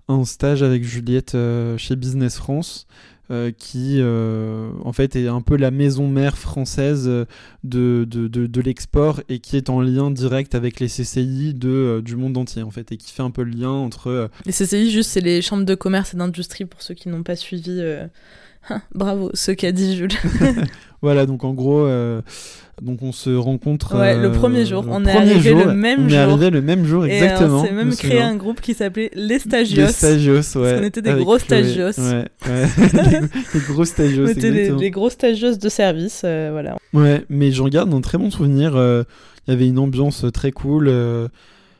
un 0.09 0.25
stage 0.25 0.63
avec 0.63 0.83
Juliette 0.83 1.37
chez 1.77 1.97
Business 1.97 2.37
France. 2.39 2.87
Euh, 3.31 3.53
qui 3.57 3.97
euh, 4.01 4.70
en 4.85 4.93
fait 4.93 5.16
est 5.16 5.29
un 5.29 5.41
peu 5.41 5.57
la 5.57 5.70
maison 5.70 6.09
mère 6.09 6.37
française 6.37 7.05
euh, 7.09 7.25
de, 7.62 8.07
de, 8.07 8.29
de, 8.29 8.61
l'export 8.61 9.22
et 9.31 9.39
qui 9.39 9.57
est 9.57 9.70
en 9.70 9.81
lien 9.81 10.11
direct 10.11 10.55
avec 10.55 10.79
les 10.79 10.89
CCI 10.89 11.55
de, 11.55 12.03
du 12.05 12.16
monde 12.16 12.37
entier 12.37 12.62
en 12.62 12.70
fait 12.70 12.93
et 12.93 12.99
qui 12.99 13.12
fait 13.12 13.22
un 13.22 13.31
peu 13.31 13.43
le 13.43 13.53
lien 13.53 13.70
entre 13.70 14.31
Les 14.45 14.53
CCI, 14.53 14.91
juste, 14.91 15.09
c'est 15.09 15.22
les 15.22 15.41
chambres 15.41 15.64
de 15.64 15.75
commerce 15.75 16.12
et 16.12 16.18
d'industrie 16.18 16.66
pour 16.66 16.83
ceux 16.83 16.93
qui 16.93 17.09
n'ont 17.09 17.22
pas 17.22 17.37
suivi. 17.37 17.81
Bravo, 18.95 19.31
ce 19.35 19.53
qu'a 19.53 19.73
dit 19.73 19.97
Jules. 19.97 20.11
voilà 21.03 21.27
donc 21.27 21.45
en 21.45 21.53
gros 21.53 21.85
euh, 21.87 22.23
donc 22.83 23.03
on 23.03 23.12
se 23.12 23.31
rencontre 23.31 23.97
Ouais, 23.97 24.17
le 24.17 24.29
euh, 24.29 24.31
premier 24.31 24.65
jour. 24.67 24.83
le 24.85 24.91
On 24.91 25.05
est 25.05 25.12
arrivé 25.12 25.41
jour, 25.51 25.65
le 25.67 25.75
même 25.75 26.05
on 26.05 26.07
est 26.07 26.11
jour. 26.11 26.19
arrivé 26.19 26.51
le 26.51 26.62
même 26.62 26.85
jour 26.85 27.07
Et 27.07 27.11
exactement 27.17 27.61
on 27.61 27.65
s'est 27.65 27.73
même 27.73 27.89
me 27.89 27.95
créé 27.95 28.21
un 28.21 28.37
groupe 28.37 28.61
qui 28.61 28.75
s'appelait 28.75 29.11
Les 29.15 29.39
Stagios. 29.39 29.87
Les 29.87 29.93
stagios, 29.93 30.57
ouais. 30.57 30.77
qu'on 30.79 30.85
était 30.85 31.03
des 31.03 31.15
gros 31.15 31.39
stagios. 31.39 31.99
Ouais, 31.99 32.25
ouais. 32.49 33.21
les 33.55 33.61
gros 33.61 33.85
stagios, 33.85 34.25
On 34.25 34.29
était 34.29 34.49
exactement. 34.49 34.81
les 34.81 34.91
gros 34.91 35.11
stagios 35.11 35.57
de 35.57 35.69
service, 35.69 36.23
euh, 36.25 36.49
voilà. 36.53 36.77
Ouais, 36.93 37.25
mais 37.29 37.53
j'en 37.53 37.69
garde 37.69 37.93
un 37.95 38.01
très 38.01 38.19
bon 38.19 38.31
souvenir. 38.31 38.73
Il 38.77 39.51
y 39.51 39.53
avait 39.53 39.69
une 39.69 39.79
ambiance 39.79 40.25
très 40.33 40.53
cool. 40.53 40.91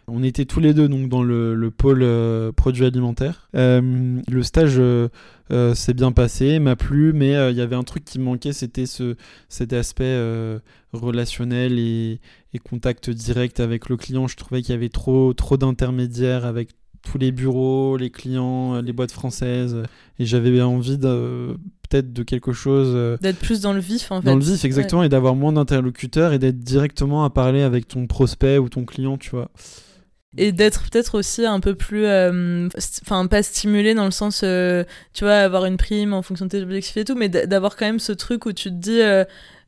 On 0.07 0.23
était 0.23 0.45
tous 0.45 0.61
les 0.61 0.75
deux 0.75 0.89
donc 0.89 1.09
dans 1.09 1.23
le, 1.23 1.55
le 1.55 1.71
pôle 1.71 2.03
euh, 2.03 2.53
produits 2.53 2.85
alimentaires. 2.85 3.49
Euh, 3.55 4.21
le 4.29 4.43
stage 4.43 4.75
euh, 4.79 5.09
euh, 5.51 5.75
s'est 5.75 5.95
bien 5.95 6.13
passé, 6.13 6.59
m'a 6.59 6.77
plu, 6.77 7.13
mais 7.13 7.51
il 7.51 7.57
y 7.57 7.61
avait 7.61 7.77
un 7.77 7.83
truc 7.83 8.05
qui 8.05 8.19
me 8.19 8.25
manquait, 8.25 8.53
c'était 8.53 8.87
ce, 8.87 9.17
cet 9.49 9.73
aspect 9.73 10.17
relationnel 10.93 11.79
et, 11.79 12.21
et 12.53 12.59
contact 12.59 13.11
direct 13.11 13.61
avec 13.61 13.89
le 13.89 13.97
client. 13.97 14.27
Je 14.27 14.37
trouvais 14.37 14.63
qu'il 14.63 14.75
y 14.75 14.77
avait 14.77 14.89
trop, 14.89 15.33
trop 15.33 15.57
d'intermédiaires 15.57 16.45
avec 16.45 16.71
tous 17.03 17.19
les 17.19 17.33
bureaux, 17.33 17.99
les 17.99 18.11
clients, 18.11 18.81
les 18.81 18.93
boîtes 18.95 19.13
françaises, 19.13 19.83
et 20.19 20.25
j'avais 20.25 20.61
envie 20.63 20.97
de 20.97 21.55
peut-être 21.89 22.15
de 22.15 22.23
quelque 22.23 22.53
chose. 22.53 23.19
D'être 23.21 23.39
plus 23.39 23.61
dans 23.61 23.75
le 23.75 23.81
vif, 23.81 24.11
en 24.11 24.23
fait. 24.23 24.27
dans 24.27 24.37
le 24.37 24.43
vif, 24.43 24.65
exactement, 24.65 25.03
et 25.03 25.11
d'avoir 25.11 25.35
moins 25.35 25.53
d'interlocuteurs 25.53 26.33
et 26.33 26.39
d'être 26.39 26.61
directement 26.61 27.25
à 27.25 27.31
parler 27.31 27.61
avec 27.61 27.89
ton 27.89 28.07
prospect 28.07 28.57
ou 28.57 28.71
ton 28.71 28.85
client, 28.85 29.19
tu 29.19 29.31
vois. 29.31 29.51
Et 30.37 30.53
d'être 30.53 30.83
peut-être 30.91 31.17
aussi 31.19 31.47
un 31.47 31.61
peu 31.61 31.75
plus. 31.75 32.07
euh, 32.07 32.69
Enfin, 33.03 33.27
pas 33.27 33.43
stimulé 33.43 33.95
dans 33.95 34.05
le 34.05 34.11
sens, 34.11 34.41
euh, 34.45 34.85
tu 35.13 35.25
vois, 35.25 35.37
avoir 35.37 35.65
une 35.67 35.77
prime 35.77 36.13
en 36.13 36.23
fonction 36.23 36.47
de 36.47 36.51
tes 36.51 36.63
objectifs 36.63 36.97
et 36.97 37.05
tout, 37.05 37.15
mais 37.15 37.29
d'avoir 37.29 37.77
quand 37.77 37.87
même 37.87 38.01
ce 38.01 38.13
truc 38.13 38.47
où 38.47 38.53
tu 38.53 38.71
te 38.71 38.75
dis. 38.75 39.01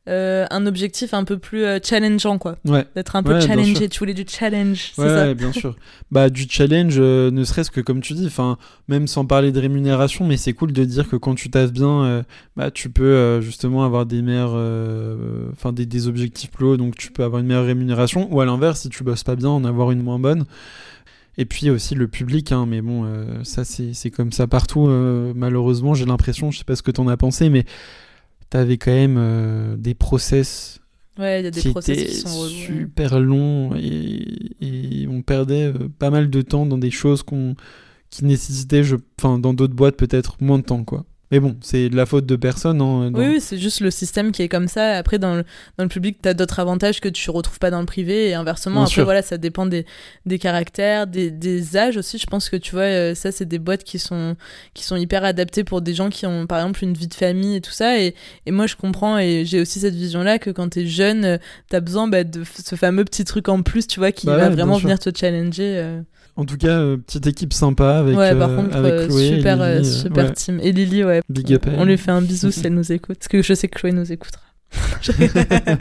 Euh, 0.07 0.45
un 0.49 0.65
objectif 0.65 1.13
un 1.13 1.23
peu 1.23 1.37
plus 1.37 1.63
euh, 1.63 1.79
challengeant, 1.83 2.37
quoi. 2.37 2.57
Ouais, 2.65 2.85
D'être 2.95 3.15
un 3.15 3.23
peu 3.23 3.33
Ouais, 3.33 3.41
challengé. 3.41 3.89
Tu 3.89 3.99
voulais 3.99 4.13
du 4.13 4.25
challenge, 4.27 4.91
c'est 4.95 5.01
ouais, 5.01 5.07
ça 5.09 5.25
ouais, 5.25 5.35
bien 5.35 5.51
sûr. 5.51 5.75
Bah, 6.11 6.29
du 6.29 6.45
challenge, 6.49 6.95
euh, 6.97 7.31
ne 7.31 7.43
serait-ce 7.43 7.69
que 7.69 7.81
comme 7.81 8.01
tu 8.01 8.13
dis, 8.13 8.25
enfin, 8.27 8.57
même 8.87 9.07
sans 9.07 9.25
parler 9.25 9.51
de 9.51 9.59
rémunération, 9.59 10.25
mais 10.25 10.37
c'est 10.37 10.53
cool 10.53 10.71
de 10.71 10.83
dire 10.85 11.09
que 11.09 11.15
quand 11.17 11.35
tu 11.35 11.49
taffes 11.49 11.73
bien, 11.73 12.23
bah, 12.55 12.71
tu 12.71 12.89
peux 12.89 13.41
justement 13.41 13.83
avoir 13.83 14.05
des 14.05 14.21
meilleurs, 14.21 14.55
enfin, 15.51 15.73
des, 15.73 15.85
des 15.85 16.07
objectifs 16.07 16.51
plus 16.51 16.65
hauts, 16.65 16.77
donc 16.77 16.95
tu 16.95 17.11
peux 17.11 17.23
avoir 17.23 17.41
une 17.41 17.47
meilleure 17.47 17.65
rémunération, 17.65 18.33
ou 18.33 18.39
à 18.39 18.45
l'inverse, 18.45 18.81
si 18.81 18.89
tu 18.89 19.03
bosses 19.03 19.23
pas 19.23 19.35
bien, 19.35 19.49
en 19.49 19.65
avoir 19.65 19.91
une 19.91 20.01
moins 20.01 20.19
bonne. 20.19 20.45
Et 21.37 21.45
puis 21.45 21.69
aussi 21.69 21.93
le 21.93 22.07
public, 22.07 22.51
hein, 22.51 22.65
mais 22.67 22.81
bon, 22.81 23.03
euh, 23.05 23.43
ça 23.43 23.63
c'est 23.63 23.93
c'est 23.93 24.09
comme 24.09 24.31
ça 24.31 24.47
partout, 24.47 24.87
euh, 24.87 25.33
malheureusement, 25.35 25.93
j'ai 25.93 26.05
l'impression, 26.05 26.49
je 26.49 26.57
sais 26.57 26.63
pas 26.63 26.75
ce 26.75 26.81
que 26.81 26.89
t'en 26.89 27.07
as 27.07 27.17
pensé, 27.17 27.49
mais 27.49 27.63
t'avais 28.49 28.77
quand 28.77 28.91
même 28.91 29.17
euh, 29.17 29.75
des 29.77 29.93
process 29.93 30.79
Ouais, 31.19 31.41
il 31.41 31.45
y 31.45 31.47
a 31.47 31.51
des 31.51 31.61
qui 31.61 31.71
process 31.71 31.97
étaient 31.97 32.09
qui 32.09 32.15
sont 32.17 32.47
super 32.47 33.19
longs 33.19 33.75
et, 33.75 34.51
et 34.61 35.07
on 35.07 35.23
perdait 35.23 35.73
euh, 35.73 35.89
pas 35.97 36.11
mal 36.11 36.29
de 36.29 36.41
temps 36.41 36.65
dans 36.65 36.77
des 36.77 36.91
choses 36.91 37.23
qu'on 37.23 37.55
qui 38.09 38.23
nécessitaient, 38.23 38.83
je, 38.83 38.95
enfin 39.19 39.37
dans 39.39 39.53
d'autres 39.53 39.73
boîtes 39.73 39.97
peut-être 39.97 40.37
moins 40.41 40.59
de 40.59 40.63
temps 40.63 40.83
quoi. 40.83 41.05
Mais 41.31 41.39
bon, 41.41 41.57
c'est 41.61 41.89
de 41.89 41.95
la 41.97 42.05
faute 42.05 42.25
de 42.25 42.35
personne. 42.37 42.79
Hein, 42.81 43.11
dans- 43.11 43.19
Oui, 43.19 43.25
oui, 43.33 43.41
c'est 43.41 43.57
juste 43.57 43.81
le 43.81 43.91
système 43.91 44.31
qui 44.31 44.41
est 44.43 44.47
comme 44.47 44.67
ça. 44.69 44.91
Après, 44.97 45.19
dans 45.19 45.35
le, 45.35 45.43
dans 45.77 45.83
le 45.83 45.89
public, 45.89 46.19
tu 46.23 46.29
as 46.29 46.33
d'autres 46.33 46.59
avantages 46.59 47.01
que 47.01 47.09
tu 47.09 47.29
retrouves 47.31 47.59
pas 47.59 47.69
dans 47.69 47.81
le 47.81 47.85
privé. 47.85 48.29
Et 48.29 48.33
inversement, 48.33 48.75
Bien 48.75 48.83
après, 48.83 48.93
sûr. 48.93 49.03
voilà, 49.03 49.21
ça 49.21 49.37
dépend 49.37 49.65
des, 49.65 49.85
des 50.25 50.39
caractères, 50.39 51.05
des, 51.05 51.29
des 51.29 51.75
âges 51.75 51.97
aussi. 51.97 52.17
Je 52.17 52.25
pense 52.27 52.49
que 52.49 52.55
tu 52.55 52.71
vois, 52.71 52.83
euh, 52.83 53.13
ça, 53.15 53.33
c'est 53.33 53.45
des 53.45 53.59
boîtes 53.59 53.83
qui 53.83 53.99
sont, 53.99 54.35
qui 54.73 54.83
sont 54.85 54.95
hyper 54.95 55.25
adaptées 55.25 55.65
pour 55.65 55.81
des 55.81 55.93
gens 55.93 56.09
qui 56.09 56.25
ont, 56.25 56.47
par 56.47 56.59
exemple, 56.59 56.83
une 56.83 56.93
vie 56.93 57.07
de 57.07 57.13
famille 57.13 57.55
et 57.57 57.61
tout 57.61 57.71
ça. 57.71 57.99
Et, 57.99 58.15
et 58.45 58.51
moi, 58.51 58.65
je 58.67 58.75
comprends 58.77 59.17
et 59.19 59.43
j'ai 59.45 59.59
aussi 59.59 59.79
cette 59.81 59.95
vision-là 59.95 60.39
que 60.39 60.49
quand 60.49 60.69
tu 60.69 60.79
es 60.81 60.85
jeune, 60.87 61.39
tu 61.69 61.75
as 61.75 61.79
besoin 61.81 62.07
bah, 62.07 62.23
de 62.23 62.43
ce 62.45 62.75
fameux 62.75 63.03
petit 63.03 63.25
truc 63.25 63.49
en 63.49 63.63
plus, 63.63 63.85
tu 63.87 63.99
vois, 63.99 64.13
qui 64.13 64.27
Bah 64.27 64.37
va 64.37 64.43
ouais, 64.47 64.49
vraiment 64.55 64.77
venir 64.77 64.97
te 64.97 65.09
challenger. 65.13 65.73
euh. 65.77 66.01
En 66.39 66.45
tout 66.45 66.57
cas, 66.57 66.67
euh, 66.79 66.97
petite 66.97 67.25
équipe 67.25 67.51
sympa 67.51 67.97
avec, 67.97 68.15
ouais, 68.15 68.35
par 68.35 68.51
euh, 68.51 68.55
contre, 68.57 68.75
avec 68.75 68.93
euh, 68.93 69.07
Chloé. 69.07 69.37
super, 69.37 69.59
euh, 69.59 69.79
Lily, 69.79 69.87
euh, 69.89 69.91
super 69.91 70.25
ouais. 70.25 70.33
team. 70.33 70.59
Et 70.61 70.71
Lily, 70.71 71.03
ouais. 71.03 71.21
Big 71.29 71.53
up 71.53 71.65
On 71.77 71.85
lui 71.85 71.97
fait 71.97 72.11
un 72.11 72.21
bisou 72.21 72.51
si 72.51 72.65
elle 72.65 72.73
nous 72.73 72.91
écoute. 72.91 73.17
Parce 73.17 73.27
que 73.27 73.41
je 73.41 73.53
sais 73.53 73.67
que 73.67 73.79
Chloé 73.79 73.91
nous 73.91 74.11
écoutera. 74.11 74.41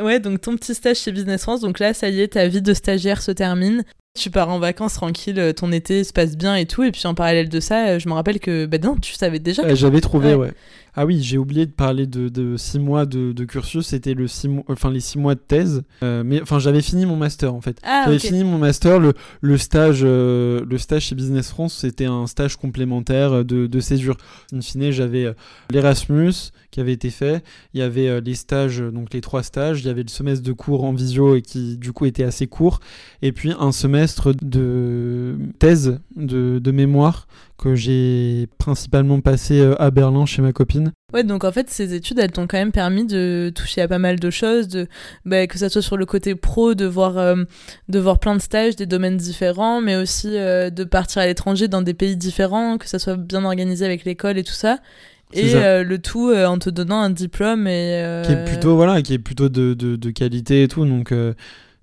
ouais, 0.00 0.20
donc 0.20 0.40
ton 0.40 0.56
petit 0.56 0.74
stage 0.74 0.98
chez 0.98 1.12
Business 1.12 1.42
France. 1.42 1.60
Donc 1.60 1.78
là, 1.78 1.94
ça 1.94 2.08
y 2.08 2.20
est, 2.20 2.28
ta 2.28 2.46
vie 2.46 2.62
de 2.62 2.74
stagiaire 2.74 3.22
se 3.22 3.32
termine. 3.32 3.84
Tu 4.16 4.30
pars 4.30 4.48
en 4.48 4.58
vacances 4.58 4.94
tranquille, 4.94 5.52
ton 5.54 5.72
été 5.72 6.02
se 6.02 6.12
passe 6.12 6.36
bien 6.36 6.56
et 6.56 6.64
tout, 6.64 6.82
et 6.82 6.90
puis 6.90 7.02
en 7.04 7.14
parallèle 7.14 7.50
de 7.50 7.60
ça, 7.60 7.98
je 7.98 8.08
me 8.08 8.14
rappelle 8.14 8.40
que, 8.40 8.64
ben 8.64 8.80
non, 8.82 8.96
tu 8.96 9.12
savais 9.12 9.40
déjà. 9.40 9.74
J'avais 9.74 10.00
trouvé, 10.00 10.34
ouais. 10.34 10.52
Ah 10.98 11.04
oui, 11.04 11.22
j'ai 11.22 11.36
oublié 11.36 11.66
de 11.66 11.72
parler 11.72 12.06
de, 12.06 12.30
de 12.30 12.56
six 12.56 12.78
mois 12.78 13.04
de, 13.04 13.32
de 13.32 13.44
cursus. 13.44 13.86
C'était 13.86 14.14
le 14.14 14.26
six 14.26 14.48
mois, 14.48 14.64
enfin 14.68 14.90
les 14.90 15.00
six 15.00 15.18
mois 15.18 15.34
de 15.34 15.40
thèse. 15.40 15.82
Euh, 16.02 16.22
mais 16.24 16.40
enfin, 16.40 16.58
j'avais 16.58 16.80
fini 16.80 17.04
mon 17.04 17.16
master 17.16 17.54
en 17.54 17.60
fait. 17.60 17.78
Ah, 17.82 18.04
j'avais 18.06 18.18
fini 18.18 18.44
mon 18.44 18.56
master. 18.56 18.98
Le, 18.98 19.12
le 19.42 19.58
stage, 19.58 20.00
euh, 20.02 20.64
le 20.66 20.78
stage 20.78 21.04
chez 21.04 21.14
Business 21.14 21.50
France, 21.50 21.74
c'était 21.74 22.06
un 22.06 22.26
stage 22.26 22.56
complémentaire 22.56 23.44
de, 23.44 23.66
de 23.66 23.80
césure. 23.80 24.16
In 24.54 24.62
fine, 24.62 24.90
j'avais 24.90 25.26
euh, 25.26 25.32
l'Erasmus 25.70 26.32
qui 26.70 26.80
avait 26.80 26.94
été 26.94 27.10
fait. 27.10 27.44
Il 27.74 27.80
y 27.80 27.82
avait 27.82 28.20
les 28.20 28.34
stages, 28.34 28.80
donc 28.80 29.12
les 29.12 29.20
trois 29.20 29.42
stages. 29.42 29.80
Il 29.82 29.86
y 29.86 29.90
avait 29.90 30.02
le 30.02 30.08
semestre 30.08 30.44
de 30.44 30.52
cours 30.52 30.84
en 30.84 30.92
visio 30.92 31.36
et 31.36 31.42
qui 31.42 31.76
du 31.76 31.92
coup 31.92 32.06
était 32.06 32.24
assez 32.24 32.46
court. 32.46 32.80
Et 33.22 33.32
puis 33.32 33.52
un 33.58 33.72
semestre 33.72 34.32
de 34.42 35.36
thèse 35.58 36.00
de, 36.16 36.58
de 36.58 36.70
mémoire 36.70 37.26
que 37.58 37.74
j'ai 37.74 38.48
principalement 38.58 39.20
passé 39.20 39.72
à 39.78 39.90
Berlin 39.90 40.26
chez 40.26 40.42
ma 40.42 40.52
copine. 40.52 40.92
Ouais, 41.14 41.24
donc 41.24 41.44
en 41.44 41.52
fait, 41.52 41.70
ces 41.70 41.94
études, 41.94 42.18
elles 42.18 42.32
t'ont 42.32 42.46
quand 42.46 42.58
même 42.58 42.72
permis 42.72 43.06
de 43.06 43.50
toucher 43.54 43.80
à 43.80 43.88
pas 43.88 43.98
mal 43.98 44.18
de 44.18 44.30
choses, 44.30 44.68
de, 44.68 44.88
bah, 45.24 45.46
que 45.46 45.56
ça 45.56 45.68
soit 45.68 45.82
sur 45.82 45.96
le 45.96 46.04
côté 46.04 46.34
pro, 46.34 46.74
de 46.74 46.84
voir, 46.84 47.16
euh, 47.16 47.44
de 47.88 47.98
voir 47.98 48.18
plein 48.18 48.34
de 48.34 48.40
stages, 48.40 48.76
des 48.76 48.86
domaines 48.86 49.16
différents, 49.16 49.80
mais 49.80 49.96
aussi 49.96 50.36
euh, 50.36 50.68
de 50.68 50.84
partir 50.84 51.22
à 51.22 51.26
l'étranger 51.26 51.68
dans 51.68 51.82
des 51.82 51.94
pays 51.94 52.16
différents, 52.16 52.76
que 52.76 52.88
ça 52.88 52.98
soit 52.98 53.16
bien 53.16 53.44
organisé 53.44 53.84
avec 53.84 54.04
l'école 54.04 54.36
et 54.36 54.44
tout 54.44 54.52
ça. 54.52 54.78
Et 55.32 55.54
euh, 55.54 55.82
le 55.82 55.98
tout 55.98 56.32
en 56.32 56.58
te 56.58 56.70
donnant 56.70 57.00
un 57.00 57.10
diplôme 57.10 57.66
et 57.66 58.22
qui 58.24 58.32
est 58.32 58.44
plutôt 58.44 58.76
voilà, 58.76 59.02
qui 59.02 59.12
est 59.12 59.18
plutôt 59.18 59.48
de, 59.48 59.74
de, 59.74 59.96
de 59.96 60.10
qualité 60.10 60.62
et 60.62 60.68
tout. 60.68 60.84
Donc 60.86 61.12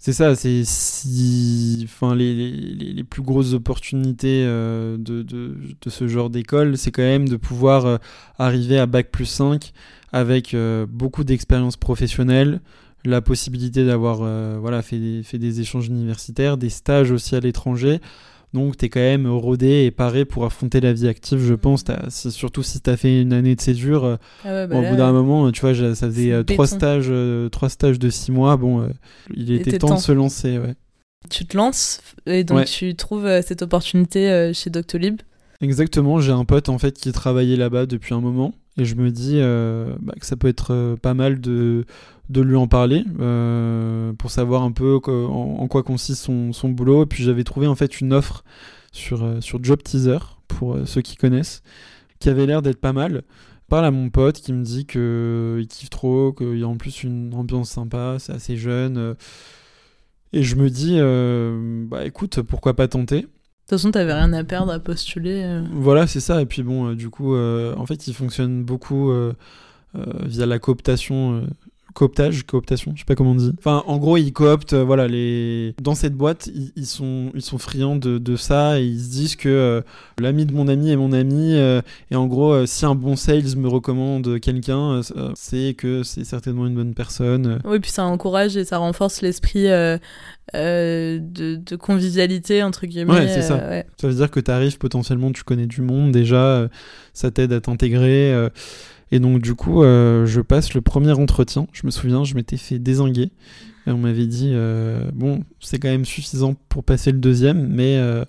c'est 0.05 0.11
ça, 0.11 0.35
c'est 0.35 0.63
si, 0.65 1.79
enfin, 1.85 2.13
les, 2.13 2.51
les, 2.51 3.05
plus 3.05 3.21
grosses 3.21 3.53
opportunités 3.53 4.43
euh, 4.45 4.97
de, 4.97 5.21
de, 5.23 5.55
de, 5.81 5.89
ce 5.89 6.09
genre 6.09 6.29
d'école, 6.29 6.77
c'est 6.77 6.91
quand 6.91 7.03
même 7.03 7.29
de 7.29 7.37
pouvoir 7.37 7.85
euh, 7.85 7.97
arriver 8.37 8.77
à 8.77 8.85
Bac 8.85 9.11
plus 9.11 9.25
5 9.25 9.71
avec 10.11 10.55
euh, 10.55 10.85
beaucoup 10.89 11.23
d'expérience 11.23 11.77
professionnelle, 11.77 12.59
la 13.05 13.21
possibilité 13.21 13.85
d'avoir 13.85 14.17
voilà, 14.59 14.81
fait 14.81 14.99
des 14.99 15.61
échanges 15.61 15.87
universitaires, 15.87 16.57
des 16.57 16.69
stages 16.69 17.11
aussi 17.11 17.37
à 17.37 17.39
l'étranger, 17.39 18.01
donc, 18.53 18.77
tu 18.77 18.85
es 18.85 18.89
quand 18.89 18.99
même 18.99 19.27
rodé 19.27 19.85
et 19.85 19.91
paré 19.91 20.25
pour 20.25 20.45
affronter 20.45 20.79
la 20.79 20.93
vie 20.93 21.07
active, 21.07 21.39
je 21.39 21.55
pense. 21.55 21.83
Surtout 22.09 22.61
si 22.61 22.79
tu 22.79 22.89
as 22.89 22.97
fait 22.97 23.21
une 23.21 23.33
année 23.33 23.55
de 23.55 23.61
césure. 23.61 24.05
Euh, 24.05 24.15
ah 24.45 24.67
bah 24.67 24.77
au 24.77 24.81
bout 24.83 24.95
d'un 24.95 25.11
moment, 25.11 25.51
tu 25.51 25.61
vois, 25.61 25.73
ça 25.73 26.07
faisait 26.07 26.31
euh, 26.31 26.43
trois 26.43 26.67
stages, 26.67 27.07
euh, 27.09 27.49
trois 27.49 27.69
stages 27.69 27.97
de 27.97 28.11
six 28.11 28.31
mois. 28.31 28.55
Bon, 28.57 28.87
il 29.35 29.51
était 29.51 29.79
temps, 29.79 29.95
de 29.95 29.99
se 29.99 30.11
lancer. 30.11 30.59
Ouais. 30.59 30.75
Tu 31.29 31.45
te 31.45 31.57
lances 31.57 32.01
et 32.25 32.43
donc 32.43 32.65
tu 32.65 32.95
trouves 32.95 33.27
cette 33.41 33.63
opportunité 33.63 34.51
chez 34.53 34.69
Doctolib? 34.69 35.21
Exactement, 35.61 36.19
j'ai 36.19 36.33
un 36.33 36.45
pote 36.45 36.69
en 36.69 36.77
fait 36.77 36.93
qui 36.99 37.11
travaillait 37.11 37.55
là-bas 37.55 37.85
depuis 37.85 38.13
un 38.13 38.19
moment 38.21 38.53
et 38.77 38.85
je 38.85 38.95
me 38.95 39.11
dis 39.11 39.39
bah, 40.01 40.13
que 40.19 40.25
ça 40.25 40.35
peut 40.35 40.47
être 40.47 40.95
pas 41.01 41.13
mal 41.13 41.39
de, 41.41 41.85
de 42.29 42.41
lui 42.41 42.55
en 42.55 42.67
parler 42.67 43.05
euh, 43.19 44.13
pour 44.13 44.31
savoir 44.31 44.63
un 44.63 44.71
peu 44.71 44.99
en, 45.05 45.67
quoi 45.67 45.83
consiste 45.83 46.23
son, 46.23 46.53
son, 46.53 46.69
boulot. 46.69 47.03
Et 47.03 47.05
puis 47.05 47.23
j'avais 47.23 47.43
trouvé 47.43 47.67
en 47.67 47.75
fait 47.75 48.01
une 48.01 48.13
offre 48.13 48.43
sur, 48.91 49.23
euh, 49.23 49.41
sur 49.41 49.63
Job 49.63 49.81
Teaser, 49.83 50.19
pour 50.47 50.75
euh, 50.75 50.85
ceux 50.85 51.01
qui 51.01 51.15
connaissent, 51.15 51.61
qui 52.19 52.29
avait 52.29 52.45
l'air 52.45 52.61
d'être 52.61 52.79
pas 52.79 52.93
mal. 52.93 53.23
Parle 53.69 53.85
à 53.85 53.91
mon 53.91 54.09
pote 54.09 54.39
qui 54.39 54.53
me 54.53 54.63
dit 54.63 54.85
qu'il 54.85 55.67
kiffe 55.67 55.89
trop, 55.89 56.33
qu'il 56.33 56.57
y 56.57 56.63
a 56.63 56.67
en 56.67 56.77
plus 56.77 57.03
une 57.03 57.33
ambiance 57.33 57.71
sympa, 57.71 58.17
c'est 58.19 58.33
assez 58.33 58.57
jeune. 58.57 59.15
et 60.31 60.43
je 60.43 60.55
me 60.55 60.69
dis, 60.69 60.99
bah 61.89 62.05
écoute, 62.05 62.41
pourquoi 62.41 62.75
pas 62.75 62.87
tenter? 62.87 63.25
Toute 63.65 63.79
façon, 63.79 63.91
t'avais 63.91 64.13
rien 64.13 64.33
à 64.33 64.43
perdre 64.43 64.71
à 64.71 64.79
postuler. 64.79 65.61
Voilà, 65.71 66.05
c'est 66.07 66.19
ça. 66.19 66.41
Et 66.41 66.45
puis 66.45 66.63
bon, 66.63 66.93
du 66.93 67.09
coup, 67.09 67.35
en 67.35 67.85
fait, 67.85 68.07
il 68.07 68.13
fonctionne 68.13 68.63
beaucoup 68.63 69.11
via 69.93 70.45
la 70.45 70.59
cooptation 70.59 71.47
cooptage, 71.93 72.43
cooptation, 72.43 72.91
je 72.95 72.99
sais 73.01 73.05
pas 73.05 73.15
comment 73.15 73.31
on 73.31 73.35
dit. 73.35 73.53
Enfin, 73.57 73.83
en 73.87 73.97
gros, 73.97 74.17
ils 74.17 74.33
cooptent, 74.33 74.73
euh, 74.73 74.83
voilà, 74.83 75.07
les. 75.07 75.75
Dans 75.81 75.95
cette 75.95 76.15
boîte, 76.15 76.49
ils, 76.75 76.85
sont, 76.85 77.31
ils 77.35 77.41
sont 77.41 77.57
friands 77.57 77.95
de, 77.95 78.17
de, 78.17 78.35
ça 78.35 78.79
et 78.79 78.85
ils 78.85 78.99
se 78.99 79.09
disent 79.09 79.35
que 79.35 79.49
euh, 79.49 79.81
l'ami 80.19 80.45
de 80.45 80.53
mon 80.53 80.67
ami 80.67 80.91
est 80.91 80.95
mon 80.95 81.13
ami. 81.13 81.55
Euh, 81.55 81.81
et 82.11 82.15
en 82.15 82.27
gros, 82.27 82.65
si 82.65 82.85
un 82.85 82.95
bon 82.95 83.15
sales 83.15 83.55
me 83.57 83.67
recommande 83.67 84.39
quelqu'un, 84.39 85.01
c'est 85.35 85.75
que 85.75 86.03
c'est 86.03 86.23
certainement 86.23 86.67
une 86.67 86.75
bonne 86.75 86.93
personne. 86.93 87.59
Oui, 87.65 87.79
puis 87.79 87.91
ça 87.91 88.05
encourage 88.05 88.57
et 88.57 88.65
ça 88.65 88.77
renforce 88.77 89.21
l'esprit. 89.21 89.67
De, 90.53 91.57
de, 91.57 91.75
convivialité 91.77 92.61
entre 92.61 92.85
guillemets. 92.85 93.13
Ouais, 93.13 93.27
c'est 93.27 93.41
ça. 93.41 93.83
Ça 93.99 94.07
veut 94.07 94.13
dire 94.13 94.29
que 94.29 94.39
tu 94.39 94.51
arrives 94.51 94.77
potentiellement, 94.77 95.31
tu 95.31 95.43
connais 95.43 95.65
du 95.65 95.81
monde 95.81 96.11
déjà, 96.11 96.67
ça 97.13 97.31
t'aide 97.31 97.53
à 97.53 97.61
t'intégrer. 97.61 98.49
Et 99.13 99.19
donc, 99.19 99.43
du 99.43 99.53
coup, 99.53 99.83
euh, 99.83 100.25
je 100.25 100.41
passe 100.41 100.73
le 100.73 100.81
premier 100.81 101.11
entretien. 101.11 101.67
Je 101.71 101.85
me 101.85 101.91
souviens, 101.91 102.23
je 102.23 102.33
m'étais 102.33 102.57
fait 102.57 102.79
désinguer. 102.79 103.29
Et 103.85 103.91
on 103.91 103.99
m'avait 103.99 104.25
dit, 104.25 104.49
euh, 104.53 105.07
bon, 105.13 105.43
c'est 105.59 105.77
quand 105.77 105.89
même 105.89 106.03
suffisant 106.03 106.55
pour 106.67 106.83
passer 106.83 107.11
le 107.11 107.19
deuxième, 107.19 107.67
mais 107.67 107.97
euh, 107.97 108.25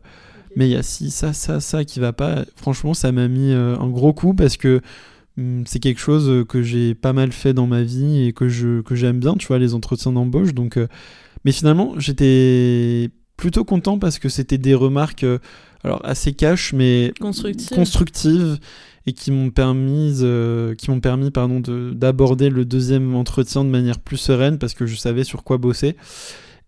mais 0.57 0.68
il 0.68 0.72
y 0.72 0.76
a 0.76 0.82
ci, 0.82 1.11
ça, 1.11 1.32
ça, 1.32 1.61
ça 1.61 1.87
qui 1.87 2.01
va 2.01 2.12
pas. 2.12 2.45
Franchement, 2.57 2.93
ça 2.93 3.12
m'a 3.12 3.28
mis 3.28 3.51
un 3.51 3.89
gros 3.89 4.12
coup 4.12 4.35
parce 4.35 4.59
que 4.59 4.82
hum, 5.39 5.64
c'est 5.66 5.78
quelque 5.78 6.01
chose 6.01 6.45
que 6.51 6.61
j'ai 6.61 6.95
pas 6.95 7.14
mal 7.14 7.32
fait 7.32 7.55
dans 7.55 7.66
ma 7.66 7.82
vie 7.82 8.22
et 8.26 8.35
que 8.35 8.51
je 8.51 8.82
que 8.82 8.95
j'aime 8.95 9.20
bien, 9.20 9.37
tu 9.37 9.47
vois, 9.47 9.59
les 9.59 9.72
entretiens 9.72 10.12
d'embauche. 10.12 10.53
Donc, 10.53 10.78
mais 11.47 11.53
finalement, 11.53 11.95
j'étais 11.97 13.09
plutôt 13.39 13.64
content 13.64 13.99
parce 13.99 14.18
que 14.18 14.28
c'était 14.28 14.59
des 14.59 14.74
remarques 14.74 15.24
alors 15.82 16.05
assez 16.05 16.35
cash, 16.35 16.74
mais 16.74 17.14
constructives 17.20 18.59
et 19.07 19.12
qui 19.12 19.30
m'ont 19.30 19.50
permis, 19.50 20.18
euh, 20.22 20.74
qui 20.74 20.90
m'ont 20.90 21.00
permis 21.00 21.30
pardon, 21.30 21.61
d'aborder 21.61 22.48
le 22.48 22.64
deuxième 22.64 23.14
entretien 23.14 23.64
de 23.64 23.70
manière 23.70 23.98
plus 23.98 24.16
sereine 24.16 24.59
parce 24.59 24.74
que 24.74 24.86
je 24.86 24.96
savais 24.96 25.24
sur 25.24 25.44
quoi 25.44 25.59
bosser. 25.59 25.96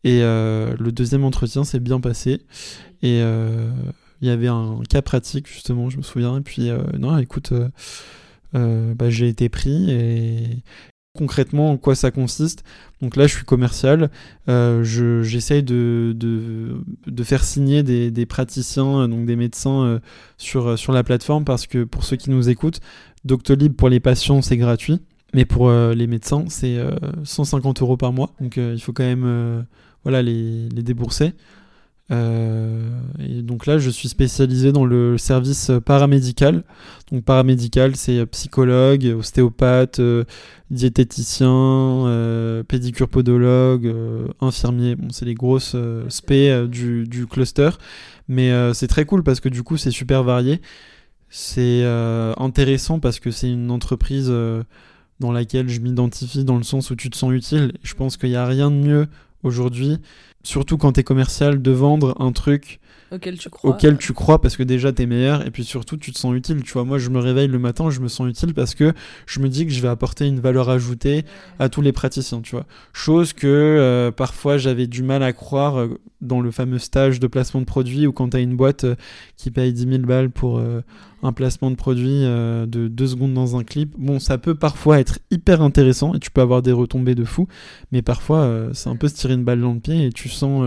Et 0.05 0.23
euh, 0.23 0.75
le 0.79 0.93
deuxième 0.93 1.25
entretien 1.25 1.65
s'est 1.65 1.81
bien 1.81 2.01
passé. 2.01 2.43
Et 3.03 3.21
euh, 3.23 3.71
il 4.21 4.29
y 4.29 4.31
avait 4.31 4.49
un 4.49 4.81
cas 4.89 5.03
pratique, 5.03 5.49
justement, 5.49 5.91
je 5.91 5.97
me 5.97 6.03
souviens. 6.03 6.39
Et 6.39 6.43
puis, 6.43 6.71
non, 6.99 7.17
écoute, 7.19 7.53
bah, 8.53 9.11
j'ai 9.11 9.29
été 9.29 9.49
pris. 9.49 9.91
Et, 9.91 10.63
concrètement 11.17 11.73
en 11.73 11.77
quoi 11.77 11.95
ça 11.95 12.11
consiste. 12.11 12.63
Donc 13.03 13.17
là, 13.17 13.27
je 13.27 13.35
suis 13.35 13.45
commercial, 13.45 14.11
euh, 14.49 14.85
j'essaye 14.85 15.63
de, 15.63 16.15
faire 17.25 17.45
signer 17.45 17.83
des, 17.83 18.11
des, 18.11 18.27
praticiens, 18.27 19.09
donc 19.09 19.27
des 19.27 19.37
médecins 19.37 19.85
euh, 19.85 19.99
sur, 20.39 20.69
euh, 20.69 20.77
la 20.89 21.03
plateforme 21.03 21.45
parce 21.45 21.67
que 21.67 21.85
pour 21.85 22.05
ceux 22.05 22.17
qui 22.17 22.31
nous 22.31 22.49
écoutent, 22.49 22.81
Doctolib 23.25 23.75
pour 23.75 23.89
les 23.89 24.01
patients, 24.01 24.43
c'est 24.43 24.57
gratuit. 24.57 25.01
Mais 25.35 25.45
pour 25.45 25.71
les 25.71 26.07
médecins, 26.07 26.45
c'est 26.49 26.79
150 27.25 27.83
euros 27.83 27.97
par 27.97 28.13
mois. 28.13 28.31
Donc 28.41 28.57
il 28.57 28.81
faut 28.81 28.93
quand 28.93 29.05
même 29.05 29.67
les 30.07 30.69
débourser. 30.71 31.35
Euh, 32.13 32.89
et 33.19 33.43
donc 33.43 33.67
là, 33.67 33.79
je 33.79 33.91
suis 33.91 34.09
spécialisé 34.09 34.73
dans 34.73 34.85
le 34.85 35.19
service 35.19 35.71
paramédical. 35.85 36.63
Donc 37.11 37.25
paramédical, 37.25 37.97
c'est 37.97 38.25
psychologue, 38.27 39.05
ostéopathe, 39.19 40.01
euh, 40.01 40.25
diététicien, 40.71 41.49
euh, 41.51 42.63
pédicure 42.63 43.09
podologue, 43.09 43.93
infirmier. 44.41 44.97
Bon, 44.97 45.09
c'est 45.11 45.25
les 45.25 45.35
grosses 45.35 45.77
spé 46.09 46.67
du, 46.69 47.07
du, 47.07 47.27
cluster. 47.27 47.71
Mais 48.29 48.53
c'est 48.75 48.89
très 48.89 49.05
cool 49.05 49.23
parce 49.23 49.41
que 49.41 49.49
du 49.49 49.63
coup, 49.63 49.77
c'est 49.77 49.91
super 49.91 50.23
varié. 50.23 50.61
C'est 51.29 51.85
intéressant 52.39 53.01
parce 53.01 53.21
que 53.21 53.31
c'est 53.31 53.51
une 53.51 53.71
entreprise 53.71 54.33
dans 55.19 55.33
laquelle 55.33 55.69
je 55.69 55.81
m'identifie 55.81 56.45
dans 56.45 56.57
le 56.57 56.63
sens 56.63 56.91
où 56.91 56.97
tu 56.97 57.11
te 57.11 57.17
sens 57.17 57.33
utile. 57.33 57.73
Je 57.83 57.95
pense 57.95 58.17
qu'il 58.17 58.31
n'y 58.31 58.37
a 58.37 58.47
rien 58.47 58.71
de 58.71 58.77
mieux 58.77 59.07
aujourd'hui 59.43 59.99
surtout 60.47 60.79
quand 60.79 60.93
tu 60.93 61.01
es 61.01 61.05
commercial, 61.05 61.61
de 61.61 61.71
vendre 61.73 62.15
un 62.21 62.33
truc 62.33 62.81
auquel 63.13 63.39
tu 63.39 63.51
crois, 63.51 63.71
auquel 63.71 63.99
tu 63.99 64.13
crois 64.13 64.41
parce 64.41 64.57
que 64.57 64.63
déjà 64.63 64.93
tu 64.93 65.03
es 65.03 65.07
meilleur 65.07 65.47
et 65.47 65.51
puis 65.51 65.65
surtout 65.65 65.97
tu 65.97 66.13
te 66.13 66.19
sens 66.19 66.35
utile. 66.35 66.63
Tu 66.63 66.73
vois, 66.73 66.85
moi 66.85 66.99
je 66.99 67.11
me 67.11 67.19
réveille 67.19 67.49
le 67.49 67.59
matin, 67.59 67.91
je 67.91 68.01
me 68.01 68.09
sens 68.09 68.29
utile 68.29 68.55
parce 68.55 68.75
que 68.75 68.93
je 69.27 69.41
me 69.41 69.49
dis 69.49 69.67
que 69.67 69.73
je 69.73 69.81
vais 69.81 69.89
apporter 69.89 70.27
une 70.27 70.41
valeur 70.41 70.69
ajoutée 70.69 71.25
à 71.59 71.69
tous 71.69 71.83
les 71.83 71.93
praticiens, 71.93 72.41
tu 72.41 72.53
vois. 72.53 72.67
Chose 72.93 73.33
que 73.33 73.47
euh, 73.47 74.11
parfois 74.11 74.59
j'avais 74.59 74.87
du 74.87 75.03
mal 75.03 75.23
à 75.23 75.33
croire 75.33 75.79
euh, 75.79 76.01
dans 76.21 76.41
le 76.41 76.51
fameux 76.51 76.79
stage 76.79 77.21
de 77.21 77.27
placement 77.27 77.61
de 77.61 77.67
produit 77.67 78.07
ou 78.07 78.13
quand 78.13 78.31
tu 78.31 78.37
as 78.37 78.41
une 78.41 78.57
boîte 78.57 78.85
euh, 78.85 78.95
qui 79.37 79.51
paye 79.51 79.73
10 79.73 79.89
000 79.89 79.99
balles 80.03 80.31
pour 80.31 80.61
un 81.23 81.33
placement 81.33 81.71
de 81.71 81.77
produit 81.77 82.23
de 82.23 82.89
2 82.89 83.07
secondes 83.07 83.35
dans 83.35 83.57
un 83.57 83.65
clip. 83.65 83.95
Bon, 83.99 84.19
ça 84.19 84.39
peut 84.39 84.55
parfois 84.55 84.99
être 84.99 85.19
hyper 85.31 85.63
intéressant 85.63 86.15
et 86.15 86.19
tu 86.19 86.31
peux 86.31 86.41
avoir 86.41 86.63
des 86.63 86.73
retombées 86.73 87.15
de 87.15 87.25
fou, 87.25 87.47
mais 87.93 88.03
parfois 88.03 88.71
c'est 88.73 88.89
un 88.89 88.97
peu 88.97 89.09
se 89.09 89.15
tirer 89.15 89.35
une 89.35 89.45
balle 89.45 89.61
dans 89.61 89.75
le 89.75 89.81
pied 89.81 90.07
et 90.07 90.13
tu 90.13 90.29
sens 90.29 90.65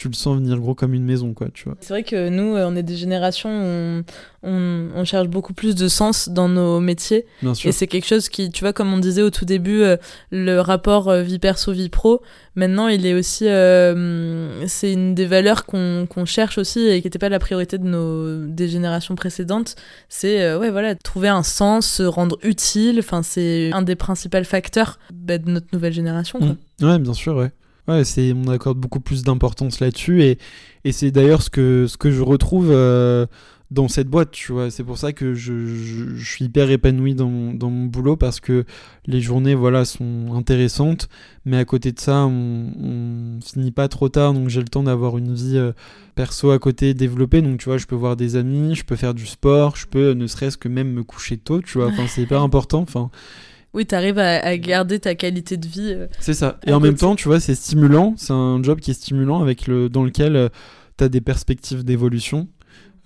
tu 0.00 0.08
le 0.08 0.14
sens 0.14 0.38
venir 0.38 0.58
gros 0.58 0.74
comme 0.74 0.94
une 0.94 1.04
maison, 1.04 1.34
quoi, 1.34 1.48
tu 1.52 1.64
vois. 1.64 1.76
C'est 1.80 1.92
vrai 1.92 2.04
que 2.04 2.30
nous, 2.30 2.56
on 2.56 2.74
est 2.74 2.82
des 2.82 2.96
générations 2.96 3.50
où 3.50 4.02
on, 4.42 4.88
on, 4.94 5.04
cherche 5.04 5.28
beaucoup 5.28 5.52
plus 5.52 5.74
de 5.74 5.88
sens 5.88 6.30
dans 6.30 6.48
nos 6.48 6.80
métiers. 6.80 7.26
Bien 7.42 7.52
sûr. 7.52 7.68
Et 7.68 7.72
c'est 7.72 7.86
quelque 7.86 8.06
chose 8.06 8.30
qui, 8.30 8.50
tu 8.50 8.64
vois, 8.64 8.72
comme 8.72 8.90
on 8.94 8.96
disait 8.96 9.20
au 9.20 9.28
tout 9.28 9.44
début, 9.44 9.82
euh, 9.82 9.98
le 10.30 10.60
rapport 10.60 11.10
euh, 11.10 11.20
vie 11.20 11.38
perso, 11.38 11.72
vie 11.72 11.90
pro, 11.90 12.22
maintenant, 12.54 12.88
il 12.88 13.04
est 13.04 13.12
aussi. 13.12 13.46
Euh, 13.46 14.66
c'est 14.66 14.90
une 14.90 15.14
des 15.14 15.26
valeurs 15.26 15.66
qu'on 15.66 16.24
cherche 16.24 16.56
aussi 16.56 16.80
et 16.80 17.02
qui 17.02 17.06
n'était 17.06 17.18
pas 17.18 17.28
la 17.28 17.38
priorité 17.38 17.76
de 17.76 17.84
nos, 17.84 18.46
des 18.46 18.68
générations 18.68 19.16
précédentes. 19.16 19.76
C'est, 20.08 20.54
ouais, 20.56 20.70
voilà, 20.70 20.94
trouver 20.94 21.28
un 21.28 21.42
sens, 21.42 21.86
se 21.86 22.04
rendre 22.04 22.38
utile. 22.42 23.00
Enfin, 23.00 23.22
c'est 23.22 23.70
un 23.74 23.82
des 23.82 23.96
principaux 23.96 24.42
facteurs 24.44 24.98
bah, 25.12 25.36
de 25.36 25.50
notre 25.50 25.66
nouvelle 25.74 25.92
génération, 25.92 26.38
quoi. 26.38 26.48
Mmh. 26.80 26.86
Ouais, 26.86 26.98
bien 26.98 27.12
sûr, 27.12 27.36
ouais. 27.36 27.50
Ouais, 27.90 28.04
c'est, 28.04 28.32
on 28.32 28.48
accorde 28.48 28.78
beaucoup 28.78 29.00
plus 29.00 29.24
d'importance 29.24 29.80
là-dessus 29.80 30.22
et, 30.22 30.38
et 30.84 30.92
c'est 30.92 31.10
d'ailleurs 31.10 31.42
ce 31.42 31.50
que, 31.50 31.86
ce 31.88 31.96
que 31.96 32.12
je 32.12 32.22
retrouve 32.22 32.70
euh, 32.70 33.26
dans 33.72 33.88
cette 33.88 34.06
boîte, 34.06 34.30
tu 34.30 34.52
vois. 34.52 34.70
C'est 34.70 34.84
pour 34.84 34.96
ça 34.96 35.12
que 35.12 35.34
je, 35.34 35.66
je, 35.66 36.14
je 36.14 36.30
suis 36.30 36.44
hyper 36.44 36.70
épanoui 36.70 37.14
dans 37.14 37.28
mon, 37.28 37.52
dans 37.52 37.68
mon, 37.68 37.86
boulot 37.86 38.16
parce 38.16 38.38
que 38.38 38.64
les 39.06 39.20
journées, 39.20 39.56
voilà, 39.56 39.84
sont 39.84 40.34
intéressantes, 40.34 41.08
mais 41.44 41.56
à 41.56 41.64
côté 41.64 41.90
de 41.90 41.98
ça, 41.98 42.26
on, 42.26 42.72
on 42.80 43.40
finit 43.40 43.72
pas 43.72 43.88
trop 43.88 44.08
tard, 44.08 44.34
donc 44.34 44.48
j'ai 44.48 44.60
le 44.60 44.68
temps 44.68 44.84
d'avoir 44.84 45.18
une 45.18 45.34
vie 45.34 45.56
euh, 45.56 45.72
perso 46.14 46.50
à 46.52 46.58
côté 46.58 46.94
développée. 46.94 47.42
Donc, 47.42 47.58
tu 47.58 47.64
vois, 47.64 47.78
je 47.78 47.86
peux 47.86 47.96
voir 47.96 48.16
des 48.16 48.36
amis, 48.36 48.76
je 48.76 48.84
peux 48.84 48.96
faire 48.96 49.14
du 49.14 49.26
sport, 49.26 49.74
je 49.74 49.86
peux 49.86 50.12
ne 50.12 50.28
serait-ce 50.28 50.56
que 50.56 50.68
même 50.68 50.92
me 50.92 51.02
coucher 51.02 51.38
tôt, 51.38 51.60
tu 51.60 51.78
vois. 51.78 51.88
Enfin, 51.88 52.06
c'est 52.08 52.22
hyper 52.22 52.42
important. 52.44 52.80
Enfin, 52.80 53.10
oui, 53.72 53.86
tu 53.86 53.94
arrives 53.94 54.18
à, 54.18 54.38
à, 54.38 54.56
garder 54.56 54.98
ta 54.98 55.14
qualité 55.14 55.56
de 55.56 55.66
vie. 55.66 55.92
Euh, 55.92 56.06
c'est 56.18 56.34
ça. 56.34 56.58
Et 56.66 56.72
en 56.72 56.80
même 56.80 56.96
temps, 56.96 57.14
tu 57.14 57.28
vois, 57.28 57.40
c'est 57.40 57.54
stimulant. 57.54 58.14
C'est 58.16 58.32
un 58.32 58.62
job 58.62 58.80
qui 58.80 58.90
est 58.90 58.94
stimulant 58.94 59.40
avec 59.40 59.66
le, 59.66 59.88
dans 59.88 60.02
lequel 60.02 60.36
euh, 60.36 60.48
tu 60.98 61.04
as 61.04 61.08
des 61.08 61.20
perspectives 61.20 61.84
d'évolution. 61.84 62.48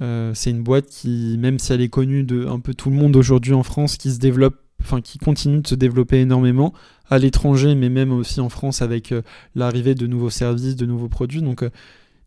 Euh, 0.00 0.32
c'est 0.34 0.50
une 0.50 0.62
boîte 0.62 0.86
qui, 0.86 1.36
même 1.38 1.58
si 1.58 1.72
elle 1.72 1.80
est 1.80 1.88
connue 1.88 2.24
de 2.24 2.46
un 2.46 2.60
peu 2.60 2.74
tout 2.74 2.90
le 2.90 2.96
monde 2.96 3.14
aujourd'hui 3.16 3.52
en 3.52 3.62
France, 3.62 3.96
qui 3.96 4.10
se 4.10 4.18
développe, 4.18 4.56
enfin 4.80 5.00
qui 5.00 5.18
continue 5.18 5.60
de 5.60 5.66
se 5.66 5.74
développer 5.74 6.20
énormément 6.20 6.72
à 7.10 7.18
l'étranger, 7.18 7.74
mais 7.74 7.90
même 7.90 8.12
aussi 8.12 8.40
en 8.40 8.48
France 8.48 8.82
avec 8.82 9.12
euh, 9.12 9.22
l'arrivée 9.54 9.94
de 9.94 10.06
nouveaux 10.06 10.30
services, 10.30 10.76
de 10.76 10.86
nouveaux 10.86 11.08
produits. 11.08 11.42
Donc, 11.42 11.64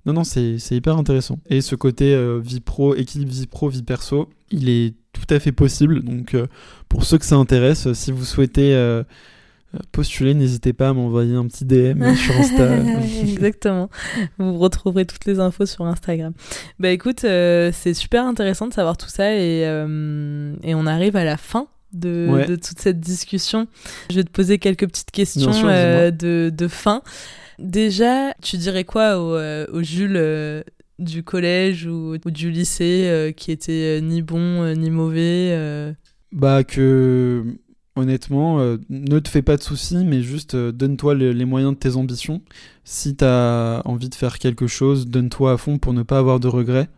non, 0.07 0.13
non, 0.13 0.23
c'est 0.23 0.57
hyper 0.71 0.97
intéressant. 0.97 1.37
Et 1.49 1.61
ce 1.61 1.75
côté 1.75 2.17
vie 2.41 2.59
pro, 2.61 2.95
équilibre 2.95 3.31
vie 3.31 3.45
pro, 3.47 3.69
vie 3.69 3.83
perso, 3.83 4.29
il 4.49 4.69
est 4.69 4.95
tout 5.13 5.33
à 5.33 5.39
fait 5.39 5.51
possible. 5.51 6.01
Donc, 6.03 6.33
euh, 6.33 6.47
pour 6.89 7.03
ceux 7.03 7.17
que 7.17 7.25
ça 7.25 7.35
intéresse, 7.35 7.91
si 7.93 8.11
vous 8.11 8.23
souhaitez 8.25 8.73
euh, 8.73 9.03
postuler, 9.91 10.33
n'hésitez 10.33 10.73
pas 10.73 10.89
à 10.89 10.93
m'envoyer 10.93 11.35
un 11.35 11.45
petit 11.47 11.65
DM 11.65 12.15
sur 12.15 12.35
Insta. 12.35 12.77
Exactement. 13.21 13.89
Vous 14.37 14.57
retrouverez 14.57 15.05
toutes 15.05 15.25
les 15.25 15.39
infos 15.39 15.65
sur 15.65 15.85
Instagram. 15.85 16.33
Bah 16.79 16.89
écoute, 16.89 17.23
euh, 17.25 17.71
c'est 17.73 17.93
super 17.93 18.25
intéressant 18.25 18.67
de 18.67 18.73
savoir 18.73 18.95
tout 18.97 19.09
ça 19.09 19.33
et, 19.33 19.63
euh, 19.65 20.53
et 20.63 20.73
on 20.75 20.85
arrive 20.87 21.15
à 21.15 21.23
la 21.25 21.37
fin. 21.37 21.67
De, 21.93 22.27
Ouais. 22.29 22.45
de 22.45 22.57
toute 22.57 22.79
cette 22.79 22.99
discussion. 22.99 23.65
Je 24.11 24.17
vais 24.17 24.23
te 24.25 24.29
poser 24.29 24.59
quelques 24.59 24.85
petites 24.87 25.09
questions 25.09 25.53
sûr, 25.53 25.67
euh, 25.69 26.11
de, 26.11 26.51
de 26.55 26.67
fin. 26.67 27.01
Déjà, 27.59 28.33
tu 28.41 28.57
dirais 28.57 28.83
quoi 28.83 29.17
au, 29.19 29.33
euh, 29.35 29.65
au 29.71 29.81
Jules 29.81 30.15
euh, 30.15 30.61
du 30.99 31.23
collège 31.23 31.87
ou, 31.87 32.15
ou 32.23 32.31
du 32.31 32.51
lycée 32.51 33.05
euh, 33.07 33.31
qui 33.31 33.51
était 33.51 33.97
euh, 33.97 33.99
ni 34.01 34.21
bon 34.21 34.61
euh, 34.63 34.73
ni 34.73 34.89
mauvais 34.91 35.49
euh, 35.53 35.93
Bah 36.31 36.63
que 36.63 37.43
honnêtement, 37.95 38.59
euh, 38.59 38.77
ne 38.89 39.17
te 39.17 39.27
fais 39.27 39.41
pas 39.41 39.57
de 39.57 39.63
soucis, 39.63 40.05
mais 40.05 40.21
juste 40.21 40.53
euh, 40.53 40.71
donne-toi 40.71 41.15
le- 41.15 41.31
les 41.31 41.45
moyens 41.45 41.73
de 41.73 41.79
tes 41.79 41.95
ambitions. 41.95 42.41
Si 42.83 43.15
t'as 43.15 43.81
envie 43.85 44.09
de 44.09 44.15
faire 44.15 44.37
quelque 44.37 44.67
chose, 44.67 45.07
donne-toi 45.07 45.53
à 45.53 45.57
fond 45.57 45.79
pour 45.79 45.93
ne 45.93 46.03
pas 46.03 46.19
avoir 46.19 46.39
de 46.39 46.47
regrets. 46.47 46.89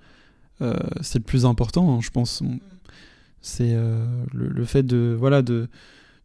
Euh, 0.61 0.73
c'est 1.01 1.19
le 1.19 1.23
plus 1.23 1.45
important, 1.45 1.95
hein, 1.95 1.99
je 2.01 2.09
pense. 2.09 2.41
On- 2.41 2.59
C'est 3.41 3.73
euh, 3.73 4.05
le, 4.33 4.49
le 4.49 4.65
fait 4.65 4.83
de 4.83 5.15
voilà 5.17 5.41
de 5.41 5.69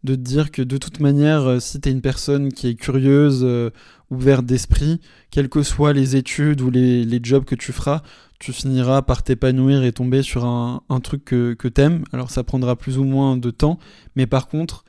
de 0.04 0.14
te 0.14 0.20
dire 0.20 0.50
que 0.52 0.62
de 0.62 0.76
toute 0.76 1.00
manière, 1.00 1.48
euh, 1.48 1.60
si 1.60 1.80
t'es 1.80 1.90
une 1.90 2.02
personne 2.02 2.52
qui 2.52 2.68
est 2.68 2.74
curieuse, 2.74 3.40
euh, 3.42 3.70
ouverte 4.10 4.44
d'esprit, 4.44 5.00
quelles 5.30 5.48
que 5.48 5.62
soient 5.62 5.94
les 5.94 6.14
études 6.14 6.60
ou 6.60 6.70
les, 6.70 7.20
jobs 7.22 7.44
que 7.44 7.54
tu 7.54 7.72
feras, 7.72 8.02
tu 8.38 8.52
finiras 8.52 9.02
par 9.02 9.22
t'épanouir 9.22 9.82
et 9.82 9.92
tomber 9.92 10.22
sur 10.22 10.44
un, 10.44 10.82
truc 11.02 11.24
que, 11.24 11.54
que 11.54 11.68
t'aimes. 11.68 12.04
Alors 12.12 12.30
ça 12.30 12.44
prendra 12.44 12.76
plus 12.76 12.98
ou 12.98 13.04
moins 13.04 13.36
de 13.38 13.50
temps, 13.50 13.78
mais 14.14 14.26
par 14.26 14.48
contre, 14.48 14.84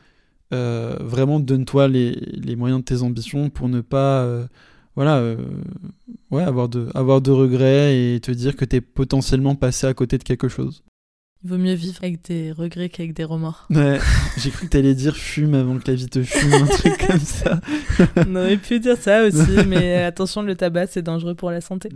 euh, 0.54 0.98
vraiment 1.00 1.40
donne-toi 1.40 1.88
les, 1.88 2.12
les 2.12 2.56
moyens 2.56 2.82
de 2.82 2.86
tes 2.86 3.02
ambitions 3.02 3.50
pour 3.50 3.70
ne 3.70 3.82
pas 3.82 4.48
voilà, 4.96 5.36
ouais, 6.32 6.44
avoir, 6.44 6.70
de, 6.70 6.90
avoir 6.94 7.22
de 7.22 7.32
regrets 7.32 8.16
et 8.16 8.20
te 8.22 8.32
dire 8.32 8.56
que 8.56 8.66
t'es 8.66 8.82
potentiellement 8.82 9.56
passé 9.56 9.88
à 9.88 9.94
côté 9.94 10.18
de 10.18 10.24
quelque 10.24 10.48
chose. 10.48 10.84
Il 11.46 11.52
vaut 11.52 11.60
mieux 11.60 11.76
vivre 11.76 12.00
avec 12.02 12.26
des 12.26 12.52
regrets 12.52 12.90
qu'avec 12.90 13.14
des 13.14 13.24
remords. 13.24 13.68
Ouais, 13.70 14.00
j'ai 14.40 14.50
cru 14.50 14.66
que 14.66 14.72
t'allais 14.72 14.96
dire 14.96 15.16
fume 15.16 15.54
avant 15.54 15.78
que 15.78 15.92
la 15.92 15.94
vie 15.94 16.08
te 16.10 16.24
fume, 16.24 16.52
un 16.52 16.66
truc 16.66 16.98
comme 17.08 17.20
ça. 17.20 17.62
On 18.16 18.36
aurait 18.36 18.58
pu 18.58 18.80
dire 18.80 18.98
ça 18.98 19.24
aussi, 19.24 19.64
mais 19.68 19.98
attention, 19.98 20.42
le 20.42 20.56
tabac, 20.56 20.88
c'est 20.88 21.04
dangereux 21.04 21.36
pour 21.36 21.52
la 21.52 21.62
santé. 21.62 21.90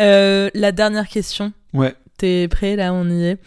Euh, 0.00 0.48
la 0.54 0.72
dernière 0.72 1.06
question. 1.06 1.52
Ouais, 1.74 1.94
T'es 2.16 2.48
prêt 2.48 2.76
là 2.76 2.94
On 2.94 3.06
y 3.10 3.24
est. 3.24 3.38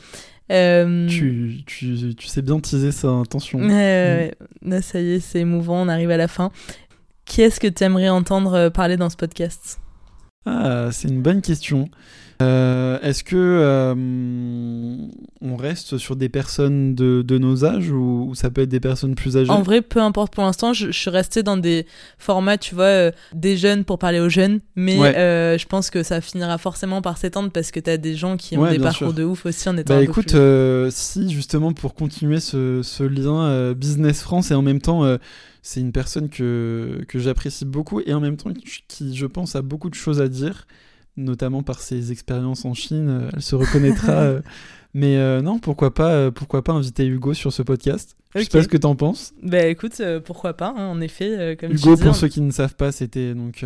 Euh, 0.52 1.08
tu, 1.08 1.64
tu, 1.66 2.14
tu 2.16 2.28
sais 2.28 2.44
bien 2.44 2.60
teaser 2.60 2.92
ça, 2.92 3.08
attention. 3.20 3.58
ouais, 3.58 3.66
ouais, 3.68 3.72
ouais. 3.72 4.34
Là, 4.62 4.84
ça 4.84 5.02
y 5.02 5.14
est, 5.14 5.20
c'est 5.22 5.40
émouvant, 5.40 5.82
on 5.82 5.88
arrive 5.88 6.12
à 6.12 6.18
la 6.18 6.28
fin. 6.28 6.52
Qui 7.26 7.42
est-ce 7.42 7.60
que 7.60 7.68
tu 7.68 7.84
aimerais 7.84 8.10
entendre 8.10 8.54
euh, 8.54 8.70
parler 8.70 8.96
dans 8.96 9.10
ce 9.10 9.18
podcast? 9.18 9.80
Ah, 10.46 10.90
c'est 10.92 11.08
une 11.08 11.24
bonne 11.24 11.42
question. 11.42 11.90
Euh, 12.42 12.98
Est-ce 13.02 13.24
que 13.24 13.36
euh, 13.36 13.94
on 15.42 15.56
reste 15.58 15.98
sur 15.98 16.16
des 16.16 16.30
personnes 16.30 16.96
de, 16.96 17.22
de 17.22 17.38
nos 17.38 17.66
âges 17.66 17.92
ou, 17.92 18.28
ou 18.30 18.36
ça 18.36 18.50
peut 18.50 18.62
être 18.62 18.70
des 18.70 18.80
personnes 18.80 19.16
plus 19.16 19.36
âgées? 19.36 19.52
En 19.52 19.62
vrai, 19.62 19.82
peu 19.82 20.00
importe 20.00 20.34
pour 20.34 20.44
l'instant, 20.46 20.72
je, 20.72 20.88
je 20.88 20.98
suis 20.98 21.10
restée 21.10 21.44
dans 21.44 21.58
des 21.58 21.86
formats, 22.18 22.58
tu 22.58 22.76
vois, 22.76 22.84
euh, 22.86 23.12
des 23.34 23.58
jeunes 23.58 23.84
pour 23.84 24.00
parler 24.00 24.20
aux 24.22 24.30
jeunes, 24.30 24.62
mais 24.76 24.98
Ouais. 25.00 25.58
je 25.60 25.66
pense 25.66 25.90
que 25.90 26.02
ça 26.04 26.22
finira 26.22 26.58
forcément 26.58 27.02
par 27.02 27.18
s'étendre 27.18 27.52
parce 27.52 27.72
que 27.72 27.80
t'as 27.80 27.98
des 27.98 28.16
gens 28.16 28.38
qui 28.38 28.58
ont 28.58 28.62
Ouais, 28.62 28.72
des 28.72 28.80
parcours 28.80 29.10
sûr. 29.10 29.14
de 29.14 29.24
ouf 29.24 29.46
aussi 29.46 29.68
en 29.68 29.76
étant 29.78 29.96
Bah 29.96 30.02
écoute, 30.04 30.28
plus- 30.32 30.92
si 30.92 31.30
justement 31.32 31.74
pour 31.74 31.94
continuer 31.94 32.40
ce, 32.40 32.82
ce 32.84 33.04
lien 33.04 33.74
Business 33.74 34.22
France 34.22 34.52
et 34.52 34.54
en 34.56 34.62
même 34.62 34.80
temps 34.82 35.04
c'est 35.62 35.82
une 35.82 35.92
personne 35.92 36.30
que, 36.30 37.02
que 37.10 37.20
j'apprécie 37.20 37.66
beaucoup 37.66 38.00
et 38.06 38.14
en 38.14 38.22
même 38.22 38.38
temps 38.38 38.52
qui, 38.88 39.16
je 39.16 39.26
pense 39.26 39.56
a 39.58 39.62
beaucoup 39.62 39.90
de 39.90 39.96
choses 39.96 40.22
à 40.22 40.28
dire, 40.30 40.68
notamment 41.20 41.64
par 41.64 41.80
ses 41.82 42.12
expériences 42.12 42.66
en 42.66 42.74
Chine, 42.74 43.08
euh, 43.10 43.30
elle 43.34 43.42
se 43.42 43.56
reconnaîtra. 43.56 44.12
euh, 44.22 44.42
mais 44.96 45.18
euh, 45.18 45.42
non, 45.42 45.60
pourquoi 45.60 45.94
pas, 45.94 46.32
pourquoi 46.32 46.64
pas 46.64 46.74
inviter 46.74 47.06
Hugo 47.06 47.34
sur 47.36 47.54
ce 47.54 47.62
podcast? 47.62 48.16
Je 48.36 48.42
sais 48.42 48.50
pas 48.50 48.62
ce 48.64 48.68
que 48.68 48.78
t'en 48.78 48.96
penses. 48.96 49.34
Bah 49.44 49.66
écoute, 49.66 49.94
euh, 50.02 50.20
pourquoi 50.20 50.54
pas, 50.54 50.74
hein, 50.76 50.88
en 50.88 51.00
effet, 51.02 51.30
euh, 51.38 51.56
comme 51.56 51.72
Hugo, 51.72 51.92
tu 51.92 51.96
dis, 51.98 52.02
pour 52.02 52.12
on- 52.12 52.14
ceux 52.14 52.28
qui 52.28 52.42
ne 52.42 52.52
savent 52.52 52.76
pas, 52.76 52.92
c'était 52.92 53.34
donc 53.36 53.64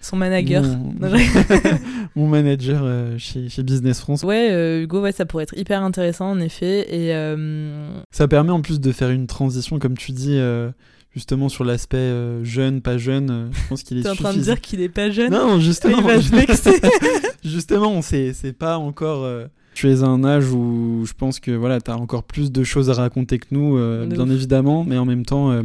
son 0.00 0.16
manager. 0.16 0.62
mon, 0.64 0.94
mon 2.16 2.26
manager 2.28 2.84
chez, 3.18 3.48
chez 3.48 3.62
Business 3.62 4.00
France. 4.00 4.22
Ouais, 4.22 4.82
Hugo, 4.82 5.00
ouais, 5.02 5.12
ça 5.12 5.24
pourrait 5.26 5.44
être 5.44 5.56
hyper 5.58 5.82
intéressant 5.82 6.30
en 6.30 6.40
effet. 6.40 6.86
Et 6.94 7.12
Ça 8.12 8.28
permet 8.28 8.50
en 8.52 8.60
plus 8.60 8.80
de 8.80 8.92
faire 8.92 9.10
une 9.10 9.26
transition, 9.26 9.78
comme 9.78 9.96
tu 9.96 10.12
dis, 10.12 10.38
justement 11.14 11.48
sur 11.48 11.64
l'aspect 11.64 11.96
euh, 11.98 12.42
jeune, 12.44 12.80
pas 12.80 12.98
jeune. 12.98 13.30
euh, 13.30 13.48
je 13.52 13.68
pense 13.68 13.82
qu'il 13.82 13.98
est 13.98 14.02
t'es 14.04 14.08
en 14.08 14.14
train 14.14 14.32
de 14.34 14.40
dire 14.40 14.60
qu'il 14.60 14.80
est 14.80 14.88
pas 14.88 15.10
jeune 15.10 15.30
Non, 15.32 15.60
justement. 15.60 15.98
Il 15.98 16.04
va 16.04 16.18
justement, 17.44 18.00
c'est 18.02 18.56
pas 18.58 18.78
encore. 18.78 19.24
euh, 19.24 19.46
tu 19.74 19.90
es 19.90 20.02
à 20.02 20.06
un 20.06 20.22
âge 20.24 20.50
où 20.52 21.04
je 21.06 21.12
pense 21.14 21.40
que 21.40 21.50
voilà, 21.50 21.80
t'as 21.80 21.94
encore 21.96 22.24
plus 22.24 22.52
de 22.52 22.62
choses 22.64 22.90
à 22.90 22.94
raconter 22.94 23.38
que 23.38 23.46
nous, 23.52 23.76
bien 24.06 24.20
ouf. 24.20 24.30
évidemment, 24.30 24.84
mais 24.84 24.98
en 24.98 25.06
même 25.06 25.24
temps, 25.24 25.62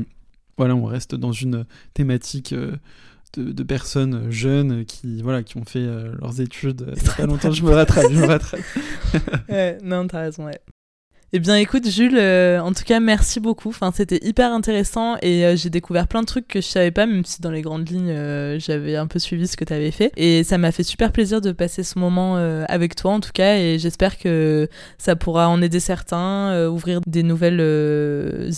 voilà, 0.57 0.75
on 0.75 0.85
reste 0.85 1.13
dans 1.15 1.33
une 1.33 1.65
thématique. 1.93 2.53
de, 2.53 3.51
de 3.51 3.63
personnes 3.63 4.31
jeunes 4.31 4.85
qui 4.85 5.21
voilà 5.21 5.43
qui 5.43 5.57
ont 5.57 5.65
fait 5.65 5.85
leurs 5.85 6.39
études 6.39 6.93
pas 7.17 7.25
longtemps 7.25 7.51
je 7.51 7.61
me 7.61 7.71
rattrape 7.71 8.05
je 8.09 8.17
me 8.21 8.25
rattrape 8.33 8.61
ouais, 9.49 9.77
non, 9.83 10.07
t'as 10.07 10.21
raison, 10.21 10.45
ouais. 10.45 10.57
Eh 11.37 11.39
bien, 11.39 11.55
écoute, 11.57 11.87
Jules, 11.87 12.17
euh, 12.17 12.59
en 12.59 12.73
tout 12.73 12.83
cas, 12.83 12.99
merci 12.99 13.39
beaucoup. 13.39 13.69
Enfin, 13.69 13.91
c'était 13.93 14.17
hyper 14.23 14.51
intéressant 14.51 15.17
et 15.21 15.45
euh, 15.45 15.55
j'ai 15.55 15.69
découvert 15.69 16.07
plein 16.07 16.21
de 16.21 16.25
trucs 16.25 16.47
que 16.47 16.61
je 16.61 16.65
savais 16.65 16.89
pas, 16.89 17.05
même 17.05 17.23
si 17.25 17.43
dans 17.43 17.51
les 17.51 17.61
grandes 17.61 17.87
lignes, 17.87 18.09
euh, 18.09 18.57
j'avais 18.57 18.95
un 18.95 19.05
peu 19.05 19.19
suivi 19.19 19.45
ce 19.45 19.55
que 19.55 19.63
t'avais 19.63 19.91
fait. 19.91 20.11
Et 20.17 20.43
ça 20.43 20.57
m'a 20.57 20.71
fait 20.71 20.81
super 20.81 21.11
plaisir 21.11 21.39
de 21.39 21.51
passer 21.51 21.83
ce 21.83 21.99
moment 21.99 22.37
avec 22.67 22.95
toi, 22.95 23.11
en 23.11 23.19
tout 23.19 23.29
cas, 23.35 23.55
et 23.57 23.77
j'espère 23.77 24.17
que 24.17 24.67
ça 24.97 25.15
pourra 25.15 25.47
en 25.47 25.61
aider 25.61 25.79
certains, 25.79 26.67
ouvrir 26.69 27.01
des 27.05 27.21
nouvelles 27.21 27.61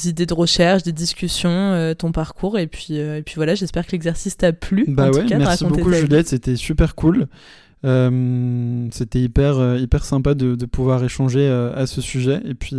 idées 0.06 0.26
de 0.26 0.34
recherche, 0.34 0.84
des 0.84 0.94
discussions, 0.94 1.94
ton 1.98 2.14
parcours. 2.14 2.58
Et 2.58 2.68
puis, 2.68 2.96
et 2.96 3.22
puis 3.26 3.36
voilà, 3.36 3.56
j'espère 3.56 3.86
que 3.86 3.92
l'exercice 3.92 4.38
t'a 4.38 4.54
plu. 4.54 4.86
Bah 4.88 5.10
en 5.10 5.12
ouais, 5.12 5.24
tout 5.24 5.28
cas, 5.28 5.38
merci 5.38 5.66
beaucoup. 5.66 5.92
Juliette, 5.92 6.30
c'était 6.30 6.56
super 6.56 6.96
cool. 6.96 7.28
Euh, 7.86 8.88
c'était 8.92 9.22
hyper, 9.22 9.58
euh, 9.58 9.78
hyper 9.78 10.04
sympa 10.04 10.34
de, 10.34 10.56
de 10.56 10.66
pouvoir 10.66 11.04
échanger 11.04 11.48
euh, 11.48 11.74
à 11.76 11.88
ce 11.88 12.02
sujet 12.02 12.42
et 12.46 12.54
puis 12.54 12.76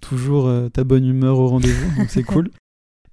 toujours 0.00 0.50
ta 0.72 0.84
bonne 0.84 1.04
humeur 1.04 1.38
au 1.38 1.48
rendez-vous, 1.48 1.96
donc 1.98 2.08
c'est 2.10 2.22
cool. 2.24 2.50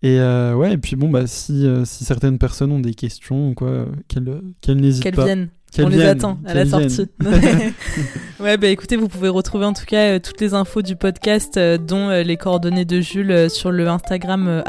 Et 0.06 0.20
euh, 0.20 0.54
ouais, 0.54 0.74
et 0.74 0.78
puis 0.78 0.96
bon, 0.96 1.10
bah, 1.10 1.26
si, 1.26 1.66
euh, 1.66 1.84
si 1.84 2.06
certaines 2.06 2.38
personnes 2.38 2.72
ont 2.72 2.80
des 2.80 2.94
questions 2.94 3.50
ou 3.50 3.54
quoi, 3.56 3.88
qu'elles 4.08 4.42
qu'elles 4.62 4.78
n'hésitent 4.78 5.02
Qu'elles 5.02 5.16
pas. 5.16 5.26
viennent. 5.26 5.50
Qu'elles 5.72 5.86
On 5.86 5.90
les 5.90 6.04
attend 6.04 6.38
à 6.46 6.54
la 6.54 6.64
qu'elles 6.64 6.92
sortie. 6.92 7.10
ouais, 8.40 8.58
bah 8.58 8.68
écoutez, 8.68 8.98
vous 8.98 9.08
pouvez 9.08 9.30
retrouver 9.30 9.66
en 9.66 9.74
tout 9.74 9.86
cas 9.86 10.14
euh, 10.14 10.20
toutes 10.20 10.40
les 10.42 10.54
infos 10.54 10.84
du 10.84 10.96
podcast, 10.96 11.60
dont 11.60 12.10
les 12.12 12.38
coordonnées 12.38 12.86
de 12.86 13.02
Jules 13.02 13.50
sur 13.50 13.72
le 13.72 13.88
Instagram 13.88 14.64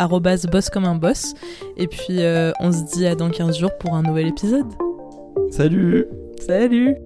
boss 0.51 0.71
comme 0.71 0.85
un 0.87 0.97
boss. 0.97 1.35
Et 1.77 1.87
puis, 1.87 2.21
on 2.61 2.73
se 2.73 2.95
dit 2.97 3.07
à 3.07 3.15
dans 3.15 3.29
15 3.29 3.59
jours 3.59 3.77
pour 3.79 3.95
un 3.95 4.03
nouvel 4.03 4.29
épisode. 4.29 4.67
Salut 5.51 6.07
Salut 6.41 7.06